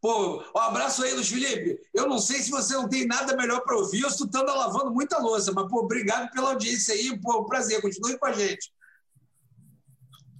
Pô, 0.00 0.44
um 0.54 0.58
abraço 0.60 1.02
aí, 1.02 1.12
Luiz 1.12 1.28
Felipe. 1.28 1.80
Eu 1.92 2.06
não 2.06 2.18
sei 2.18 2.40
se 2.40 2.52
você 2.52 2.74
não 2.74 2.88
tem 2.88 3.04
nada 3.04 3.36
melhor 3.36 3.62
para 3.62 3.76
ouvir 3.76 4.04
ou 4.04 4.10
se 4.10 4.28
tu 4.30 4.42
lavando 4.42 4.92
muita 4.92 5.18
louça, 5.18 5.52
mas, 5.52 5.68
pô, 5.68 5.80
obrigado 5.80 6.30
pela 6.30 6.50
audiência 6.50 6.94
aí. 6.94 7.18
Pô, 7.20 7.40
um 7.40 7.46
prazer, 7.46 7.82
continue 7.82 8.16
com 8.16 8.26
a 8.26 8.32
gente. 8.32 8.72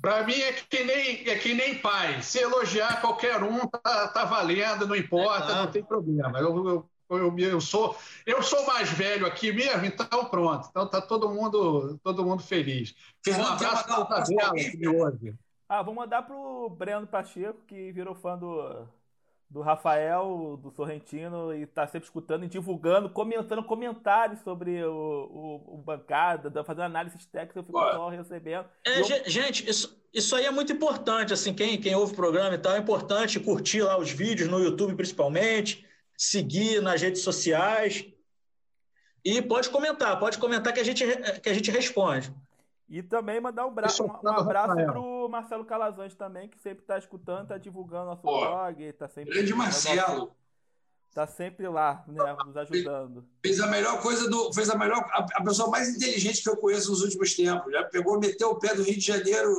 Para 0.01 0.25
mim 0.25 0.35
é 0.35 0.53
que, 0.53 0.85
nem, 0.85 1.29
é 1.29 1.39
que 1.39 1.55
nem 1.55 1.81
pai. 1.81 2.23
Se 2.23 2.39
elogiar 2.39 3.01
qualquer 3.01 3.43
um, 3.43 3.67
tá, 3.67 4.09
tá 4.09 4.25
valendo, 4.25 4.87
não 4.87 4.95
importa, 4.95 5.51
é, 5.51 5.55
não 5.57 5.71
tem 5.71 5.83
problema. 5.83 6.39
Eu, 6.39 6.69
eu 6.69 6.91
eu, 7.11 7.39
eu, 7.39 7.61
sou 7.61 7.97
eu 8.27 8.43
sou 8.43 8.67
mais 8.67 8.91
velho 8.91 9.27
aqui 9.27 9.53
mesmo, 9.53 9.85
então 9.85 10.25
pronto. 10.27 10.69
Então 10.71 10.89
tá 10.89 11.01
todo 11.01 11.31
mundo 11.31 11.99
todo 12.03 12.25
mundo 12.25 12.43
feliz. 12.43 12.95
Um 13.29 13.45
abraço 13.45 13.87
para 13.87 14.01
o 14.01 14.05
Tabela 14.07 14.55
que 14.55 14.77
me 14.77 14.89
ouve. 14.89 15.35
Ah, 15.69 15.83
vou 15.83 15.95
mandar 15.95 16.23
pro 16.23 16.71
Breno 16.71 17.07
Pacheco, 17.07 17.61
que 17.67 17.93
virou 17.93 18.15
fã 18.15 18.39
do, 18.39 18.89
do 19.51 19.61
Rafael, 19.61 20.59
do 20.63 20.71
Sorrentino, 20.71 21.55
e 21.55 21.63
está 21.63 21.87
sempre 21.87 22.07
escutando 22.07 22.45
e 22.45 22.49
divulgando, 22.49 23.09
comentando 23.09 23.63
comentários 23.63 24.41
sobre 24.41 24.83
o, 24.85 24.93
o, 24.93 25.75
o 25.75 25.77
bancada, 25.79 26.65
fazendo 26.65 26.85
análises 26.85 27.25
técnicas, 27.27 27.57
eu 27.57 27.65
fico 27.65 27.79
só 27.79 28.09
recebendo. 28.09 28.67
É, 28.85 29.01
eu... 29.01 29.05
Gente, 29.27 29.69
isso, 29.69 29.99
isso 30.13 30.37
aí 30.37 30.45
é 30.45 30.51
muito 30.51 30.73
importante, 30.73 31.33
assim, 31.33 31.55
quem, 31.55 31.81
quem 31.81 31.95
ouve 31.95 32.13
o 32.13 32.17
programa 32.17 32.55
e 32.55 32.59
tal, 32.59 32.75
é 32.75 32.79
importante 32.79 33.41
curtir 33.41 33.83
lá 33.83 33.99
os 33.99 34.11
vídeos 34.11 34.51
no 34.51 34.59
YouTube 34.59 34.95
principalmente, 34.95 35.87
seguir 36.19 36.83
nas 36.83 37.01
redes 37.01 37.23
sociais. 37.23 38.05
E 39.25 39.41
pode 39.41 39.71
comentar, 39.71 40.19
pode 40.19 40.37
comentar 40.39 40.73
que 40.75 40.81
a 40.81 40.85
gente, 40.85 41.05
que 41.41 41.49
a 41.49 41.55
gente 41.55 41.71
responde. 41.71 42.35
E 42.89 43.03
também 43.03 43.41
mandar 43.41 43.67
um, 43.67 43.71
bra 43.71 43.89
um, 44.01 44.27
um 44.27 44.33
abraço 44.33 44.75
para 44.75 44.99
o 44.99 45.29
Marcelo 45.29 45.65
Calazans 45.65 46.15
também, 46.15 46.49
que 46.49 46.59
sempre 46.59 46.83
está 46.83 46.99
escutando, 46.99 47.43
está 47.43 47.59
divulgando 47.59 48.07
nosso 48.07 48.23
Pô, 48.23 48.41
blog. 48.41 48.93
Tá 48.95 49.07
sempre, 49.09 49.35
grande 49.35 49.55
Marcelo. 49.55 50.35
Está 51.11 51.27
sempre 51.27 51.69
lá, 51.69 52.05
né, 52.07 52.37
nos 52.47 52.57
ajudando. 52.57 53.27
Fez 53.45 53.61
a 53.61 53.67
melhor 53.67 54.01
coisa 54.01 54.29
do. 54.29 54.53
Fez 54.53 54.71
a 54.71 54.77
melhor. 54.77 54.99
A, 55.13 55.27
a, 55.35 55.45
pessoa 55.45 55.69
mais 55.69 55.89
inteligente 55.89 56.43
que 56.43 56.49
eu 56.49 56.57
conheço 56.57 56.91
nos 56.91 57.03
últimos 57.03 57.35
tempos. 57.35 57.73
Já 57.73 57.85
pegou, 57.85 58.19
meteu 58.19 58.51
o 58.51 58.59
pé 58.59 58.75
do 58.75 58.83
Rio 58.83 58.95
de 58.95 59.05
Janeiro. 59.05 59.55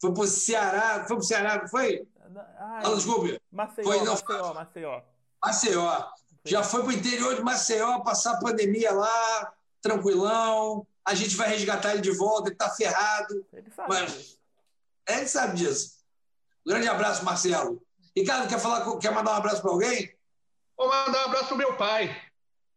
Foi 0.00 0.12
para 0.12 0.22
o 0.22 0.26
Ceará. 0.26 1.04
Foi 1.06 1.16
para 1.16 1.16
o 1.16 1.22
Ceará, 1.22 1.58
não 1.60 1.68
foi? 1.68 2.08
Ah, 2.56 2.80
não, 2.82 2.94
desculpe. 2.96 3.40
Maceió, 3.52 3.84
foi, 3.84 3.98
não, 3.98 4.12
Maceió, 4.14 4.54
Maceió. 4.54 5.02
Maceió. 5.42 6.04
Já 6.44 6.62
foi 6.62 6.82
para 6.82 6.90
o 6.90 6.92
interior 6.92 7.34
de 7.34 7.42
Maceió, 7.42 8.00
passar 8.00 8.34
a 8.34 8.40
pandemia 8.40 8.92
lá, 8.92 9.52
tranquilão. 9.82 10.86
A 11.04 11.14
gente 11.14 11.36
vai 11.36 11.48
resgatar 11.48 11.92
ele 11.92 12.00
de 12.00 12.10
volta, 12.10 12.48
ele 12.48 12.54
está 12.54 12.70
ferrado. 12.70 13.46
Ele 13.52 13.70
sabe 13.70 13.88
mas... 13.88 14.12
disso. 14.12 14.38
É, 15.06 15.18
ele 15.18 15.28
sabe 15.28 15.56
disso. 15.56 16.00
Um 16.66 16.70
grande 16.70 16.88
abraço, 16.88 17.24
Marcelo. 17.24 17.82
Ricardo, 18.16 18.48
quer, 18.48 18.58
falar, 18.58 18.98
quer 18.98 19.12
mandar 19.12 19.32
um 19.32 19.36
abraço 19.36 19.62
para 19.62 19.70
alguém? 19.70 20.14
Vou 20.76 20.88
mandar 20.88 21.22
um 21.22 21.28
abraço 21.28 21.48
para 21.48 21.56
meu 21.56 21.76
pai. 21.76 22.16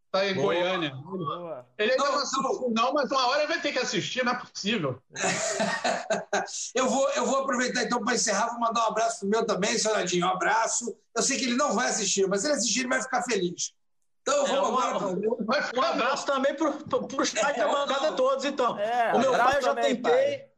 Está 0.05 0.27
em 0.27 0.35
Boa. 0.35 0.53
Goiânia. 0.53 0.95
Boa. 0.95 1.52
Ele 1.77 1.91
ainda 1.91 2.03
não, 2.03 2.11
não 2.11 2.19
assistiu, 2.19 2.71
não, 2.71 2.93
mas 2.93 3.09
uma 3.09 3.27
hora 3.27 3.47
vai 3.47 3.59
ter 3.59 3.71
que 3.71 3.79
assistir, 3.79 4.23
não 4.23 4.33
é 4.33 4.35
possível. 4.35 5.01
eu, 6.75 6.87
vou, 6.87 7.09
eu 7.11 7.25
vou 7.25 7.39
aproveitar 7.39 7.83
então 7.83 8.03
para 8.03 8.13
encerrar, 8.13 8.49
vou 8.49 8.59
mandar 8.59 8.85
um 8.85 8.87
abraço 8.89 9.19
para 9.19 9.27
o 9.27 9.29
meu 9.29 9.45
também, 9.45 9.77
Sonadinho. 9.77 10.27
Um 10.27 10.29
abraço. 10.29 10.95
Eu 11.15 11.23
sei 11.23 11.37
que 11.37 11.45
ele 11.45 11.55
não 11.55 11.73
vai 11.73 11.89
assistir, 11.89 12.27
mas 12.27 12.41
se 12.41 12.47
ele 12.47 12.55
assistir, 12.55 12.79
ele 12.81 12.89
vai 12.89 13.01
ficar 13.01 13.23
feliz. 13.23 13.73
Então, 14.21 14.45
é, 14.45 14.49
vamos 14.49 14.83
é, 14.83 14.87
agora. 14.87 15.07
Um, 15.07 15.79
um 15.79 15.81
abraço 15.81 16.25
também 16.25 16.53
para 16.55 16.69
os 16.69 17.31
pais 17.31 17.57
da 17.57 17.67
bancada 17.67 18.11
todos, 18.13 18.45
então. 18.45 18.77
É, 18.79 19.13
o 19.13 19.19
meu 19.19 19.31
pai 19.31 19.57
eu 19.57 19.61
já 19.61 19.75
também, 19.75 19.95
tentei. 19.95 20.11
Pai. 20.11 20.49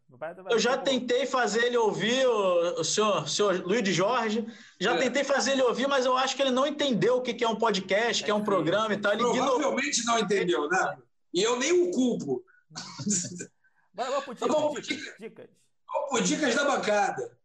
Eu 0.50 0.58
já 0.58 0.78
tentei 0.78 1.26
fazer 1.26 1.66
ele 1.66 1.78
ouvir, 1.78 2.26
o, 2.26 2.80
o 2.80 2.84
senhor, 2.86 3.24
o 3.24 3.28
senhor 3.28 3.62
Luiz 3.66 3.84
de 3.84 3.92
Jorge, 3.92 4.48
já 4.80 4.94
é. 4.96 4.98
tentei 4.98 5.26
fazer 5.26 5.52
ele 5.52 5.62
ouvir, 5.62 5.88
mas 5.88 6.06
eu 6.06 6.16
acho 6.16 6.36
que 6.38 6.42
ele 6.42 6.52
não 6.52 6.66
entendeu 6.66 7.18
o 7.18 7.22
que 7.22 7.44
é 7.44 7.50
um 7.50 7.56
podcast, 7.56 8.22
o 8.22 8.26
que 8.26 8.32
é 8.32 8.34
um 8.34 8.44
programa 8.44 8.94
e 8.94 8.98
tal. 8.98 9.12
Ele 9.12 9.24
Provavelmente 9.24 10.00
ignorou. 10.00 10.20
não 10.20 10.26
entendeu, 10.26 10.70
né? 10.70 10.98
E 11.36 11.44
eu 11.44 11.60
nem 11.60 11.74
o 11.74 11.92
culpo. 11.92 12.46
Pro 13.94 14.34
dicas, 14.34 14.48
vamos, 14.48 14.88
dicas, 14.88 15.14
dicas. 15.20 15.50
Vamos 15.86 16.10
por 16.10 16.24
dicas 16.24 16.56
da 16.56 16.64
bancada. 16.64 17.38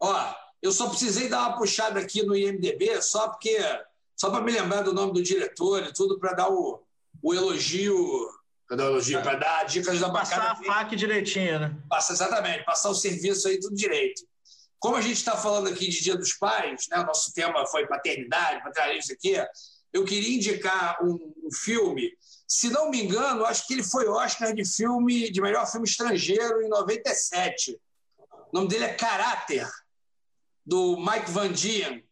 Ó, 0.00 0.34
eu 0.60 0.72
só 0.72 0.88
precisei 0.88 1.28
dar 1.28 1.48
uma 1.48 1.56
puxada 1.56 2.00
aqui 2.00 2.24
no 2.24 2.34
IMDB, 2.34 3.00
só 3.00 3.28
porque 3.28 3.56
só 4.16 4.30
para 4.30 4.40
me 4.40 4.50
lembrar 4.50 4.82
do 4.82 4.92
nome 4.92 5.12
do 5.12 5.22
diretor 5.22 5.84
e 5.84 5.92
tudo, 5.92 6.18
para 6.18 6.32
dar 6.32 6.50
o, 6.50 6.82
o 7.22 7.32
elogio. 7.32 7.96
Para 8.66 8.76
dar 8.76 9.22
para 9.22 9.64
dicas 9.64 10.00
da. 10.00 10.10
Passar 10.10 10.50
a 10.50 10.56
faca 10.56 10.96
direitinho, 10.96 11.60
né? 11.60 11.76
Passa, 11.88 12.12
exatamente, 12.12 12.64
passar 12.64 12.90
o 12.90 12.94
serviço 12.94 13.46
aí 13.46 13.60
tudo 13.60 13.76
direito. 13.76 14.26
Como 14.78 14.96
a 14.96 15.00
gente 15.00 15.16
está 15.16 15.36
falando 15.36 15.68
aqui 15.68 15.88
de 15.88 16.02
Dia 16.02 16.16
dos 16.16 16.34
Pais, 16.34 16.86
né, 16.90 16.98
o 16.98 17.06
nosso 17.06 17.32
tema 17.32 17.66
foi 17.66 17.86
paternidade, 17.86 18.62
paternidade, 18.62 19.12
aqui, 19.12 19.34
eu 19.92 20.04
queria 20.04 20.36
indicar 20.36 21.02
um, 21.02 21.32
um, 21.44 21.52
filme. 21.52 22.12
Se 22.46 22.68
não 22.68 22.90
me 22.90 23.02
engano, 23.02 23.44
acho 23.44 23.66
que 23.66 23.74
ele 23.74 23.82
foi 23.82 24.06
Oscar 24.06 24.52
de 24.52 24.64
filme 24.64 25.30
de 25.30 25.40
melhor 25.40 25.66
filme 25.70 25.88
estrangeiro 25.88 26.60
em 26.62 26.68
97. 26.68 27.80
O 28.18 28.48
nome 28.52 28.68
dele 28.68 28.84
é 28.84 28.94
Caráter 28.94 29.68
do 30.64 30.96
Mike 30.98 31.30
Van 31.30 31.50
Dien. 31.50 32.04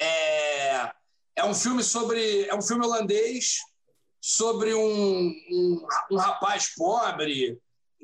É, 0.00 0.92
é 1.36 1.44
um 1.44 1.54
filme 1.54 1.82
sobre. 1.82 2.46
É 2.46 2.54
um 2.54 2.62
filme 2.62 2.84
holandês 2.84 3.58
sobre 4.26 4.72
um, 4.72 5.28
um, 5.50 5.86
um 6.12 6.16
rapaz 6.16 6.74
pobre 6.74 7.60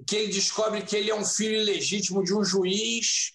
que 0.06 0.16
ele 0.16 0.32
descobre 0.32 0.82
que 0.82 0.94
ele 0.94 1.10
é 1.10 1.14
um 1.14 1.24
filho 1.24 1.56
ilegítimo 1.56 2.22
de 2.22 2.34
um 2.34 2.44
juiz 2.44 3.32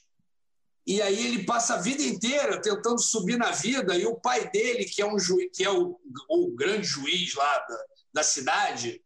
e 0.85 1.01
aí 1.01 1.25
ele 1.25 1.45
passa 1.45 1.73
a 1.73 1.81
vida 1.81 2.03
inteira 2.03 2.61
tentando 2.61 2.99
subir 2.99 3.37
na 3.37 3.49
vida 3.49 3.97
e 3.97 4.05
o 4.05 4.13
pai 4.13 4.51
dele 4.51 4.85
que 4.85 5.01
é 5.01 5.05
um 5.05 5.17
juiz 5.17 5.49
que 5.51 5.63
é 5.63 5.71
o, 5.71 5.99
o 6.29 6.51
grande 6.51 6.85
juiz 6.85 7.33
lá 7.33 7.57
da, 7.67 7.85
da 8.13 8.23
cidade 8.23 9.01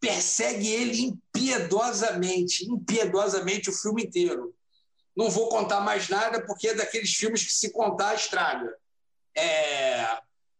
persegue 0.00 0.68
ele 0.68 1.02
impiedosamente 1.02 2.64
impiedosamente 2.64 3.68
o 3.68 3.74
filme 3.74 4.04
inteiro 4.04 4.54
não 5.14 5.28
vou 5.28 5.50
contar 5.50 5.80
mais 5.80 6.08
nada, 6.08 6.42
porque 6.46 6.68
é 6.68 6.74
daqueles 6.74 7.14
filmes 7.14 7.44
que 7.44 7.52
se 7.52 7.70
contar, 7.70 8.14
estraga. 8.14 8.74
É... 9.34 9.71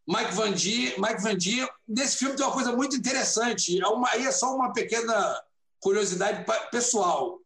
Mike 0.07 0.33
Van 0.33 0.51
Dien, 0.51 0.93
Mike 0.97 1.21
Van 1.21 1.37
Dien, 1.37 1.67
nesse 1.87 2.17
filme 2.17 2.35
tem 2.35 2.45
uma 2.45 2.53
coisa 2.53 2.71
muito 2.73 2.95
interessante, 2.95 3.79
é 3.79 3.87
uma, 3.87 4.09
aí 4.09 4.25
é 4.25 4.31
só 4.31 4.53
uma 4.53 4.73
pequena 4.73 5.41
curiosidade 5.79 6.45
pessoal. 6.71 7.39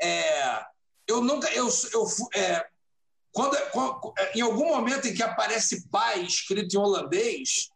É... 0.00 0.62
eu 1.06 1.22
nunca, 1.22 1.48
eu, 1.52 1.68
eu 1.92 2.06
é... 2.34 2.66
quando, 3.32 3.56
quando, 3.70 4.12
em 4.34 4.42
algum 4.42 4.68
momento 4.68 5.08
em 5.08 5.14
que 5.14 5.22
aparece 5.22 5.88
pai 5.88 6.22
escrito 6.22 6.74
em 6.74 6.78
holandês, 6.78 7.70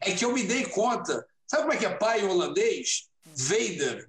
é 0.00 0.12
que 0.12 0.24
eu 0.24 0.32
me 0.32 0.44
dei 0.44 0.66
conta. 0.66 1.26
Sabe 1.46 1.62
como 1.62 1.74
é 1.74 1.76
que 1.76 1.86
é 1.86 1.94
pai 1.94 2.20
em 2.20 2.28
holandês? 2.28 3.08
Vader. 3.24 4.08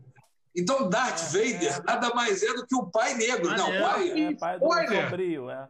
Então, 0.55 0.89
Darth 0.89 1.19
é, 1.19 1.25
Vader 1.25 1.75
é. 1.75 1.83
nada 1.83 2.13
mais 2.13 2.43
é 2.43 2.53
do 2.53 2.67
que 2.67 2.75
o 2.75 2.85
pai 2.85 3.13
negro. 3.15 3.49
Ah, 3.49 3.57
não, 3.57 3.73
é. 3.73 3.81
pai. 3.81 4.09
É, 4.09 4.35
pai 4.35 4.59
do 4.59 4.67
sombrio, 4.67 5.49
é. 5.49 5.67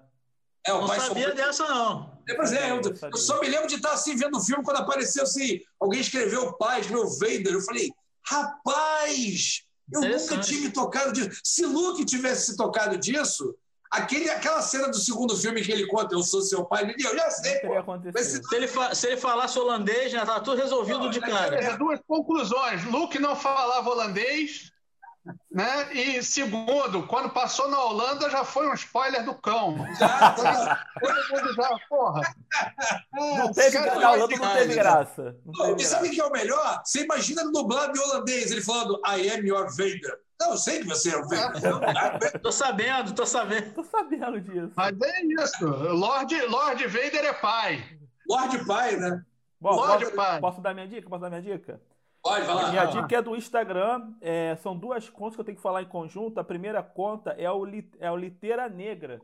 É, 0.66 0.74
o 0.74 0.82
não 0.82 0.88
pai 0.88 1.00
sabia 1.00 1.28
sombrio. 1.28 1.36
dessa, 1.36 1.68
não. 1.68 2.20
É, 2.28 2.34
pois 2.36 2.54
é, 2.54 2.72
eu, 2.72 2.82
eu, 2.82 3.18
só 3.18 3.40
me 3.40 3.48
lembro 3.48 3.68
de 3.68 3.76
estar 3.76 3.94
assim, 3.94 4.16
vendo 4.16 4.38
o 4.38 4.42
filme, 4.42 4.64
quando 4.64 4.78
apareceu 4.78 5.24
assim, 5.24 5.60
alguém 5.80 6.00
escreveu 6.00 6.48
o 6.48 6.54
pai, 6.54 6.82
escreveu 6.82 7.10
Vader. 7.10 7.54
Eu 7.54 7.62
falei, 7.62 7.90
rapaz, 8.24 9.64
eu 9.92 10.02
nunca 10.02 10.40
tinha 10.40 10.62
me 10.62 10.70
tocado 10.70 11.14
disso. 11.14 11.42
Se 11.44 11.66
Luke 11.66 12.06
tivesse 12.06 12.52
se 12.52 12.58
tocado 12.58 12.98
disso, 12.98 13.56
Aquele, 13.92 14.30
aquela 14.30 14.62
cena 14.62 14.88
do 14.88 14.96
segundo 14.96 15.36
filme 15.36 15.62
que 15.62 15.70
ele 15.70 15.86
conta, 15.86 16.16
eu 16.16 16.24
sou 16.24 16.42
seu 16.42 16.64
pai, 16.64 16.84
ele, 16.84 16.96
eu 17.06 17.14
já 17.14 17.30
sei. 17.30 17.60
Se, 18.24 18.42
se, 18.42 18.56
ele 18.56 18.70
se 18.96 19.08
ele 19.08 19.18
falasse 19.18 19.60
holandês, 19.60 20.10
já 20.14 20.22
estava 20.22 20.40
tudo 20.40 20.62
resolvido 20.62 21.00
não, 21.00 21.10
de 21.10 21.20
cara. 21.20 21.58
É, 21.62 21.76
duas 21.76 22.00
conclusões. 22.08 22.86
Luke 22.86 23.20
não 23.20 23.36
falava 23.36 23.90
holandês, 23.90 24.72
né? 25.52 25.94
E 25.94 26.24
segundo, 26.24 27.06
quando 27.08 27.30
passou 27.30 27.70
na 27.70 27.80
Holanda 27.80 28.30
já 28.30 28.44
foi 28.44 28.68
um 28.68 28.74
spoiler 28.74 29.24
do 29.24 29.36
cão. 29.36 29.78
Já, 30.00 30.86
todo 31.00 31.14
mundo 31.32 31.54
já, 31.54 31.70
porra. 31.90 32.22
Não 33.14 33.52
teve, 33.52 33.78
cara, 33.78 34.00
na 34.00 34.12
Holanda 34.12 34.36
não 34.36 34.54
teve 34.54 34.74
graça. 34.76 35.36
Não 35.46 35.54
teve 35.54 35.82
e 35.82 35.86
sabe 35.86 36.08
o 36.08 36.12
que 36.12 36.22
é 36.22 36.26
o 36.26 36.32
melhor? 36.32 36.82
Você 36.84 37.04
imagina 37.04 37.44
no 37.44 37.52
dublado 37.52 37.98
em 37.98 38.02
holandês, 38.02 38.52
ele 38.52 38.62
falando 38.62 39.00
I 39.06 39.30
am 39.30 39.46
your 39.46 39.70
Vader. 39.70 40.20
Não, 40.40 40.52
eu 40.52 40.58
sei 40.58 40.80
que 40.80 40.88
você 40.88 41.14
é 41.14 41.18
o 41.18 41.28
Vader. 41.28 42.40
tô 42.42 42.52
sabendo, 42.52 43.14
tô 43.14 43.26
sabendo. 43.26 43.74
Tô 43.74 43.84
sabendo 43.84 44.42
disso. 44.42 44.72
Mas 44.76 45.00
é 45.00 45.26
isso. 45.26 45.66
Lord, 45.66 46.36
Lord 46.48 46.88
Vader 46.88 47.26
é 47.26 47.34
pai. 47.34 48.00
Lord 48.28 48.66
pai, 48.66 48.96
né? 48.96 49.24
Bom, 49.60 49.76
Lord 49.76 50.06
posso, 50.06 50.16
pai. 50.16 50.40
posso 50.40 50.62
dar 50.62 50.74
minha 50.74 50.88
dica? 50.88 51.08
Posso 51.08 51.22
dar 51.22 51.30
minha 51.30 51.42
dica? 51.44 51.80
Pode, 52.22 52.46
vai 52.46 52.56
lá. 52.56 52.70
Minha 52.70 52.86
dica 52.86 53.18
é 53.18 53.22
do 53.22 53.36
Instagram. 53.36 54.14
É, 54.22 54.56
são 54.58 54.78
duas 54.78 55.10
contas 55.10 55.36
que 55.36 55.42
eu 55.42 55.46
tenho 55.46 55.58
que 55.58 55.62
falar 55.64 55.82
em 55.82 55.88
conjunto. 55.88 56.40
A 56.40 56.44
primeira 56.44 56.84
conta 56.84 57.32
é 57.32 57.50
o, 57.50 57.66
é 58.00 58.12
o 58.12 58.16
Litera 58.16 58.70
Negra, 58.70 59.22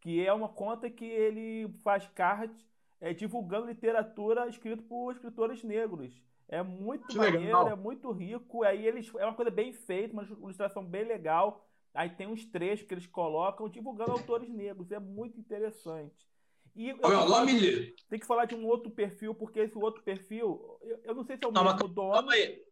que 0.00 0.24
é 0.24 0.32
uma 0.32 0.48
conta 0.48 0.90
que 0.90 1.04
ele 1.04 1.72
faz 1.84 2.06
cards 2.08 2.58
é, 3.00 3.14
divulgando 3.14 3.66
literatura 3.66 4.48
escrita 4.48 4.82
por 4.82 5.12
escritores 5.12 5.62
negros. 5.62 6.12
É 6.48 6.62
muito 6.62 7.06
que 7.06 7.16
maneiro, 7.16 7.44
legal. 7.44 7.68
é 7.68 7.76
muito 7.76 8.10
rico. 8.10 8.64
Aí 8.64 8.84
eles 8.84 9.10
é 9.16 9.24
uma 9.24 9.34
coisa 9.34 9.50
bem 9.50 9.72
feita, 9.72 10.12
uma 10.12 10.24
ilustração 10.24 10.84
bem 10.84 11.04
legal. 11.04 11.64
Aí 11.94 12.10
tem 12.10 12.26
uns 12.26 12.44
trechos 12.44 12.86
que 12.86 12.94
eles 12.94 13.06
colocam 13.06 13.68
divulgando 13.68 14.12
autores 14.12 14.48
negros. 14.48 14.90
É 14.90 14.98
muito 14.98 15.38
interessante. 15.38 16.29
E 16.74 16.94
Qual 16.94 17.12
é 17.12 17.18
o 17.18 17.28
nome? 17.28 17.92
Tem 18.08 18.18
que 18.18 18.26
falar 18.26 18.44
de 18.44 18.54
um 18.54 18.66
outro 18.66 18.90
perfil, 18.90 19.34
porque 19.34 19.60
esse 19.60 19.76
outro 19.76 20.02
perfil, 20.02 20.78
eu, 20.82 21.00
eu 21.04 21.14
não 21.14 21.24
sei 21.24 21.36
se 21.36 21.44
é 21.44 21.48
o 21.48 21.52
Toma, 21.52 21.74
mesmo 21.74 21.88
dono. 21.88 22.14
Toma 22.14 22.32
aí. 22.32 22.62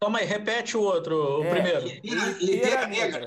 Toma 0.00 0.18
aí, 0.18 0.24
repete 0.24 0.76
o 0.76 0.82
outro, 0.82 1.40
o 1.40 1.44
é, 1.44 1.50
primeiro. 1.50 1.86
Liteira 2.40 2.86
Negra. 2.86 3.26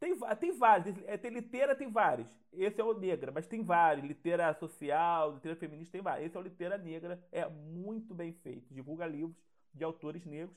Tem, 0.00 0.16
tem 0.38 0.52
vários. 0.52 0.96
É, 1.06 1.16
tem 1.16 1.30
Liteira, 1.30 1.74
tem 1.74 1.90
vários. 1.90 2.28
Esse 2.52 2.80
é 2.80 2.84
o 2.84 2.94
Negra, 2.94 3.30
mas 3.32 3.46
tem 3.46 3.62
vários. 3.62 4.06
Liteira 4.06 4.54
social, 4.54 5.34
Liteira 5.34 5.56
feminista, 5.56 5.92
tem 5.92 6.02
vários. 6.02 6.26
Esse 6.26 6.36
é 6.36 6.40
o 6.40 6.42
Liteira 6.42 6.78
Negra. 6.78 7.22
É 7.30 7.48
muito 7.48 8.14
bem 8.14 8.32
feito. 8.32 8.72
Divulga 8.72 9.06
livros 9.06 9.36
de 9.74 9.84
autores 9.84 10.24
negros. 10.24 10.56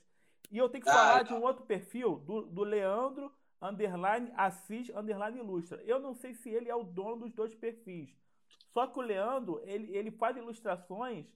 E 0.50 0.58
eu 0.58 0.68
tenho 0.68 0.84
que 0.84 0.90
ah, 0.90 0.92
falar 0.92 1.22
de 1.22 1.34
um 1.34 1.42
outro 1.42 1.64
perfil, 1.64 2.16
do, 2.16 2.42
do 2.42 2.62
Leandro 2.62 3.32
underline 3.60 4.30
Assis 4.36 4.90
underline 4.90 5.38
Ilustra. 5.38 5.80
Eu 5.84 6.00
não 6.00 6.14
sei 6.14 6.34
se 6.34 6.50
ele 6.50 6.68
é 6.68 6.74
o 6.74 6.82
dono 6.82 7.22
dos 7.22 7.32
dois 7.32 7.54
perfis. 7.54 8.10
Só 8.72 8.86
que 8.86 8.98
o 8.98 9.02
Leandro, 9.02 9.60
ele, 9.64 9.94
ele 9.96 10.10
faz 10.10 10.36
ilustrações, 10.36 11.26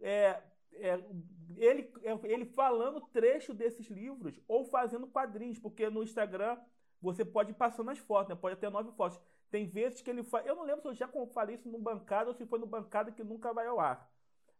é, 0.00 0.40
é, 0.74 1.00
ele, 1.56 1.90
é, 2.02 2.18
ele 2.24 2.44
falando 2.44 3.00
trecho 3.00 3.54
desses 3.54 3.86
livros 3.88 4.40
ou 4.48 4.64
fazendo 4.64 5.06
quadrinhos, 5.06 5.58
porque 5.58 5.88
no 5.88 6.02
Instagram 6.02 6.58
você 7.00 7.24
pode 7.24 7.50
ir 7.50 7.54
passando 7.54 7.90
as 7.90 7.98
fotos, 7.98 8.30
né? 8.30 8.34
Pode 8.34 8.56
ter 8.56 8.70
nove 8.70 8.90
fotos. 8.92 9.20
Tem 9.50 9.66
vezes 9.66 10.00
que 10.00 10.10
ele 10.10 10.22
faz. 10.22 10.46
Eu 10.46 10.56
não 10.56 10.64
lembro 10.64 10.82
se 10.82 10.88
eu 10.88 10.94
já 10.94 11.08
falei 11.32 11.54
isso 11.54 11.68
no 11.68 11.78
bancada 11.78 12.30
ou 12.30 12.34
se 12.34 12.46
foi 12.46 12.58
no 12.58 12.66
bancada 12.66 13.12
que 13.12 13.22
nunca 13.22 13.52
vai 13.52 13.66
ao 13.66 13.78
ar. 13.78 14.10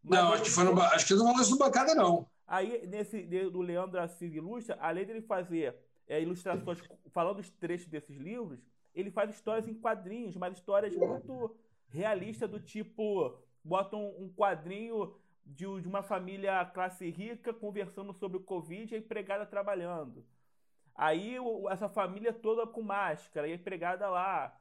Mas 0.03 0.21
não, 0.21 0.33
acho 0.35 0.43
que, 0.45 0.51
foi 0.51 0.65
no, 0.65 0.81
acho 0.81 1.07
que 1.07 1.15
não 1.15 1.27
falou 1.27 1.41
isso 1.41 1.51
no 1.53 1.59
bancada, 1.59 1.95
não. 1.95 2.29
Aí, 2.47 2.87
nesse 2.87 3.23
do 3.51 3.63
Leandro 3.63 3.99
Assis 3.99 4.35
Ilustra, 4.35 4.77
além 4.79 5.07
dele 5.07 5.23
fazer 5.23 5.75
é, 6.07 6.21
ilustrações 6.21 6.79
falando 7.11 7.39
os 7.39 7.51
trechos 7.51 7.89
desses 7.89 8.17
livros, 8.19 8.61
ele 8.95 9.11
faz 9.11 9.31
histórias 9.31 9.67
em 9.67 9.75
quadrinhos, 9.75 10.37
mas 10.37 10.55
histórias 10.55 10.95
muito 10.95 11.57
realistas 11.95 12.51
do 12.51 12.61
tipo. 12.61 13.39
Bota 13.63 13.97
um, 13.97 14.31
quadrinho 14.37 15.15
de, 15.47 15.65
de 15.81 15.89
uma 15.89 16.03
família 16.03 16.65
classe 16.67 17.09
rica 17.09 17.55
conversando 17.55 18.13
sobre 18.13 18.37
o 18.37 18.43
Covid 18.43 18.93
e 18.93 18.97
a 18.97 18.99
empregada 18.99 19.47
trabalhando. 19.47 20.27
Aí 20.95 21.37
essa 21.71 21.89
família 21.89 22.33
toda 22.33 22.67
com 22.67 22.83
máscara 22.83 23.49
e 23.49 23.53
a 23.53 23.55
empregada 23.55 24.09
lá. 24.09 24.55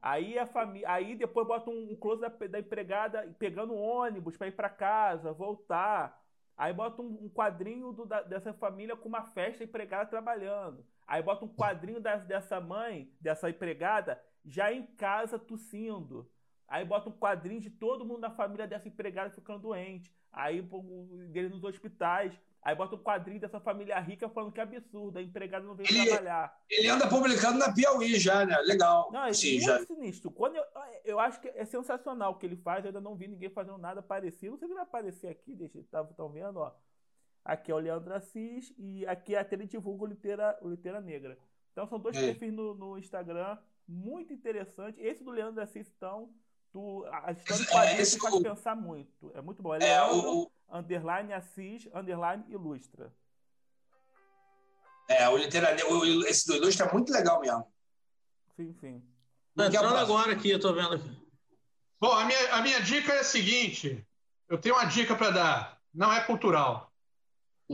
Aí 0.00 0.38
a 0.38 0.46
família, 0.46 0.88
aí 0.88 1.16
depois 1.16 1.46
bota 1.46 1.70
um, 1.70 1.96
close 1.96 2.20
da, 2.20 2.28
da 2.28 2.58
empregada 2.58 3.34
pegando 3.38 3.74
ônibus 3.74 4.36
para 4.36 4.48
ir 4.48 4.52
para 4.52 4.68
casa, 4.68 5.32
voltar. 5.32 6.22
Aí 6.56 6.72
bota 6.72 7.02
um, 7.02 7.24
um 7.24 7.28
quadrinho 7.28 7.92
do, 7.92 8.06
da, 8.06 8.22
dessa 8.22 8.52
família 8.52 8.96
com 8.96 9.08
uma 9.08 9.22
festa 9.22 9.64
empregada 9.64 10.08
trabalhando. 10.08 10.84
Aí 11.06 11.22
bota 11.22 11.44
um 11.44 11.48
quadrinho 11.48 12.00
da, 12.00 12.16
dessa 12.16 12.60
mãe, 12.60 13.10
dessa 13.20 13.50
empregada, 13.50 14.22
já 14.44 14.72
em 14.72 14.86
casa 14.86 15.38
tossindo. 15.38 16.30
Aí 16.68 16.84
bota 16.84 17.08
um 17.08 17.12
quadrinho 17.12 17.60
de 17.60 17.70
todo 17.70 18.04
mundo 18.04 18.20
da 18.20 18.30
família 18.30 18.66
dessa 18.66 18.88
empregada 18.88 19.30
ficando 19.30 19.60
doente. 19.60 20.12
Aí 20.32 20.62
dele 21.30 21.48
nos 21.48 21.62
hospitais. 21.64 22.38
Aí 22.62 22.74
bota 22.74 22.96
um 22.96 22.98
quadrinho 22.98 23.40
dessa 23.40 23.60
família 23.60 24.00
rica 24.00 24.26
falando 24.28 24.50
que 24.50 24.58
é 24.58 24.62
absurdo, 24.62 25.18
a 25.18 25.22
empregada 25.22 25.66
não 25.66 25.74
vem 25.74 25.86
ele, 25.86 26.06
trabalhar. 26.06 26.58
Ele 26.70 26.88
anda 26.88 27.06
publicando 27.06 27.58
na 27.58 27.70
Piauí 27.70 28.18
já, 28.18 28.46
né? 28.46 28.56
Legal. 28.62 29.10
Não, 29.12 29.26
é 29.26 29.34
Sim, 29.34 29.60
já. 29.60 29.84
sinistro. 29.84 30.30
Quando 30.30 30.56
eu, 30.56 30.64
eu 31.04 31.20
acho 31.20 31.42
que 31.42 31.48
é 31.48 31.66
sensacional 31.66 32.32
o 32.32 32.36
que 32.36 32.46
ele 32.46 32.56
faz, 32.56 32.82
eu 32.82 32.88
ainda 32.88 33.02
não 33.02 33.14
vi 33.14 33.28
ninguém 33.28 33.50
fazendo 33.50 33.76
nada 33.76 34.02
parecido. 34.02 34.52
Não 34.52 34.58
sei 34.58 34.68
se 34.68 34.74
vai 34.74 34.82
aparecer 34.82 35.28
aqui, 35.28 35.54
deixa, 35.54 35.78
estão 35.78 36.06
tá, 36.06 36.26
vendo, 36.26 36.58
ó. 36.58 36.72
Aqui 37.44 37.70
é 37.70 37.74
o 37.74 37.78
Leandro 37.78 38.14
Assis 38.14 38.72
e 38.78 39.06
aqui 39.06 39.34
é 39.34 39.38
a 39.38 39.44
Tele 39.44 39.66
Divulga 39.66 40.04
o 40.04 40.06
Liteira, 40.06 40.58
o 40.62 40.68
Liteira 40.70 41.02
Negra. 41.02 41.38
Então 41.70 41.86
são 41.86 42.00
dois 42.00 42.16
é. 42.16 42.20
perfis 42.20 42.50
no, 42.50 42.74
no, 42.74 42.96
Instagram, 42.96 43.58
muito 43.86 44.32
interessante. 44.32 44.98
Esse 44.98 45.22
do 45.22 45.30
Leandro 45.30 45.62
Assis, 45.62 45.92
então, 45.94 46.32
tu, 46.74 47.06
a 47.06 47.30
história 47.30 47.64
do 47.64 47.70
quadrinho 47.70 48.00
é, 48.00 48.04
faz 48.04 48.42
pensar 48.42 48.74
muito. 48.74 49.32
É 49.32 49.40
muito 49.40 49.62
bom. 49.62 49.74
É, 49.74 49.76
é 49.76 49.80
Leandro, 49.80 50.38
o... 50.38 50.52
underline 50.68 51.32
Assis, 51.32 51.88
underline 51.94 52.44
Ilustra. 52.48 53.14
É, 55.08 55.28
o 55.28 55.36
Liteira 55.36 55.76
esse 56.26 56.48
do 56.48 56.56
Ilustra 56.56 56.86
é 56.86 56.92
muito 56.92 57.12
legal 57.12 57.40
mesmo. 57.40 57.72
Sim, 58.56 58.74
sim. 58.80 59.02
Tá 59.54 59.66
entrando 59.66 59.96
agora 59.96 60.32
aqui, 60.32 60.50
eu 60.50 60.58
tô 60.58 60.74
vendo 60.74 60.94
aqui. 60.94 61.24
Bom, 62.00 62.10
a 62.10 62.24
minha, 62.24 62.54
a 62.54 62.60
minha 62.60 62.80
dica 62.80 63.12
é 63.12 63.20
a 63.20 63.24
seguinte: 63.24 64.04
eu 64.48 64.58
tenho 64.58 64.74
uma 64.74 64.86
dica 64.86 65.14
para 65.14 65.30
dar. 65.30 65.80
Não 65.92 66.12
é 66.12 66.20
cultural. 66.24 66.92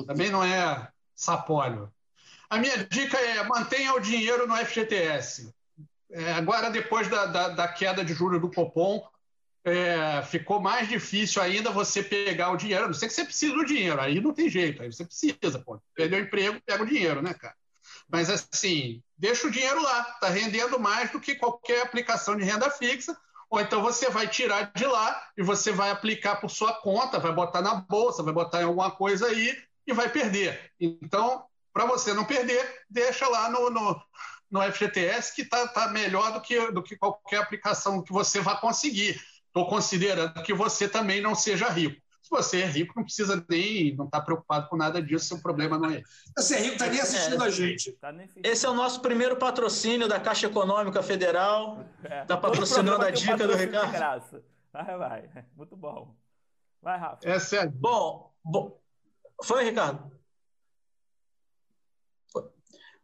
Também 0.07 0.31
não 0.31 0.45
é 0.45 0.93
sapólio. 1.15 1.91
A 2.51 2.59
minha 2.59 2.85
dica 2.85 3.17
é 3.17 3.43
mantenha 3.45 3.95
o 3.95 4.01
dinheiro 4.01 4.47
no 4.47 4.57
FGTS. 4.57 5.55
É, 6.13 6.33
agora, 6.33 6.71
depois 6.71 7.09
da, 7.09 7.27
da, 7.27 7.49
da, 7.51 7.69
queda 7.69 8.05
de 8.05 8.13
juros 8.13 8.41
do 8.41 8.51
Copom, 8.51 9.07
é, 9.65 10.23
ficou 10.23 10.61
mais 10.61 10.89
difícil 10.89 11.41
ainda 11.41 11.71
você 11.71 12.03
pegar 12.03 12.51
o 12.51 12.57
dinheiro. 12.57 12.87
Não 12.87 12.95
sei 12.95 13.09
que 13.09 13.15
você 13.15 13.25
precisa 13.25 13.55
do 13.55 13.65
dinheiro, 13.65 14.01
aí 14.01 14.21
não 14.21 14.33
tem 14.33 14.49
jeito, 14.49 14.83
aí 14.83 14.93
você 14.93 15.05
precisa. 15.05 15.59
Pô. 15.65 15.81
Perdeu 15.95 16.19
o 16.19 16.23
emprego, 16.23 16.61
pega 16.65 16.83
o 16.83 16.87
dinheiro, 16.87 17.23
né, 17.23 17.35
cara? 17.35 17.55
Mas 18.09 18.29
assim, 18.29 19.03
deixa 19.17 19.47
o 19.47 19.51
dinheiro 19.51 19.81
lá, 19.81 20.01
está 20.15 20.29
rendendo 20.29 20.81
mais 20.81 21.13
do 21.13 21.21
que 21.21 21.37
qualquer 21.37 21.83
aplicação 21.83 22.37
de 22.37 22.45
renda 22.45 22.71
fixa. 22.71 23.17
Ou 23.49 23.61
então 23.61 23.83
você 23.83 24.09
vai 24.09 24.29
tirar 24.29 24.73
de 24.75 24.87
lá 24.87 25.29
e 25.37 25.43
você 25.43 25.73
vai 25.73 25.91
aplicar 25.91 26.37
por 26.37 26.49
sua 26.49 26.73
conta, 26.73 27.19
vai 27.19 27.33
botar 27.33 27.61
na 27.61 27.75
bolsa, 27.75 28.23
vai 28.23 28.33
botar 28.33 28.63
em 28.63 28.65
alguma 28.65 28.91
coisa 28.91 29.27
aí 29.27 29.57
e 29.87 29.93
vai 29.93 30.09
perder. 30.09 30.73
Então, 30.79 31.45
para 31.73 31.85
você 31.85 32.13
não 32.15 32.25
perder, 32.25 32.83
deixa 32.89 33.29
lá 33.29 33.51
no, 33.51 33.71
no, 33.71 34.01
no 34.51 34.61
FGTS, 34.63 35.35
que 35.35 35.43
está 35.43 35.69
tá 35.69 35.89
melhor 35.89 36.33
do 36.33 36.41
que, 36.41 36.71
do 36.73 36.83
que 36.83 36.97
qualquer 36.97 37.39
aplicação 37.39 38.03
que 38.03 38.13
você 38.13 38.41
vai 38.41 38.59
conseguir. 38.61 39.21
Estou 39.47 39.69
considerando 39.69 40.43
que 40.43 40.55
você 40.55 40.89
também 40.89 41.21
não 41.21 41.35
seja 41.35 41.69
rico. 41.69 42.01
Se 42.23 42.31
você 42.31 42.61
é 42.61 42.67
rico, 42.67 42.93
não 42.97 43.05
precisa 43.05 43.45
nem, 43.49 43.95
não 43.97 44.05
está 44.05 44.21
preocupado 44.21 44.69
com 44.69 44.77
nada 44.77 45.03
disso, 45.03 45.27
seu 45.27 45.39
problema 45.41 45.77
não 45.79 45.91
é. 45.91 46.03
Você 46.37 46.55
é 46.55 46.61
rico, 46.61 46.73
está 46.75 46.87
nem 46.87 47.01
assistindo 47.01 47.43
é, 47.43 47.47
a 47.47 47.51
gente. 47.51 47.93
Tá 47.93 48.15
Esse 48.45 48.67
é 48.67 48.69
o 48.69 48.75
nosso 48.75 49.01
primeiro 49.01 49.37
patrocínio 49.37 50.07
da 50.07 50.21
Caixa 50.21 50.47
Econômica 50.47 51.03
Federal. 51.03 51.85
É. 52.05 52.23
Está 52.23 52.37
patrocinando 52.37 53.05
a 53.05 53.11
dica 53.11 53.37
do 53.37 53.57
Ricardo. 53.57 53.93
Graça. 53.93 54.43
Vai, 54.73 54.97
vai. 54.97 55.29
Muito 55.57 55.77
bom. 55.77 56.15
Vai, 56.81 56.99
Rafa. 56.99 57.29
Essa 57.29 57.57
é... 57.57 57.67
Bom, 57.67 58.33
bom, 58.45 58.81
foi, 59.43 59.65
Ricardo? 59.65 60.11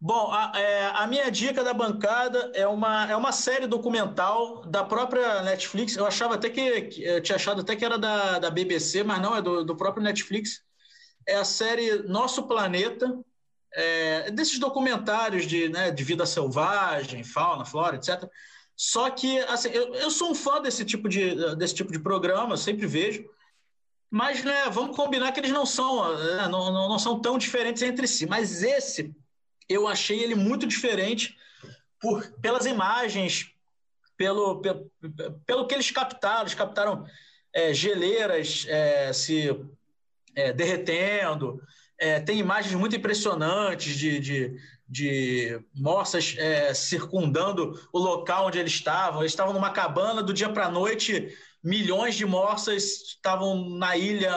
Bom, 0.06 0.30
a, 0.30 0.52
é, 0.54 0.86
a, 0.94 1.04
minha 1.08 1.28
dica 1.32 1.64
da 1.64 1.74
bancada 1.74 2.52
é 2.54 2.64
uma, 2.64 3.10
é 3.10 3.16
uma 3.16 3.32
série 3.32 3.66
documental 3.66 4.64
da 4.64 4.84
própria 4.84 5.42
Netflix. 5.42 5.96
Eu 5.96 6.06
achava 6.06 6.36
até 6.36 6.48
que, 6.48 6.60
eu 7.02 7.20
tinha 7.20 7.34
achado 7.34 7.62
até 7.62 7.74
que 7.74 7.84
era 7.84 7.98
da, 7.98 8.38
da 8.38 8.48
BBC, 8.48 9.02
mas 9.02 9.20
não, 9.20 9.34
é 9.34 9.42
do, 9.42 9.64
do 9.64 9.74
próprio 9.74 10.04
Netflix. 10.04 10.62
É 11.26 11.34
a 11.34 11.44
série 11.44 12.04
Nosso 12.04 12.44
Planeta, 12.44 13.18
é, 13.74 14.30
desses 14.30 14.60
documentários 14.60 15.44
de, 15.44 15.68
né, 15.70 15.90
de 15.90 16.04
vida 16.04 16.24
selvagem, 16.24 17.24
fauna, 17.24 17.64
flora, 17.64 17.96
etc. 17.96 18.30
Só 18.76 19.10
que 19.10 19.40
assim, 19.40 19.70
eu, 19.70 19.92
eu 19.92 20.10
sou 20.12 20.30
um 20.30 20.36
fã 20.36 20.62
desse 20.62 20.84
tipo 20.84 21.08
de, 21.08 21.56
desse 21.56 21.74
tipo 21.74 21.90
de 21.90 21.98
programa, 21.98 22.52
eu 22.52 22.58
sempre 22.58 22.86
vejo. 22.86 23.24
Mas 24.08 24.44
né, 24.44 24.70
vamos 24.70 24.96
combinar 24.96 25.32
que 25.32 25.40
eles 25.40 25.50
não 25.50 25.66
são, 25.66 26.16
né, 26.16 26.46
não, 26.46 26.72
não, 26.72 26.88
não 26.90 26.98
são 27.00 27.20
tão 27.20 27.36
diferentes 27.36 27.82
entre 27.82 28.06
si. 28.06 28.24
Mas 28.24 28.62
esse, 28.62 29.12
eu 29.68 29.86
achei 29.86 30.22
ele 30.22 30.34
muito 30.34 30.66
diferente 30.66 31.36
por, 32.00 32.26
pelas 32.40 32.66
imagens, 32.66 33.52
pelo, 34.16 34.60
pelo, 34.60 34.90
pelo 35.44 35.66
que 35.66 35.74
eles 35.74 35.90
captaram. 35.90 36.42
Eles 36.42 36.54
captaram 36.54 37.04
é, 37.54 37.72
geleiras 37.72 38.66
é, 38.68 39.12
se 39.12 39.48
é, 40.34 40.52
derretendo, 40.52 41.60
é, 41.98 42.20
tem 42.20 42.38
imagens 42.38 42.74
muito 42.74 42.94
impressionantes 42.94 43.96
de, 43.96 44.20
de, 44.20 44.60
de 44.86 45.60
moças 45.74 46.34
é, 46.38 46.74
circundando 46.74 47.80
o 47.92 47.98
local 47.98 48.46
onde 48.46 48.58
eles 48.58 48.72
estavam. 48.72 49.22
Eles 49.22 49.32
estavam 49.32 49.54
numa 49.54 49.70
cabana 49.70 50.22
do 50.22 50.34
dia 50.34 50.48
para 50.48 50.66
a 50.66 50.70
noite 50.70 51.34
milhões 51.66 52.14
de 52.14 52.24
morsas 52.24 52.84
estavam 52.84 53.68
na 53.70 53.96
ilha, 53.96 54.32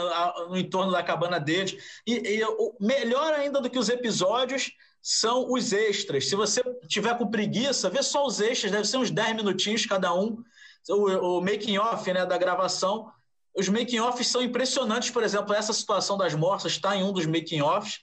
no 0.50 0.58
entorno 0.58 0.92
da 0.92 1.04
cabana 1.04 1.40
deles. 1.40 1.78
E, 2.06 2.16
e 2.16 2.42
melhor 2.80 3.34
ainda 3.36 3.62
do 3.62 3.70
que 3.70 3.78
os 3.78 3.88
episódios 3.88 4.72
são 5.02 5.52
os 5.52 5.72
extras. 5.72 6.28
Se 6.28 6.36
você 6.36 6.62
tiver 6.88 7.18
com 7.18 7.30
preguiça, 7.30 7.90
vê 7.90 8.04
só 8.04 8.26
os 8.26 8.40
extras, 8.40 8.72
deve 8.72 8.88
ser 8.88 8.98
uns 8.98 9.12
10 9.12 9.36
minutinhos 9.36 9.86
cada 9.86 10.14
um. 10.14 10.44
O, 10.90 11.38
o 11.38 11.42
making 11.42 11.78
off 11.78 12.12
né, 12.12 12.26
da 12.26 12.38
gravação. 12.38 13.12
Os 13.56 13.68
making 13.68 14.00
offs 14.00 14.28
são 14.28 14.42
impressionantes, 14.42 15.10
por 15.10 15.24
exemplo, 15.24 15.54
essa 15.54 15.74
situação 15.74 16.18
das 16.18 16.34
morsas 16.34 16.74
está 16.74 16.96
em 16.96 17.04
um 17.04 17.12
dos 17.12 17.26
making 17.26 17.62
offs. 17.62 18.00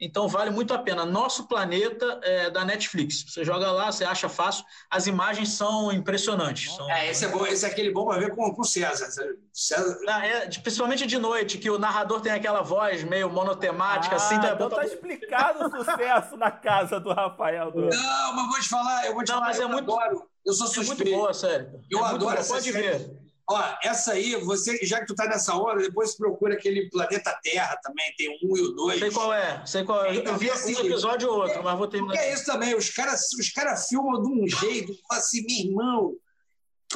Então 0.00 0.28
vale 0.28 0.50
muito 0.50 0.74
a 0.74 0.78
pena. 0.78 1.04
Nosso 1.04 1.46
Planeta 1.46 2.20
é 2.22 2.50
da 2.50 2.64
Netflix. 2.64 3.24
Você 3.28 3.44
joga 3.44 3.70
lá, 3.70 3.90
você 3.90 4.04
acha 4.04 4.28
fácil. 4.28 4.64
As 4.90 5.06
imagens 5.06 5.50
são 5.50 5.92
impressionantes. 5.92 6.74
São... 6.74 6.90
É, 6.90 7.10
esse 7.10 7.24
é, 7.24 7.28
bom, 7.28 7.46
esse 7.46 7.64
é 7.64 7.68
aquele 7.68 7.92
bom 7.92 8.06
para 8.06 8.18
ver 8.18 8.34
com, 8.34 8.52
com 8.54 8.62
o 8.62 8.64
César. 8.64 9.08
César... 9.52 9.98
Ah, 10.08 10.26
é, 10.26 10.48
principalmente 10.48 11.06
de 11.06 11.18
noite, 11.18 11.58
que 11.58 11.70
o 11.70 11.78
narrador 11.78 12.20
tem 12.20 12.32
aquela 12.32 12.62
voz 12.62 13.04
meio 13.04 13.30
monotemática, 13.30 14.16
assim, 14.16 14.34
ah, 14.36 14.38
assim. 14.38 14.54
Então 14.54 14.70
tá 14.70 14.84
explicado 14.84 15.66
o 15.66 15.70
sucesso 15.70 16.36
na 16.36 16.50
casa 16.50 16.98
do 16.98 17.12
Rafael. 17.12 17.70
Do... 17.70 17.82
Não, 17.86 18.34
mas 18.34 18.48
vou 18.48 18.60
te 18.60 18.68
falar, 18.68 19.06
eu 19.06 19.14
vou 19.14 19.24
te 19.24 19.28
Não, 19.28 19.38
falar, 19.38 19.46
mas 19.48 19.60
é 19.60 19.66
muito, 19.66 19.92
adoro. 19.92 20.28
Eu 20.44 20.52
sou 20.52 20.66
suspeito. 20.66 21.02
É 21.02 21.04
muito 21.04 21.16
boa, 21.18 21.34
sério. 21.34 21.80
Eu 21.90 22.04
é 22.04 22.08
adoro 22.10 22.38
essa 22.38 22.54
Pode 22.54 22.70
série. 22.70 22.88
ver. 22.88 23.23
Ó, 23.48 23.62
essa 23.82 24.12
aí, 24.12 24.36
você, 24.36 24.78
já 24.82 25.00
que 25.00 25.06
tu 25.06 25.14
tá 25.14 25.26
nessa 25.26 25.54
hora, 25.54 25.80
depois 25.80 26.16
procura 26.16 26.54
aquele 26.54 26.88
Planeta 26.88 27.38
Terra 27.42 27.78
também, 27.82 28.14
tem 28.16 28.38
um 28.42 28.56
e 28.56 28.62
o 28.62 28.72
dois. 28.72 28.98
Sei 28.98 29.10
qual 29.10 29.34
é, 29.34 29.66
sei 29.66 29.84
qual 29.84 30.04
é. 30.04 30.16
Eu 30.16 30.38
vi 30.38 30.50
assim, 30.50 30.74
um 30.74 30.86
episódio 30.86 31.30
ou 31.30 31.42
outro, 31.42 31.62
mas 31.62 31.76
vou 31.76 31.86
terminar. 31.86 32.16
É 32.16 32.32
isso 32.32 32.46
também, 32.46 32.74
os 32.74 32.88
caras 32.88 33.32
os 33.38 33.50
cara 33.50 33.76
filmam 33.76 34.22
de 34.22 34.28
um 34.28 34.48
jeito, 34.48 34.94
assim, 35.10 35.44
meu 35.46 35.56
irmão, 35.56 36.14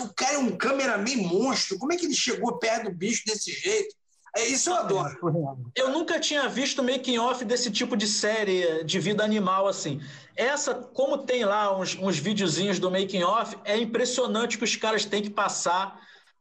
o 0.00 0.08
cara 0.14 0.34
é 0.34 0.38
um 0.38 0.56
cameraman 0.56 1.16
monstro, 1.16 1.78
como 1.78 1.92
é 1.92 1.96
que 1.96 2.06
ele 2.06 2.14
chegou 2.14 2.58
perto 2.58 2.84
do 2.84 2.96
bicho 2.96 3.24
desse 3.26 3.52
jeito? 3.52 3.94
É 4.36 4.46
isso 4.46 4.70
eu 4.70 4.74
adoro. 4.74 5.70
Eu 5.74 5.90
nunca 5.90 6.20
tinha 6.20 6.48
visto 6.48 6.82
making 6.82 7.18
off 7.18 7.44
desse 7.44 7.70
tipo 7.70 7.96
de 7.96 8.06
série 8.06 8.84
de 8.84 9.00
vida 9.00 9.24
animal 9.24 9.66
assim. 9.66 10.00
Essa, 10.36 10.74
como 10.74 11.18
tem 11.18 11.44
lá 11.44 11.76
uns, 11.76 11.96
uns 11.96 12.18
videozinhos 12.18 12.78
do 12.78 12.90
making 12.90 13.24
off, 13.24 13.56
é 13.64 13.76
impressionante 13.76 14.56
que 14.56 14.64
os 14.64 14.76
caras 14.76 15.04
têm 15.04 15.22
que 15.22 15.30
passar 15.30 15.98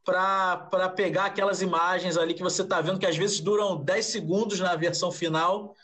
para 0.07 0.87
pegar 0.95 1.25
aquelas 1.25 1.61
imagens 1.61 2.15
ali 2.15 2.33
que 2.33 2.41
você 2.41 2.61
está 2.61 2.79
vendo, 2.79 2.97
que 2.97 3.05
às 3.05 3.17
vezes 3.17 3.41
duram 3.41 3.83
10 3.83 4.05
segundos 4.05 4.57
na 4.57 4.73
versão 4.73 5.11
final, 5.11 5.75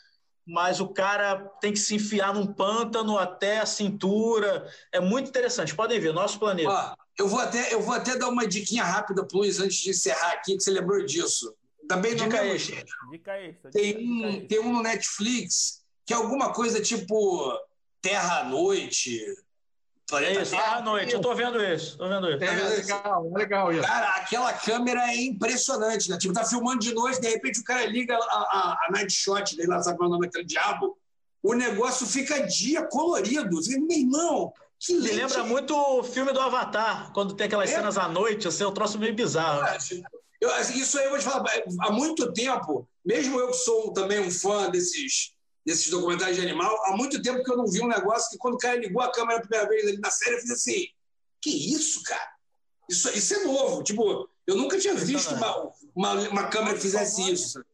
mas 0.46 0.80
o 0.80 0.88
cara 0.88 1.36
tem 1.60 1.74
que 1.74 1.78
se 1.78 1.96
enfiar 1.96 2.32
num 2.32 2.46
pântano 2.46 3.18
até 3.18 3.58
a 3.58 3.66
cintura. 3.66 4.66
É 4.90 4.98
muito 4.98 5.28
interessante. 5.28 5.74
Podem 5.74 6.00
ver, 6.00 6.14
nosso 6.14 6.38
planeta. 6.38 6.70
Ó, 6.70 6.94
eu, 7.18 7.28
vou 7.28 7.38
até, 7.38 7.74
eu 7.74 7.82
vou 7.82 7.94
até 7.94 8.16
dar 8.16 8.30
uma 8.30 8.46
diquinha 8.46 8.82
rápida, 8.82 9.26
Plus, 9.26 9.60
antes 9.60 9.76
de 9.76 9.90
encerrar 9.90 10.32
aqui, 10.32 10.56
que 10.56 10.62
você 10.62 10.70
lembrou 10.70 11.04
disso. 11.04 11.54
Também 11.86 12.16
Dica 12.16 12.42
não 12.42 12.44
extra. 12.44 12.82
Dica 13.10 13.38
extra. 13.38 13.70
Tem, 13.72 13.98
um, 13.98 14.46
tem 14.46 14.58
um 14.58 14.72
no 14.72 14.82
Netflix 14.82 15.84
que 16.06 16.14
é 16.14 16.16
alguma 16.16 16.50
coisa 16.50 16.80
tipo 16.80 17.52
Terra 18.00 18.40
à 18.40 18.44
Noite, 18.44 19.20
É 20.12 20.42
isso, 20.42 20.54
à 20.54 20.82
noite, 20.82 21.14
eu 21.14 21.20
tô 21.20 21.34
vendo 21.34 21.62
isso, 21.64 21.96
tô 21.96 22.06
vendo 22.08 22.30
isso. 22.30 22.44
É 22.44 22.76
legal, 22.76 23.26
é 23.26 23.38
legal 23.38 23.72
isso. 23.72 23.82
Cara, 23.82 24.08
aquela 24.16 24.52
câmera 24.52 25.00
é 25.10 25.16
impressionante, 25.16 26.10
né? 26.10 26.18
Tipo, 26.18 26.34
tá 26.34 26.44
filmando 26.44 26.80
de 26.80 26.92
noite, 26.92 27.20
de 27.20 27.28
repente 27.28 27.60
o 27.60 27.64
cara 27.64 27.86
liga 27.86 28.14
a, 28.14 28.18
a, 28.18 28.86
a 28.86 28.92
night 28.92 29.12
shot 29.12 29.56
dele 29.56 29.68
lá, 29.68 29.82
sabe 29.82 29.96
qual 29.96 30.06
é 30.06 30.10
o 30.10 30.12
nome 30.12 30.26
daquele 30.26 30.44
diabo? 30.44 30.98
O 31.42 31.54
negócio 31.54 32.06
fica 32.06 32.46
dia 32.46 32.86
colorido. 32.86 33.58
Meu 33.66 33.98
irmão, 33.98 34.52
que 34.78 34.92
Me 34.94 35.12
lembra 35.12 35.42
muito 35.44 35.74
o 35.74 36.02
filme 36.02 36.32
do 36.32 36.40
Avatar, 36.40 37.10
quando 37.12 37.34
tem 37.34 37.46
aquelas 37.46 37.70
é. 37.70 37.76
cenas 37.76 37.96
à 37.96 38.06
noite, 38.06 38.46
assim, 38.46 38.64
é 38.64 38.66
um 38.66 38.74
troço 38.74 38.98
meio 38.98 39.14
bizarro. 39.14 39.62
Eu, 40.40 40.52
assim, 40.54 40.78
isso 40.78 40.98
aí 40.98 41.04
eu 41.04 41.10
vou 41.10 41.18
te 41.18 41.24
falar, 41.24 41.44
há 41.80 41.90
muito 41.90 42.30
tempo, 42.32 42.86
mesmo 43.04 43.38
eu 43.38 43.48
que 43.48 43.56
sou 43.56 43.92
também 43.94 44.20
um 44.20 44.30
fã 44.30 44.68
desses 44.68 45.32
desses 45.64 45.88
documentários 45.88 46.36
de 46.36 46.42
animal, 46.42 46.76
há 46.84 46.96
muito 46.96 47.22
tempo 47.22 47.42
que 47.42 47.50
eu 47.50 47.56
não 47.56 47.66
vi 47.66 47.80
um 47.80 47.88
negócio 47.88 48.30
que 48.30 48.38
quando 48.38 48.54
o 48.54 48.58
cara 48.58 48.76
ligou 48.76 49.02
a 49.02 49.10
câmera 49.10 49.38
a 49.38 49.40
primeira 49.40 49.68
vez 49.68 49.86
ali 49.86 49.98
na 49.98 50.10
série, 50.10 50.36
eu 50.36 50.40
fiz 50.40 50.50
assim, 50.50 50.86
que 51.40 51.74
isso, 51.74 52.02
cara? 52.02 52.34
Isso, 52.88 53.08
isso 53.16 53.34
é 53.34 53.44
novo. 53.44 53.82
Tipo, 53.82 54.28
eu 54.46 54.56
nunca 54.56 54.78
tinha 54.78 54.94
visto 54.94 55.34
uma, 55.34 55.72
uma, 55.94 56.12
uma 56.28 56.48
câmera 56.48 56.74
que 56.74 56.82
fizesse 56.82 57.30
isso. 57.30 57.64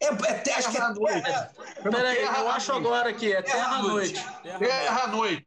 É, 0.00 0.06
é, 0.06 0.54
acho 0.54 0.70
que 0.70 0.76
é 0.76 1.20
Terra. 1.20 1.52
Peraí, 1.82 2.22
eu 2.22 2.48
acho 2.48 2.72
agora 2.72 3.12
que 3.12 3.32
é 3.32 3.42
Terra-Noite. 3.42 4.24
Terra-Noite. 4.58 5.46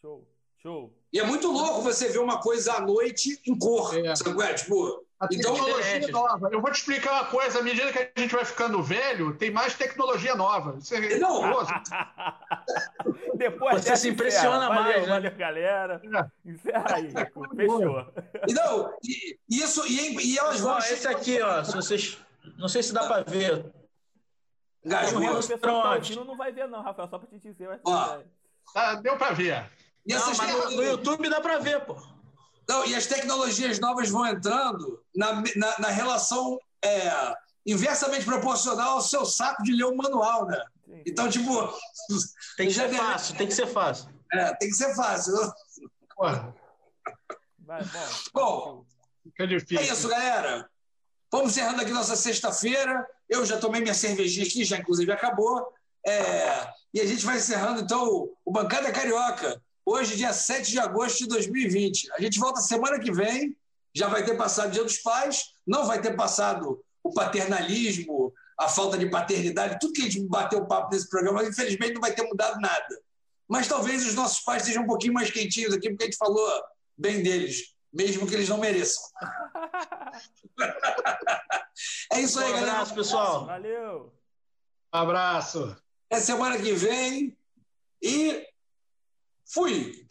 Show, 0.00 0.26
show. 0.62 1.02
E 1.12 1.20
é 1.20 1.24
muito 1.24 1.50
louco 1.52 1.82
você 1.82 2.08
ver 2.08 2.18
uma 2.18 2.40
coisa 2.40 2.72
à 2.74 2.80
noite 2.80 3.40
em 3.46 3.56
cor. 3.56 3.94
É. 3.98 4.16
Sabe? 4.16 4.42
É, 4.42 4.54
tipo, 4.54 5.04
a 5.22 5.28
então, 5.30 5.54
tecnologia 5.54 6.08
nova. 6.08 6.48
Eu 6.50 6.60
vou 6.60 6.70
te 6.72 6.78
explicar 6.78 7.12
uma 7.12 7.24
coisa: 7.26 7.60
à 7.60 7.62
medida 7.62 7.92
que 7.92 7.98
a 7.98 8.20
gente 8.20 8.34
vai 8.34 8.44
ficando 8.44 8.82
velho, 8.82 9.34
tem 9.36 9.52
mais 9.52 9.74
tecnologia 9.74 10.34
nova. 10.34 10.76
Isso 10.78 10.94
é 10.96 11.18
não. 11.18 11.42
Depois 13.38 13.84
Você 13.84 13.96
se 13.96 14.08
impressiona 14.08 14.64
encerra. 14.64 14.74
mais. 14.74 14.86
Valeu, 14.86 15.00
né? 15.00 15.08
valeu 15.08 15.36
galera. 15.36 16.02
É. 16.04 16.50
Encerra 16.50 16.96
aí, 16.96 17.12
fechou. 17.12 18.12
E 18.48 18.52
não, 18.52 18.92
e, 19.04 19.38
isso, 19.48 19.86
e, 19.86 20.32
e 20.32 20.38
elas 20.38 20.60
vão. 20.60 20.76
esse 20.78 21.06
aqui, 21.06 21.40
ó, 21.40 21.62
se 21.62 21.72
vocês. 21.72 22.18
Não 22.58 22.66
sei 22.66 22.82
se 22.82 22.92
dá 22.92 23.06
para 23.06 23.22
ver. 23.22 23.64
Gasgou. 24.84 25.22
O 25.22 25.46
pessoal 25.46 26.00
tá 26.00 26.24
não 26.24 26.36
vai 26.36 26.50
ver, 26.50 26.66
não, 26.66 26.82
Rafael, 26.82 27.08
só 27.08 27.16
para 27.16 27.28
te 27.28 27.38
dizer. 27.38 27.80
Ó, 27.84 28.18
ah, 28.74 28.94
deu 28.96 29.16
para 29.16 29.32
ver. 29.32 29.70
Não, 30.04 30.26
mas 30.26 30.38
no, 30.38 30.70
no 30.78 30.82
YouTube 30.82 31.28
dá 31.28 31.40
para 31.40 31.58
ver, 31.58 31.84
pô. 31.84 31.96
Não, 32.68 32.86
e 32.86 32.94
as 32.94 33.06
tecnologias 33.06 33.78
novas 33.78 34.08
vão 34.08 34.26
entrando 34.26 35.02
na, 35.14 35.42
na, 35.56 35.78
na 35.78 35.88
relação 35.88 36.58
é, 36.84 37.34
inversamente 37.66 38.24
proporcional 38.24 38.92
ao 38.92 39.02
seu 39.02 39.24
saco 39.24 39.62
de 39.62 39.72
ler 39.72 39.84
o 39.84 39.96
manual, 39.96 40.46
né? 40.46 40.62
Então, 41.06 41.28
tipo. 41.28 41.52
Tem 42.56 42.68
que 42.68 42.74
ser 42.74 42.88
deve... 42.88 42.96
fácil, 42.96 43.36
tem 43.36 43.46
que 43.46 43.54
ser 43.54 43.66
fácil. 43.66 44.08
É, 44.32 44.54
tem 44.56 44.68
que 44.68 44.74
ser 44.74 44.94
fácil. 44.94 45.34
Vai, 47.60 47.84
bom, 48.32 48.84
bom 48.84 48.84
é 49.38 49.82
isso, 49.82 50.08
galera. 50.08 50.68
Vamos 51.30 51.52
encerrando 51.52 51.80
aqui 51.80 51.92
nossa 51.92 52.16
sexta-feira. 52.16 53.06
Eu 53.28 53.46
já 53.46 53.56
tomei 53.58 53.80
minha 53.80 53.94
cervejinha 53.94 54.46
aqui, 54.46 54.64
já 54.64 54.76
inclusive 54.76 55.10
acabou. 55.10 55.72
É, 56.06 56.68
e 56.92 57.00
a 57.00 57.06
gente 57.06 57.24
vai 57.24 57.36
encerrando, 57.36 57.80
então, 57.80 58.28
o 58.44 58.52
Bancada 58.52 58.92
Carioca. 58.92 59.62
Hoje, 59.84 60.16
dia 60.16 60.32
7 60.32 60.70
de 60.70 60.78
agosto 60.78 61.18
de 61.18 61.26
2020. 61.26 62.12
A 62.12 62.20
gente 62.20 62.38
volta 62.38 62.60
semana 62.60 62.98
que 62.98 63.12
vem. 63.12 63.56
Já 63.94 64.08
vai 64.08 64.24
ter 64.24 64.36
passado 64.36 64.68
o 64.68 64.70
Dia 64.70 64.84
dos 64.84 64.98
Pais, 64.98 65.54
não 65.66 65.84
vai 65.84 66.00
ter 66.00 66.16
passado 66.16 66.82
o 67.02 67.12
paternalismo, 67.12 68.32
a 68.58 68.68
falta 68.68 68.96
de 68.96 69.10
paternidade, 69.10 69.78
tudo 69.78 69.92
que 69.92 70.02
a 70.02 70.04
gente 70.04 70.26
bateu 70.28 70.60
o 70.60 70.66
papo 70.66 70.90
nesse 70.90 71.10
programa, 71.10 71.44
infelizmente 71.44 71.92
não 71.94 72.00
vai 72.00 72.14
ter 72.14 72.22
mudado 72.22 72.58
nada. 72.60 73.02
Mas 73.48 73.68
talvez 73.68 74.06
os 74.06 74.14
nossos 74.14 74.40
pais 74.40 74.62
sejam 74.62 74.84
um 74.84 74.86
pouquinho 74.86 75.12
mais 75.12 75.30
quentinhos 75.30 75.74
aqui, 75.74 75.90
porque 75.90 76.04
a 76.04 76.06
gente 76.06 76.16
falou 76.16 76.48
bem 76.96 77.22
deles, 77.22 77.74
mesmo 77.92 78.26
que 78.26 78.34
eles 78.34 78.48
não 78.48 78.56
mereçam. 78.58 79.02
é 82.12 82.20
isso 82.20 82.38
aí, 82.38 82.50
um 82.50 82.54
galera. 82.54 82.66
Um 82.66 82.70
abraço, 82.70 82.94
pessoal. 82.94 83.46
Valeu. 83.46 84.14
Um 84.94 84.98
abraço. 84.98 85.76
É 86.08 86.20
semana 86.20 86.56
que 86.56 86.72
vem 86.72 87.36
e 88.00 88.46
Fui! 89.44 90.06